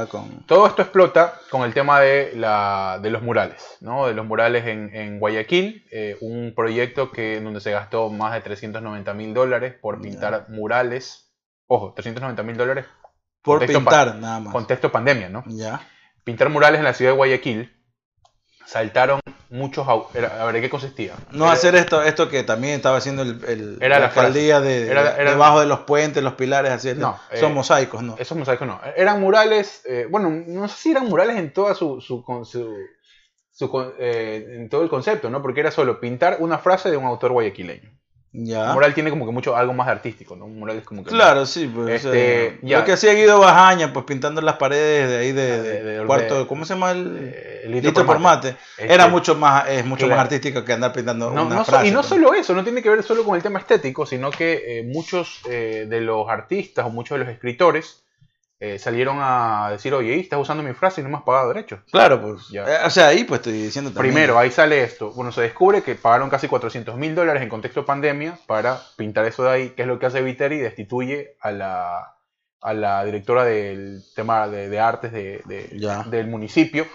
con... 0.09 0.43
Todo 0.47 0.65
esto 0.65 0.81
explota 0.81 1.39
con 1.51 1.61
el 1.61 1.75
tema 1.75 1.99
de, 1.99 2.31
la, 2.35 2.97
de 2.99 3.11
los 3.11 3.21
murales, 3.21 3.77
¿no? 3.79 4.07
De 4.07 4.15
los 4.15 4.25
murales 4.25 4.65
en, 4.65 4.89
en 4.95 5.19
Guayaquil, 5.19 5.85
eh, 5.91 6.17
un 6.21 6.53
proyecto 6.55 7.11
que, 7.11 7.39
donde 7.39 7.61
se 7.61 7.69
gastó 7.69 8.09
más 8.09 8.33
de 8.33 8.41
390 8.41 9.13
mil 9.13 9.35
dólares 9.35 9.75
por 9.79 10.01
pintar 10.01 10.49
murales. 10.49 11.31
Ojo, 11.67 11.93
390 11.93 12.41
mil 12.41 12.57
dólares. 12.57 12.85
Por 13.43 13.63
pintar, 13.63 14.15
nada 14.15 14.39
más. 14.39 14.51
Contexto 14.51 14.91
pandemia, 14.91 15.29
¿no? 15.29 15.43
Ya. 15.45 15.79
Pintar 16.23 16.49
murales 16.49 16.79
en 16.79 16.85
la 16.85 16.93
ciudad 16.93 17.11
de 17.11 17.17
Guayaquil 17.17 17.73
saltaron 18.65 19.19
muchos 19.53 19.87
a 19.87 20.45
ver, 20.45 20.61
qué 20.61 20.69
consistía? 20.69 21.13
No 21.31 21.49
hacer 21.49 21.75
esto 21.75 22.01
esto 22.01 22.27
que 22.27 22.43
también 22.43 22.73
estaba 22.73 22.97
haciendo 22.97 23.21
el, 23.21 23.77
la, 23.79 23.97
alcaldía 23.97 24.61
de, 24.61 24.85
debajo 24.85 25.59
de 25.59 25.67
los 25.67 25.81
puentes, 25.81 26.23
los 26.23 26.33
pilares, 26.33 26.71
así. 26.71 26.93
No, 26.95 27.19
son 27.35 27.51
eh, 27.51 27.53
mosaicos, 27.53 28.01
¿no? 28.01 28.15
Esos 28.17 28.37
mosaicos 28.37 28.67
no. 28.67 28.81
Eran 28.95 29.21
murales, 29.21 29.83
eh, 29.85 30.07
bueno, 30.09 30.29
no 30.29 30.67
sé 30.67 30.75
si 30.77 30.91
eran 30.91 31.05
murales 31.07 31.37
en 31.37 31.53
toda 31.53 31.75
su, 31.75 32.01
su, 32.01 32.23
su, 33.51 33.93
eh, 33.99 34.45
en 34.55 34.69
todo 34.69 34.81
el 34.81 34.89
concepto, 34.89 35.29
¿no? 35.29 35.41
Porque 35.41 35.59
era 35.59 35.69
solo 35.69 35.99
pintar 35.99 36.37
una 36.39 36.57
frase 36.57 36.89
de 36.89 36.97
un 36.97 37.05
autor 37.05 37.31
guayaquileño. 37.33 37.91
Ya. 38.35 38.73
mural 38.73 38.95
tiene 38.95 39.11
como 39.11 39.27
que 39.27 39.31
mucho 39.31 39.55
algo 39.55 39.73
más 39.73 39.87
artístico, 39.87 40.35
¿no? 40.35 40.45
Un 40.45 40.59
mural 40.59 40.77
es 40.77 40.83
como 40.83 41.03
que. 41.03 41.11
Claro, 41.11 41.45
sí, 41.45 41.71
pues. 41.73 42.03
Este, 42.03 42.57
lo 42.63 42.83
que 42.83 42.93
hacía 42.93 43.13
Guido 43.13 43.39
Bajaña, 43.39 43.93
pues 43.93 44.05
pintando 44.05 44.41
las 44.41 44.55
paredes 44.55 45.09
de 45.09 45.17
ahí 45.17 45.31
de, 45.31 45.99
ah, 46.01 46.05
cuarto. 46.07 46.47
¿Cómo 46.47 46.65
se 46.65 46.73
llama 46.73 46.91
el.? 46.91 47.53
el 47.63 47.71
litro 47.71 48.05
por 48.05 48.19
mate. 48.19 48.55
Era 48.77 49.03
este, 49.03 49.09
mucho 49.09 49.35
más, 49.35 49.69
es 49.69 49.85
mucho 49.85 50.07
más 50.07 50.19
artístico 50.19 50.63
que 50.63 50.73
andar 50.73 50.93
pintando 50.93 51.29
una 51.29 51.63
frase. 51.63 51.87
Y 51.87 51.91
no 51.91 51.99
pues. 51.99 52.07
solo 52.07 52.33
eso, 52.33 52.53
no 52.53 52.63
tiene 52.63 52.81
que 52.81 52.89
ver 52.89 53.03
solo 53.03 53.23
con 53.23 53.35
el 53.35 53.43
tema 53.43 53.59
estético, 53.59 54.05
sino 54.05 54.31
que 54.31 54.79
eh, 54.79 54.83
muchos 54.83 55.41
eh, 55.49 55.85
de 55.89 56.01
los 56.01 56.27
artistas 56.29 56.85
o 56.85 56.89
muchos 56.89 57.17
de 57.17 57.25
los 57.25 57.33
escritores 57.33 58.02
eh, 58.65 58.79
salieron 58.79 59.17
a 59.19 59.67
decir, 59.71 59.93
oye, 59.93 60.17
estás 60.17 60.39
usando 60.39 60.63
mi 60.63 60.71
frase 60.71 61.01
y 61.01 61.03
no 61.03 61.09
me 61.09 61.17
has 61.17 61.23
pagado 61.23 61.49
derechos. 61.49 61.81
Claro, 61.91 62.21
pues. 62.21 62.47
Ya. 62.47 62.63
Eh, 62.63 62.85
o 62.85 62.89
sea, 62.89 63.07
ahí 63.09 63.25
pues 63.25 63.39
estoy 63.39 63.51
diciendo 63.61 63.91
también. 63.91 64.13
Primero, 64.13 64.39
ahí 64.39 64.51
sale 64.51 64.81
esto. 64.83 65.11
Bueno, 65.11 65.33
se 65.33 65.41
descubre 65.41 65.83
que 65.83 65.95
pagaron 65.95 66.29
casi 66.29 66.47
400 66.47 66.95
mil 66.95 67.13
dólares 67.13 67.43
en 67.43 67.49
contexto 67.49 67.81
de 67.81 67.87
pandemia 67.87 68.39
para 68.47 68.79
pintar 68.95 69.25
eso 69.25 69.43
de 69.43 69.49
ahí, 69.49 69.69
que 69.71 69.81
es 69.81 69.87
lo 69.89 69.99
que 69.99 70.05
hace 70.05 70.21
Viteri, 70.21 70.59
destituye 70.59 71.35
a 71.41 71.51
la, 71.51 72.15
a 72.61 72.73
la 72.73 73.03
directora 73.03 73.43
del 73.43 74.01
tema 74.15 74.47
de, 74.47 74.79
artes 74.79 75.11
de, 75.11 75.41
del 76.05 76.27
municipio 76.27 76.87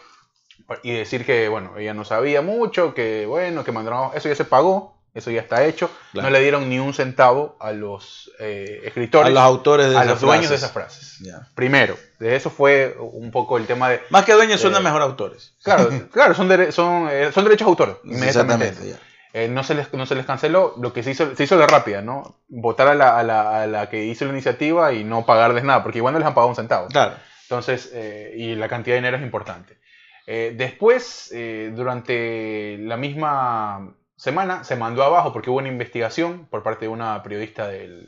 y 0.83 0.93
decir 0.93 1.27
que, 1.27 1.51
bueno, 1.51 1.77
ella 1.77 1.93
no 1.93 2.07
sabía 2.07 2.41
mucho, 2.41 2.95
que, 2.95 3.27
bueno, 3.27 3.63
que 3.63 3.73
mandaron, 3.73 4.13
eso 4.15 4.31
ya 4.31 4.35
se 4.35 4.47
pagó, 4.47 4.98
eso 5.15 5.31
ya 5.31 5.41
está 5.41 5.65
hecho. 5.65 5.91
No 6.13 6.31
le 6.31 6.41
dieron 6.41 6.69
ni 6.69 6.79
un 6.79 6.95
centavo 6.95 7.57
a 7.61 7.73
los 7.73 8.31
eh, 8.39 8.83
escritores, 8.85 9.29
a 9.29 9.31
los 9.31 9.43
autores, 9.43 9.91
de 9.91 9.97
a 9.97 10.05
los 10.05 10.21
dueños 10.21 10.51
de 10.51 10.57
esas 10.57 10.71
frases. 10.71 11.21
Primero, 11.55 11.97
de 12.19 12.37
eso 12.37 12.51
fue 12.51 12.97
un 12.99 13.31
poco 13.31 13.59
el 13.59 13.67
tema 13.67 13.91
de. 13.91 14.01
Más 14.11 14.25
que 14.25 14.33
dueños, 14.33 14.61
son 14.61 14.73
los 14.73 14.83
mejor 14.83 15.03
autores. 15.03 15.55
Claro, 15.63 15.91
claro 16.13 16.35
son, 16.35 16.49
son, 16.73 17.09
eh, 17.11 17.31
son 17.33 17.45
derechos 17.45 17.67
de 17.67 17.71
autor. 17.71 18.01
Inmediatamente. 18.05 18.97
Eh, 19.35 19.49
no, 19.49 19.63
se 19.63 19.75
les, 19.75 19.93
no 19.93 20.07
se 20.07 20.15
les 20.15 20.25
canceló, 20.25 20.75
lo 20.81 20.93
que 20.93 21.03
se 21.03 21.11
hizo, 21.11 21.37
se 21.37 21.45
hizo 21.45 21.59
de 21.59 21.67
rápida, 21.67 22.01
¿no? 22.01 22.41
Votar 22.49 22.89
a 22.89 22.95
la, 22.95 23.19
a, 23.19 23.23
la, 23.23 23.63
a 23.63 23.67
la, 23.67 23.91
que 23.91 24.05
hizo 24.05 24.25
la 24.25 24.33
iniciativa 24.33 24.93
y 24.95 25.05
no 25.05 25.27
pagarles 25.27 25.65
nada, 25.65 25.83
porque 25.83 25.99
igual 25.99 26.15
no 26.15 26.19
les 26.19 26.27
han 26.27 26.35
pagado 26.35 26.49
un 26.49 26.57
centavo. 26.57 26.89
Claro. 26.89 27.15
Entonces, 27.43 27.93
y 28.37 28.55
la 28.55 28.69
cantidad 28.69 28.95
de 28.95 29.01
dinero 29.01 29.17
es 29.17 29.23
importante. 29.23 29.79
después, 30.27 31.33
durante 31.75 32.79
la 32.79 32.97
misma 32.97 33.95
semana 34.19 34.65
se 34.65 34.77
mandó 34.77 35.05
abajo 35.05 35.33
porque 35.33 35.49
hubo 35.49 35.59
una 35.59 35.69
investigación 35.69 36.47
por 36.51 36.63
parte 36.63 36.87
de 36.87 36.89
una 36.89 37.23
periodista 37.23 37.69
del, 37.69 38.05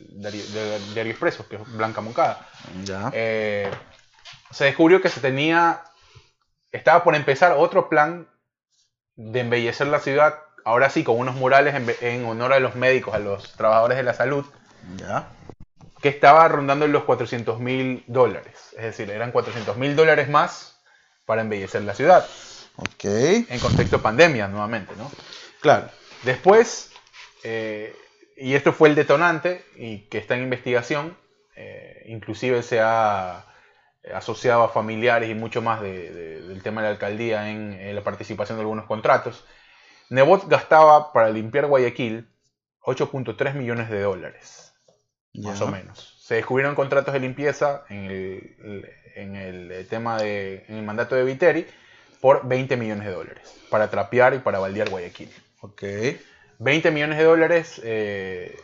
Diario 0.92 1.12
Expreso, 1.12 1.48
que 1.48 1.56
es 1.56 1.72
Blanca 1.72 2.00
Moncada. 2.00 2.46
Eh, 3.12 3.70
se 4.50 4.64
descubrió 4.64 5.00
que 5.00 5.08
se 5.08 5.20
tenía, 5.20 5.84
estaba 6.72 7.04
por 7.04 7.14
empezar 7.14 7.52
otro 7.52 7.88
plan 7.88 8.28
de 9.14 9.40
embellecer 9.40 9.86
la 9.86 10.00
ciudad, 10.00 10.40
ahora 10.64 10.90
sí, 10.90 11.04
con 11.04 11.16
unos 11.16 11.36
murales 11.36 11.74
en, 12.00 12.24
honor 12.24 12.52
a 12.54 12.60
los 12.60 12.74
médicos, 12.74 13.14
a 13.14 13.20
los 13.20 13.52
trabajadores 13.52 13.96
de 13.96 14.02
la 14.02 14.14
salud, 14.14 14.44
que 16.02 16.08
estaba 16.08 16.48
rondando 16.48 16.88
los 16.88 17.04
400 17.04 17.60
mil 17.60 18.02
dólares. 18.08 18.74
Es 18.76 18.82
decir, 18.82 19.10
eran 19.10 19.30
400 19.30 19.76
mil 19.76 19.94
dólares 19.94 20.28
más 20.28 20.80
para 21.24 21.42
embellecer 21.42 21.82
la 21.82 21.94
ciudad. 21.94 22.26
Ok. 22.76 23.04
En 23.04 23.60
contexto 23.60 24.02
pandemia, 24.02 24.48
nuevamente, 24.48 24.94
¿no? 24.96 25.08
Claro. 25.60 25.88
Después, 26.22 26.92
eh, 27.44 27.94
y 28.36 28.54
esto 28.54 28.72
fue 28.72 28.88
el 28.88 28.94
detonante 28.94 29.64
y 29.76 30.00
que 30.08 30.18
está 30.18 30.36
en 30.36 30.42
investigación, 30.42 31.16
eh, 31.56 32.04
inclusive 32.06 32.62
se 32.62 32.80
ha 32.80 33.46
asociado 34.14 34.62
a 34.62 34.68
familiares 34.68 35.28
y 35.28 35.34
mucho 35.34 35.62
más 35.62 35.80
del 35.82 36.60
tema 36.62 36.80
de 36.80 36.88
la 36.88 36.92
alcaldía 36.92 37.50
en, 37.50 37.94
la 37.94 38.02
participación 38.02 38.56
de 38.58 38.62
algunos 38.62 38.86
contratos. 38.86 39.44
Nebot 40.08 40.48
gastaba 40.48 41.12
para 41.12 41.30
limpiar 41.30 41.66
Guayaquil 41.66 42.28
8.3 42.82 43.54
millones 43.54 43.90
de 43.90 44.00
dólares, 44.00 44.72
más 45.34 45.60
o 45.60 45.68
menos. 45.68 46.16
Se 46.22 46.34
descubrieron 46.36 46.74
contratos 46.74 47.12
de 47.12 47.20
limpieza 47.20 47.84
en 47.88 48.04
el, 48.06 48.90
en 49.16 49.36
el 49.36 49.86
tema 49.88 50.18
de, 50.18 50.64
en 50.68 50.76
el 50.76 50.82
mandato 50.82 51.14
de 51.14 51.24
Viteri 51.24 51.66
por 52.20 52.46
20 52.46 52.76
millones 52.76 53.06
de 53.06 53.12
dólares 53.12 53.60
para 53.70 53.90
trapear 53.90 54.34
y 54.34 54.38
para 54.38 54.58
baldear 54.58 54.88
Guayaquil. 54.88 55.30
Ok. 55.60 55.82
20 56.58 56.90
millones 56.90 57.18
de 57.18 57.24
dólares. 57.24 57.80
Eh, 57.84 58.56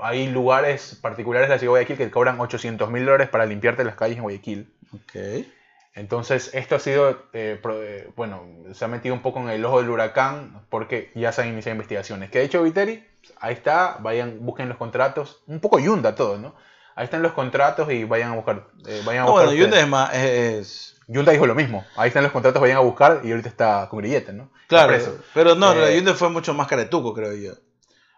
hay 0.00 0.28
lugares 0.28 0.98
particulares 1.00 1.48
de 1.48 1.54
la 1.54 1.58
ciudad 1.58 1.74
de 1.74 1.84
Guayaquil 1.84 1.96
que 1.96 2.10
cobran 2.10 2.40
800 2.40 2.90
mil 2.90 3.04
dólares 3.04 3.28
para 3.28 3.46
limpiarte 3.46 3.84
las 3.84 3.96
calles 3.96 4.16
en 4.16 4.22
Guayaquil. 4.22 4.72
Ok. 4.94 5.46
Entonces, 5.94 6.54
esto 6.54 6.76
ha 6.76 6.78
sido, 6.78 7.10
eh, 7.34 7.60
eh, 7.62 8.10
bueno, 8.16 8.46
se 8.72 8.84
ha 8.84 8.88
metido 8.88 9.14
un 9.14 9.20
poco 9.20 9.40
en 9.40 9.50
el 9.50 9.64
ojo 9.64 9.80
del 9.80 9.90
huracán 9.90 10.64
porque 10.70 11.10
ya 11.14 11.32
se 11.32 11.42
han 11.42 11.48
iniciado 11.48 11.74
investigaciones. 11.74 12.30
Que 12.30 12.38
ha 12.38 12.42
hecho 12.42 12.62
Viteri, 12.62 13.06
ahí 13.40 13.52
está, 13.52 13.98
vayan, 14.00 14.38
busquen 14.40 14.70
los 14.70 14.78
contratos, 14.78 15.42
un 15.46 15.60
poco 15.60 15.78
Yunda 15.78 16.14
todo, 16.14 16.38
¿no? 16.38 16.54
Ahí 16.94 17.04
están 17.04 17.22
los 17.22 17.32
contratos 17.32 17.90
y 17.92 18.04
vayan 18.04 18.32
a 18.32 18.36
buscar. 18.36 18.68
vayan 19.04 19.24
a 19.24 19.26
buscar 19.26 19.46
bueno, 19.46 19.52
Yunda 19.52 19.80
es 19.80 19.88
más, 19.88 20.14
es, 20.14 21.00
Junta 21.14 21.32
dijo 21.32 21.46
lo 21.46 21.54
mismo. 21.54 21.84
Ahí 21.96 22.08
están 22.08 22.22
los 22.22 22.32
contratos, 22.32 22.60
vayan 22.60 22.76
a 22.76 22.80
buscar 22.80 23.20
y 23.24 23.30
ahorita 23.30 23.48
está 23.48 23.88
con 23.88 24.00
grilletes, 24.00 24.34
¿no? 24.34 24.50
Claro, 24.68 24.94
pero 25.34 25.54
no, 25.54 25.72
eh, 25.74 25.96
Junta 25.96 26.14
fue 26.14 26.28
mucho 26.30 26.54
más 26.54 26.66
caretuco, 26.66 27.12
creo 27.12 27.34
yo. 27.34 27.52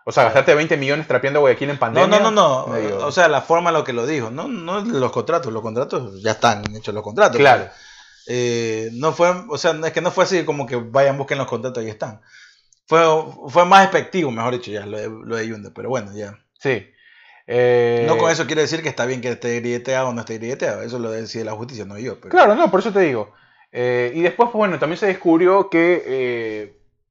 O 0.07 0.13
sea, 0.13 0.25
gastaste 0.25 0.55
20 0.55 0.77
millones 0.77 1.09
trapeando 1.09 1.41
Guayaquil 1.41 1.71
en 1.71 1.79
pandemia. 1.79 2.07
No, 2.07 2.31
no, 2.31 2.31
no, 2.31 2.67
no. 2.67 3.07
O 3.07 3.13
sea, 3.13 3.27
la 3.29 3.41
forma 3.41 3.71
en 3.71 3.75
lo 3.75 3.85
que 3.85 3.95
lo 3.95 4.07
dijo. 4.07 4.31
No, 4.31 4.49
no 4.49 4.81
los 4.81 5.11
contratos. 5.11 5.51
Los 5.51 5.63
contratos 5.63 6.23
ya 6.23 6.33
están 6.33 6.63
hechos 6.77 6.95
los 6.95 7.03
contratos. 7.03 7.39
Claro. 7.39 7.69
eh, 8.27 8.91
no 8.93 9.13
fue, 9.13 9.33
o 9.49 9.57
sea, 9.57 9.73
es 9.83 9.93
que 9.93 10.03
no 10.03 10.11
fue 10.11 10.25
así 10.25 10.45
como 10.45 10.67
que 10.67 10.77
vayan, 10.77 11.17
busquen 11.17 11.39
los 11.39 11.47
contratos 11.47 11.83
y 11.83 11.89
están. 11.89 12.21
Fue, 12.87 13.01
fue 13.49 13.65
más 13.65 13.89
efectivo, 13.89 14.31
mejor 14.31 14.53
dicho, 14.53 14.71
ya, 14.71 14.85
lo 14.85 14.99
de, 14.99 15.09
lo 15.09 15.37
de 15.37 15.49
Yunda, 15.49 15.71
pero 15.75 15.89
bueno, 15.89 16.13
ya. 16.15 16.39
Sí. 16.59 16.87
Eh, 17.47 18.05
no 18.09 18.17
con 18.17 18.31
eso 18.31 18.47
quiere 18.47 18.63
decir 18.63 18.83
que 18.83 18.89
está 18.89 19.05
bien 19.05 19.21
que 19.21 19.29
esté 19.29 19.61
grilleteado 19.61 20.09
o 20.09 20.13
no 20.13 20.21
esté 20.21 20.39
grilleteado. 20.39 20.83
Eso 20.83 20.99
lo 20.99 21.11
decide 21.11 21.45
la 21.45 21.53
justicia, 21.53 21.85
no 21.85 21.99
yo. 21.99 22.21
Claro, 22.21 22.55
no, 22.55 22.71
por 22.71 22.81
eso 22.81 22.93
te 22.93 23.01
digo. 23.01 23.33
Eh, 23.73 24.13
y 24.15 24.23
después, 24.23 24.51
pues 24.51 24.59
bueno, 24.59 24.79
también 24.79 24.99
se 24.99 25.07
descubrió 25.07 25.69
que 25.69 26.03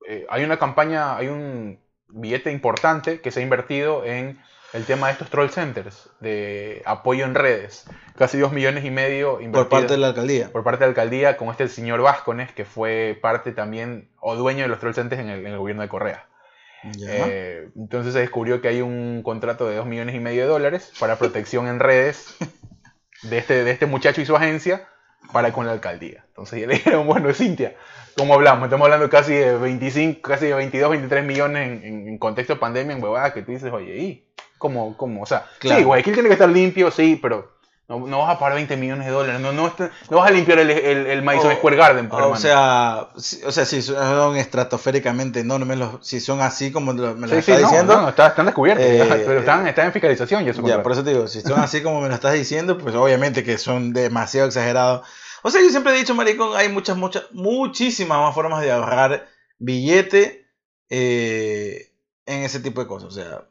eh, 0.08 0.26
hay 0.30 0.44
una 0.44 0.58
campaña, 0.58 1.18
hay 1.18 1.28
un 1.28 1.80
billete 2.08 2.52
importante 2.52 3.22
que 3.22 3.32
se 3.32 3.42
ha 3.42 3.44
invertido 3.44 4.06
en 4.06 4.40
el 4.72 4.86
tema 4.86 5.08
de 5.08 5.14
estos 5.14 5.30
troll 5.30 5.50
centers, 5.50 6.10
de 6.20 6.82
apoyo 6.86 7.26
en 7.26 7.36
redes. 7.36 7.86
Casi 8.18 8.40
dos 8.40 8.52
millones 8.52 8.86
y 8.86 8.92
medio 8.92 9.40
Por 9.52 9.70
parte 9.70 9.94
de 9.94 9.98
la 9.98 10.08
alcaldía. 10.08 10.52
Por 10.52 10.64
parte 10.64 10.80
de 10.80 10.88
la 10.88 10.90
alcaldía, 10.90 11.38
con 11.38 11.50
este 11.50 11.68
señor 11.68 12.02
Vázquez, 12.02 12.52
que 12.54 12.66
fue 12.66 13.18
parte 13.22 13.52
también, 13.52 14.10
o 14.20 14.36
dueño 14.36 14.64
de 14.64 14.70
los 14.70 14.80
troll 14.80 14.96
centers 14.96 15.22
en 15.22 15.30
el 15.30 15.58
gobierno 15.58 15.84
de 15.84 15.90
Correa. 15.90 16.28
Eh, 17.08 17.70
entonces 17.76 18.14
se 18.14 18.20
descubrió 18.20 18.62
que 18.62 18.68
hay 18.68 18.82
un 18.82 19.22
contrato 19.24 19.68
de 19.68 19.78
2 19.78 19.86
millones 19.86 20.16
y 20.16 20.20
medio 20.20 20.44
de 20.44 20.48
dólares 20.48 20.92
para 21.00 21.18
protección 21.18 21.68
en 21.68 21.80
redes 21.80 22.36
de 23.24 23.38
este, 23.38 23.64
de 23.64 23.72
este 23.72 23.86
muchacho 23.86 24.22
y 24.22 24.26
su 24.26 24.36
agencia 24.36 24.88
para 25.32 25.54
con 25.54 25.66
la 25.66 25.72
alcaldía. 25.72 26.26
Entonces 26.28 26.62
ya 26.62 26.68
le 26.68 26.74
dijeron, 26.76 27.08
bueno, 27.08 27.34
Cintia, 27.34 27.76
¿cómo 28.18 28.34
hablamos? 28.34 28.66
Estamos 28.66 28.86
hablando 28.86 29.10
casi 29.10 29.34
de 29.34 29.58
25, 29.58 30.22
casi 30.22 30.48
de 30.48 30.54
22, 30.54 30.92
23 30.92 31.26
millones 31.26 31.84
en, 31.84 32.18
contexto 32.18 32.56
de 32.56 32.60
pandemia, 32.60 32.96
en 32.96 33.04
huevada, 33.04 33.34
que 33.34 33.42
tú 33.42 33.52
dices, 33.52 33.72
oye, 33.72 33.98
¿y 33.98 34.28
cómo, 34.58 34.98
cómo? 34.98 35.24
O 35.24 35.26
sea, 35.26 35.46
sí, 35.62 35.84
Guayaquil 35.84 36.14
tiene 36.14 36.30
que 36.30 36.34
estar 36.34 36.50
limpio, 36.50 36.92
sí, 36.92 37.18
pero 37.22 37.53
No, 38.00 38.20
vas 38.20 38.36
a 38.36 38.40
pagar 38.40 38.56
20 38.56 38.78
millones 38.78 39.06
de 39.06 39.12
dólares, 39.12 39.42
no, 39.42 39.52
no, 39.52 39.74
no 40.10 40.18
vas 40.18 40.30
a 40.30 40.34
limpiar 40.34 40.60
el, 40.60 40.70
el, 40.70 41.08
el 41.08 41.22
Madison 41.24 41.54
Square 41.56 41.76
Garden. 41.76 42.10
Por 42.10 42.22
o, 42.22 42.36
sea, 42.36 43.10
si, 43.18 43.44
o 43.44 43.52
sea, 43.52 43.66
si 43.66 43.82
son 43.82 44.38
estratosféricamente 44.38 45.42
enormes, 45.42 45.80
si 46.02 46.20
son 46.20 46.42
así 46.42 46.72
como 46.72 46.94
me 46.94 47.28
lo 47.28 47.36
estás 47.36 47.60
diciendo. 47.60 48.02
No, 48.02 48.10
están 48.10 48.46
descubiertos, 48.46 48.86
eh, 48.86 49.24
pero 49.26 49.40
están, 49.40 49.68
están, 49.68 49.88
en 49.88 49.94
fiscalización 49.94 50.46
y 50.46 50.50
eso. 50.50 50.66
Ya, 50.66 50.82
por 50.84 50.92
eso 50.92 51.04
te 51.04 51.12
digo, 51.12 51.28
si 51.28 51.42
son 51.42 51.60
así 51.60 51.82
como 51.82 52.02
me 52.02 52.10
lo 52.10 52.16
estás 52.16 52.34
diciendo, 52.34 52.78
pues 52.78 52.96
obviamente 52.96 53.44
que 53.44 53.58
son 53.58 53.94
demasiado 53.94 54.48
exagerados. 54.48 55.08
O 55.44 55.52
sea, 55.52 55.62
yo 55.62 55.70
siempre 55.70 55.94
he 55.94 55.98
dicho, 55.98 56.16
maricón, 56.16 56.56
hay 56.56 56.70
muchas, 56.70 56.96
muchas, 56.96 57.26
muchísimas 57.32 58.18
más 58.18 58.34
formas 58.34 58.62
de 58.62 58.72
ahorrar 58.72 59.28
billete 59.60 60.48
eh, 60.90 61.92
en 62.26 62.44
ese 62.44 62.60
tipo 62.60 62.82
de 62.82 62.88
cosas. 62.88 63.10
O 63.10 63.12
sea, 63.12 63.46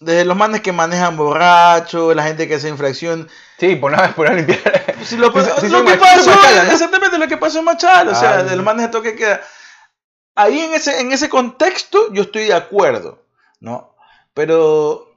desde 0.00 0.24
los 0.24 0.36
manes 0.36 0.62
que 0.62 0.72
manejan 0.72 1.16
borracho, 1.16 2.14
la 2.14 2.24
gente 2.24 2.48
que 2.48 2.54
hace 2.54 2.68
infracción. 2.68 3.28
Sí, 3.58 3.76
por 3.76 3.92
nada, 3.92 4.14
por 4.14 4.32
limpiar. 4.32 4.96
lo, 5.18 5.32
que 5.32 5.96
pasó, 5.96 6.32
exactamente 6.72 7.18
lo 7.18 7.28
que 7.28 7.36
pasó 7.36 7.58
en 7.58 7.66
Machal, 7.66 8.08
o 8.08 8.14
sea, 8.14 8.42
de 8.42 8.56
los 8.56 8.64
manes 8.64 8.86
de 8.86 8.92
toque 8.92 9.14
queda. 9.14 9.42
Ahí 10.34 10.60
en 10.60 10.72
ese, 10.72 11.00
en 11.00 11.12
ese 11.12 11.28
contexto 11.28 12.12
yo 12.12 12.22
estoy 12.22 12.44
de 12.44 12.54
acuerdo, 12.54 13.22
¿no? 13.60 13.94
Pero 14.32 15.14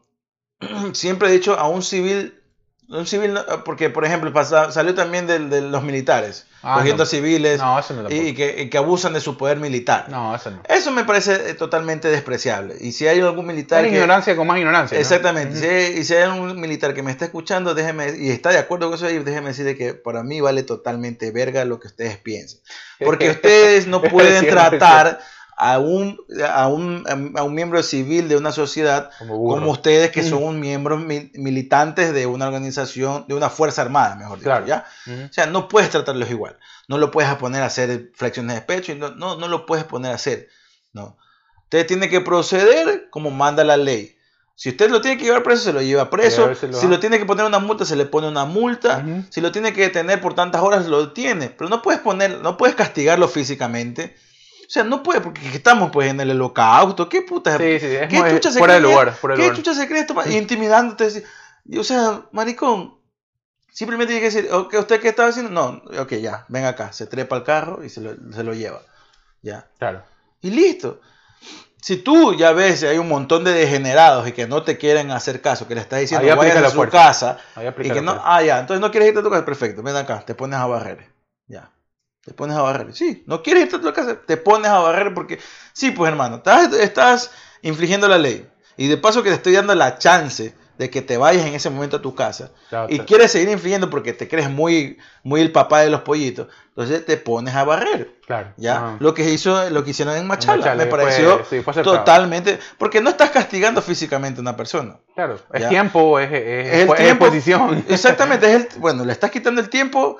siempre 0.93 1.29
he 1.29 1.31
dicho 1.31 1.57
a 1.57 1.67
un 1.69 1.81
civil 1.81 2.42
un 2.89 3.07
civil, 3.07 3.37
porque 3.65 3.89
por 3.89 4.05
ejemplo 4.05 4.31
salió 4.71 4.93
también 4.93 5.25
de, 5.25 5.39
de 5.39 5.61
los 5.61 5.83
militares, 5.83 6.45
ah, 6.61 6.75
cogiendo 6.77 7.05
civiles 7.05 7.61
y, 8.09 8.33
que, 8.33 8.69
que, 8.69 8.77
abusan 8.77 9.13
de 9.13 9.21
su 9.21 9.37
poder 9.37 9.57
militar. 9.57 10.07
No, 10.09 10.35
eso 10.35 10.51
no. 10.51 10.61
Eso 10.67 10.91
me 10.91 11.03
parece 11.03 11.49
eh, 11.49 11.53
totalmente 11.53 12.09
despreciable. 12.09 12.75
Y 12.79 12.91
si 12.91 13.07
hay 13.07 13.19
algún 13.21 13.47
militar... 13.47 13.85
ignorancia 13.85 14.35
con 14.35 14.47
más 14.47 14.57
ignorancia. 14.57 14.99
Exactamente. 14.99 15.95
y 15.97 16.03
si 16.03 16.13
hay 16.13 16.23
algún 16.23 16.59
militar 16.59 16.93
que 16.93 17.03
me 17.03 17.11
está 17.11 17.25
escuchando, 17.25 17.73
déjeme, 17.73 18.15
y 18.17 18.29
está 18.29 18.49
de 18.49 18.59
acuerdo 18.59 18.87
con 18.87 18.95
eso, 18.95 19.05
déjeme 19.05 19.49
decirle 19.49 19.75
que 19.75 19.93
para 19.93 20.23
mí 20.23 20.41
vale 20.41 20.63
totalmente 20.63 21.31
verga 21.31 21.65
lo 21.65 21.79
que 21.79 21.87
ustedes 21.87 22.17
piensen. 22.17 22.59
Porque 22.99 23.31
ustedes 23.31 23.87
no 23.87 24.01
pueden 24.01 24.47
tratar 24.49 25.19
a 25.57 25.79
un, 25.79 26.17
a 26.47 26.67
un, 26.67 27.03
a 27.35 27.43
un 27.43 27.53
miembro 27.53 27.81
civil 27.83 28.27
de 28.27 28.37
una 28.37 28.51
sociedad 28.51 29.11
como, 29.19 29.71
ustedes 29.71 30.11
que 30.11 30.23
son 30.23 30.43
un 30.43 30.59
miembro 30.59 30.97
militantes 30.97 32.13
de 32.13 32.25
una 32.25 32.47
organización, 32.47 33.25
de 33.27 33.35
una 33.35 33.49
fuerza 33.49 33.81
armada, 33.81 34.15
mejor 34.15 34.39
dicho, 34.39 34.65
¿ya? 34.65 34.85
O 35.07 35.33
sea, 35.33 35.45
no 35.45 35.67
puedes 35.67 35.89
tratarlos 35.89 36.29
igual. 36.29 36.57
No 36.87 36.97
lo 36.97 37.11
puedes 37.11 37.33
poner 37.35 37.61
a 37.63 37.67
hacer 37.67 38.11
flexiones 38.13 38.55
de 38.55 38.61
pecho 38.61 38.91
y 38.91 38.95
no, 38.95 39.11
no, 39.11 39.37
no 39.37 39.47
lo 39.47 39.65
puedes 39.65 39.85
poner 39.85 40.11
a 40.11 40.15
hacer, 40.15 40.49
¿no? 40.91 41.17
Usted 41.63 41.87
tiene 41.87 42.09
que 42.09 42.21
proceder 42.21 43.09
como 43.09 43.31
manda 43.31 43.63
la 43.63 43.77
ley. 43.77 44.17
Si 44.55 44.69
usted 44.69 44.91
lo 44.91 45.01
tiene 45.01 45.17
que 45.17 45.23
llevar 45.23 45.41
preso, 45.41 45.63
se 45.63 45.73
lo 45.73 45.81
lleva 45.81 46.09
preso. 46.11 46.53
Si 46.55 46.87
lo 46.87 46.99
tiene 46.99 47.17
que 47.17 47.25
poner 47.25 47.45
una 47.45 47.57
multa, 47.57 47.85
se 47.85 47.95
le 47.95 48.05
pone 48.05 48.27
una 48.27 48.45
multa. 48.45 49.03
Si 49.31 49.41
lo 49.41 49.51
tiene 49.51 49.73
que 49.73 49.81
detener 49.81 50.21
por 50.21 50.35
tantas 50.35 50.61
horas, 50.61 50.85
lo 50.85 51.11
tiene. 51.13 51.49
Pero 51.49 51.69
no 51.69 51.81
puedes 51.81 52.01
poner, 52.01 52.39
no 52.41 52.57
puedes 52.57 52.75
castigarlo 52.75 53.27
físicamente 53.27 54.15
o 54.65 54.69
sea, 54.69 54.83
no 54.83 55.03
puede, 55.03 55.21
porque 55.21 55.47
estamos 55.47 55.91
pues 55.91 56.09
en 56.09 56.19
el 56.19 56.31
holocausto. 56.31 57.09
¿Qué 57.09 57.21
puta? 57.21 57.57
Sí, 57.57 57.79
sí, 57.79 57.87
es 57.87 58.07
¿Qué 58.07 58.17
chucha 58.31 58.51
se 58.51 58.59
fuera 58.59 58.77
cree? 58.77 58.89
lugar, 58.89 59.17
¿Qué 59.35 59.53
chucha 59.53 59.73
se 59.73 59.87
cree? 59.87 60.05
Intimidándote. 60.37 61.23
O 61.77 61.83
sea, 61.83 62.23
maricón, 62.31 62.97
simplemente 63.71 64.13
tiene 64.13 64.27
que 64.27 64.35
decir, 64.35 64.51
okay, 64.51 64.79
¿usted 64.79 65.01
qué 65.01 65.09
estaba 65.09 65.29
haciendo? 65.29 65.51
No, 65.51 65.81
ok, 66.01 66.13
ya, 66.13 66.45
ven 66.49 66.65
acá. 66.65 66.93
Se 66.93 67.07
trepa 67.07 67.35
al 67.35 67.43
carro 67.43 67.83
y 67.83 67.89
se 67.89 68.01
lo, 68.01 68.15
se 68.31 68.43
lo 68.43 68.53
lleva. 68.53 68.81
Ya. 69.41 69.67
Claro. 69.77 70.03
Y 70.41 70.51
listo. 70.51 71.01
Si 71.81 71.97
tú 71.97 72.33
ya 72.33 72.53
ves 72.53 72.81
hay 72.83 72.97
un 72.97 73.09
montón 73.09 73.43
de 73.43 73.51
degenerados 73.51 74.25
y 74.25 74.31
que 74.31 74.47
no 74.47 74.63
te 74.63 74.77
quieren 74.77 75.11
hacer 75.11 75.41
caso, 75.41 75.67
que 75.67 75.75
le 75.75 75.81
estás 75.81 75.99
diciendo 75.99 76.33
vayas 76.37 76.55
a 76.55 76.69
su 76.69 76.87
casa 76.87 77.39
y 77.77 77.91
que 77.91 78.01
no, 78.01 78.21
ah 78.23 78.41
ya, 78.41 78.59
entonces 78.59 78.79
no 78.79 78.89
quieres 78.89 79.09
irte 79.09 79.19
a 79.19 79.23
tu 79.23 79.29
casa, 79.29 79.43
perfecto, 79.43 79.83
ven 79.83 79.97
acá, 79.97 80.23
te 80.25 80.33
pones 80.33 80.59
a 80.59 80.65
barrer, 80.65 81.11
ya. 81.47 81.72
Te 82.23 82.33
pones 82.33 82.55
a 82.55 82.61
barrer. 82.61 82.95
Sí, 82.95 83.23
no 83.27 83.43
quieres 83.43 83.63
irte 83.63 83.75
a 83.75 83.81
tu 83.81 83.93
casa, 83.93 84.21
te 84.25 84.37
pones 84.37 84.71
a 84.71 84.79
barrer 84.79 85.13
porque, 85.13 85.39
sí, 85.73 85.91
pues 85.91 86.09
hermano, 86.09 86.37
estás, 86.37 86.73
estás 86.73 87.31
infligiendo 87.61 88.07
la 88.07 88.17
ley. 88.17 88.47
Y 88.77 88.87
de 88.87 88.97
paso 88.97 89.23
que 89.23 89.29
te 89.29 89.35
estoy 89.35 89.53
dando 89.53 89.75
la 89.75 89.97
chance 89.97 90.55
de 90.77 90.89
que 90.89 91.01
te 91.01 91.17
vayas 91.17 91.45
en 91.45 91.53
ese 91.53 91.69
momento 91.69 91.97
a 91.97 92.01
tu 92.01 92.15
casa 92.15 92.51
y 92.89 92.99
quieres 92.99 93.31
seguir 93.31 93.49
influyendo 93.49 93.89
porque 93.89 94.13
te 94.13 94.27
crees 94.27 94.49
muy, 94.49 94.97
muy 95.23 95.41
el 95.41 95.51
papá 95.51 95.81
de 95.81 95.89
los 95.89 96.01
pollitos, 96.01 96.47
entonces 96.69 97.05
te 97.05 97.17
pones 97.17 97.53
a 97.53 97.63
barrer. 97.63 98.15
Claro. 98.25 98.53
¿ya? 98.57 98.97
Lo 98.99 99.13
que 99.13 99.29
hizo, 99.29 99.69
lo 99.69 99.83
que 99.83 99.91
hicieron 99.91 100.15
en 100.15 100.25
Machala, 100.25 100.73
me 100.75 100.87
pareció 100.87 101.43
totalmente, 101.83 102.57
porque 102.79 103.01
no 103.01 103.11
estás 103.11 103.29
castigando 103.29 103.81
físicamente 103.81 104.39
a 104.39 104.41
una 104.41 104.55
persona. 104.55 104.97
Claro, 105.13 105.37
es 105.51 105.69
tiempo, 105.69 106.19
es, 106.19 106.31
es, 106.31 106.89
exposición. 106.89 107.85
Exactamente, 107.87 108.47
es 108.47 108.55
el, 108.55 108.67
bueno, 108.79 109.05
le 109.05 109.11
estás 109.11 109.29
quitando 109.29 109.61
el 109.61 109.69
tiempo 109.69 110.17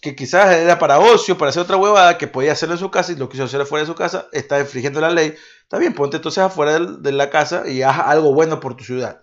que 0.00 0.16
quizás 0.16 0.56
era 0.56 0.78
para 0.78 0.98
ocio, 0.98 1.38
para 1.38 1.50
hacer 1.50 1.62
otra 1.62 1.76
huevada 1.76 2.18
que 2.18 2.26
podía 2.26 2.52
hacerlo 2.52 2.74
en 2.74 2.80
su 2.80 2.90
casa 2.90 3.12
y 3.12 3.16
lo 3.16 3.28
quiso 3.28 3.44
hacer 3.44 3.64
fuera 3.66 3.84
de 3.84 3.86
su 3.86 3.94
casa, 3.94 4.26
está 4.32 4.58
infringiendo 4.58 5.00
la 5.00 5.10
ley. 5.10 5.34
Está 5.62 5.78
bien, 5.78 5.94
ponte 5.94 6.16
entonces 6.16 6.42
afuera 6.42 6.78
de 6.80 7.12
la 7.12 7.30
casa 7.30 7.68
y 7.68 7.82
haz 7.82 7.98
algo 8.00 8.34
bueno 8.34 8.58
por 8.58 8.76
tu 8.76 8.84
ciudad. 8.84 9.20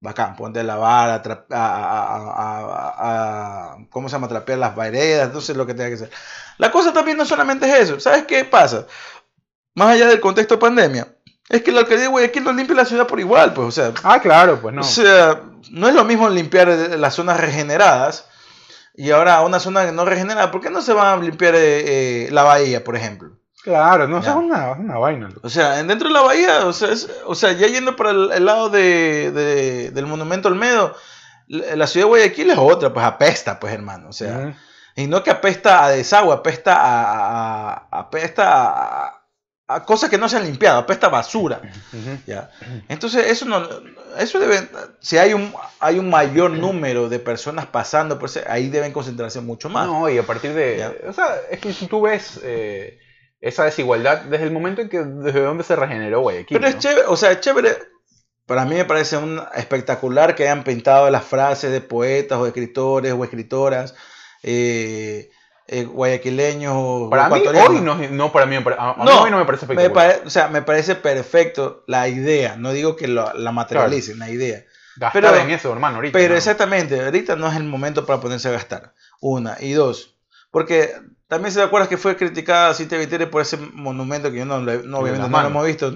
Bacán, 0.00 0.36
ponte 0.36 0.60
a 0.60 0.62
lavar, 0.62 1.10
a, 1.10 1.22
a, 3.00 3.76
¿cómo 3.90 4.08
se 4.08 4.14
llama? 4.14 4.28
Trapear 4.28 4.58
las 4.58 4.76
veredas, 4.76 5.26
entonces 5.26 5.56
lo 5.56 5.66
que 5.66 5.74
tenga 5.74 5.88
que 5.88 5.94
hacer. 5.94 6.10
La 6.58 6.70
cosa 6.70 6.92
también 6.92 7.16
no 7.16 7.24
solamente 7.24 7.66
es 7.66 7.74
eso. 7.84 7.98
¿Sabes 7.98 8.24
qué 8.24 8.44
pasa? 8.44 8.86
Más 9.74 9.90
allá 9.90 10.06
del 10.06 10.20
contexto 10.20 10.54
de 10.54 10.60
pandemia, 10.60 11.08
es 11.48 11.62
que 11.62 11.72
la 11.72 11.80
alcaldía 11.80 12.04
de 12.04 12.10
Guayaquil 12.10 12.44
no 12.44 12.52
limpia 12.52 12.76
la 12.76 12.84
ciudad 12.84 13.06
por 13.06 13.20
igual, 13.20 13.54
pues, 13.54 13.68
o 13.68 13.70
sea. 13.70 13.92
Ah, 14.02 14.20
claro, 14.20 14.60
pues 14.60 14.74
no. 14.74 14.82
O 14.82 14.84
sea, 14.84 15.42
no 15.70 15.88
es 15.88 15.94
lo 15.94 16.04
mismo 16.04 16.28
limpiar 16.28 16.68
las 16.68 17.14
zonas 17.14 17.40
regeneradas 17.40 18.26
y 18.94 19.10
ahora 19.10 19.42
una 19.42 19.60
zona 19.60 19.92
no 19.92 20.04
regenerada. 20.04 20.50
¿Por 20.50 20.60
qué 20.60 20.70
no 20.70 20.82
se 20.82 20.92
va 20.92 21.12
a 21.12 21.16
limpiar 21.18 21.54
eh, 21.54 22.26
eh, 22.26 22.28
la 22.32 22.42
bahía, 22.42 22.82
por 22.82 22.96
ejemplo? 22.96 23.30
Claro, 23.66 24.06
no, 24.06 24.20
es 24.20 24.28
una, 24.28 24.70
una, 24.74 24.96
vaina. 24.96 25.28
O 25.42 25.48
sea, 25.48 25.82
dentro 25.82 26.06
de 26.06 26.14
la 26.14 26.20
bahía, 26.20 26.66
o 26.66 26.72
sea, 26.72 26.90
o 27.24 27.34
sea 27.34 27.50
ya 27.50 27.66
yendo 27.66 27.96
para 27.96 28.10
el, 28.10 28.44
lado 28.44 28.70
de, 28.70 29.32
del 29.92 30.06
monumento 30.06 30.46
Olmedo, 30.46 30.94
la 31.48 31.88
ciudad 31.88 32.06
de 32.06 32.08
Guayaquil 32.10 32.50
es 32.50 32.58
otra, 32.58 32.94
pues 32.94 33.04
apesta, 33.04 33.58
pues 33.58 33.74
hermano, 33.74 34.10
o 34.10 34.12
sea, 34.12 34.54
y 34.94 35.08
no 35.08 35.24
que 35.24 35.32
apesta 35.32 35.84
a 35.84 35.90
desagüe, 35.90 36.32
apesta 36.32 36.76
a, 36.78 37.88
apesta 37.90 39.24
a, 39.66 39.84
cosas 39.84 40.10
que 40.10 40.18
no 40.18 40.28
se 40.28 40.36
han 40.36 40.44
limpiado, 40.44 40.78
apesta 40.78 41.08
a 41.08 41.10
basura, 41.10 41.60
¿ya? 42.24 42.48
Entonces, 42.88 43.26
eso 43.26 43.46
no, 43.46 43.68
eso 44.16 44.38
debe, 44.38 44.60
si 45.00 45.18
hay 45.18 45.34
un, 45.34 45.52
hay 45.80 45.98
un 45.98 46.08
mayor 46.08 46.52
número 46.52 47.08
de 47.08 47.18
personas 47.18 47.66
pasando, 47.66 48.16
pues 48.16 48.40
ahí 48.46 48.68
deben 48.68 48.92
concentrarse 48.92 49.40
mucho 49.40 49.68
más. 49.68 49.88
No, 49.88 50.08
y 50.08 50.18
a 50.18 50.22
partir 50.24 50.54
de, 50.54 51.02
o 51.08 51.12
sea, 51.12 51.34
es 51.50 51.58
que 51.58 51.72
si 51.72 51.88
tú 51.88 52.02
ves... 52.02 52.38
Eh, 52.44 53.00
esa 53.40 53.64
desigualdad 53.64 54.22
desde 54.22 54.44
el 54.44 54.50
momento 54.50 54.80
en 54.82 54.88
que 54.88 55.02
desde 55.02 55.42
donde 55.42 55.64
se 55.64 55.76
regeneró 55.76 56.20
Guayaquil. 56.20 56.58
Pero 56.58 56.68
es 56.68 56.78
chévere, 56.78 57.06
o 57.06 57.16
sea, 57.16 57.32
es 57.32 57.40
chévere. 57.40 57.76
Para 58.46 58.64
mí 58.64 58.76
me 58.76 58.84
parece 58.84 59.16
un 59.16 59.42
espectacular 59.54 60.34
que 60.34 60.44
hayan 60.44 60.62
pintado 60.62 61.10
las 61.10 61.24
frases 61.24 61.72
de 61.72 61.80
poetas 61.80 62.38
o 62.38 62.46
escritores 62.46 63.12
o 63.12 63.24
escritoras 63.24 63.94
eh, 64.44 65.30
eh, 65.66 65.84
guayaquileños 65.84 66.72
o 66.76 67.10
para 67.10 67.28
mí 67.28 67.42
hoy 67.44 67.80
no, 67.80 67.96
no 67.96 68.30
para 68.30 68.46
mí, 68.46 68.56
no, 68.56 69.22
hoy 69.22 69.30
no 69.32 69.38
me 69.38 69.44
parece 69.44 69.64
espectacular. 69.64 70.22
o 70.24 70.30
sea, 70.30 70.46
me 70.46 70.62
parece 70.62 70.94
perfecto 70.94 71.82
la 71.88 72.06
idea. 72.08 72.56
No 72.56 72.72
digo 72.72 72.94
que 72.94 73.08
la 73.08 73.52
materialicen, 73.52 74.20
la 74.20 74.30
idea. 74.30 74.64
Gastar 74.96 75.22
pero, 75.22 75.36
en 75.36 75.50
eso, 75.50 75.72
hermano, 75.72 75.96
ahorita. 75.96 76.18
Pero 76.18 76.36
exactamente, 76.36 77.04
ahorita 77.04 77.36
no 77.36 77.48
es 77.48 77.56
el 77.56 77.64
momento 77.64 78.06
para 78.06 78.20
ponerse 78.20 78.48
a 78.48 78.52
gastar. 78.52 78.94
Una. 79.20 79.56
Y 79.60 79.72
dos, 79.72 80.16
porque 80.50 80.94
también 81.28 81.52
se 81.52 81.62
acuerdas 81.62 81.88
que 81.88 81.96
fue 81.96 82.16
criticada 82.16 82.74
Cintia 82.74 82.98
Viteri 82.98 83.26
por 83.26 83.42
ese 83.42 83.56
monumento 83.56 84.30
que 84.30 84.38
yo 84.38 84.44
no, 84.44 84.60
no 84.60 84.98
obviamente 84.98 85.28
no 85.28 85.42
lo 85.42 85.48
hemos 85.48 85.66
visto. 85.66 85.92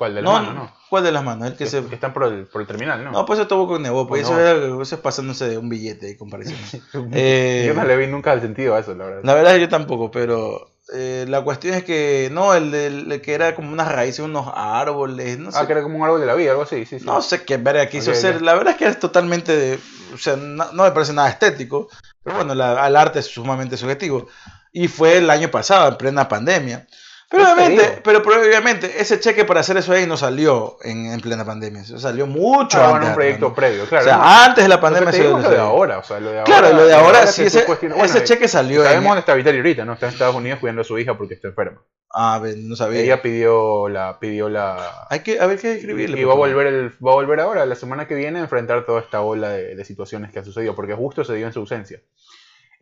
¿Cuál 0.00 0.14
de 0.14 0.22
las 0.22 0.32
manos? 0.32 0.54
No? 0.54 0.72
¿Cuál 0.88 1.04
de 1.04 1.12
las 1.12 1.22
manos? 1.22 1.48
El 1.48 1.56
que, 1.56 1.66
se... 1.66 1.84
que 1.84 1.94
están 1.94 2.14
por 2.14 2.24
el, 2.24 2.46
por 2.46 2.62
el 2.62 2.66
terminal, 2.66 3.04
¿no? 3.04 3.10
No, 3.12 3.26
pues 3.26 3.38
eso 3.38 3.46
tuvo 3.46 3.68
con 3.68 3.82
Nebo, 3.82 4.06
pues 4.06 4.22
eso, 4.22 4.40
era, 4.40 4.52
eso 4.52 4.94
es 4.94 5.00
pasándose 5.00 5.46
de 5.46 5.58
un 5.58 5.68
billete 5.68 6.06
de 6.06 6.16
comparación. 6.16 6.58
eh, 7.12 7.64
yo 7.66 7.74
no 7.74 7.84
le 7.84 7.98
vi 7.98 8.06
nunca 8.06 8.32
el 8.32 8.40
sentido 8.40 8.74
a 8.74 8.78
eso, 8.78 8.94
la 8.94 9.04
verdad. 9.04 9.20
La 9.22 9.34
verdad 9.34 9.56
yo 9.56 9.68
tampoco, 9.68 10.10
pero 10.10 10.70
eh, 10.94 11.26
la 11.28 11.42
cuestión 11.42 11.74
es 11.74 11.84
que, 11.84 12.30
no, 12.32 12.54
el, 12.54 12.70
de, 12.70 13.20
que 13.20 13.34
era 13.34 13.54
como 13.54 13.70
unas 13.70 13.92
raíces, 13.92 14.20
unos 14.20 14.50
árboles, 14.54 15.38
no 15.38 15.52
sé. 15.52 15.58
Ah, 15.60 15.66
que 15.66 15.72
era 15.72 15.82
como 15.82 15.98
un 15.98 16.04
árbol 16.04 16.20
de 16.20 16.26
la 16.26 16.34
vida, 16.34 16.52
algo 16.52 16.62
así, 16.62 16.86
sí, 16.86 16.98
sí. 16.98 17.04
No 17.04 17.20
sé 17.20 17.44
qué 17.44 17.58
verga 17.58 17.86
quiso 17.90 18.12
hacer. 18.12 18.40
La 18.40 18.54
verdad 18.54 18.72
es 18.72 18.78
que 18.78 18.86
es 18.86 18.98
totalmente, 18.98 19.54
de, 19.54 19.78
o 20.14 20.16
sea, 20.16 20.36
no, 20.36 20.64
me 20.72 20.90
parece 20.92 21.12
nada 21.12 21.28
estético, 21.28 21.88
pero 22.24 22.36
bueno, 22.36 22.54
la, 22.54 22.86
el 22.86 22.96
arte 22.96 23.18
es 23.18 23.26
sumamente 23.26 23.76
subjetivo. 23.76 24.28
Y 24.72 24.88
fue 24.88 25.18
el 25.18 25.30
año 25.30 25.50
pasado, 25.50 25.88
en 25.88 25.96
plena 25.96 26.28
pandemia. 26.28 26.86
Pero 27.30 27.44
obviamente, 27.44 28.00
pero, 28.02 28.18
obviamente, 28.18 29.00
ese 29.00 29.20
cheque 29.20 29.44
para 29.44 29.60
hacer 29.60 29.76
eso 29.76 29.92
ahí 29.92 30.04
no 30.04 30.16
salió 30.16 30.78
en, 30.82 31.12
en 31.12 31.20
plena 31.20 31.44
pandemia. 31.44 31.84
salió 31.84 32.26
mucho 32.26 32.78
ah, 32.78 32.96
antes. 32.96 33.10
un 33.10 33.14
proyecto 33.14 33.54
previo, 33.54 33.86
claro. 33.86 34.04
O 34.04 34.08
sea, 34.08 34.44
antes 34.44 34.64
de 34.64 34.68
la 34.68 34.80
pandemia 34.80 35.12
se 35.12 35.22
lo 35.22 35.38
de 35.38 35.56
ahora, 35.56 35.98
o 35.98 36.02
sea, 36.02 36.18
lo 36.18 36.32
de 36.32 36.40
ahora. 36.40 36.44
Claro, 36.44 36.76
lo 36.76 36.86
de 36.86 36.92
ahora, 36.92 37.28
sí, 37.28 37.44
ese, 37.44 37.64
ese 38.02 38.24
cheque 38.24 38.48
salió. 38.48 38.82
Sabemos 38.82 39.10
dónde 39.10 39.20
está 39.20 39.34
Vitaly 39.34 39.58
ahorita, 39.58 39.84
¿no? 39.84 39.92
Está 39.92 40.06
en 40.06 40.12
Estados 40.14 40.34
Unidos 40.34 40.58
cuidando 40.58 40.82
a 40.82 40.84
su 40.84 40.98
hija 40.98 41.16
porque 41.16 41.34
está 41.34 41.46
enferma. 41.46 41.80
Ah, 42.12 42.42
no 42.56 42.74
sabía. 42.74 43.02
Ella 43.02 43.22
pidió 43.22 43.88
la, 43.88 44.18
pidió 44.18 44.48
la. 44.48 45.06
Hay 45.08 45.20
que, 45.20 45.38
a 45.38 45.46
ver 45.46 45.60
qué 45.60 45.74
escribirle. 45.74 46.20
Y 46.20 46.24
va 46.24 46.32
a 46.32 46.36
volver 46.36 46.66
el, 46.66 46.90
va 46.94 47.12
a 47.12 47.14
volver 47.14 47.38
ahora, 47.38 47.64
la 47.64 47.76
semana 47.76 48.08
que 48.08 48.16
viene, 48.16 48.40
a 48.40 48.42
enfrentar 48.42 48.84
toda 48.84 49.00
esta 49.00 49.20
ola 49.20 49.50
de, 49.50 49.84
situaciones 49.84 50.32
que 50.32 50.40
ha 50.40 50.44
sucedido, 50.44 50.74
porque 50.74 50.94
justo 50.94 51.22
se 51.22 51.36
dio 51.36 51.46
en 51.46 51.52
su 51.52 51.60
ausencia. 51.60 52.00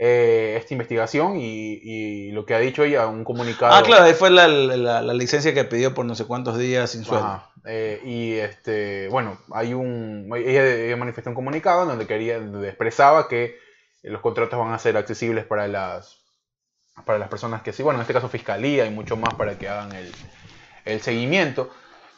Eh, 0.01 0.55
esta 0.57 0.75
investigación 0.75 1.39
y, 1.41 2.31
lo 2.31 2.47
que 2.47 2.55
ha 2.55 2.61
dicho 2.61 2.85
ella, 2.85 3.09
un 3.09 3.25
comunicado. 3.25 3.75
Ah, 3.75 3.83
claro, 3.83 4.05
ahí 4.05 4.15
fue 4.15 4.31
la, 4.31 5.03
licencia 5.13 5.53
que 5.53 5.65
pidió 5.65 5.93
por 5.93 6.07
no 6.07 6.15
sé 6.15 6.25
cuántos 6.25 6.57
días 6.57 6.91
sin 6.91 7.05
sueldo. 7.05 7.43
Eh, 7.65 8.01
y 8.05 8.35
este, 8.35 9.09
bueno, 9.09 9.39
hay 9.53 9.75
un. 9.75 10.31
Ella, 10.37 10.97
manifestó 10.97 11.31
un 11.31 11.35
comunicado 11.35 11.85
donde 11.85 12.07
quería, 12.07 12.39
donde 12.39 12.69
expresaba 12.69 13.29
que 13.29 13.59
los 14.05 14.21
contratos 14.21 14.59
van 14.59 14.73
a 14.73 14.79
ser 14.79 14.97
accesibles 14.97 15.45
para 15.45 15.67
las 15.67 16.19
para 17.05 17.19
las 17.19 17.29
personas 17.29 17.63
que 17.63 17.73
sí, 17.73 17.83
bueno, 17.83 17.99
en 17.99 18.03
este 18.03 18.13
caso 18.13 18.29
fiscalía 18.29 18.87
y 18.87 18.91
mucho 18.91 19.17
más 19.17 19.35
para 19.35 19.59
que 19.59 19.69
hagan 19.69 19.91
el, 20.85 21.01
seguimiento. 21.01 21.71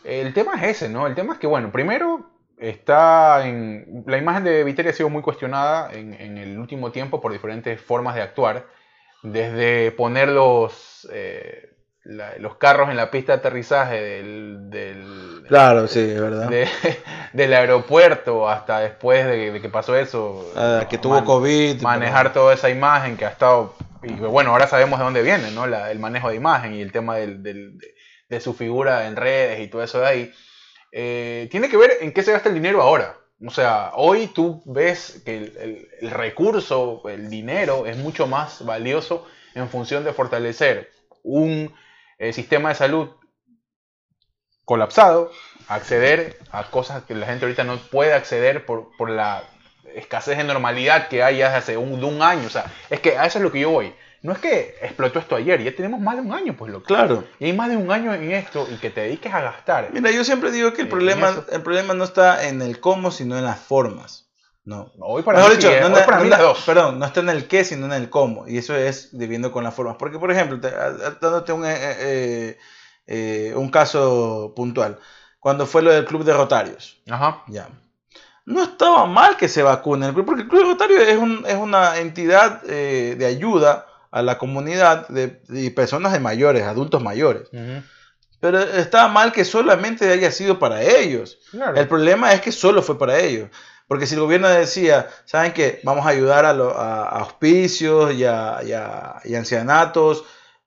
El 0.05 0.33
tema 0.33 0.55
es 0.55 0.77
ese, 0.77 0.89
¿no? 0.89 1.07
El 1.07 1.15
tema 1.15 1.35
es 1.35 1.39
que, 1.39 1.47
bueno, 1.47 1.73
primero 1.73 2.30
está 2.61 3.47
en... 3.47 4.05
La 4.07 4.19
imagen 4.19 4.45
de 4.45 4.65
Viteria 4.65 4.93
ha 4.93 4.95
sido 4.95 5.09
muy 5.09 5.23
cuestionada 5.23 5.93
en, 5.93 6.39
el 6.39 6.59
último 6.59 6.93
tiempo 6.93 7.21
por 7.21 7.33
diferentes 7.33 7.81
formas 7.81 8.15
de 8.15 8.23
actuar, 8.23 8.67
desde 9.23 9.91
poner 9.93 10.29
los, 10.29 11.09
eh, 11.13 11.71
los 12.05 12.57
carros 12.57 12.91
en 12.91 12.97
la 12.97 13.11
pista 13.11 13.33
de 13.33 13.39
aterrizaje 13.39 14.01
del... 14.01 15.45
claro, 15.49 15.89
sí, 15.89 16.01
es 16.01 16.21
verdad. 16.21 16.51
del 17.33 17.53
aeropuerto 17.55 18.49
hasta 18.49 18.81
después 18.81 19.27
de, 19.27 19.61
que 19.61 19.69
pasó 19.69 19.97
eso. 19.97 20.53
Ah, 20.57 20.87
que 20.89 20.99
tuvo 20.99 21.25
COVID. 21.25 21.83
Manejar 21.83 22.33
toda 22.33 22.55
esa 22.55 22.71
imagen 22.71 23.17
que 23.17 23.25
ha 23.25 23.31
estado 23.31 23.75
y 24.03 24.13
bueno, 24.13 24.51
ahora 24.51 24.67
sabemos 24.67 24.99
de 24.99 25.05
dónde 25.05 25.23
viene, 25.23 25.51
¿no? 25.51 25.65
el 25.65 25.99
manejo 25.99 26.31
de 26.31 26.37
imagen 26.37 26.75
y 26.75 26.81
el 26.81 26.93
tema 26.93 27.17
de, 27.17 28.41
su 28.41 28.55
figura 28.55 29.07
en 29.07 29.17
redes 29.17 29.61
y 29.61 29.69
todo 29.69 29.83
eso 29.83 30.01
de 30.01 30.07
ahí. 30.07 30.33
Eh, 30.93 31.49
tiene 31.51 31.69
que 31.69 31.77
ver 31.77 31.99
en 32.01 32.13
qué 32.13 32.23
se 32.23 32.33
gasta 32.33 32.49
el 32.49 32.55
dinero 32.55 32.83
ahora. 32.83 33.17
O 33.47 33.51
sea, 33.51 33.93
hoy 33.95 34.27
tú 34.27 34.63
ves 34.67 35.23
que 35.25 35.89
el, 36.01 36.11
recurso, 36.11 37.03
el 37.09 37.31
dinero, 37.31 37.87
es 37.87 37.97
mucho 37.97 38.27
más 38.27 38.65
valioso 38.65 39.27
en 39.55 39.69
función 39.69 40.05
de 40.05 40.13
fortalecer 40.13 40.91
un 41.23 41.75
eh, 42.19 42.33
sistema 42.33 42.69
de 42.69 42.75
salud 42.75 43.09
colapsado, 44.67 45.33
acceder 45.69 46.39
a 46.51 46.71
cosas 46.71 47.05
que 47.05 47.15
la 47.15 47.27
gente 47.27 47.47
ahorita 47.47 47.65
no 47.65 47.79
puede 47.79 48.13
acceder 48.13 48.67
por, 48.67 48.95
por 48.99 49.11
la 49.11 49.43
escasez 49.95 50.37
de 50.37 50.45
normalidad 50.45 51.09
que 51.09 51.23
hay 51.23 51.41
hace 51.43 51.77
un, 51.77 52.05
un 52.05 52.23
año. 52.23 52.47
O 52.47 52.51
sea, 52.51 52.71
es 52.91 53.01
que 53.01 53.17
a 53.17 53.25
eso 53.25 53.39
es 53.39 53.45
lo 53.45 53.53
que 53.53 53.61
yo 53.61 53.71
voy. 53.71 53.95
No 54.23 54.33
es 54.33 54.39
que 54.39 54.77
explotó 54.83 55.19
esto 55.19 55.37
ayer, 55.37 55.63
ya 55.63 55.75
tenemos 55.75 55.99
más 56.01 56.17
de 56.17 56.21
un 56.21 56.33
año, 56.33 56.55
pues 56.57 56.71
lo 56.71 56.83
Claro. 56.83 57.25
Y 57.39 57.47
hay 57.47 57.53
más 57.55 57.71
de 57.71 57.77
un 57.77 57.91
año 57.91 58.13
en 58.13 58.31
esto 58.33 58.67
y 58.71 58.77
que 58.77 58.91
te 58.91 59.01
dediques 59.03 59.33
a 59.33 59.41
gastar. 59.41 59.91
Mira, 59.93 60.11
yo 60.11 60.25
siempre 60.25 60.51
digo 60.51 60.73
que 60.75 60.83
el, 60.83 60.89
problema, 60.89 61.45
el 61.51 61.63
problema 61.63 61.95
no 61.95 62.05
está 62.05 62.47
en 62.47 62.61
el 62.61 62.81
cómo, 62.81 63.11
sino 63.11 63.39
en 63.39 63.45
las 63.45 63.59
formas. 63.59 64.29
No. 64.63 64.93
Hoy 64.99 65.23
para 65.23 65.43
mí, 65.43 65.57
dicho, 65.57 65.71
no, 65.81 65.95
para 66.05 66.21
mí 66.21 66.29
dos. 66.29 66.63
Perdón, 66.67 66.99
no 66.99 67.07
está 67.07 67.21
en 67.21 67.31
el 67.31 67.49
qué, 67.49 67.65
sino 67.65 67.87
en 67.87 67.93
el 67.93 68.11
cómo. 68.11 68.47
Y 68.47 68.59
eso 68.59 68.77
es 68.77 69.09
viviendo 69.13 69.51
con 69.53 69.65
las 69.65 69.75
formas. 69.75 69.97
Porque, 69.99 70.19
por 70.19 70.31
ejemplo, 70.31 70.59
dándote 70.59 71.53
un, 71.53 71.65
eh, 71.65 71.77
eh, 71.79 72.59
eh, 73.07 73.53
un 73.57 73.71
caso 73.71 74.53
puntual. 74.55 74.99
Cuando 75.39 75.67
fue 75.67 75.81
lo 75.81 75.91
del 75.91 76.05
club 76.05 76.25
de 76.25 76.35
Rotarios. 76.35 77.01
Ajá. 77.09 77.43
Ya 77.49 77.69
no 78.51 78.65
estaba 78.65 79.07
mal 79.07 79.37
que 79.37 79.49
se 79.49 79.63
vacunen, 79.63 80.15
porque 80.15 80.43
el 80.43 80.49
Club 80.49 80.65
Rotario 80.65 80.99
es, 81.01 81.19
es 81.47 81.57
una 81.57 81.99
entidad 81.99 82.63
eh, 82.67 83.15
de 83.17 83.27
ayuda 83.27 83.87
a 84.11 84.23
la 84.23 84.39
comunidad 84.39 85.09
de, 85.09 85.29
personas 85.71 86.13
de 86.13 86.21
mayores, 86.21 86.65
adultos 86.65 87.03
mayores. 87.03 87.49
Pero 88.41 88.59
estaba 88.59 89.09
mal 89.09 89.33
que 89.33 89.45
solamente 89.45 90.11
haya 90.11 90.31
sido 90.33 90.59
para 90.59 90.83
ellos. 90.83 91.39
El 91.77 91.89
problema 91.89 92.33
es 92.33 92.41
que 92.41 92.53
solo 92.53 92.83
fue 92.83 92.99
para 92.99 93.19
ellos. 93.19 93.51
Porque 93.87 94.07
si 94.07 94.15
el 94.15 94.21
gobierno 94.21 94.49
decía, 94.49 95.09
¿saben 95.25 95.53
qué? 95.53 95.81
Vamos 95.83 96.07
a 96.07 96.11
ayudar 96.11 96.45
a, 96.45 96.51
a, 96.51 97.23
hospicios 97.25 98.15
y 98.15 98.25
a, 98.25 99.21
ancianatos 99.37 100.25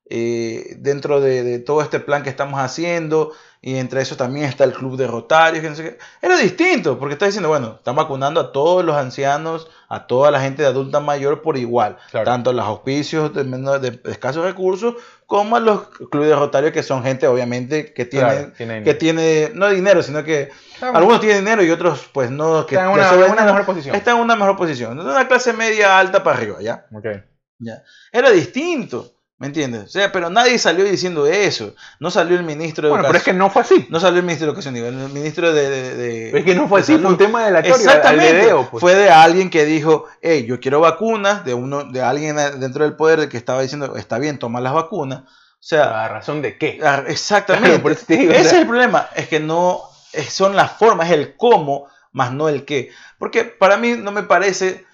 eh, 0.09 0.75
dentro 0.79 1.21
de, 1.21 1.59
todo 1.59 1.81
este 1.81 2.01
plan 2.01 2.21
que 2.21 2.29
estamos 2.29 2.59
haciendo 2.59 3.31
y 3.65 3.77
entre 3.77 4.01
eso 4.01 4.17
también 4.17 4.45
está 4.45 4.65
el 4.65 4.73
club 4.73 4.97
de 4.97 5.07
Rotarios, 5.07 5.63
que 5.63 5.69
no 5.69 5.75
sé 5.77 5.83
qué. 5.83 5.97
Era 6.21 6.35
distinto, 6.35 6.99
porque 6.99 7.13
está 7.13 7.27
diciendo, 7.27 7.47
bueno, 7.47 7.75
están 7.77 7.95
vacunando 7.95 8.41
a 8.41 8.51
todos 8.51 8.83
los 8.83 8.93
ancianos, 8.97 9.69
a 9.87 10.05
toda 10.05 10.31
la 10.31 10.41
gente 10.41 10.63
de 10.63 10.67
adulta 10.67 10.99
mayor 10.99 11.41
por 11.41 11.55
igual, 11.55 11.97
tanto 12.25 12.49
a 12.49 12.53
los 12.53 12.65
auspicios 12.65 13.33
de, 13.33 13.45
de, 13.45 14.01
escasos 14.11 14.43
recursos 14.43 14.95
como 15.27 15.55
a 15.55 15.61
los 15.61 15.87
clubes 15.87 16.27
de 16.27 16.35
Rotarios, 16.35 16.73
que 16.73 16.83
son 16.83 17.03
gente 17.03 17.25
obviamente 17.25 17.93
que 17.93 18.03
tiene, 18.03 18.51
que 18.83 18.93
tiene 18.95 19.51
no 19.53 19.69
dinero, 19.69 20.03
sino 20.03 20.25
que 20.25 20.51
algunos 20.81 21.21
tienen 21.21 21.45
dinero 21.45 21.63
y 21.63 21.71
otros 21.71 22.09
pues 22.11 22.29
no. 22.29 22.65
Que 22.65 22.75
están 22.75 22.89
en 22.89 23.31
una, 23.31 23.45
mejor 23.45 23.65
posición. 23.65 23.95
Están 23.95 24.17
en 24.17 24.23
una 24.23 24.35
mejor 24.35 24.57
posición, 24.57 24.99
una 24.99 25.25
clase 25.25 25.53
media 25.53 25.97
alta 25.99 26.21
para 26.21 26.35
arriba, 26.35 26.57
¿ya? 26.61 26.85
Okay. 26.93 27.23
¿ya? 27.59 27.81
Era 28.11 28.29
distinto. 28.29 29.12
¿Me 29.43 29.47
entiendes? 29.47 29.83
O 29.83 29.89
sea, 29.89 30.09
pero 30.09 30.29
nadie 30.29 30.57
salió 30.57 30.85
diciendo 30.85 31.27
eso. 31.27 31.75
No 31.99 32.09
salió 32.09 32.37
el 32.37 32.45
ministro 32.45 32.87
de. 32.87 32.91
Bueno, 32.91 33.03
pero 33.05 33.17
es 33.17 33.25
que 33.25 33.33
no 33.33 33.49
fue 33.49 33.63
así. 33.63 33.87
No 33.89 33.99
salió 33.99 34.19
el 34.19 34.23
ministro 34.23 34.45
de 34.45 34.51
Educación, 34.51 34.77
el 34.77 35.09
ministro 35.09 35.51
de... 35.51 36.29
es 36.29 36.45
que 36.45 36.55
no 36.55 36.69
fue 36.69 36.79
así, 36.79 36.97
fue 36.97 37.11
un 37.11 37.17
tema 37.17 37.43
de 37.43 37.51
la 37.51 37.59
Exactamente. 37.59 38.55
Pues. 38.71 38.79
Fue 38.79 38.95
de 38.95 39.09
alguien 39.09 39.49
que 39.49 39.65
dijo, 39.65 40.05
hey, 40.21 40.45
yo 40.47 40.61
quiero 40.61 40.79
vacunas, 40.79 41.43
de 41.43 41.53
uno 41.55 41.83
de 41.83 42.01
alguien 42.01 42.37
dentro 42.57 42.85
del 42.85 42.95
poder 42.95 43.27
que 43.27 43.35
estaba 43.35 43.61
diciendo, 43.61 43.97
está 43.97 44.17
bien, 44.17 44.39
toma 44.39 44.61
las 44.61 44.71
vacunas. 44.71 45.23
O 45.23 45.27
sea... 45.59 46.05
¿A 46.05 46.07
razón 46.07 46.41
de 46.41 46.57
qué? 46.57 46.79
Exactamente. 47.07 47.91
Ese 47.91 48.39
es 48.39 48.53
el 48.53 48.65
problema, 48.65 49.09
es 49.13 49.27
que 49.27 49.41
no 49.41 49.81
son 50.29 50.55
las 50.55 50.71
formas, 50.71 51.07
es 51.07 51.15
el 51.15 51.35
cómo, 51.35 51.87
más 52.13 52.31
no 52.31 52.47
el 52.47 52.63
qué. 52.63 52.91
Porque 53.17 53.43
para 53.43 53.75
mí 53.75 53.95
no 53.97 54.13
me 54.13 54.23
parece, 54.23 54.85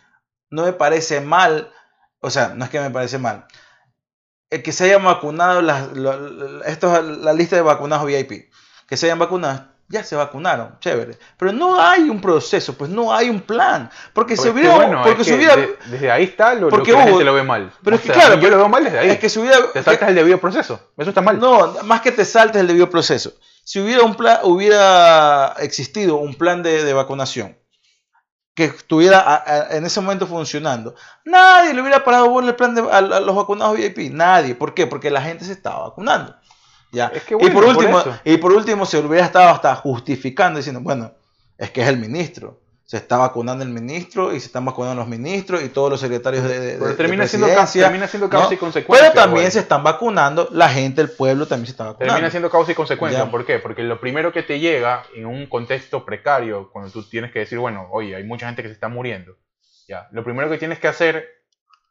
no 0.49 0.63
me 0.63 0.73
parece 0.73 1.21
mal, 1.21 1.71
o 2.19 2.31
sea, 2.31 2.53
no 2.55 2.65
es 2.65 2.71
que 2.71 2.79
me 2.79 2.89
parece 2.89 3.19
mal 3.19 3.45
el 4.49 4.63
que 4.63 4.71
se 4.71 4.85
hayan 4.85 5.03
vacunado, 5.03 5.61
las, 5.61 5.89
esto 6.65 6.95
es 6.95 7.17
la 7.19 7.33
lista 7.33 7.55
de 7.55 7.61
vacunados 7.61 8.05
VIP, 8.05 8.49
que 8.87 8.97
se 8.97 9.05
hayan 9.05 9.19
vacunado, 9.19 9.65
ya 9.87 10.03
se 10.03 10.15
vacunaron, 10.15 10.77
chévere. 10.79 11.17
Pero 11.37 11.51
no 11.51 11.79
hay 11.81 12.09
un 12.09 12.21
proceso, 12.21 12.75
pues 12.75 12.89
no 12.89 13.13
hay 13.13 13.29
un 13.29 13.41
plan. 13.41 13.89
Porque 14.13 14.37
se 14.37 14.49
hubiera. 14.49 15.03
porque 15.03 15.23
se 15.23 15.35
hubiera 15.35 15.55
desde 15.87 16.11
ahí 16.11 16.25
está 16.25 16.53
lo, 16.53 16.69
porque 16.69 16.91
que 16.91 16.97
la 16.97 17.05
gente 17.05 17.23
lo 17.23 17.33
ve 17.33 17.43
mal. 17.43 17.71
Pero 17.83 17.95
es 17.95 18.01
que 18.03 18.11
claro. 18.11 18.39
Yo 18.39 18.49
lo 18.49 18.57
veo 18.57 18.69
mal 18.69 18.83
desde 18.83 18.99
ahí. 18.99 19.09
Es 19.09 19.19
que 19.19 19.29
si 19.29 19.39
hubiera, 19.39 19.71
te 19.71 19.81
saltas 19.81 20.09
el 20.09 20.15
debido 20.15 20.39
proceso. 20.39 20.91
Eso 20.95 21.09
está 21.09 21.21
mal. 21.21 21.39
No, 21.39 21.75
más 21.83 22.01
que 22.01 22.11
te 22.11 22.23
saltes 22.23 22.61
el 22.61 22.67
debido 22.67 22.89
proceso. 22.89 23.33
Si 23.63 23.79
hubiera, 23.79 24.03
un 24.03 24.15
plan, 24.15 24.39
hubiera 24.43 25.55
existido 25.59 26.17
un 26.17 26.35
plan 26.35 26.63
de, 26.63 26.83
de 26.83 26.93
vacunación 26.93 27.58
que 28.59 28.75
estuviera 28.75 29.67
en 29.71 29.85
ese 29.85 30.01
momento 30.01 30.27
funcionando, 30.27 30.93
nadie 31.23 31.73
le 31.73 31.81
hubiera 31.81 32.03
parado 32.03 32.39
el 32.41 32.55
plan 32.55 32.75
de 32.75 32.81
a, 32.91 32.99
los 32.99 33.33
vacunados 33.33 33.77
VIP. 33.77 34.11
Nadie. 34.11 34.53
¿Por 34.53 34.73
qué? 34.73 34.85
Porque 34.85 35.09
la 35.09 35.21
gente 35.21 35.45
se 35.45 35.53
estaba 35.53 35.87
vacunando. 35.87 36.35
¿ya? 36.91 37.09
y, 37.39 37.49
por 37.51 37.63
último, 37.63 38.03
y 38.25 38.37
por 38.37 38.51
último 38.51 38.85
se 38.85 38.97
hubiera 38.97 39.25
estado 39.25 39.47
hasta 39.47 39.75
justificando 39.75 40.57
diciendo, 40.57 40.81
bueno, 40.81 41.13
es 41.57 41.71
que 41.71 41.81
es 41.81 41.87
el 41.87 41.97
ministro 41.97 42.59
se 42.89 42.97
está 42.97 43.17
vacunando 43.17 43.63
el 43.63 43.69
ministro 43.69 44.33
y 44.33 44.39
se 44.39 44.47
están 44.47 44.65
vacunando 44.65 44.95
los 44.95 45.07
ministros 45.07 45.61
y 45.61 45.69
todos 45.69 45.91
los 45.91 45.99
secretarios 45.99 46.43
de, 46.43 46.77
Pero 46.79 46.95
termina, 46.95 47.27
siendo, 47.27 47.47
termina 47.47 48.07
siendo 48.07 48.27
causa 48.27 48.55
y 48.55 48.57
consecuencia. 48.57 49.11
Pero 49.11 49.13
también 49.13 49.51
se 49.51 49.59
están 49.59 49.83
vacunando, 49.83 50.49
la 50.51 50.69
gente, 50.69 50.99
el 50.99 51.11
pueblo 51.11 51.45
también 51.45 51.67
se 51.67 51.73
está 51.73 51.83
vacunando. 51.83 52.13
Termina 52.15 52.31
siendo 52.31 52.49
causa 52.49 52.71
y 52.71 52.75
consecuencia. 52.75 53.29
¿Por 53.29 53.45
qué? 53.45 53.59
Porque 53.59 53.83
lo 53.83 53.99
primero 53.99 54.33
que 54.33 54.41
te 54.41 54.59
llega 54.59 55.03
en 55.15 55.27
un 55.27 55.45
contexto 55.45 56.03
precario, 56.03 56.71
cuando 56.71 56.89
tú 56.89 57.03
tienes 57.03 57.31
que 57.31 57.37
decir, 57.37 57.59
bueno, 57.59 57.87
oye, 57.91 58.15
hay 58.15 58.23
mucha 58.23 58.47
gente 58.47 58.63
que 58.63 58.69
se 58.69 58.73
está 58.73 58.87
muriendo, 58.87 59.37
ya, 59.87 60.07
lo 60.09 60.23
primero 60.23 60.49
que 60.49 60.57
tienes 60.57 60.79
que 60.79 60.87
hacer 60.87 61.38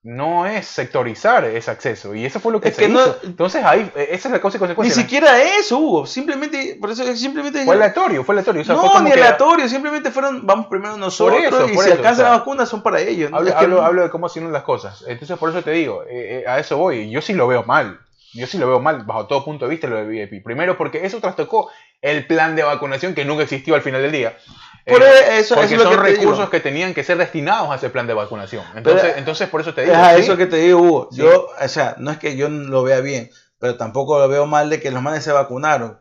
no 0.09 0.47
es 0.47 0.67
sectorizar 0.67 1.45
ese 1.45 1.71
acceso. 1.71 2.15
Y 2.15 2.25
eso 2.25 2.41
fue 2.41 2.51
lo 2.51 2.63
que 2.63 2.73
se 2.73 2.89
hizo. 2.89 3.19
Entonces, 3.25 3.63
ahí, 3.63 3.93
esa 3.95 4.29
es 4.29 4.33
la 4.33 4.41
causa 4.41 4.57
y 4.57 4.59
consecuencia. 4.59 4.97
Ni 4.97 5.03
siquiera 5.03 5.43
eso 5.43 5.77
hubo. 5.77 6.07
Simplemente, 6.07 6.79
por 6.81 6.91
eso 6.91 7.15
simplemente. 7.15 7.63
Fue 7.67 7.75
aleatorio, 7.75 8.25
fue 8.25 8.33
aleatorio. 8.33 8.65
no, 8.65 9.01
ni 9.01 9.13
aleatorio. 9.13 9.69
Simplemente 9.69 10.11
fueron, 10.11 10.47
vamos 10.47 10.69
primero 10.69 10.97
nosotros. 10.97 11.71
y 11.71 11.77
si 11.77 11.91
alcanza 11.91 12.23
la 12.23 12.31
vacuna, 12.31 12.65
son 12.65 12.83
para 12.83 13.01
ellos. 13.01 13.31
Hablo, 13.35 13.83
hablo, 13.83 14.03
de 14.03 14.09
cómo 14.09 14.27
hacen 14.27 14.51
las 14.51 14.63
cosas. 14.63 15.05
Entonces, 15.07 15.37
por 15.37 15.51
eso 15.51 15.61
te 15.61 15.73
digo, 15.73 16.03
eh, 16.05 16.41
eh, 16.41 16.45
a 16.49 16.59
eso 16.59 16.79
voy. 16.79 17.11
Yo 17.11 17.21
sí 17.21 17.35
lo 17.35 17.47
veo 17.47 17.65
mal. 17.65 18.01
Yo 18.33 18.47
sí 18.47 18.57
lo 18.57 18.67
veo 18.67 18.81
mal, 18.81 19.05
bajo 19.05 19.27
todo 19.27 19.45
punto 19.45 19.67
de 19.67 19.73
vista, 19.73 19.89
lo 19.89 19.97
de 19.97 20.07
VIP. 20.07 20.43
Primero, 20.43 20.79
porque 20.79 21.05
eso 21.05 21.21
trastocó 21.21 21.71
el 22.01 22.27
plan 22.27 22.57
de 22.57 22.63
vacunación 22.63 23.15
que 23.15 23.27
nunca 23.27 23.43
existió 23.43 23.75
al 23.75 23.83
final 23.83 24.01
del 24.01 24.13
día. 24.13 24.39
Por 24.87 25.03
eh, 25.03 25.39
eso, 25.39 25.55
porque 25.55 25.79
son 25.79 25.99
recursos 25.99 26.49
que 26.51 26.61
tenían 26.61 26.95
que 26.95 27.05
ser 27.05 27.19
destinados 27.19 27.71
a 27.71 27.77
ese 27.77 27.91
plan 27.91 28.07
de 28.07 28.15
vacunación. 28.15 28.65
Entonces, 28.75 29.15
entonces 29.17 29.49
por 29.49 29.61
eso 29.61 29.75
te 29.75 29.83
digo. 29.83 29.93
Es 29.93 29.99
a 29.99 30.17
eso 30.17 30.37
que 30.37 30.47
te 30.47 30.57
digo, 30.57 30.81
Hugo. 30.81 31.09
Yo, 31.13 31.49
o 31.61 31.69
sea, 31.69 31.95
no 31.99 32.11
es 32.11 32.19
que 32.19 32.37
yo 32.37 32.49
lo 32.49 32.83
vea 32.83 33.01
bien, 33.01 33.31
pero 33.59 33.77
tampoco 33.77 34.19
lo 34.19 34.29
veo 34.29 34.47
mal 34.47 34.71
de 34.71 34.81
que 34.81 34.91
los 34.91 35.03
manes 35.03 35.25
se 35.25 35.33
vacunaron. 35.33 36.01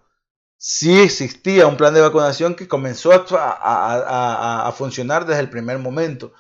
Sí 0.58 1.02
existía 1.02 1.68
un 1.68 1.78
plan 1.78 1.94
de 1.94 2.02
vacunación 2.02 2.56
que 2.56 2.68
comenzó 2.68 3.12
a, 3.12 3.26
a, 3.30 4.68
a, 4.68 4.72
funcionar 4.72 5.26
desde 5.26 5.42
el 5.42 5.50
primer 5.50 5.78
momento. 5.78 6.34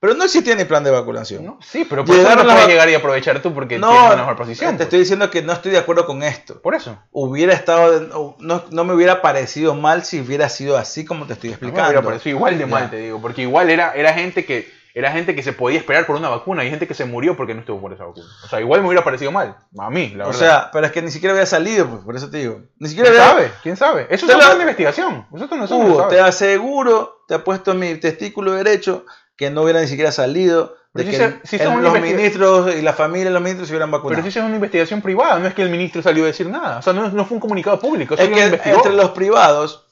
Pero 0.00 0.14
no 0.14 0.24
existía 0.24 0.54
ni 0.54 0.64
plan 0.64 0.82
de 0.82 0.90
vacunación. 0.90 1.58
sí, 1.60 1.86
pero 1.88 2.06
por 2.06 2.16
eso 2.16 2.34
no 2.34 2.44
puedes 2.44 2.68
llegar 2.68 2.88
y 2.88 2.94
aprovechar 2.94 3.42
tú 3.42 3.52
porque 3.52 3.78
tienes 3.78 3.90
una 3.90 4.16
mejor 4.16 4.36
posición. 4.36 4.70
Te 4.70 4.76
pues. 4.76 4.86
estoy 4.86 4.98
diciendo 5.00 5.30
que 5.30 5.42
no 5.42 5.52
estoy 5.52 5.72
de 5.72 5.78
acuerdo 5.78 6.06
con 6.06 6.22
esto. 6.22 6.60
Por 6.62 6.74
eso. 6.74 6.98
Hubiera 7.10 7.52
estado, 7.52 8.34
no, 8.38 8.64
no 8.70 8.84
me 8.84 8.94
hubiera 8.94 9.20
parecido 9.20 9.74
mal 9.74 10.02
si 10.04 10.20
hubiera 10.20 10.48
sido 10.48 10.78
así 10.78 11.04
como 11.04 11.26
te 11.26 11.34
estoy 11.34 11.50
explicando. 11.50 11.82
No 11.82 11.86
me 11.86 11.90
hubiera 11.90 12.06
parecido 12.06 12.36
igual 12.36 12.58
de 12.58 12.66
mal, 12.66 12.90
te 12.90 12.96
digo, 12.96 13.20
porque 13.20 13.42
igual 13.42 13.68
era, 13.68 13.92
era 13.92 14.14
gente 14.14 14.46
que 14.46 14.80
era 14.94 15.12
gente 15.12 15.34
que 15.34 15.42
se 15.42 15.52
podía 15.52 15.78
esperar 15.78 16.06
por 16.06 16.16
una 16.16 16.28
vacuna 16.28 16.64
y 16.64 16.70
gente 16.70 16.88
que 16.88 16.94
se 16.94 17.04
murió 17.04 17.36
porque 17.36 17.54
no 17.54 17.60
estuvo 17.60 17.80
por 17.80 17.92
esa 17.92 18.06
vacuna. 18.06 18.26
O 18.44 18.48
sea, 18.48 18.60
igual 18.60 18.80
me 18.80 18.88
hubiera 18.88 19.04
parecido 19.04 19.30
mal. 19.30 19.56
A 19.78 19.90
mí, 19.90 20.08
la 20.10 20.26
verdad. 20.26 20.28
O 20.28 20.32
sea, 20.32 20.70
pero 20.72 20.86
es 20.86 20.92
que 20.92 21.02
ni 21.02 21.10
siquiera 21.10 21.32
había 21.32 21.46
salido, 21.46 21.88
pues, 21.88 22.02
por 22.02 22.16
eso 22.16 22.30
te 22.30 22.38
digo. 22.38 22.62
Ni 22.78 22.88
siquiera 22.88 23.10
¿Quién 23.10 23.22
sabe? 23.22 23.50
¿Quién 23.62 23.76
sabe? 23.76 24.06
Eso 24.10 24.26
es 24.26 24.34
una 24.34 24.62
investigación. 24.62 25.26
Eso 25.34 25.48
no 25.56 25.64
Hugo, 25.64 26.08
te 26.08 26.20
aseguro, 26.20 27.24
te 27.28 27.34
ha 27.34 27.44
puesto 27.44 27.74
mi 27.74 27.94
testículo 27.96 28.52
derecho 28.52 29.04
que 29.40 29.48
no 29.48 29.62
hubiera 29.62 29.80
ni 29.80 29.88
siquiera 29.88 30.12
salido. 30.12 30.76
De 30.92 31.02
que 31.02 31.40
si 31.44 31.56
los 31.56 31.98
ministros 31.98 32.74
y 32.74 32.82
la 32.82 32.92
familia 32.92 33.28
de 33.28 33.30
los 33.30 33.40
ministros 33.40 33.68
se 33.68 33.72
hubieran 33.72 33.90
vacunado. 33.90 34.20
Pero 34.20 34.30
si 34.30 34.38
es 34.38 34.44
una 34.44 34.54
investigación 34.54 35.00
privada, 35.00 35.38
no 35.38 35.46
es 35.46 35.54
que 35.54 35.62
el 35.62 35.70
ministro 35.70 36.02
salió 36.02 36.24
a 36.24 36.26
decir 36.26 36.46
nada. 36.46 36.76
O 36.80 36.82
sea, 36.82 36.92
no, 36.92 37.24
fue 37.24 37.36
un 37.36 37.40
comunicado 37.40 37.80
público. 37.80 38.16
Es 38.16 38.28
que 38.28 38.44
entre 38.44 38.92
los 38.92 39.12
privados 39.12 39.86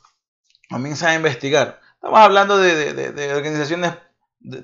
comienzan 0.69 1.09
a 1.09 1.15
investigar. 1.15 1.81
Estamos 1.95 2.19
hablando 2.19 2.59
de, 2.59 2.93
de, 2.93 3.13
de 3.13 3.35
organizaciones 3.35 3.95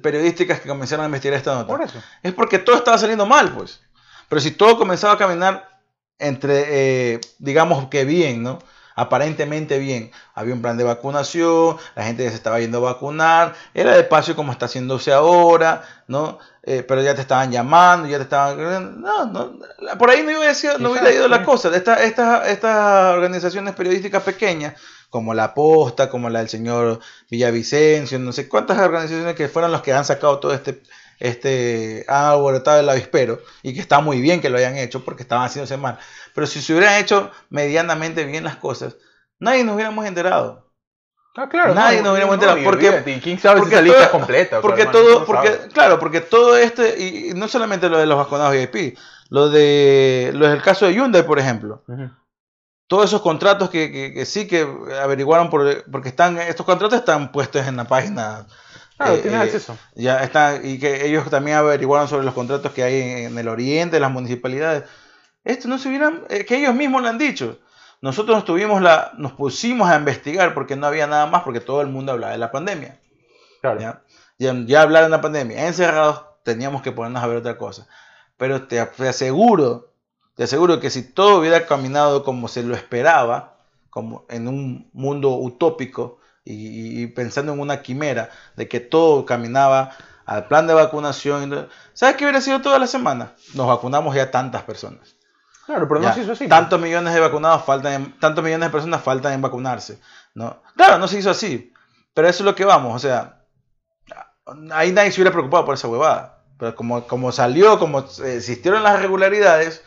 periodísticas 0.03 0.61
que 0.61 0.68
comenzaron 0.68 1.05
a 1.05 1.07
investigar 1.07 1.39
esta 1.39 1.55
nota. 1.55 1.66
Por 1.66 1.80
eso. 1.80 2.03
Es 2.22 2.35
porque 2.35 2.59
todo 2.59 2.76
estaba 2.76 2.99
saliendo 2.99 3.24
mal, 3.24 3.55
pues. 3.55 3.80
Pero 4.28 4.39
si 4.43 4.51
todo 4.51 4.76
comenzaba 4.76 5.14
a 5.14 5.18
caminar 5.18 5.66
entre, 6.18 7.14
eh, 7.14 7.20
digamos 7.39 7.89
que 7.89 8.05
bien, 8.05 8.43
¿no? 8.43 8.59
Aparentemente 8.95 9.78
bien. 9.78 10.11
Había 10.34 10.55
un 10.55 10.62
plan 10.62 10.76
de 10.76 10.84
vacunación, 10.84 11.76
la 11.97 12.05
gente 12.05 12.24
ya 12.24 12.30
se 12.30 12.36
estaba 12.36 12.61
yendo 12.61 12.78
a 12.78 12.92
vacunar, 12.92 13.55
era 13.74 13.97
despacio 13.97 14.36
como 14.36 14.53
está 14.53 14.66
haciéndose 14.66 15.12
ahora, 15.12 15.82
¿no? 16.07 16.38
Eh, 16.62 16.82
pero 16.86 17.03
ya 17.03 17.14
te 17.14 17.20
estaban 17.20 17.51
llamando, 17.53 18.09
ya 18.09 18.16
te 18.18 18.22
estaban... 18.22 19.01
No, 19.01 19.26
no, 19.26 19.59
por 19.99 20.11
ahí 20.11 20.22
no, 20.22 20.30
iba 20.30 20.49
a 20.49 20.78
no 20.78 20.90
hubiera 20.92 21.12
ido 21.12 21.28
la 21.28 21.45
cosa. 21.45 21.74
Estas 21.74 22.01
esta, 22.01 22.49
estas 22.49 23.14
organizaciones 23.14 23.74
periodísticas 23.74 24.22
pequeñas 24.22 24.74
como 25.11 25.32
la 25.32 25.55
Posta, 25.55 26.11
como 26.11 26.28
la 26.28 26.40
del 26.40 26.49
señor 26.49 26.99
Villavicencio, 27.30 28.18
no 28.18 28.32
sé 28.32 28.49
cuántas 28.49 28.78
organizaciones 28.78 29.36
que 29.36 29.49
fueron 29.49 29.70
los 29.70 29.80
que 29.80 29.92
han 29.92 30.05
sacado 30.05 30.40
todo 30.40 30.53
este, 30.53 30.82
este 31.19 32.05
han 32.09 32.27
abortado 32.27 32.81
el 32.81 32.89
avispero 32.89 33.41
y 33.62 33.75
que 33.75 33.81
está 33.81 34.01
muy 34.01 34.21
bien 34.21 34.41
que 34.41 34.51
lo 34.51 34.59
hayan 34.59 34.77
hecho 34.77 35.05
porque 35.05 35.23
estaban 35.23 35.47
haciéndose 35.47 35.77
mal. 35.77 35.99
Pero 36.35 36.47
si 36.47 36.61
se 36.61 36.75
hubieran 36.75 37.01
hecho 37.01 37.31
medianamente 37.51 38.25
bien 38.25 38.45
las 38.45 38.57
cosas, 38.57 38.97
nadie 39.39 39.65
nos 39.65 39.75
hubiéramos 39.75 40.07
enterado. 40.07 40.71
Ah, 41.37 41.49
claro, 41.49 41.75
nadie 41.75 42.01
nos 42.01 42.12
hubiéramos 42.12 42.35
enterado. 42.35 42.59
porque, 42.62 43.21
¿Quién 43.23 43.39
sabe 43.39 43.61
si 43.62 43.69
esa 43.69 43.83
lista 43.83 44.11
completa? 44.11 44.61
Porque 44.61 44.87
todo, 44.87 45.25
porque, 45.25 45.59
claro, 45.73 45.99
porque 45.99 46.21
todo 46.21 46.57
este, 46.57 47.01
y 47.01 47.33
no 47.35 47.49
solamente 47.49 47.89
lo 47.89 47.99
de 47.99 48.07
los 48.07 48.17
vacunados 48.17 48.53
VIP, 48.53 48.97
lo 49.31 49.51
de 49.51 50.31
lo 50.35 50.49
del 50.49 50.62
caso 50.62 50.87
de 50.87 50.95
Hyundai, 50.95 51.27
por 51.27 51.39
ejemplo 51.39 51.83
todos 52.87 53.07
esos 53.07 53.23
contratos 53.23 53.71
que, 53.71 54.23
sí 54.27 54.47
que 54.47 54.67
averiguaron 55.03 55.51
por, 55.51 55.91
porque 55.91 56.11
están 56.11 56.39
estos 56.39 56.67
contratos 56.67 56.99
están 56.99 57.33
puestos 57.33 57.67
en 57.67 57.77
la 57.77 57.85
página 57.85 58.47
Claro, 58.97 59.18
tienes 59.18 59.40
eh, 59.40 59.42
acceso. 59.42 59.78
Ya 59.95 60.22
está, 60.22 60.61
y 60.62 60.78
que 60.78 61.07
ellos 61.07 61.28
también 61.30 61.57
averiguaron 61.57 62.09
sobre 62.09 62.24
los 62.24 62.34
contratos 62.34 62.72
que 62.72 62.82
hay 62.82 63.24
en, 63.24 63.36
el 63.36 63.49
oriente, 63.49 63.99
las 64.01 64.11
municipalidades. 64.11 64.84
Esto 65.42 65.68
no 65.68 65.78
se 65.78 65.88
hubieran, 65.88 66.24
eh, 66.30 66.45
que 66.45 66.57
ellos 66.57 66.74
mismos 66.74 67.03
lo 67.03 67.09
han 67.09 67.18
dicho. 67.18 67.59
Nosotros 68.01 68.36
nos, 68.36 68.45
tuvimos 68.45 68.82
la, 68.82 69.12
nos 69.16 69.32
pusimos 69.32 69.88
a 69.88 69.97
investigar 69.97 70.55
porque 70.55 70.76
no 70.76 70.86
había 70.86 71.07
nada 71.07 71.26
más, 71.26 71.42
porque 71.42 71.61
todo 71.61 71.80
el 71.80 71.88
mundo 71.88 72.12
hablaba 72.12 72.32
de 72.32 72.38
la 72.38 72.53
pandemia. 72.53 73.01
Claro. 73.61 73.80
Ya, 73.80 74.03
ya, 74.38 74.55
ya 74.66 74.82
hablar 74.82 75.05
de 75.05 75.11
la 75.11 75.20
pandemia. 75.20 75.66
Encerrados, 75.66 76.24
teníamos 76.42 76.82
que 76.82 76.92
ponernos 76.92 77.22
a 77.22 77.26
ver 77.26 77.38
otra 77.38 77.57
cosa. 77.57 77.88
Pero 78.36 78.66
te 78.66 78.80
aseguro 78.80 79.95
te 80.34 80.45
aseguro 80.45 80.80
que 80.80 80.90
si 80.90 81.03
todo 81.03 81.38
hubiera 81.38 81.66
caminado 81.66 82.24
como 82.24 82.49
se 82.49 82.62
lo 82.62 82.74
esperaba, 82.74 83.57
como 83.90 84.24
en 84.28 84.49
un 84.49 84.90
mundo 84.92 85.36
utópico 85.36 86.18
y, 86.45 87.07
pensando 87.09 87.53
en 87.53 87.61
una 87.61 87.82
quimera 87.82 88.30
de 88.57 88.68
que 88.68 88.80
todo 88.80 89.24
caminaba 89.24 89.92
al 90.26 90.47
plan 90.47 90.66
de 90.66 90.74
vacunación, 90.74 91.68
¿sabes 91.92 92.16
qué 92.16 92.24
hubiera 92.24 92.40
sido 92.40 92.61
toda 92.61 92.78
la 92.78 92.86
semana? 92.86 93.32
Nos 93.55 93.66
vacunamos 93.66 94.14
ya 94.14 94.30
tantas 94.30 94.62
personas. 94.62 95.16
Claro, 95.66 95.88
pero 95.88 96.01
no 96.01 96.12
se 96.12 96.22
hizo 96.22 96.32
así. 96.32 96.47
Tantos 96.47 96.78
millones 96.78 97.14
de 97.14 97.20
vacunados 97.20 97.64
faltan, 97.64 98.18
tantos 98.20 98.45
millones 98.45 98.68
de 98.68 98.72
personas 98.72 99.03
faltan 99.03 99.32
en 99.32 99.40
vacunarse. 99.40 99.99
¿no? 100.34 100.62
Claro, 100.76 100.99
no 100.99 101.09
se 101.09 101.18
hizo 101.18 101.30
así. 101.30 101.72
Pero 102.12 102.28
eso 102.28 102.42
es 102.42 102.45
lo 102.45 102.55
que 102.55 102.64
vamos, 102.64 102.95
o 102.95 102.99
sea, 102.99 103.45
ahí 104.72 104.92
nadie 104.92 105.11
se 105.11 105.20
hubiera 105.20 105.32
preocupado 105.32 105.64
por 105.64 105.74
esa 105.74 105.88
huevada. 105.88 106.42
Pero 106.59 106.76
como, 106.76 107.07
como 107.07 107.32
salió, 107.32 107.78
como 107.78 108.01
existieron 108.01 108.82
las 108.82 108.99
irregularidades, 108.99 109.82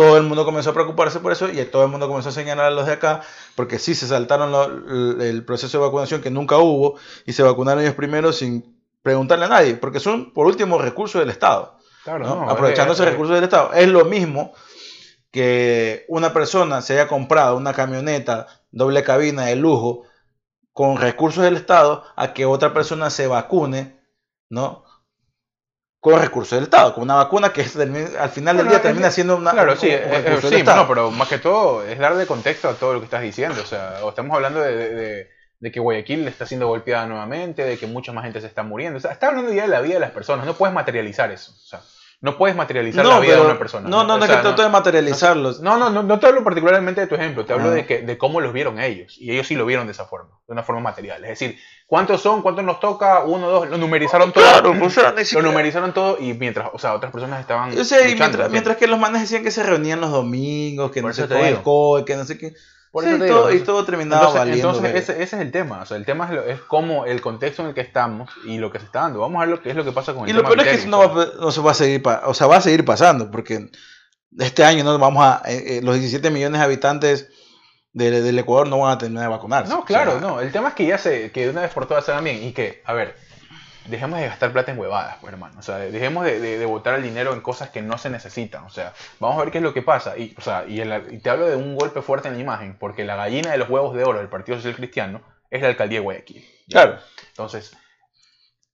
todo 0.00 0.16
el 0.16 0.22
mundo 0.22 0.46
comenzó 0.46 0.70
a 0.70 0.72
preocuparse 0.72 1.20
por 1.20 1.30
eso 1.30 1.50
y 1.50 1.62
todo 1.66 1.84
el 1.84 1.90
mundo 1.90 2.08
comenzó 2.08 2.30
a 2.30 2.32
señalar 2.32 2.64
a 2.64 2.70
los 2.70 2.86
de 2.86 2.94
acá, 2.94 3.20
porque 3.54 3.78
sí 3.78 3.94
se 3.94 4.06
saltaron 4.06 5.20
el 5.20 5.44
proceso 5.44 5.78
de 5.78 5.84
vacunación 5.84 6.22
que 6.22 6.30
nunca 6.30 6.56
hubo 6.56 6.94
y 7.26 7.34
se 7.34 7.42
vacunaron 7.42 7.82
ellos 7.82 7.94
primero 7.94 8.32
sin 8.32 8.80
preguntarle 9.02 9.44
a 9.44 9.48
nadie, 9.48 9.74
porque 9.74 10.00
son 10.00 10.32
por 10.32 10.46
último 10.46 10.78
recursos 10.78 11.20
del 11.20 11.28
Estado. 11.28 11.76
Claro, 12.02 12.48
aprovechando 12.48 12.94
ese 12.94 13.04
recurso 13.04 13.34
del 13.34 13.44
Estado. 13.44 13.74
Es 13.74 13.88
lo 13.88 14.06
mismo 14.06 14.54
que 15.30 16.06
una 16.08 16.32
persona 16.32 16.80
se 16.80 16.94
haya 16.94 17.06
comprado 17.06 17.58
una 17.58 17.74
camioneta 17.74 18.46
doble 18.70 19.02
cabina 19.02 19.44
de 19.44 19.56
lujo 19.56 20.04
con 20.72 20.96
recursos 20.96 21.44
del 21.44 21.56
Estado 21.56 22.04
a 22.16 22.32
que 22.32 22.46
otra 22.46 22.72
persona 22.72 23.10
se 23.10 23.26
vacune, 23.26 24.00
¿no? 24.48 24.84
Con 26.00 26.18
recursos 26.18 26.56
del 26.56 26.64
Estado, 26.64 26.94
con 26.94 27.04
una 27.04 27.16
vacuna 27.16 27.52
que 27.52 27.60
al 27.60 28.30
final 28.30 28.56
del 28.56 28.68
día 28.68 28.80
termina 28.80 29.10
siendo 29.10 29.36
una. 29.36 29.52
Claro, 29.52 29.76
sí, 29.76 29.90
sí 30.48 30.62
no, 30.62 30.88
pero 30.88 31.10
más 31.10 31.28
que 31.28 31.38
todo 31.38 31.84
es 31.84 31.98
darle 31.98 32.26
contexto 32.26 32.70
a 32.70 32.74
todo 32.74 32.94
lo 32.94 33.00
que 33.00 33.04
estás 33.04 33.20
diciendo. 33.20 33.60
O 33.62 33.66
sea, 33.66 33.98
estamos 34.08 34.34
hablando 34.34 34.60
de, 34.62 35.28
de, 35.60 35.70
que 35.70 35.78
Guayaquil 35.78 36.26
está 36.26 36.46
siendo 36.46 36.68
golpeada 36.68 37.06
nuevamente, 37.06 37.64
de 37.64 37.76
que 37.76 37.86
mucha 37.86 38.12
más 38.12 38.24
gente 38.24 38.40
se 38.40 38.46
está 38.46 38.62
muriendo. 38.62 38.96
O 38.96 39.00
sea, 39.00 39.12
está 39.12 39.28
hablando 39.28 39.52
ya 39.52 39.62
de 39.62 39.68
la 39.68 39.82
vida 39.82 39.94
de 39.94 40.00
las 40.00 40.12
personas, 40.12 40.46
no 40.46 40.54
puedes 40.54 40.74
materializar 40.74 41.30
eso. 41.30 41.52
O 41.52 41.66
sea, 41.66 41.80
no 42.22 42.36
puedes 42.36 42.54
materializar 42.54 43.04
la 43.06 43.18
vida 43.18 43.36
de 43.36 43.40
una 43.40 43.58
persona. 43.58 43.88
No, 43.88 44.04
no, 44.04 44.18
no, 44.18 44.24
es 44.24 44.30
que 44.30 44.36
trato 44.36 44.62
de 44.62 44.68
materializarlos. 44.68 45.60
No, 45.60 45.78
no, 45.78 45.88
no, 45.88 46.02
no 46.02 46.18
te 46.18 46.26
hablo 46.26 46.44
particularmente 46.44 47.00
de 47.00 47.06
tu 47.06 47.14
ejemplo, 47.14 47.46
te 47.46 47.54
hablo 47.54 47.70
de, 47.70 47.86
que, 47.86 48.02
de 48.02 48.18
cómo 48.18 48.42
los 48.42 48.52
vieron 48.52 48.78
ellos. 48.78 49.16
Y 49.18 49.30
ellos 49.30 49.46
sí 49.46 49.54
lo 49.54 49.64
vieron 49.64 49.86
de 49.86 49.92
esa 49.92 50.04
forma, 50.04 50.38
de 50.46 50.52
una 50.52 50.62
forma 50.62 50.82
material. 50.82 51.24
Es 51.24 51.30
decir, 51.30 51.58
¿cuántos 51.86 52.20
son? 52.20 52.42
¿Cuántos 52.42 52.62
nos 52.62 52.78
toca? 52.78 53.24
Uno, 53.24 53.48
dos, 53.48 53.70
lo 53.70 53.78
numerizaron 53.78 54.32
todo. 54.32 54.44
Claro, 54.44 54.74
pues, 54.78 55.32
Lo 55.32 55.40
numerizaron 55.40 55.94
todo 55.94 56.18
y 56.20 56.34
mientras, 56.34 56.68
o 56.74 56.78
sea, 56.78 56.94
otras 56.94 57.10
personas 57.10 57.40
estaban. 57.40 57.72
Yo 57.72 57.84
sé, 57.86 58.14
mientras, 58.14 58.50
mientras, 58.50 58.76
que 58.76 58.86
los 58.86 58.98
manes 58.98 59.22
decían 59.22 59.42
que 59.42 59.50
se 59.50 59.62
reunían 59.62 60.02
los 60.02 60.10
domingos, 60.10 60.90
que 60.90 61.00
no 61.00 61.14
sé 61.14 61.26
qué, 61.26 62.04
que 62.04 62.16
no 62.16 62.24
sé 62.26 62.36
qué. 62.36 62.52
Por 62.90 63.04
eso 63.06 63.24
todo, 63.24 63.52
y 63.52 63.60
todo 63.60 63.84
terminaba 63.84 64.22
entonces, 64.22 64.38
valiendo. 64.40 64.68
Entonces, 64.68 64.94
ese, 64.96 65.22
ese, 65.22 65.36
es 65.36 65.42
el 65.42 65.52
tema. 65.52 65.82
O 65.82 65.86
sea, 65.86 65.96
el 65.96 66.04
tema 66.04 66.28
es, 66.32 66.56
es 66.56 66.60
como 66.62 67.06
el 67.06 67.20
contexto 67.20 67.62
en 67.62 67.68
el 67.68 67.74
que 67.74 67.82
estamos 67.82 68.30
y 68.44 68.58
lo 68.58 68.72
que 68.72 68.80
se 68.80 68.86
está 68.86 69.02
dando. 69.02 69.20
Vamos 69.20 69.36
a 69.36 69.46
ver 69.46 69.48
lo 69.48 69.62
que 69.62 69.70
es 69.70 69.76
lo 69.76 69.84
que 69.84 69.92
pasa 69.92 70.12
con 70.12 70.24
el 70.24 70.30
y 70.30 70.32
tema. 70.32 70.40
Y 70.40 70.42
lo 70.42 70.48
peor 70.48 70.66
es 70.66 70.72
que 70.72 70.80
eso 70.80 70.88
no, 70.88 70.98
va, 70.98 71.26
no, 71.38 71.52
se 71.52 71.60
va 71.60 71.70
a 71.70 71.74
seguir, 71.74 72.02
o 72.24 72.34
sea, 72.34 72.48
va 72.48 72.56
a 72.56 72.60
seguir 72.60 72.84
pasando, 72.84 73.30
porque 73.30 73.70
este 74.38 74.64
año 74.64 74.82
no 74.82 74.98
vamos 74.98 75.24
a, 75.24 75.42
eh, 75.46 75.78
eh, 75.78 75.80
los 75.82 75.94
17 75.94 76.30
millones 76.30 76.58
de 76.58 76.64
habitantes 76.64 77.28
del, 77.92 78.24
del, 78.24 78.38
Ecuador 78.38 78.68
no 78.68 78.78
van 78.80 78.92
a 78.92 78.98
terminar 78.98 79.24
de 79.24 79.30
vacunarse. 79.30 79.72
No, 79.72 79.84
claro, 79.84 80.20
no. 80.20 80.40
El 80.40 80.50
tema 80.50 80.70
es 80.70 80.74
que 80.74 80.86
ya 80.86 80.98
se, 80.98 81.30
que 81.30 81.44
de 81.44 81.50
una 81.50 81.62
vez 81.62 81.72
por 81.72 81.86
todas 81.86 82.04
se 82.04 82.20
bien 82.20 82.42
y 82.42 82.52
que, 82.52 82.82
a 82.84 82.92
ver, 82.92 83.16
dejemos 83.86 84.18
de 84.18 84.26
gastar 84.26 84.52
plata 84.52 84.72
en 84.72 84.78
huevadas, 84.78 85.16
pues, 85.20 85.32
hermano. 85.32 85.58
O 85.58 85.62
sea, 85.62 85.78
dejemos 85.78 86.24
de, 86.24 86.40
de, 86.40 86.66
botar 86.66 86.94
el 86.94 87.02
dinero 87.02 87.32
en 87.32 87.40
cosas 87.40 87.70
que 87.70 87.82
no 87.82 87.98
se 87.98 88.10
necesitan. 88.10 88.64
O 88.64 88.70
sea, 88.70 88.92
vamos 89.18 89.38
a 89.38 89.44
ver 89.44 89.52
qué 89.52 89.58
es 89.58 89.64
lo 89.64 89.74
que 89.74 89.82
pasa. 89.82 90.16
Y, 90.16 90.34
o 90.36 90.40
sea, 90.40 90.64
y, 90.66 90.78
te 91.18 91.30
hablo 91.30 91.48
de 91.48 91.56
un 91.56 91.76
golpe 91.76 92.02
fuerte 92.02 92.28
en 92.28 92.34
la 92.34 92.40
imagen, 92.40 92.76
porque 92.78 93.04
la 93.04 93.16
gallina 93.16 93.50
de 93.52 93.58
los 93.58 93.68
huevos 93.68 93.94
de 93.94 94.04
oro 94.04 94.18
del 94.18 94.28
Partido 94.28 94.58
Social 94.58 94.76
Cristiano 94.76 95.22
es 95.50 95.62
la 95.62 95.68
alcaldía 95.68 95.98
de 95.98 96.04
Guayaquil. 96.04 96.44
Claro. 96.68 96.98
Entonces, 97.28 97.76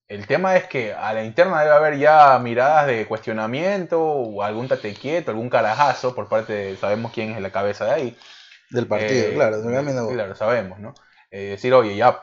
el 0.09 0.27
tema 0.27 0.57
es 0.57 0.65
que 0.65 0.93
a 0.93 1.13
la 1.13 1.25
interna 1.25 1.63
debe 1.63 1.75
haber 1.75 1.99
ya 1.99 2.39
miradas 2.39 2.87
de 2.87 3.07
cuestionamiento 3.07 4.01
o 4.01 4.43
algún 4.43 4.69
tate 4.69 4.95
quieto, 4.95 5.31
algún 5.31 5.51
carajazo 5.51 6.15
por 6.15 6.29
parte 6.29 6.53
de, 6.53 6.77
sabemos 6.77 7.13
quién 7.13 7.33
es 7.33 7.41
la 7.41 7.51
cabeza 7.51 7.87
de 7.87 7.93
ahí. 7.93 8.19
Del 8.71 8.87
partido, 8.87 9.29
eh, 9.29 9.35
claro. 9.35 9.63
Claro, 9.63 10.35
sabemos, 10.35 10.79
¿no? 10.81 10.95
Eh, 11.31 11.51
decir, 11.51 11.73
oye, 11.75 11.97
ya 11.97 12.21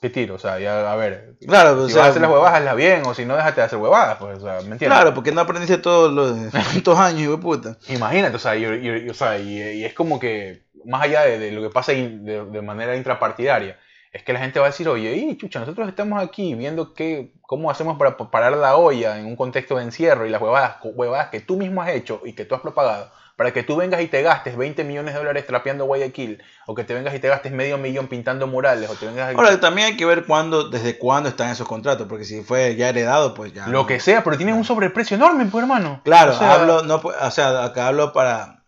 ¿Qué 0.00 0.10
tiro? 0.10 0.36
O 0.36 0.38
sea, 0.38 0.60
ya, 0.60 0.92
a 0.92 0.96
ver. 0.96 1.34
Claro, 1.46 1.76
pues, 1.76 1.92
si 1.92 1.98
vas 1.98 2.06
a 2.06 2.10
hacer 2.10 2.22
las 2.22 2.30
huevadas, 2.30 2.54
hazlas 2.54 2.76
bien, 2.76 3.02
o 3.04 3.14
si 3.14 3.24
no, 3.24 3.36
déjate 3.36 3.60
de 3.60 3.66
hacer 3.66 3.78
huevadas, 3.78 4.16
pues, 4.18 4.38
o 4.38 4.40
sea, 4.40 4.54
¿me 4.54 4.72
entiendes? 4.72 4.88
Claro, 4.88 5.12
porque 5.14 5.32
no 5.32 5.40
aprendiste 5.40 5.78
todos 5.78 6.12
los 6.12 6.52
tantos 6.72 6.98
años, 6.98 7.22
hijo 7.22 7.32
de 7.32 7.38
puta. 7.38 7.78
Imagínate, 7.88 8.36
o 8.36 8.38
sea, 8.38 8.54
y, 8.56 9.08
o 9.08 9.14
sea, 9.14 9.38
y, 9.38 9.84
es 9.84 9.94
como 9.94 10.20
que, 10.20 10.62
más 10.84 11.02
allá 11.02 11.22
de, 11.22 11.50
lo 11.50 11.62
que 11.62 11.70
pasa 11.70 11.92
de, 11.92 12.44
de, 12.44 12.62
manera 12.62 12.96
intrapartidaria, 12.96 13.76
es 14.12 14.22
que 14.22 14.32
la 14.32 14.38
gente 14.38 14.60
va 14.60 14.66
a 14.66 14.70
decir, 14.70 14.88
oye, 14.88 15.14
y 15.16 15.36
chucha, 15.36 15.58
nosotros 15.58 15.88
estamos 15.88 16.22
aquí 16.22 16.54
viendo 16.54 16.94
qué, 16.94 17.32
cómo 17.42 17.70
hacemos 17.70 17.98
para 17.98 18.16
parar 18.16 18.56
la 18.56 18.76
olla 18.76 19.18
en 19.18 19.26
un 19.26 19.36
contexto 19.36 19.76
de 19.76 19.82
encierro 19.82 20.26
y 20.26 20.30
las 20.30 20.40
huevadas, 20.40 20.76
huevadas 20.82 21.28
que 21.30 21.40
tú 21.40 21.56
mismo 21.56 21.82
has 21.82 21.90
hecho 21.90 22.22
y 22.24 22.34
que 22.34 22.44
tú 22.44 22.54
has 22.54 22.60
propagado 22.60 23.10
para 23.38 23.52
que 23.52 23.62
tú 23.62 23.76
vengas 23.76 24.00
y 24.00 24.08
te 24.08 24.20
gastes 24.20 24.56
20 24.56 24.82
millones 24.82 25.14
de 25.14 25.20
dólares 25.20 25.46
trapeando 25.46 25.84
Guayaquil, 25.84 26.42
o 26.66 26.74
que 26.74 26.82
te 26.82 26.92
vengas 26.92 27.14
y 27.14 27.20
te 27.20 27.28
gastes 27.28 27.52
medio 27.52 27.78
millón 27.78 28.08
pintando 28.08 28.48
murales, 28.48 28.90
o 28.90 28.96
te 28.96 29.06
vengas 29.06 29.32
Ahora, 29.32 29.60
también 29.60 29.86
hay 29.86 29.96
que 29.96 30.04
ver 30.04 30.24
cuándo, 30.26 30.68
desde 30.68 30.98
cuándo 30.98 31.28
están 31.28 31.48
esos 31.48 31.68
contratos, 31.68 32.08
porque 32.08 32.24
si 32.24 32.42
fue 32.42 32.74
ya 32.74 32.88
heredado, 32.88 33.34
pues 33.34 33.52
ya... 33.52 33.68
Lo 33.68 33.86
que 33.86 34.00
sea, 34.00 34.24
pero 34.24 34.36
tienes 34.36 34.56
un 34.56 34.64
sobreprecio 34.64 35.14
enorme, 35.14 35.46
pues 35.46 35.62
hermano. 35.62 36.00
Claro, 36.04 36.32
hablo, 36.32 36.82
no, 36.82 36.96
o 36.96 37.30
sea, 37.30 37.62
acá 37.62 37.86
hablo 37.86 38.12
para... 38.12 38.64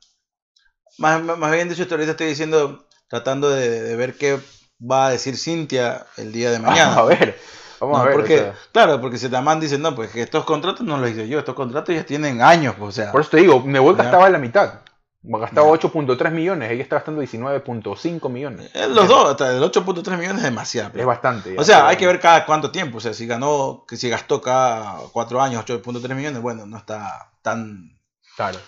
Más, 0.99 1.21
más 1.21 1.51
bien 1.51 1.69
dicho, 1.69 1.89
ahorita 1.91 2.13
estoy 2.13 2.29
diciendo, 2.29 2.87
tratando 3.09 3.51
de 3.51 3.97
ver 3.97 4.15
qué 4.15 4.39
va 4.81 5.09
a 5.09 5.11
decir 5.11 5.37
Cintia 5.37 6.07
el 6.17 6.31
día 6.31 6.53
de 6.53 6.61
mañana. 6.61 6.95
a 6.97 7.03
ver. 7.03 7.37
Vamos 7.81 8.01
a 8.01 8.05
ver. 8.05 8.15
Porque, 8.15 8.53
Claro, 8.73 9.01
porque 9.01 9.17
dice, 9.17 9.79
no, 9.79 9.95
pues 9.95 10.11
que 10.11 10.23
estos 10.23 10.45
contratos 10.45 10.87
no 10.87 10.99
los 10.99 11.11
hice 11.11 11.29
yo, 11.29 11.39
estos 11.39 11.55
contratos 11.55 11.95
ya 11.95 12.05
tienen 12.05 12.43
años, 12.43 12.75
pues, 12.79 12.89
o 12.91 12.93
sea. 12.93 13.13
Por 13.13 13.23
eso 13.23 13.31
te 13.31 13.39
digo, 13.39 13.63
Nebol 13.65 13.97
gastaba 13.97 14.29
la 14.31 14.39
mitad. 14.39 14.81
Gastaba 15.23 15.69
8.3 15.69 16.31
millones, 16.31 16.71
ella 16.71 16.83
está 16.83 16.97
gastando 16.97 17.23
19.5 17.23 18.31
millones. 18.31 18.71
Eh, 18.75 18.89
los 18.89 19.07
dos, 19.07 19.31
hasta 19.31 19.55
el 19.55 19.63
8.3 19.63 20.17
millones 20.17 20.39
es 20.39 20.45
demasiado. 20.45 20.99
Es 20.99 21.05
bastante. 21.05 21.55
O 21.59 21.65
sea, 21.65 21.89
hay 21.89 21.97
que 21.97 22.07
ver 22.07 22.21
cada 22.21 22.47
cuánto 22.47 22.71
tiempo. 22.71 22.99
O 22.99 23.01
sea, 23.01 23.13
si 23.13 23.27
ganó, 23.27 23.85
si 23.91 24.09
gastó 24.09 24.41
cada 24.41 24.97
cuatro 25.13 25.43
años 25.43 25.63
8.3 25.67 26.15
millones, 26.15 26.41
bueno, 26.41 26.65
no 26.65 26.79
está 26.79 27.33
tan. 27.43 27.99
Claro 28.35 28.59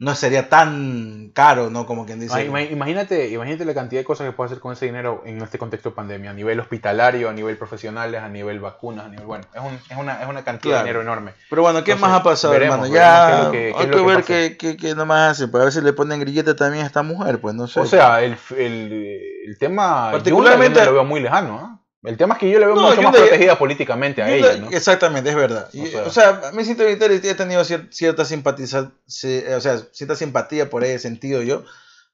no 0.00 0.14
sería 0.14 0.48
tan 0.48 1.32
caro, 1.34 1.70
¿no? 1.70 1.84
Como 1.84 2.06
quien 2.06 2.20
dice. 2.20 2.44
Imagínate, 2.44 3.30
imagínate 3.30 3.64
la 3.64 3.74
cantidad 3.74 4.00
de 4.00 4.04
cosas 4.04 4.28
que 4.28 4.32
puede 4.32 4.46
hacer 4.46 4.60
con 4.60 4.72
ese 4.72 4.86
dinero 4.86 5.22
en 5.26 5.42
este 5.42 5.58
contexto 5.58 5.90
de 5.90 5.96
pandemia, 5.96 6.30
a 6.30 6.34
nivel 6.34 6.60
hospitalario, 6.60 7.28
a 7.28 7.32
nivel 7.32 7.56
profesionales, 7.56 8.22
a 8.22 8.28
nivel 8.28 8.60
vacunas, 8.60 9.06
a 9.06 9.08
nivel. 9.08 9.26
Bueno, 9.26 9.44
es, 9.52 9.60
un, 9.60 9.74
es, 9.74 9.96
una, 9.98 10.22
es 10.22 10.28
una, 10.28 10.44
cantidad 10.44 10.76
de 10.76 10.82
dinero 10.84 11.02
enorme. 11.02 11.32
Pero 11.50 11.62
bueno, 11.62 11.82
¿qué 11.82 11.96
más 11.96 12.12
ha 12.12 12.22
pasado, 12.22 12.54
hermano? 12.54 12.86
Ya 12.86 13.46
hay 13.46 13.50
que, 13.50 14.02
ver 14.02 14.22
qué, 14.22 14.56
qué, 14.56 14.76
qué, 14.76 14.94
nomás 14.94 15.32
hace. 15.32 15.48
Pues 15.48 15.62
a 15.62 15.64
ver 15.64 15.72
si 15.72 15.80
le 15.80 15.92
ponen 15.92 16.20
grillete 16.20 16.54
también 16.54 16.84
a 16.84 16.86
esta 16.86 17.02
mujer, 17.02 17.40
pues 17.40 17.56
no 17.56 17.66
sé. 17.66 17.80
O 17.80 17.86
sea, 17.86 18.22
el, 18.22 18.36
el, 18.56 19.20
el 19.46 19.58
tema. 19.58 20.12
Particularmente. 20.12 20.78
Yo 20.78 20.86
lo 20.86 20.92
veo 20.92 21.04
muy 21.04 21.20
lejano, 21.20 21.58
¿eh? 21.74 21.77
El 22.04 22.16
tema 22.16 22.34
es 22.34 22.40
que 22.40 22.50
yo 22.50 22.60
le 22.60 22.66
veo 22.66 22.76
mucho 22.76 23.02
más 23.02 23.16
protegida 23.16 23.58
políticamente 23.58 24.22
a 24.22 24.32
ella, 24.32 24.56
¿no? 24.56 24.70
Exactamente, 24.70 25.30
es 25.30 25.36
verdad. 25.36 25.68
o, 26.06 26.10
sea, 26.10 26.42
a 26.48 26.52
mí 26.52 26.64
siento 26.64 26.84
que 26.84 26.92
he 26.92 27.34
tenido 27.34 27.64
cierta, 27.64 28.24
simpatía, 28.24 28.64
o 28.66 29.60
sea, 29.60 29.78
cierta 29.92 30.14
simpatía 30.14 30.70
por 30.70 30.84
ese 30.84 31.00
sentido 31.00 31.42
yo, 31.42 31.64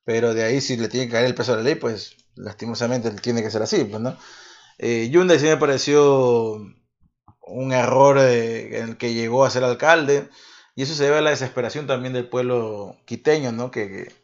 pero 0.04 0.32
de 0.32 0.44
ahí 0.44 0.60
si 0.62 0.76
le 0.78 0.88
tiene 0.88 1.06
que 1.06 1.12
caer 1.12 1.26
el 1.26 1.34
peso 1.34 1.52
de 1.52 1.58
la 1.58 1.64
ley, 1.64 1.74
pues 1.74 2.16
lastimosamente 2.34 3.10
tiene 3.10 3.42
que 3.42 3.50
ser 3.50 3.62
así, 3.62 3.84
pues, 3.84 4.00
¿no? 4.00 4.16
Eh, 4.78 5.08
Hyundai 5.10 5.38
sí 5.38 5.46
me 5.46 5.58
pareció 5.58 6.66
un 7.42 7.72
error 7.72 8.18
en 8.18 8.88
el 8.88 8.96
que 8.96 9.12
llegó 9.12 9.44
a 9.44 9.50
ser 9.50 9.64
alcalde, 9.64 10.28
y 10.74 10.82
eso 10.82 10.94
se 10.94 11.04
debe 11.04 11.18
a 11.18 11.20
la 11.20 11.30
desesperación 11.30 11.86
también 11.86 12.14
del 12.14 12.28
pueblo 12.28 12.96
quiteño, 13.04 13.52
¿no? 13.52 13.70
que 13.70 13.88
que 13.88 14.23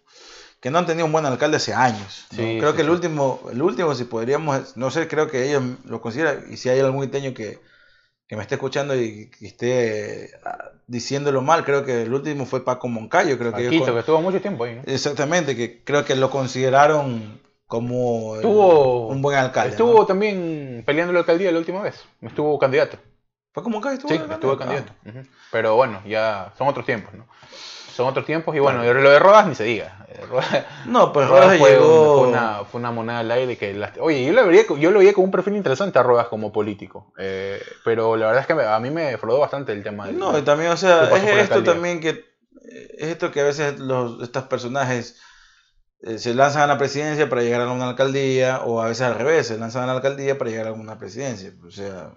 no 0.68 0.78
han 0.78 0.86
tenido 0.86 1.06
un 1.06 1.12
buen 1.12 1.24
alcalde 1.24 1.56
hace 1.56 1.72
años. 1.72 2.26
creo 2.34 2.74
que 2.74 2.82
el 2.82 2.90
último, 2.90 3.40
el 3.50 3.62
último, 3.62 3.94
si 3.94 4.04
podríamos, 4.04 4.76
no 4.76 4.90
sé, 4.90 5.08
creo 5.08 5.30
que 5.30 5.48
ellos 5.48 5.62
lo 5.84 6.02
consideran, 6.02 6.44
y 6.50 6.58
si 6.58 6.68
hay 6.68 6.80
algún 6.80 7.04
iteño 7.04 7.32
que, 7.32 7.58
me 8.30 8.42
esté 8.42 8.56
escuchando 8.56 8.94
y 8.94 9.30
que 9.30 9.46
esté 9.46 10.30
ah, 10.44 10.70
diciéndolo 10.86 11.42
mal, 11.42 11.64
creo 11.64 11.84
que 11.84 12.02
el 12.02 12.14
último 12.14 12.46
fue 12.46 12.64
Paco 12.64 12.86
Moncayo, 12.86 13.38
creo 13.38 13.52
que, 13.52 13.68
que 13.70 13.98
estuvo 13.98 14.20
mucho 14.20 14.40
tiempo 14.40 14.64
ahí. 14.64 14.80
Exactamente, 14.86 15.56
que 15.56 15.82
creo 15.82 16.04
que 16.04 16.14
lo 16.14 16.30
consideraron 16.30 17.40
como 17.66 18.32
un 18.32 19.22
buen 19.22 19.38
alcalde. 19.38 19.70
Estuvo 19.70 20.04
también 20.06 20.82
peleando 20.84 21.12
la 21.12 21.20
alcaldía 21.20 21.50
la 21.50 21.58
última 21.58 21.80
vez, 21.80 22.04
estuvo 22.20 22.58
candidato. 22.58 22.98
¿Paco 23.52 23.70
Moncayo 23.70 23.94
estuvo? 23.94 24.10
Sí, 24.10 24.20
estuvo 24.30 24.56
candidato. 24.56 24.92
Pero 25.50 25.74
bueno, 25.74 26.02
ya 26.06 26.52
son 26.56 26.68
otros 26.68 26.86
tiempos, 26.86 27.14
¿no? 27.14 27.26
Son 28.00 28.08
otros 28.08 28.24
tiempos. 28.24 28.56
Y 28.56 28.58
bueno, 28.58 28.82
lo 28.82 29.10
de 29.10 29.18
Rodas 29.18 29.46
ni 29.46 29.54
se 29.54 29.64
diga. 29.64 30.06
no, 30.86 31.12
pues 31.12 31.28
Rodas, 31.28 31.58
fue, 31.58 31.76
fue, 31.76 32.26
una, 32.26 32.64
fue, 32.64 32.80
una, 32.80 32.90
moneda 32.90 33.20
al 33.20 33.30
aire 33.30 33.56
que... 33.56 33.78
oye, 34.00 34.24
yo 34.24 34.32
lo, 34.32 34.46
vería, 34.46 34.62
yo 34.78 34.90
lo 34.90 34.98
veía 34.98 35.12
como 35.12 35.26
un 35.26 35.30
perfil 35.30 35.56
interesante 35.56 35.98
a 35.98 36.02
Rodas 36.02 36.28
como 36.28 36.52
político. 36.52 37.12
Eh, 37.18 37.62
pero 37.84 38.16
la 38.16 38.26
verdad 38.26 38.40
es 38.42 38.46
que 38.46 38.62
a 38.62 38.80
mí 38.80 38.90
me 38.90 39.02
defraudó 39.02 39.38
bastante 39.38 39.72
el 39.72 39.82
tema. 39.82 40.08
no, 40.08 40.36
y 40.38 40.42
también, 40.42 40.70
o 40.72 40.76
sea, 40.76 41.04
es 41.14 41.24
esto 41.24 41.62
también 41.62 42.00
que... 42.00 42.28
Es 42.98 43.08
esto 43.08 43.30
que 43.30 43.40
a 43.40 43.44
veces 43.44 43.78
los, 43.78 44.22
estos 44.22 44.44
personajes 44.44 45.16
eh, 46.02 46.18
se 46.18 46.34
lanzan 46.34 46.62
a 46.62 46.66
la 46.66 46.78
presidencia 46.78 47.28
para 47.28 47.42
llegar 47.42 47.62
a 47.62 47.72
una 47.72 47.90
alcaldía, 47.90 48.60
o 48.64 48.80
a 48.80 48.86
veces 48.86 49.02
al 49.02 49.16
revés, 49.16 49.48
se 49.48 49.58
lanzan 49.58 49.84
a 49.84 49.86
la 49.86 49.92
alcaldía 49.94 50.38
para 50.38 50.50
llegar 50.50 50.68
a 50.68 50.72
una 50.72 50.98
presidencia. 50.98 51.52
O 51.66 51.70
sea, 51.70 52.12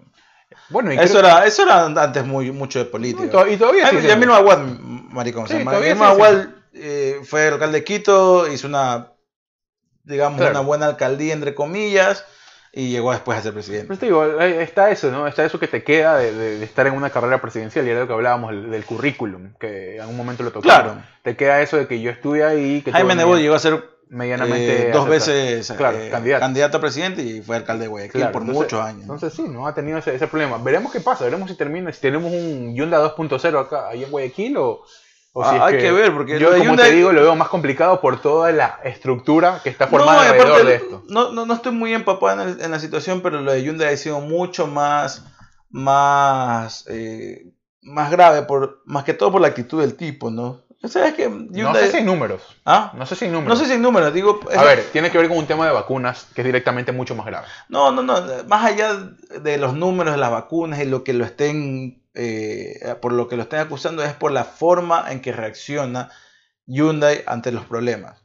bueno, 0.68 0.90
eso, 0.90 1.18
era, 1.18 1.44
eso 1.46 1.62
era 1.62 1.84
antes 1.84 2.24
muy, 2.24 2.50
mucho 2.50 2.78
de 2.78 2.84
política. 2.86 3.48
y 3.48 3.56
todavía 3.56 3.88
sí. 3.90 4.00
Ya 4.02 4.16
mismo 4.16 4.34
Aguad, 4.34 4.58
maricón. 4.58 5.48
Sí, 5.48 5.56
Aguad 5.56 6.46
eh, 6.72 7.20
fue 7.24 7.48
alcalde 7.48 7.78
de 7.78 7.84
Quito, 7.84 8.50
hizo 8.52 8.66
una, 8.66 9.12
digamos, 10.02 10.40
una 10.40 10.60
buena 10.60 10.86
alcaldía, 10.86 11.32
entre 11.32 11.54
comillas, 11.54 12.24
y 12.72 12.90
llegó 12.90 13.12
después 13.12 13.38
a 13.38 13.42
ser 13.42 13.52
presidente. 13.52 13.96
Te 13.96 14.06
digo, 14.06 14.40
está 14.40 14.90
eso, 14.90 15.10
¿no? 15.10 15.28
Está 15.28 15.44
eso 15.44 15.60
que 15.60 15.68
te 15.68 15.84
queda 15.84 16.18
de, 16.18 16.62
estar 16.64 16.86
en 16.86 16.94
una 16.94 17.10
carrera 17.10 17.40
presidencial, 17.40 17.86
y 17.86 17.90
era 17.90 18.00
lo 18.00 18.06
que 18.08 18.12
hablábamos 18.12 18.50
del, 18.50 18.84
currículum, 18.84 19.54
que 19.60 19.94
en 19.94 20.00
algún 20.00 20.16
momento 20.16 20.42
lo 20.42 20.50
tocó. 20.50 20.62
Claro. 20.62 21.00
Te 21.22 21.36
queda 21.36 21.62
eso 21.62 21.76
de 21.76 21.86
que 21.86 22.00
yo 22.00 22.10
estuve 22.10 22.44
ahí. 22.44 22.82
Que 22.82 22.90
Jaime 22.90 23.14
Nebot 23.14 23.38
llegó 23.38 23.54
a 23.54 23.60
ser 23.60 23.93
medianamente 24.08 24.88
eh, 24.88 24.92
dos 24.92 25.08
veces 25.08 25.70
eh, 25.70 26.10
candidato. 26.40 26.78
a 26.78 26.80
presidente 26.80 27.22
y 27.22 27.42
fue 27.42 27.56
alcalde 27.56 27.84
de 27.84 27.88
Guayaquil 27.88 28.28
por 28.28 28.42
muchos 28.44 28.80
años. 28.80 29.02
Entonces 29.02 29.32
sí, 29.32 29.42
no 29.48 29.66
ha 29.66 29.74
tenido 29.74 29.98
ese, 29.98 30.26
problema. 30.26 30.58
Veremos 30.58 30.92
qué 30.92 31.00
pasa, 31.00 31.24
veremos 31.24 31.50
si 31.50 31.56
termina, 31.56 31.92
si 31.92 32.00
tenemos 32.00 32.32
un 32.32 32.74
Hyundai 32.74 33.00
2.0 33.00 33.60
acá 33.60 33.88
ahí 33.88 34.04
en 34.04 34.10
Guayaquil 34.10 34.56
o, 34.56 34.84
o 35.32 35.44
si 35.44 35.56
ah, 35.56 35.66
hay 35.66 35.78
que, 35.78 35.92
ver 35.92 36.12
porque 36.12 36.38
yo 36.38 36.56
como 36.56 36.76
te 36.76 36.92
digo 36.92 37.12
lo 37.12 37.22
veo 37.22 37.36
más 37.36 37.48
complicado 37.48 38.00
por 38.00 38.20
toda 38.20 38.52
la 38.52 38.80
estructura 38.84 39.60
que 39.62 39.70
está 39.70 39.86
formada 39.86 40.30
alrededor 40.30 40.64
de 40.64 40.74
esto. 40.76 41.04
No, 41.08 41.32
no, 41.32 41.46
no 41.46 41.54
estoy 41.54 41.72
muy 41.72 41.92
empapado 41.92 42.42
en, 42.42 42.70
la 42.70 42.78
situación, 42.78 43.20
pero 43.20 43.40
lo 43.40 43.52
de 43.52 43.62
Hyundai 43.62 43.94
ha 43.94 43.96
sido 43.96 44.20
mucho 44.20 44.66
más 44.66 45.24
más 45.70 46.84
eh, 46.88 47.52
más 47.82 48.10
grave 48.10 48.42
por 48.42 48.82
más 48.86 49.04
que 49.04 49.14
todo 49.14 49.32
por 49.32 49.40
la 49.40 49.48
actitud 49.48 49.80
del 49.80 49.96
tipo, 49.96 50.30
¿no? 50.30 50.63
Que 50.92 51.28
No 51.28 51.74
sé 51.74 51.90
si 51.90 51.96
hay 51.98 52.04
números. 52.04 52.42
¿Ah? 52.64 52.92
No 52.94 53.06
sé 53.06 53.16
si 53.16 53.24
hay 53.24 53.30
números. 53.30 53.48
No 53.48 53.56
sé 53.56 53.66
si 53.66 53.72
hay 53.72 53.80
números. 53.80 54.12
Digo, 54.12 54.40
a 54.54 54.64
ver, 54.64 54.84
tiene 54.92 55.10
que 55.10 55.18
ver 55.18 55.28
con 55.28 55.38
un 55.38 55.46
tema 55.46 55.66
de 55.66 55.72
vacunas 55.72 56.26
que 56.34 56.42
es 56.42 56.44
directamente 56.44 56.92
mucho 56.92 57.14
más 57.14 57.26
grave. 57.26 57.46
No, 57.68 57.90
no, 57.90 58.02
no. 58.02 58.20
Más 58.46 58.64
allá 58.64 58.94
de 59.40 59.58
los 59.58 59.74
números 59.74 60.14
de 60.14 60.18
las 60.18 60.30
vacunas 60.30 60.80
y 60.80 60.84
lo 60.84 61.04
que 61.04 61.12
lo 61.12 61.24
estén, 61.24 62.02
eh, 62.14 62.94
por 63.00 63.12
lo 63.12 63.28
que 63.28 63.36
lo 63.36 63.42
estén 63.42 63.60
acusando 63.60 64.02
es 64.02 64.12
por 64.12 64.32
la 64.32 64.44
forma 64.44 65.10
en 65.10 65.20
que 65.20 65.32
reacciona 65.32 66.10
Hyundai 66.66 67.22
ante 67.26 67.52
los 67.52 67.64
problemas. 67.64 68.20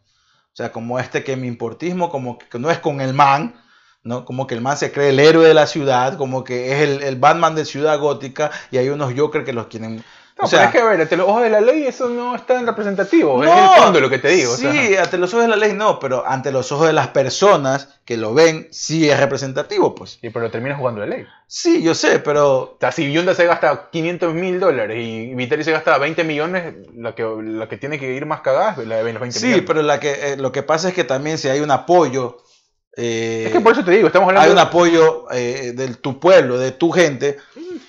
O 0.54 0.56
sea, 0.56 0.72
como 0.72 1.00
este 1.00 1.24
que 1.24 1.38
mi 1.38 1.48
importismo, 1.48 2.10
como 2.10 2.38
que 2.38 2.60
no 2.60 2.70
es 2.70 2.80
con 2.80 3.00
el 3.00 3.14
man, 3.14 3.56
¿no? 4.04 4.26
Como 4.26 4.48
que 4.48 4.56
el 4.56 4.62
man 4.62 4.78
se 4.78 4.92
cree 4.92 5.10
el 5.10 5.20
héroe 5.20 5.48
de 5.48 5.54
la 5.54 5.68
ciudad, 5.68 6.18
como 6.18 6.44
que 6.44 6.74
es 6.74 6.82
el, 6.82 7.04
el 7.04 7.16
Batman 7.16 7.56
de 7.56 7.66
Ciudad 7.66 8.00
Gótica 8.00 8.52
y 8.72 8.78
hay 8.78 8.90
unos 8.90 9.14
Joker 9.16 9.46
que 9.46 9.54
los 9.54 9.68
quieren 9.68 10.04
no, 10.40 10.46
o 10.46 10.48
sea, 10.48 10.60
pero 10.60 10.68
es 10.68 10.72
que 10.72 10.80
a 10.80 10.86
ver, 10.86 11.02
ante 11.02 11.18
los 11.18 11.28
ojos 11.28 11.44
de 11.44 11.50
la 11.50 11.60
ley 11.60 11.86
eso 11.86 12.08
no 12.08 12.34
es 12.34 12.46
tan 12.46 12.66
representativo, 12.66 13.44
es 13.44 13.52
el 13.52 13.84
fondo 13.84 14.00
lo 14.00 14.10
que 14.10 14.20
te 14.20 14.30
digo. 14.30 14.56
Sí, 14.56 14.96
ante 14.96 15.18
los 15.18 15.34
ojos 15.34 15.44
de 15.44 15.50
la 15.50 15.58
ley 15.58 15.74
no, 15.74 16.00
pero 16.00 16.26
ante 16.26 16.52
los 16.54 16.72
ojos 16.72 16.88
de 16.88 16.94
las 16.94 17.10
personas 17.10 18.00
que 18.06 18.16
lo 18.16 18.34
ven, 18.34 18.70
sí 18.72 19.10
es 19.10 19.20
representativo, 19.20 19.94
pues. 19.94 20.18
Y 20.22 20.30
pero 20.30 20.50
termina 20.50 20.78
jugando 20.78 21.02
la 21.02 21.08
ley. 21.08 21.26
Sí, 21.46 21.84
yo 21.84 21.94
sé, 21.94 22.20
pero... 22.20 22.60
O 22.60 22.78
sea, 22.80 22.94
si 22.94 23.12
Hyundai 23.12 23.36
se 23.36 23.46
gasta 23.46 23.90
500 23.92 24.34
mil 24.34 24.62
dólares 24.62 24.98
y 24.98 25.36
Viteri 25.36 25.66
se 25.66 25.74
gasta 25.74 25.98
20 25.98 26.24
millones, 26.24 26.76
la 26.96 27.14
que, 27.14 27.24
la 27.44 27.68
que 27.68 27.76
tiene 27.76 28.00
que 28.00 28.14
ir 28.14 28.26
más 28.26 28.40
cagada 28.40 28.82
es 28.82 28.88
la 28.88 29.04
de 29.04 29.12
los 29.12 29.22
20 29.22 29.40
millones. 29.40 29.58
Sí, 29.58 29.62
pero 29.68 29.82
la 29.82 30.00
que, 30.00 30.12
eh, 30.12 30.38
lo 30.38 30.54
que 30.54 30.64
pasa 30.64 30.88
es 30.88 30.94
que 30.94 31.04
también 31.04 31.38
si 31.38 31.50
hay 31.50 31.60
un 31.60 31.72
apoyo... 31.72 32.38
Eh, 32.96 33.44
es 33.48 33.52
que 33.52 33.60
por 33.60 33.74
eso 33.74 33.84
te 33.84 33.92
digo, 33.92 34.08
estamos 34.08 34.30
hablando... 34.30 34.48
Hay 34.48 34.54
un 34.54 34.60
apoyo 34.60 35.26
eh, 35.32 35.74
de 35.76 35.96
tu 35.96 36.20
pueblo, 36.20 36.58
de 36.58 36.72
tu 36.72 36.92
gente 36.92 37.38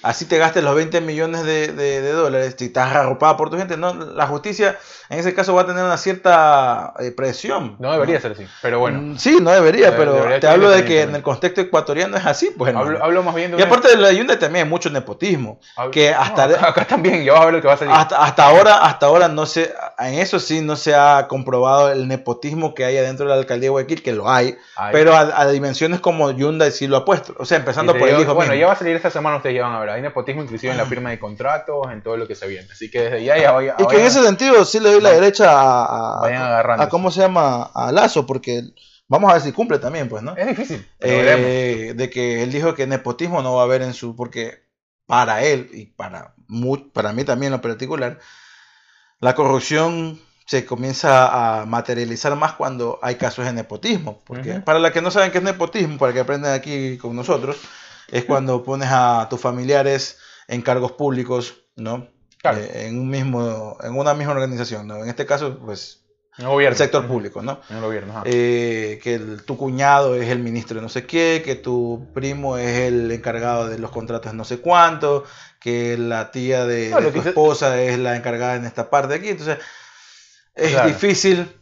así 0.03 0.25
te 0.25 0.39
gastes 0.39 0.63
los 0.63 0.75
20 0.75 1.01
millones 1.01 1.45
de, 1.45 2.13
dólares, 2.13 2.57
si 2.59 2.67
estás 2.67 2.95
arropada 2.95 3.37
por 3.37 3.51
tu 3.51 3.57
gente, 3.57 3.77
no, 3.77 3.95
la 3.95 4.27
justicia 4.27 4.79
en 5.11 5.19
ese 5.19 5.35
caso 5.35 5.53
va 5.53 5.63
a 5.63 5.67
tener 5.67 5.83
una 5.83 5.97
cierta 5.97 6.95
eh, 7.01 7.11
presión. 7.11 7.75
No 7.81 7.91
debería 7.93 8.21
ser 8.21 8.31
así, 8.31 8.47
pero 8.63 8.79
bueno. 8.79 9.01
Mm, 9.01 9.19
sí, 9.19 9.39
no 9.43 9.51
debería, 9.51 9.97
pero 9.97 10.39
te 10.39 10.47
hablo 10.47 10.71
de 10.71 10.85
que 10.85 11.03
en 11.03 11.17
el 11.17 11.23
contexto 11.23 11.61
ecuatoriano 11.61 12.17
es 12.17 12.25
así, 12.25 12.53
pues. 12.57 12.73
Hablo, 12.73 13.23
más 13.25 13.35
bien 13.35 13.51
de 13.51 13.59
Y 13.59 13.63
aparte 13.63 13.89
de 13.89 13.97
la 13.97 14.13
Hyundai 14.13 14.39
también 14.39 14.67
hay 14.67 14.71
mucho 14.71 14.89
nepotismo, 14.89 15.59
que 15.91 16.11
hasta 16.11 16.45
acá, 16.45 16.85
también, 16.85 17.25
ya 17.25 17.33
vas 17.33 17.43
a 17.43 17.45
ver 17.47 17.55
lo 17.55 17.61
que 17.61 17.67
va 17.67 17.75
a 17.75 17.77
salir. 17.77 17.93
Hasta, 17.93 18.23
hasta 18.23 18.47
ahora, 18.47 18.85
hasta 18.85 19.07
ahora 19.07 19.27
no 19.27 19.47
se, 19.47 19.75
en 19.99 20.15
eso 20.15 20.39
sí 20.39 20.61
no 20.61 20.77
se 20.77 20.95
ha 20.95 21.27
comprobado 21.27 21.91
el 21.91 22.07
nepotismo 22.07 22.73
que 22.73 22.85
hay 22.85 22.97
adentro 22.97 23.27
de 23.27 23.31
la 23.31 23.41
alcaldía 23.41 23.67
de 23.67 23.71
Guayaquil, 23.71 24.05
que 24.05 24.13
lo 24.13 24.31
hay, 24.31 24.57
pero 24.93 25.17
a, 25.17 25.45
dimensiones 25.49 25.99
como 25.99 26.31
Hyundai 26.31 26.71
sí 26.71 26.87
lo 26.87 26.97
ha 26.97 27.05
puesto, 27.05 27.35
o 27.37 27.45
sea, 27.45 27.59
empezando 27.59 27.97
por 27.97 28.09
el 28.09 28.21
hijo 28.21 28.35
Bueno, 28.35 28.55
ya 28.55 28.69
va 28.69 28.75
a 28.75 28.77
salir 28.77 28.95
esta 28.95 29.11
semana, 29.11 29.39
ustedes 29.39 29.57
ya 29.57 29.65
van 29.65 29.73
a 29.73 29.80
ver, 29.81 29.91
hay 29.91 30.03
nepotismo 30.03 30.43
inclusive 30.43 30.73
en 30.73 30.79
la 30.79 30.87
firma 30.87 31.11
de 31.11 31.19
contratos, 31.19 31.91
en 31.91 32.03
todo 32.03 32.17
lo 32.17 32.27
que 32.29 32.35
se 32.35 32.47
viene, 32.47 32.69
así 32.71 32.91
que 32.91 33.03
desde 33.03 33.25
ya 33.25 33.39
ya 33.39 33.53
voy 33.53 33.71
Y 33.79 33.87
que 33.87 34.01
en 34.01 34.07
ese 34.07 34.23
sentido 34.23 34.65
sí 34.65 34.81
le 34.81 34.93
doy 34.93 35.01
la 35.01 35.11
derecha 35.11 35.51
a 35.51 36.81
a, 36.83 36.89
cómo 36.89 37.11
se 37.11 37.21
llama 37.21 37.71
a 37.75 37.93
Lazo, 37.93 38.27
porque 38.27 38.63
vamos 39.09 39.31
a 39.31 39.35
ver 39.35 39.43
si 39.43 39.53
cumple 39.53 39.79
también, 39.79 40.09
pues, 40.09 40.23
¿no? 40.23 40.37
Es 40.37 40.47
difícil. 40.47 40.87
Eh, 41.01 41.95
de 41.97 42.11
que 42.11 42.43
él 42.43 42.53
dijo 42.53 42.75
que 42.75 42.87
nepotismo 42.87 43.43
no 43.43 43.55
va 43.55 43.63
a 43.63 43.65
haber 43.65 43.83
en 43.83 43.95
su, 43.95 44.15
porque 44.15 44.65
para 45.07 45.43
él 45.43 45.69
y 45.73 45.87
para, 45.87 46.35
para 46.93 47.13
mí 47.13 47.25
también 47.25 47.53
en 47.53 47.59
lo 47.59 47.63
particular, 47.63 48.19
la 49.19 49.35
corrupción 49.35 50.21
se 50.47 50.65
comienza 50.65 51.61
a 51.61 51.65
materializar 51.65 52.35
más 52.35 52.55
cuando 52.55 52.99
hay 53.03 53.15
casos 53.15 53.45
de 53.45 53.53
nepotismo. 53.53 54.21
Porque 54.25 54.55
para 54.55 54.81
los 54.81 54.91
que 54.91 55.01
no 55.01 55.13
saben 55.13 55.31
qué 55.31 55.39
es 55.39 55.45
nepotismo, 55.45 55.97
para 55.97 56.13
que 56.13 56.19
aprendan 56.19 56.55
aquí 56.55 56.99
con 56.99 57.15
nosotros, 57.15 57.57
es 58.11 58.25
cuando 58.25 58.63
pones 58.63 58.89
a 58.91 59.27
tus 59.31 59.41
familiares 59.41 60.19
en 60.49 60.63
cargos 60.63 60.93
públicos, 60.93 61.65
¿no? 61.77 62.09
Eh, 62.43 62.87
en 62.87 62.99
un 62.99 63.09
mismo, 63.09 63.77
en 63.83 63.97
una 63.97 64.15
misma 64.15 64.33
organización, 64.33 64.87
¿no? 64.87 65.03
En 65.03 65.09
este 65.09 65.27
caso, 65.27 65.59
pues 65.59 66.05
en 66.39 66.47
el, 66.47 66.51
gobierno. 66.51 66.77
sector 66.77 67.07
público, 67.07 67.43
¿no? 67.43 67.61
En 67.69 67.77
el 67.77 67.83
gobierno. 67.83 68.23
Eh, 68.25 68.99
que 69.03 69.19
tu 69.19 69.57
cuñado 69.57 70.15
es 70.15 70.29
el 70.31 70.39
ministro 70.39 70.77
de 70.77 70.83
no 70.83 70.89
sé 70.89 71.07
qué, 71.07 71.43
que 71.45 71.55
tu 71.55 72.09
primo 72.15 72.57
es 72.57 72.79
el 72.81 73.11
encargado 73.11 73.69
de 73.69 73.79
los 73.79 73.91
contratos 73.91 74.33
de 74.33 74.39
no 74.39 74.45
sé 74.45 74.59
cuánto, 74.61 75.25
que 75.61 75.99
la 75.99 76.31
tía 76.31 76.65
de, 76.65 76.91
tu 77.13 77.21
esposa 77.21 77.81
es 77.83 77.99
la 77.99 78.17
encargada 78.17 78.57
en 78.57 78.65
esta 78.65 78.89
parte 78.89 79.09
de 79.09 79.15
aquí. 79.17 79.29
Entonces, 79.29 79.59
es 80.55 80.85
difícil 80.85 81.60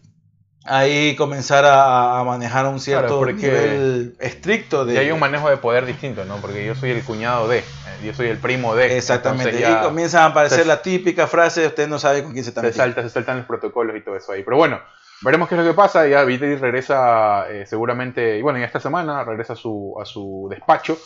ahí 0.68 1.16
comenzar 1.16 1.64
a, 1.66 2.22
manejar 2.24 2.66
un 2.66 2.80
cierto 2.80 3.24
nivel 3.24 4.14
estricto 4.18 4.84
de... 4.84 4.94
Y 4.94 4.96
hay 4.98 5.10
un 5.10 5.18
manejo 5.18 5.48
de 5.50 5.56
poder 5.56 5.86
distinto, 5.86 6.24
¿no? 6.24 6.36
Porque 6.36 6.64
yo 6.64 6.74
soy 6.74 6.90
el 6.90 7.02
cuñado 7.02 7.48
de, 7.48 7.58
eh, 7.58 7.64
yo 8.04 8.14
soy 8.14 8.28
el 8.28 8.38
primo 8.38 8.74
de... 8.74 8.96
Exactamente, 8.96 9.60
y 9.60 9.82
comienza 9.82 10.24
a 10.24 10.26
aparecer 10.26 10.66
la 10.66 10.82
típica 10.82 11.26
frase, 11.26 11.66
usted 11.66 11.88
no 11.88 11.98
sabe 11.98 12.22
con 12.22 12.32
quién 12.32 12.44
se 12.44 12.50
está 12.50 12.60
Se 12.62 12.72
salta, 12.72 13.02
se 13.02 13.10
saltan 13.10 13.38
los 13.38 13.46
protocolos 13.46 13.96
y 13.96 14.00
todo 14.00 14.16
eso 14.16 14.32
ahí. 14.32 14.42
Pero 14.42 14.56
bueno, 14.56 14.80
veremos 15.22 15.48
qué 15.48 15.54
es 15.54 15.60
lo 15.60 15.66
que 15.66 15.74
pasa. 15.74 16.06
Ya 16.06 16.24
Viteri 16.24 16.56
regresa 16.56 17.48
eh, 17.50 17.66
seguramente, 17.66 18.38
y 18.38 18.42
bueno, 18.42 18.58
ya 18.58 18.66
esta 18.66 18.80
semana 18.80 19.24
regresa 19.24 19.54
a 19.54 19.56
su, 19.56 19.96
a 20.00 20.04
su 20.04 20.48
despacho 20.50 20.98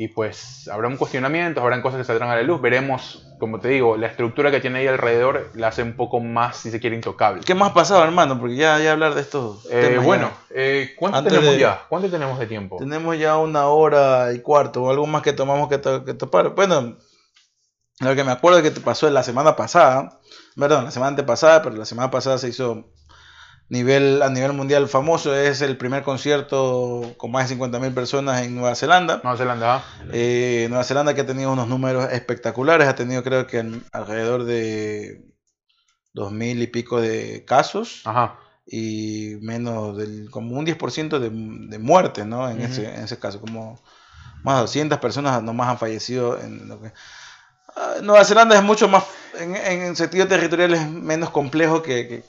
y 0.00 0.08
pues 0.08 0.66
habrá 0.68 0.88
un 0.88 0.96
cuestionamiento, 0.96 1.60
habrán 1.60 1.82
cosas 1.82 1.98
que 1.98 2.04
saldrán 2.04 2.30
a 2.30 2.36
la 2.36 2.42
luz, 2.42 2.58
veremos, 2.58 3.26
como 3.38 3.60
te 3.60 3.68
digo, 3.68 3.98
la 3.98 4.06
estructura 4.06 4.50
que 4.50 4.58
tiene 4.58 4.78
ahí 4.78 4.86
alrededor 4.86 5.50
la 5.52 5.68
hace 5.68 5.82
un 5.82 5.94
poco 5.94 6.20
más, 6.20 6.56
si 6.56 6.70
se 6.70 6.80
quiere, 6.80 6.96
intocable. 6.96 7.42
¿Qué 7.44 7.54
más 7.54 7.72
ha 7.72 7.74
pasado, 7.74 8.02
hermano? 8.02 8.40
Porque 8.40 8.56
ya, 8.56 8.78
ya 8.78 8.92
hablar 8.92 9.14
de 9.14 9.20
esto. 9.20 9.60
Eh, 9.70 10.00
bueno, 10.02 10.30
eh, 10.54 10.94
¿cuánto 10.98 11.22
tenemos 11.22 11.58
ya? 11.58 11.82
¿Cuánto 11.86 12.08
tenemos 12.08 12.38
de 12.38 12.46
tiempo? 12.46 12.78
Tenemos 12.78 13.18
ya 13.18 13.36
una 13.36 13.66
hora 13.66 14.32
y 14.32 14.40
cuarto, 14.40 14.84
o 14.84 14.90
algo 14.90 15.06
más 15.06 15.20
que 15.20 15.34
tomamos 15.34 15.68
que, 15.68 15.78
que 15.78 16.14
topar. 16.14 16.54
Bueno, 16.54 16.96
lo 17.98 18.16
que 18.16 18.24
me 18.24 18.32
acuerdo 18.32 18.62
que 18.62 18.70
te 18.70 18.80
pasó 18.80 19.10
la 19.10 19.22
semana 19.22 19.54
pasada, 19.54 20.18
perdón, 20.56 20.86
la 20.86 20.92
semana 20.92 21.10
antepasada, 21.10 21.60
pero 21.60 21.76
la 21.76 21.84
semana 21.84 22.10
pasada 22.10 22.38
se 22.38 22.48
hizo 22.48 22.90
nivel, 23.70 24.20
a 24.22 24.28
nivel 24.28 24.52
mundial 24.52 24.88
famoso. 24.88 25.34
Es 25.34 25.62
el 25.62 25.78
primer 25.78 26.02
concierto 26.02 27.14
con 27.16 27.30
más 27.30 27.48
de 27.48 27.56
50.000 27.56 27.94
personas 27.94 28.42
en 28.42 28.54
Nueva 28.54 28.74
Zelanda. 28.74 29.20
Nueva 29.22 29.38
Zelanda. 29.38 29.84
Eh, 30.12 30.66
Nueva 30.68 30.84
Zelanda 30.84 31.14
que 31.14 31.22
ha 31.22 31.26
tenido 31.26 31.52
unos 31.52 31.68
números 31.68 32.12
espectaculares. 32.12 32.86
Ha 32.88 32.94
tenido 32.96 33.22
creo 33.22 33.46
que 33.46 33.80
alrededor 33.92 34.44
de 34.44 35.24
2.000 36.14 36.62
y 36.62 36.66
pico 36.66 37.00
de 37.00 37.44
casos. 37.46 38.02
Ajá. 38.04 38.38
Y 38.66 39.36
menos 39.40 39.96
del, 39.96 40.30
como 40.30 40.58
un 40.58 40.66
10% 40.66 41.18
de, 41.18 41.30
de 41.30 41.78
muertes, 41.78 42.26
¿no? 42.26 42.48
En, 42.48 42.60
ese, 42.60 42.94
en 42.94 43.04
ese 43.04 43.18
caso, 43.18 43.40
como 43.40 43.80
más 44.42 44.56
de 44.56 44.60
200 44.62 44.98
personas 44.98 45.42
nomás 45.42 45.68
han 45.68 45.78
fallecido 45.78 46.38
en 46.38 46.68
lo 46.68 46.80
que... 46.80 46.92
Ah, 47.74 47.94
Nueva 48.02 48.24
Zelanda 48.24 48.56
es 48.56 48.62
mucho 48.62 48.88
más, 48.88 49.04
en, 49.38 49.56
en 49.56 49.96
sentido 49.96 50.28
territorial 50.28 50.74
es 50.74 50.88
menos 50.88 51.30
complejo 51.30 51.82
que, 51.82 52.06
que 52.06 52.24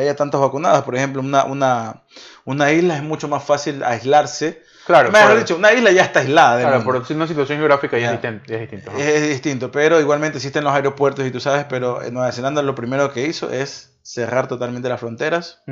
haya 0.00 0.16
tantas 0.16 0.40
vacunadas. 0.40 0.82
Por 0.82 0.96
ejemplo, 0.96 1.20
una, 1.20 1.44
una, 1.44 2.02
una 2.44 2.72
isla 2.72 2.96
es 2.96 3.02
mucho 3.02 3.28
más 3.28 3.44
fácil 3.44 3.82
aislarse. 3.82 4.62
Claro, 4.86 5.10
mejor 5.10 5.38
dicho, 5.38 5.56
una 5.56 5.72
isla 5.72 5.92
ya 5.92 6.02
está 6.02 6.20
aislada. 6.20 6.60
Claro, 6.60 6.84
por 6.84 6.96
una 7.10 7.26
situación 7.26 7.58
geográfica 7.58 7.98
ya, 7.98 8.12
Es, 8.14 8.20
distinto, 8.60 8.92
es, 8.98 9.28
distinto. 9.28 9.70
pero 9.70 9.98
igualmente 10.00 10.36
existen 10.38 10.62
los 10.62 10.74
aeropuertos 10.74 11.26
y 11.26 11.30
tú 11.30 11.40
sabes, 11.40 11.64
pero 11.68 12.02
en 12.02 12.12
Nueva 12.12 12.32
Zelanda 12.32 12.60
lo 12.60 12.74
primero 12.74 13.10
que 13.12 13.26
hizo 13.26 13.50
es 13.50 13.98
cerrar 14.02 14.46
totalmente 14.46 14.88
las 14.88 15.00
fronteras. 15.00 15.62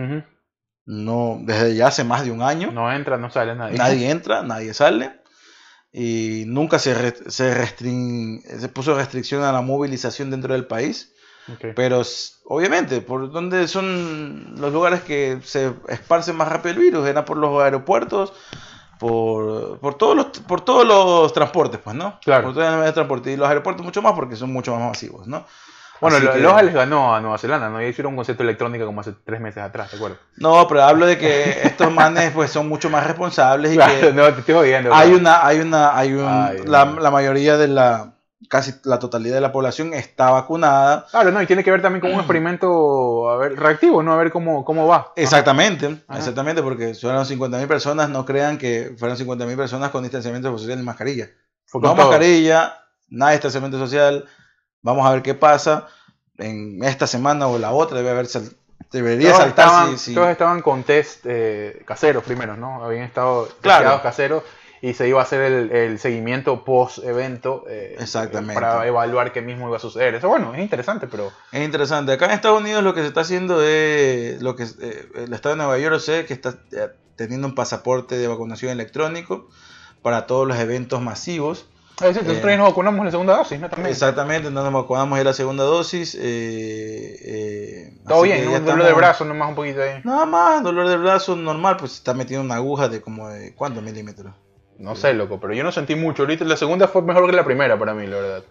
No, 0.84 1.38
desde 1.42 1.74
ya 1.76 1.88
hace 1.88 2.04
más 2.04 2.24
de 2.24 2.30
un 2.30 2.42
año. 2.42 2.72
No 2.72 2.90
entra, 2.92 3.18
no 3.18 3.30
sale 3.30 3.54
nadie. 3.54 3.76
Nadie 3.76 4.10
entra, 4.10 4.42
nadie 4.42 4.72
sale. 4.74 5.20
Y 5.92 6.44
nunca 6.46 6.78
se, 6.78 6.94
se, 7.30 7.66
se 7.66 8.68
puso 8.70 8.94
restricción 8.96 9.44
a 9.44 9.52
la 9.52 9.60
movilización 9.60 10.30
dentro 10.30 10.54
del 10.54 10.66
país. 10.66 11.12
Pero 11.76 12.02
obviamente, 12.44 13.00
por 13.00 13.30
donde 13.30 13.68
son 13.68 14.54
los 14.58 14.72
lugares 14.72 15.02
que 15.02 15.38
se 15.42 15.72
esparce 15.88 16.32
más 16.32 16.48
rápido 16.48 16.74
el 16.74 16.80
virus, 16.80 17.06
era 17.06 17.24
por 17.24 17.36
los 17.36 17.62
aeropuertos, 17.62 18.32
por, 18.98 19.78
por, 19.78 19.94
todos 19.94 20.16
los 20.16 20.26
por 20.26 20.60
todos 20.60 20.86
los 20.86 21.32
transportes, 21.32 21.80
pues, 21.82 21.96
¿no? 21.96 22.18
Claro. 22.24 22.44
Por 22.44 22.54
todos 22.54 22.84
los 22.84 22.94
transportes. 22.94 23.34
Y 23.34 23.36
los 23.36 23.48
aeropuertos 23.48 23.84
mucho 23.84 24.02
más 24.02 24.12
porque 24.12 24.36
son 24.36 24.52
mucho 24.52 24.74
más 24.74 24.88
masivos, 24.88 25.26
¿no? 25.26 25.44
Bueno, 26.02 26.18
Loja 26.18 26.62
les 26.62 26.74
ganó 26.74 27.14
a 27.14 27.20
Nueva 27.20 27.38
Zelanda, 27.38 27.68
¿no? 27.68 27.80
Ya 27.80 27.86
hicieron 27.86 28.14
un 28.14 28.16
concepto 28.16 28.42
electrónico 28.42 28.84
como 28.84 29.00
hace 29.00 29.14
tres 29.24 29.40
meses 29.40 29.62
atrás, 29.62 29.88
¿te 29.88 29.96
acuerdas? 29.96 30.18
No, 30.36 30.66
pero 30.66 30.82
hablo 30.82 31.06
de 31.06 31.16
que 31.16 31.60
estos 31.62 31.92
manes 31.92 32.32
pues 32.32 32.50
son 32.50 32.68
mucho 32.68 32.90
más 32.90 33.06
responsables 33.06 33.72
y 33.72 33.78
que 33.78 34.12
no, 34.12 34.24
te 34.32 34.40
estoy 34.40 34.54
jodiendo. 34.56 34.92
Hay 34.92 35.12
una, 35.12 35.46
hay 35.46 35.60
una, 35.60 35.96
hay 35.96 36.12
un, 36.14 36.24
la, 36.66 36.86
la 36.86 37.10
mayoría 37.12 37.56
de 37.56 37.68
la 37.68 38.11
casi 38.48 38.74
la 38.84 38.98
totalidad 38.98 39.36
de 39.36 39.40
la 39.40 39.52
población 39.52 39.94
está 39.94 40.30
vacunada. 40.30 41.06
Claro, 41.10 41.30
no, 41.30 41.42
y 41.42 41.46
tiene 41.46 41.64
que 41.64 41.70
ver 41.70 41.82
también 41.82 42.00
con 42.00 42.12
un 42.12 42.18
experimento 42.18 43.30
a 43.30 43.36
ver, 43.36 43.58
reactivo, 43.58 44.02
¿no? 44.02 44.12
A 44.12 44.16
ver 44.16 44.30
cómo, 44.30 44.64
cómo 44.64 44.86
va. 44.86 45.12
Exactamente, 45.16 45.98
exactamente, 46.10 46.62
porque 46.62 46.94
fueron 46.94 47.24
50.000 47.24 47.66
personas, 47.66 48.08
no 48.08 48.24
crean 48.24 48.58
que 48.58 48.94
fueron 48.98 49.16
50.000 49.16 49.56
personas 49.56 49.90
con 49.90 50.02
distanciamiento 50.02 50.56
social 50.56 50.78
y 50.78 50.82
mascarilla. 50.82 51.30
no 51.74 51.94
mascarilla, 51.94 52.84
nada 53.08 53.30
de 53.30 53.36
distanciamiento 53.36 53.78
social, 53.78 54.26
vamos 54.82 55.06
a 55.06 55.12
ver 55.12 55.22
qué 55.22 55.34
pasa. 55.34 55.88
En 56.38 56.82
esta 56.82 57.06
semana 57.06 57.46
o 57.46 57.58
la 57.58 57.72
otra 57.72 57.98
debe 57.98 58.10
haber 58.10 58.26
debería 58.90 59.30
todos 59.30 59.42
saltar 59.42 59.66
estaban, 59.66 60.14
Todos 60.14 60.28
estaban 60.30 60.62
con 60.62 60.82
test 60.82 61.24
eh, 61.24 61.82
caseros 61.84 62.24
primero, 62.24 62.56
¿no? 62.56 62.84
Habían 62.84 63.04
estado 63.04 63.48
claro. 63.60 64.00
caseros 64.02 64.42
y 64.84 64.94
se 64.94 65.06
iba 65.06 65.20
a 65.20 65.22
hacer 65.22 65.40
el, 65.72 65.98
seguimiento 66.00 66.64
post-evento 66.64 67.64
eh, 67.68 67.94
Exactamente. 68.00 68.60
para 68.60 68.84
evaluar 68.84 69.32
qué 69.32 69.40
mismo 69.40 69.68
iba 69.68 69.76
a 69.76 69.80
suceder. 69.80 70.16
Eso, 70.16 70.28
bueno, 70.28 70.54
es 70.54 70.60
interesante, 70.60 71.06
pero... 71.06 71.30
Es 71.52 71.64
interesante. 71.64 72.10
Acá 72.10 72.24
en 72.24 72.32
Estados 72.32 72.60
Unidos 72.60 72.82
lo 72.82 72.92
que 72.92 73.02
se 73.02 73.06
está 73.06 73.20
haciendo 73.20 73.62
es, 73.62 74.42
lo 74.42 74.56
que 74.56 74.64
eh, 74.64 75.08
el 75.14 75.32
Estado 75.32 75.54
de 75.54 75.58
Nueva 75.58 75.78
York 75.78 76.00
sé 76.00 76.26
que 76.26 76.34
está 76.34 76.58
eh, 76.72 76.88
teniendo 77.14 77.46
un 77.46 77.54
pasaporte 77.54 78.16
de 78.16 78.26
vacunación 78.26 78.72
electrónico 78.72 79.48
para 80.02 80.26
todos 80.26 80.48
los 80.48 80.58
eventos 80.58 81.00
masivos. 81.00 81.66
Ah, 82.00 82.08
nosotros 82.08 82.38
eh, 82.38 82.56
nos 82.56 82.66
vacunamos 82.70 82.98
en 82.98 83.04
la 83.04 83.10
segunda 83.12 83.36
dosis, 83.36 83.60
¿no? 83.60 83.68
También. 83.70 83.92
Exactamente, 83.92 84.50
nos 84.50 84.72
vacunamos 84.72 85.16
en 85.16 85.24
la 85.24 85.32
segunda 85.32 85.62
dosis. 85.62 86.18
Todo 88.08 88.22
bien, 88.22 88.48
un 88.48 88.64
dolor 88.64 88.84
de 88.84 88.92
brazo 88.94 89.24
nomás 89.24 89.50
un 89.50 89.54
poquito 89.54 89.80
ahí. 89.80 90.00
Nada 90.02 90.26
más, 90.26 90.60
dolor 90.64 90.88
de 90.88 90.96
brazo 90.96 91.36
normal, 91.36 91.76
pues 91.76 91.92
está 91.92 92.14
metiendo 92.14 92.44
una 92.44 92.56
aguja 92.56 92.88
de 92.88 93.00
como 93.00 93.28
de, 93.28 93.54
¿cuántos 93.54 93.80
milímetros? 93.84 94.34
No 94.82 94.96
sé, 94.96 95.14
loco, 95.14 95.38
pero 95.38 95.54
yo 95.54 95.62
no 95.62 95.70
sentí 95.70 95.94
mucho. 95.94 96.24
Ahorita 96.24 96.44
la 96.44 96.56
segunda 96.56 96.88
fue 96.88 97.02
mejor 97.02 97.30
que 97.30 97.36
la 97.36 97.44
primera 97.44 97.78
para 97.78 97.94
mí, 97.94 98.04
la 98.08 98.16
verdad. 98.16 98.42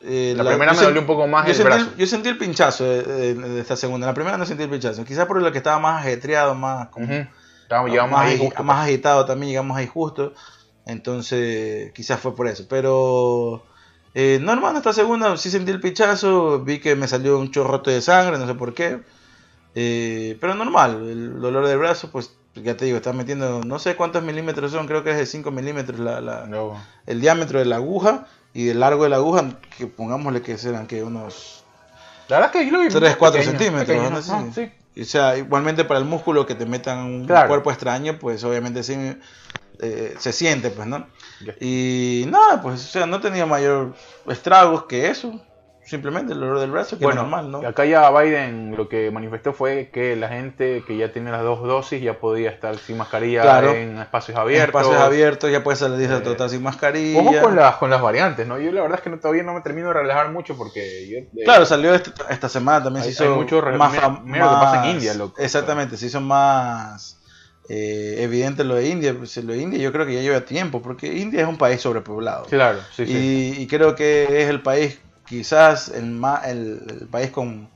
Eh, 0.00 0.34
la, 0.36 0.44
primera 0.44 0.74
me 0.74 0.82
dolió 0.82 1.00
un 1.00 1.06
poco 1.06 1.28
más 1.28 1.46
el 1.48 1.54
sentí 1.54 1.68
brazo. 1.68 1.90
yo 1.96 2.06
sentí 2.06 2.28
el 2.28 2.36
pinchazo 2.36 2.84
de, 2.84 3.60
esta 3.60 3.76
segunda. 3.76 4.04
La 4.04 4.12
primera 4.12 4.36
no 4.36 4.44
sentí 4.44 4.64
el 4.64 4.68
pinchazo. 4.68 5.04
Quizás 5.04 5.26
por 5.26 5.40
lo 5.40 5.52
que 5.52 5.58
estaba 5.58 5.78
más 5.78 6.04
ajetreado, 6.04 6.56
más, 6.56 6.88
como, 6.88 7.06
más, 7.06 8.84
agitado 8.84 9.24
también, 9.26 9.50
llegamos 9.50 9.76
ahí 9.76 9.86
justo. 9.86 10.34
Entonces, 10.86 11.92
quizás 11.92 12.18
fue 12.18 12.34
por 12.34 12.48
eso. 12.48 12.66
Pero, 12.68 13.64
eh, 14.12 14.40
no, 14.42 14.52
hermano, 14.52 14.78
esta 14.78 14.92
segunda 14.92 15.36
sí 15.36 15.50
sentí 15.50 15.70
el 15.70 15.80
pinchazo. 15.80 16.64
Vi 16.64 16.80
que 16.80 16.96
me 16.96 17.06
salió 17.06 17.38
un 17.38 17.52
chorrote 17.52 17.92
de 17.92 18.00
sangre, 18.00 18.38
no 18.38 18.46
sé 18.48 18.54
por 18.54 18.74
qué. 18.74 19.02
Eh, 19.76 20.36
pero 20.40 20.56
normal, 20.56 21.08
el 21.08 21.40
dolor 21.40 21.64
de 21.68 21.76
brazo, 21.76 22.10
pues 22.10 22.36
ya 22.62 22.76
te 22.76 22.84
digo, 22.84 22.96
estás 22.96 23.14
metiendo, 23.14 23.62
no 23.64 23.78
sé 23.78 23.96
cuántos 23.96 24.22
milímetros 24.22 24.72
son, 24.72 24.86
creo 24.86 25.04
que 25.04 25.10
es 25.10 25.16
de 25.16 25.26
5 25.26 25.50
milímetros 25.50 25.98
la, 26.00 26.48
el 27.06 27.20
diámetro 27.20 27.58
de 27.58 27.64
la 27.64 27.76
aguja 27.76 28.26
y 28.54 28.68
el 28.68 28.80
largo 28.80 29.04
de 29.04 29.10
la 29.10 29.16
aguja, 29.16 29.58
que 29.76 29.86
pongámosle 29.86 30.42
que 30.42 30.56
serán 30.58 30.86
que 30.86 31.02
unos... 31.02 31.64
La 32.28 32.40
verdad 32.40 32.56
es 32.56 32.70
que 32.70 32.98
3, 32.98 33.16
4 33.16 33.42
centímetros. 33.42 34.30
O 34.98 35.04
sea, 35.04 35.36
igualmente 35.36 35.84
para 35.84 36.00
el 36.00 36.06
músculo 36.06 36.46
que 36.46 36.54
te 36.54 36.66
metan 36.66 36.98
un 37.00 37.26
cuerpo 37.26 37.70
extraño, 37.70 38.18
pues 38.18 38.42
obviamente 38.44 38.82
sí 38.82 38.96
eh, 39.80 40.14
se 40.18 40.32
siente, 40.32 40.70
pues, 40.70 40.88
¿no? 40.88 41.06
Y 41.60 42.24
nada, 42.28 42.62
pues, 42.62 42.82
o 42.82 42.88
sea, 42.88 43.06
no 43.06 43.20
tenía 43.20 43.44
mayor 43.44 43.94
estragos 44.26 44.84
que 44.84 45.08
eso 45.08 45.40
simplemente 45.86 46.32
el 46.32 46.40
dolor 46.40 46.58
del 46.58 46.72
brazo, 46.72 46.98
que 46.98 47.04
bueno, 47.04 47.20
es 47.22 47.28
normal, 47.28 47.50
¿no? 47.50 47.66
Acá 47.66 47.84
ya 47.84 48.10
Biden 48.10 48.74
lo 48.76 48.88
que 48.88 49.10
manifestó 49.12 49.52
fue 49.52 49.90
que 49.92 50.16
la 50.16 50.28
gente 50.28 50.82
que 50.84 50.96
ya 50.96 51.12
tiene 51.12 51.30
las 51.30 51.42
dos 51.42 51.62
dosis 51.62 52.02
ya 52.02 52.18
podía 52.18 52.50
estar 52.50 52.76
sin 52.76 52.96
mascarilla 52.98 53.60
en 53.72 53.98
espacios 53.98 54.36
abiertos. 54.36 54.82
En 54.82 54.84
espacios 54.84 55.02
abiertos 55.02 55.50
ya 55.50 55.62
puede 55.62 55.76
salir 55.76 56.10
a 56.10 56.22
tratar 56.22 56.50
sin 56.50 56.62
mascarilla. 56.62 57.18
¿Cómo 57.18 57.40
con 57.40 57.56
las, 57.56 57.76
con 57.76 57.88
las 57.88 58.02
variantes, 58.02 58.46
¿no? 58.46 58.58
Yo 58.58 58.72
la 58.72 58.82
verdad 58.82 58.98
es 58.98 59.10
que 59.10 59.16
todavía 59.16 59.44
no 59.44 59.54
me 59.54 59.60
termino 59.60 59.88
de 59.88 59.94
relajar 59.94 60.32
mucho 60.32 60.56
porque 60.56 61.08
yo... 61.08 61.18
Eh, 61.18 61.44
claro, 61.44 61.64
salió 61.64 61.94
este, 61.94 62.10
esta 62.30 62.48
semana 62.48 62.82
también 62.84 63.04
se 63.04 63.12
hizo 63.12 63.36
mucho 63.36 63.62
más, 63.62 63.92
mira, 64.24 64.44
que 64.44 64.54
pasa 64.54 64.84
en 64.84 64.96
India, 64.96 65.14
loco. 65.14 65.40
Exactamente, 65.40 65.96
se 65.96 66.06
hizo 66.06 66.20
más... 66.20 67.20
Eh, 67.68 68.22
evidente 68.22 68.62
lo 68.62 68.76
de 68.76 68.88
India, 68.88 69.12
pues 69.12 69.36
lo 69.38 69.52
de 69.52 69.58
India 69.58 69.80
yo 69.80 69.90
creo 69.90 70.06
que 70.06 70.14
ya 70.14 70.20
lleva 70.20 70.40
tiempo, 70.42 70.82
porque 70.82 71.12
India 71.18 71.42
es 71.42 71.48
un 71.48 71.58
país 71.58 71.80
sobrepoblado. 71.80 72.44
Claro, 72.44 72.78
sí, 72.94 73.06
sí. 73.06 73.56
y 73.58 73.66
creo 73.66 73.96
que 73.96 74.42
es 74.42 74.48
el 74.48 74.62
país 74.62 75.00
quizás 75.26 75.88
el, 75.88 76.20
el, 76.44 77.08
país 77.10 77.30
con 77.30 77.68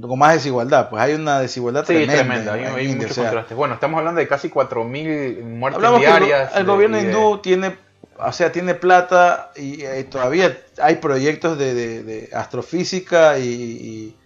con 0.00 0.18
más 0.18 0.34
desigualdad. 0.34 0.88
Pues 0.90 1.02
hay 1.02 1.14
una 1.14 1.40
desigualdad 1.40 1.84
sí, 1.86 2.06
tremenda. 2.06 2.54
Hay, 2.54 2.88
muchos 2.94 3.16
contrastes. 3.16 3.56
Bueno, 3.56 3.74
estamos 3.74 3.98
hablando 3.98 4.20
de 4.20 4.28
casi 4.28 4.48
4.000 4.48 5.42
muertes 5.42 5.98
diarias. 5.98 6.56
El, 6.56 6.64
gobierno 6.64 6.98
hindú 6.98 7.38
tiene, 7.38 7.76
o 8.18 8.32
sea, 8.32 8.52
tiene 8.52 8.74
plata 8.74 9.50
y, 9.56 9.82
todavía 10.04 10.56
hay 10.80 10.96
proyectos 10.96 11.58
de, 11.58 12.30
astrofísica 12.32 13.38
y, 13.38 14.16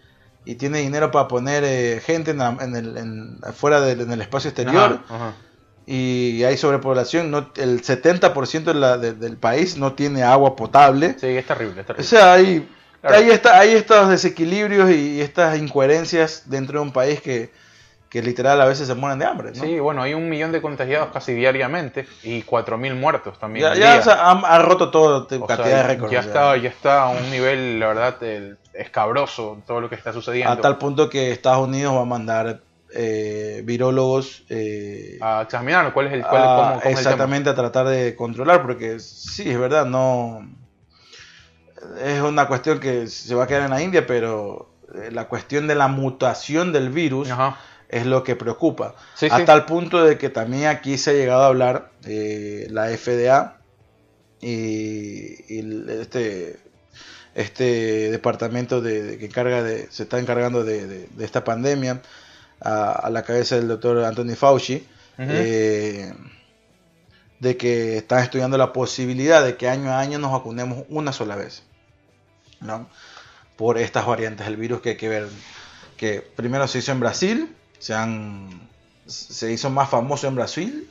tiene 0.58 0.78
dinero 0.78 1.10
para 1.10 1.26
poner 1.26 1.64
eh, 1.64 2.00
gente 2.04 2.30
en, 2.30 2.76
el, 2.76 2.96
en, 2.96 3.40
fuera 3.52 3.90
en 3.90 4.12
el 4.12 4.20
espacio 4.20 4.50
exterior. 4.50 5.00
Y 5.86 6.42
hay 6.42 6.56
sobrepoblación, 6.56 7.30
no, 7.30 7.50
el 7.56 7.80
70% 7.80 8.64
de 8.64 8.74
la, 8.74 8.98
del 8.98 9.36
país 9.36 9.76
no 9.76 9.92
tiene 9.92 10.24
agua 10.24 10.56
potable. 10.56 11.14
Sí, 11.18 11.28
es 11.28 11.46
terrible, 11.46 11.82
es 11.82 11.86
terrible. 11.86 12.04
O 12.04 12.08
sea, 12.08 12.32
hay 12.32 12.68
Ahí 13.08 13.30
está, 13.30 13.58
hay 13.58 13.72
estos 13.72 14.08
desequilibrios 14.08 14.90
y 14.90 15.20
estas 15.20 15.58
incoherencias 15.58 16.44
dentro 16.46 16.80
de 16.80 16.86
un 16.86 16.92
país 16.92 17.20
que, 17.20 17.50
literal 18.12 18.58
a 18.62 18.64
veces 18.64 18.86
se 18.86 18.94
mueren 18.94 19.18
de 19.18 19.26
hambre. 19.26 19.54
Sí, 19.54 19.78
bueno, 19.78 20.00
hay 20.00 20.14
un 20.14 20.30
millón 20.30 20.50
de 20.50 20.62
contagiados 20.62 21.10
casi 21.12 21.34
diariamente 21.34 22.06
y 22.22 22.40
cuatro 22.42 22.78
mil 22.78 22.94
muertos 22.94 23.38
también. 23.38 23.74
Ya, 23.74 23.98
ha, 23.98 24.58
roto 24.60 24.90
todo 24.90 25.26
cantidad 25.28 25.58
de 25.58 25.82
récords. 25.82 26.12
Ya, 26.12 26.20
está, 26.20 26.56
ya 26.56 26.70
está 26.70 27.02
a 27.02 27.08
un 27.10 27.30
nivel, 27.30 27.78
la 27.78 27.88
verdad, 27.88 28.16
escabroso 28.72 29.62
todo 29.66 29.82
lo 29.82 29.90
que 29.90 29.96
está 29.96 30.14
sucediendo. 30.14 30.50
A 30.50 30.60
tal 30.62 30.78
punto 30.78 31.10
que 31.10 31.30
Estados 31.30 31.68
Unidos 31.68 31.94
va 31.94 32.00
a 32.00 32.06
mandar 32.06 32.60
eh, 32.96 33.62
virólogos 33.64 34.44
eh, 34.48 35.18
a 35.20 35.42
examinar 35.42 35.92
cuál 35.92 36.06
es 36.06 36.12
el 36.14 36.22
cuál, 36.22 36.80
exactamente 36.84 37.50
a 37.50 37.54
tratar 37.54 37.86
de 37.88 38.16
controlar 38.16 38.62
porque 38.62 38.98
sí 39.00 39.50
es 39.50 39.58
verdad 39.58 39.84
no 39.84 40.48
es 42.02 42.20
una 42.20 42.48
cuestión 42.48 42.80
que 42.80 43.06
se 43.06 43.34
va 43.34 43.44
a 43.44 43.46
quedar 43.46 43.62
en 43.62 43.70
la 43.70 43.82
India, 43.82 44.06
pero 44.06 44.70
eh, 44.94 45.10
la 45.10 45.28
cuestión 45.28 45.66
de 45.66 45.74
la 45.74 45.88
mutación 45.88 46.72
del 46.72 46.90
virus 46.90 47.28
es 47.88 48.06
lo 48.06 48.24
que 48.24 48.36
preocupa. 48.36 48.94
a 49.30 49.44
tal 49.44 49.64
punto 49.64 50.04
de 50.04 50.18
que 50.18 50.28
también 50.28 50.66
aquí 50.66 50.98
se 50.98 51.10
ha 51.10 51.14
llegado 51.14 51.42
a 51.42 51.46
hablar 51.46 51.90
eh, 52.04 52.66
la 52.70 52.88
FDA 52.88 53.58
y, 54.40 55.90
este, 55.90 56.58
este 57.34 58.10
departamento 58.10 58.80
de, 58.80 59.18
que 59.18 59.26
encarga 59.26 59.62
de, 59.62 59.90
se 59.90 60.04
está 60.04 60.18
encargando 60.18 60.64
de, 60.64 61.08
esta 61.18 61.44
pandemia 61.44 62.02
a, 62.60 63.08
la 63.10 63.22
cabeza 63.22 63.56
del 63.56 63.68
doctor 63.68 64.04
Anthony 64.04 64.34
Fauci. 64.36 64.86
Eh, 65.18 66.12
de 67.40 67.56
que 67.56 67.98
están 67.98 68.22
estudiando 68.22 68.58
la 68.58 68.72
posibilidad 68.72 69.44
de 69.44 69.56
que 69.56 69.68
año 69.68 69.90
a 69.90 70.00
año 70.00 70.18
nos 70.18 70.32
vacunemos 70.32 70.84
una 70.88 71.12
sola 71.12 71.36
vez. 71.36 71.62
¿no? 72.60 72.88
Por 73.56 73.78
estas 73.78 74.06
variantes 74.06 74.46
del 74.46 74.56
virus 74.56 74.80
que 74.80 74.90
hay 74.90 74.96
que 74.96 75.08
ver. 75.08 75.28
Que 75.96 76.20
primero 76.20 76.66
se 76.68 76.78
hizo 76.78 76.92
en 76.92 77.00
Brasil, 77.00 77.56
se, 77.78 77.94
han, 77.94 78.68
se 79.06 79.50
hizo 79.50 79.70
más 79.70 79.88
famoso 79.88 80.28
en 80.28 80.34
Brasil 80.34 80.90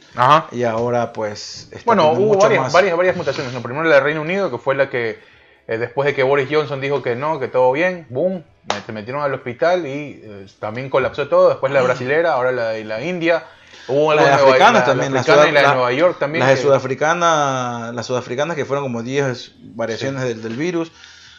y 0.52 0.64
ahora 0.64 1.14
pues... 1.14 1.70
Bueno, 1.86 2.12
hubo 2.12 2.38
varias, 2.38 2.74
varias, 2.74 2.98
varias, 2.98 3.16
mutaciones. 3.16 3.54
¿no? 3.54 3.62
Primero 3.62 3.84
la 3.84 3.96
de 3.96 4.02
Reino 4.02 4.22
Unido, 4.22 4.50
que 4.50 4.58
fue 4.58 4.74
la 4.74 4.90
que 4.90 5.20
eh, 5.68 5.78
después 5.78 6.06
de 6.06 6.14
que 6.14 6.24
Boris 6.24 6.48
Johnson 6.50 6.80
dijo 6.80 7.02
que 7.02 7.16
no, 7.16 7.40
que 7.40 7.48
todo 7.48 7.72
bien, 7.72 8.06
boom, 8.10 8.44
te 8.86 8.92
metieron 8.92 9.24
al 9.24 9.34
hospital 9.34 9.88
y 9.88 10.22
eh, 10.24 10.46
también 10.60 10.90
colapsó 10.90 11.28
todo. 11.28 11.50
Después 11.50 11.74
la 11.74 11.82
brasilera, 11.82 12.34
ahora 12.34 12.52
la 12.52 12.70
de 12.70 12.84
la 12.84 13.02
India. 13.02 13.44
Hubo 13.88 14.14
las 14.14 14.42
africanas 14.42 14.86
también, 14.86 15.14
las 15.14 15.26
de 15.26 15.52
Nueva 15.52 15.92
York 15.92 16.18
también. 16.20 16.46
Las 16.46 16.56
de 16.56 16.62
sudafricana, 16.62 17.92
las 17.94 18.06
sudafricanas 18.06 18.56
que 18.56 18.66
fueron 18.66 18.86
como 18.86 19.04
10 19.04 19.54
variaciones 19.76 20.24
del, 20.24 20.42
del, 20.42 20.56
virus. 20.56 20.92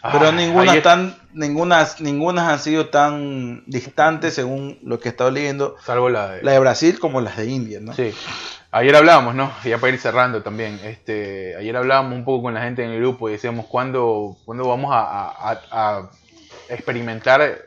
Pero 0.02 0.32
ninguna 0.32 0.82
tan, 0.82 1.16
ninguna, 1.32 1.86
ninguna 2.01 2.52
han 2.52 2.59
sido 2.59 2.89
tan 2.89 3.64
distantes 3.66 4.35
según 4.35 4.78
lo 4.82 5.01
que 5.01 5.09
he 5.09 5.10
estado 5.10 5.31
leyendo. 5.31 5.77
Salvo 5.85 6.09
la 6.09 6.31
de, 6.31 6.43
la 6.43 6.52
de 6.52 6.59
Brasil 6.59 6.98
como 6.98 7.20
las 7.20 7.36
de 7.36 7.47
India, 7.47 7.81
¿no? 7.81 7.93
Sí. 7.93 8.14
Ayer 8.70 8.94
hablábamos, 8.94 9.35
¿no? 9.35 9.52
Ya 9.64 9.78
para 9.78 9.93
ir 9.93 9.98
cerrando 9.98 10.43
también. 10.43 10.78
Este, 10.85 11.56
ayer 11.56 11.77
hablábamos 11.77 12.14
un 12.14 12.24
poco 12.24 12.44
con 12.44 12.55
la 12.55 12.62
gente 12.62 12.85
en 12.85 12.90
el 12.90 12.98
grupo 12.98 13.28
y 13.28 13.32
decíamos 13.32 13.66
cuándo, 13.66 14.36
cuándo 14.44 14.68
vamos 14.68 14.90
a, 14.93 15.60
a 15.70 16.10
experimentar 16.68 17.59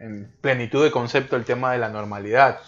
en 0.00 0.30
plenitud 0.40 0.82
de 0.82 0.90
concepto 0.90 1.36
el 1.36 1.44
tema 1.44 1.72
de 1.72 1.78
la 1.78 1.88
normalidad. 1.88 2.58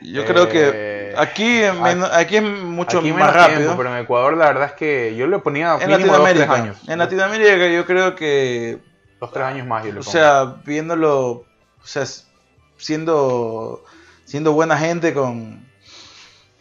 Yo 0.00 0.24
creo 0.24 0.48
que 0.48 0.70
eh, 0.72 1.14
aquí, 1.16 1.62
aquí 1.62 2.36
es 2.36 2.42
mucho 2.42 3.02
más 3.02 3.34
rápido. 3.34 3.76
pero 3.76 3.94
en 3.94 4.02
Ecuador 4.02 4.36
la 4.36 4.46
verdad 4.46 4.66
es 4.68 4.72
que 4.72 5.14
yo 5.14 5.26
le 5.26 5.38
ponía 5.38 5.76
en 5.80 5.90
Latinoamérica, 5.90 6.46
dos, 6.46 6.58
años. 6.58 6.76
En 6.88 6.98
Latinoamérica 6.98 7.68
yo 7.68 7.84
creo 7.84 8.14
que... 8.14 8.78
Dos, 9.20 9.32
tres 9.32 9.44
años 9.44 9.66
más 9.66 9.84
yo 9.84 10.00
O 10.00 10.02
sea, 10.02 10.56
viéndolo, 10.64 11.28
o 11.28 11.46
sea, 11.84 12.04
siendo, 12.78 13.84
siendo 14.24 14.52
buena 14.52 14.78
gente 14.78 15.12
con, 15.12 15.68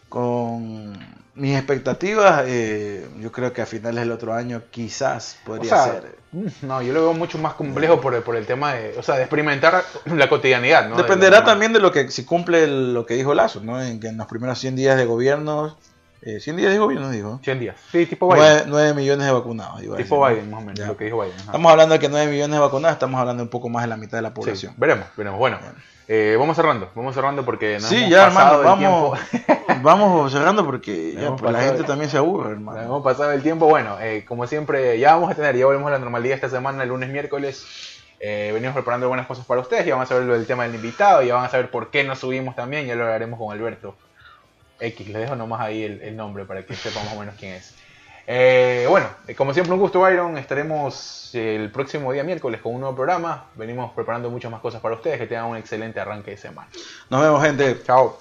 con 0.09 0.93
mis 1.35 1.55
expectativas, 1.55 2.43
eh, 2.47 3.07
yo 3.19 3.31
creo 3.31 3.53
que 3.53 3.61
a 3.61 3.65
finales 3.65 4.01
del 4.01 4.11
otro 4.11 4.33
año 4.33 4.63
quizás 4.69 5.39
podría 5.45 5.83
ser. 5.85 6.18
Mm, 6.31 6.47
no, 6.61 6.81
yo 6.81 6.93
lo 6.93 7.01
veo 7.01 7.13
mucho 7.13 7.37
más 7.37 7.53
complejo 7.53 7.99
por 7.99 8.13
el, 8.13 8.21
por 8.21 8.35
el 8.35 8.45
tema 8.45 8.73
de, 8.73 8.95
o 8.97 9.03
sea, 9.03 9.15
de 9.15 9.21
experimentar 9.21 9.83
la 10.05 10.29
cotidianidad. 10.29 10.87
¿no? 10.87 10.95
Dependerá 10.95 11.43
también 11.43 11.73
de 11.73 11.79
lo 11.79 11.91
que, 11.91 12.11
si 12.11 12.25
cumple 12.25 12.67
lo 12.67 13.05
que 13.05 13.15
dijo 13.15 13.33
Lazo, 13.33 13.61
¿no? 13.61 13.81
En 13.81 13.99
que 13.99 14.07
en 14.07 14.17
los 14.17 14.27
primeros 14.27 14.59
100 14.59 14.75
días 14.75 14.97
de 14.97 15.05
gobierno, 15.05 15.75
eh, 16.21 16.39
100 16.39 16.57
días 16.57 16.71
de 16.71 16.79
gobierno 16.79 17.09
dijo. 17.09 17.39
100 17.43 17.59
días. 17.59 17.77
Sí, 17.91 18.05
tipo 18.05 18.31
Biden. 18.33 18.65
9, 18.67 18.93
millones 18.93 19.25
de 19.25 19.31
vacunados. 19.31 19.81
tipo 19.97 20.27
Biden, 20.27 20.49
más 20.49 20.61
o 20.61 20.65
menos, 20.65 20.87
lo 20.87 20.97
que 20.97 21.05
dijo 21.05 21.21
Biden. 21.21 21.37
Estamos 21.37 21.71
hablando 21.71 21.93
de 21.93 21.99
que 21.99 22.09
9 22.09 22.31
millones 22.31 22.55
de 22.55 22.59
vacunados, 22.59 22.95
estamos 22.95 23.19
hablando 23.19 23.43
un 23.43 23.49
poco 23.49 23.69
más 23.69 23.83
de 23.83 23.87
la 23.87 23.97
mitad 23.97 24.17
de 24.17 24.21
la 24.23 24.33
población. 24.33 24.73
veremos, 24.77 25.07
veremos. 25.15 25.39
Bueno. 25.39 25.57
Eh, 26.11 26.35
vamos 26.39 26.55
cerrando, 26.55 26.89
vamos 26.95 27.13
cerrando 27.13 27.45
porque 27.45 27.77
no 27.79 27.87
sí, 27.87 28.09
ya, 28.09 28.25
hermano, 28.25 28.63
vamos, 28.63 29.19
vamos 29.83 30.31
cerrando 30.31 30.65
porque 30.65 31.13
ya, 31.13 31.35
pues, 31.35 31.53
la 31.53 31.61
gente 31.61 31.83
también 31.83 32.09
se 32.09 32.17
aburre, 32.17 32.53
hermano. 32.53 32.81
Hemos 32.81 33.03
pasado 33.03 33.31
el 33.31 33.43
tiempo, 33.43 33.67
bueno, 33.67 33.95
eh, 34.01 34.25
como 34.27 34.47
siempre, 34.47 34.97
ya 34.97 35.13
vamos 35.13 35.29
a 35.31 35.35
tener, 35.35 35.55
ya 35.55 35.67
volvemos 35.67 35.87
a 35.89 35.91
la 35.91 35.99
normalidad 35.99 36.33
esta 36.33 36.49
semana, 36.49 36.81
el 36.81 36.89
lunes, 36.89 37.09
miércoles. 37.09 37.63
Eh, 38.19 38.49
venimos 38.51 38.73
preparando 38.73 39.07
buenas 39.07 39.27
cosas 39.27 39.45
para 39.45 39.61
ustedes, 39.61 39.85
ya 39.85 39.93
vamos 39.93 40.09
a 40.09 40.15
ver 40.15 40.23
lo 40.23 40.33
del 40.33 40.47
tema 40.47 40.63
del 40.63 40.73
invitado, 40.73 41.21
ya 41.21 41.35
van 41.35 41.45
a 41.45 41.49
saber 41.49 41.69
por 41.69 41.91
qué 41.91 42.03
nos 42.03 42.17
subimos 42.17 42.55
también, 42.55 42.87
ya 42.87 42.95
lo 42.95 43.03
hablaremos 43.03 43.37
con 43.37 43.51
Alberto. 43.53 43.95
X, 44.79 45.09
le 45.09 45.19
dejo 45.19 45.35
nomás 45.35 45.61
ahí 45.61 45.83
el, 45.83 46.01
el 46.01 46.17
nombre 46.17 46.45
para 46.45 46.65
que 46.65 46.73
sepan 46.73 47.05
más 47.05 47.13
o 47.13 47.19
menos 47.19 47.35
quién 47.37 47.53
es. 47.53 47.75
Eh, 48.27 48.85
bueno, 48.89 49.07
eh, 49.27 49.35
como 49.35 49.53
siempre 49.53 49.73
un 49.73 49.79
gusto 49.79 49.99
Byron, 49.99 50.37
estaremos 50.37 51.31
el 51.33 51.71
próximo 51.71 52.11
día 52.11 52.23
miércoles 52.23 52.61
con 52.61 52.73
un 52.73 52.81
nuevo 52.81 52.95
programa, 52.95 53.45
venimos 53.55 53.91
preparando 53.93 54.29
muchas 54.29 54.51
más 54.51 54.61
cosas 54.61 54.81
para 54.81 54.95
ustedes, 54.95 55.19
que 55.19 55.27
tengan 55.27 55.45
un 55.45 55.57
excelente 55.57 55.99
arranque 55.99 56.31
de 56.31 56.37
semana. 56.37 56.69
Nos 57.09 57.21
vemos 57.21 57.43
gente. 57.43 57.81
Chao. 57.83 58.17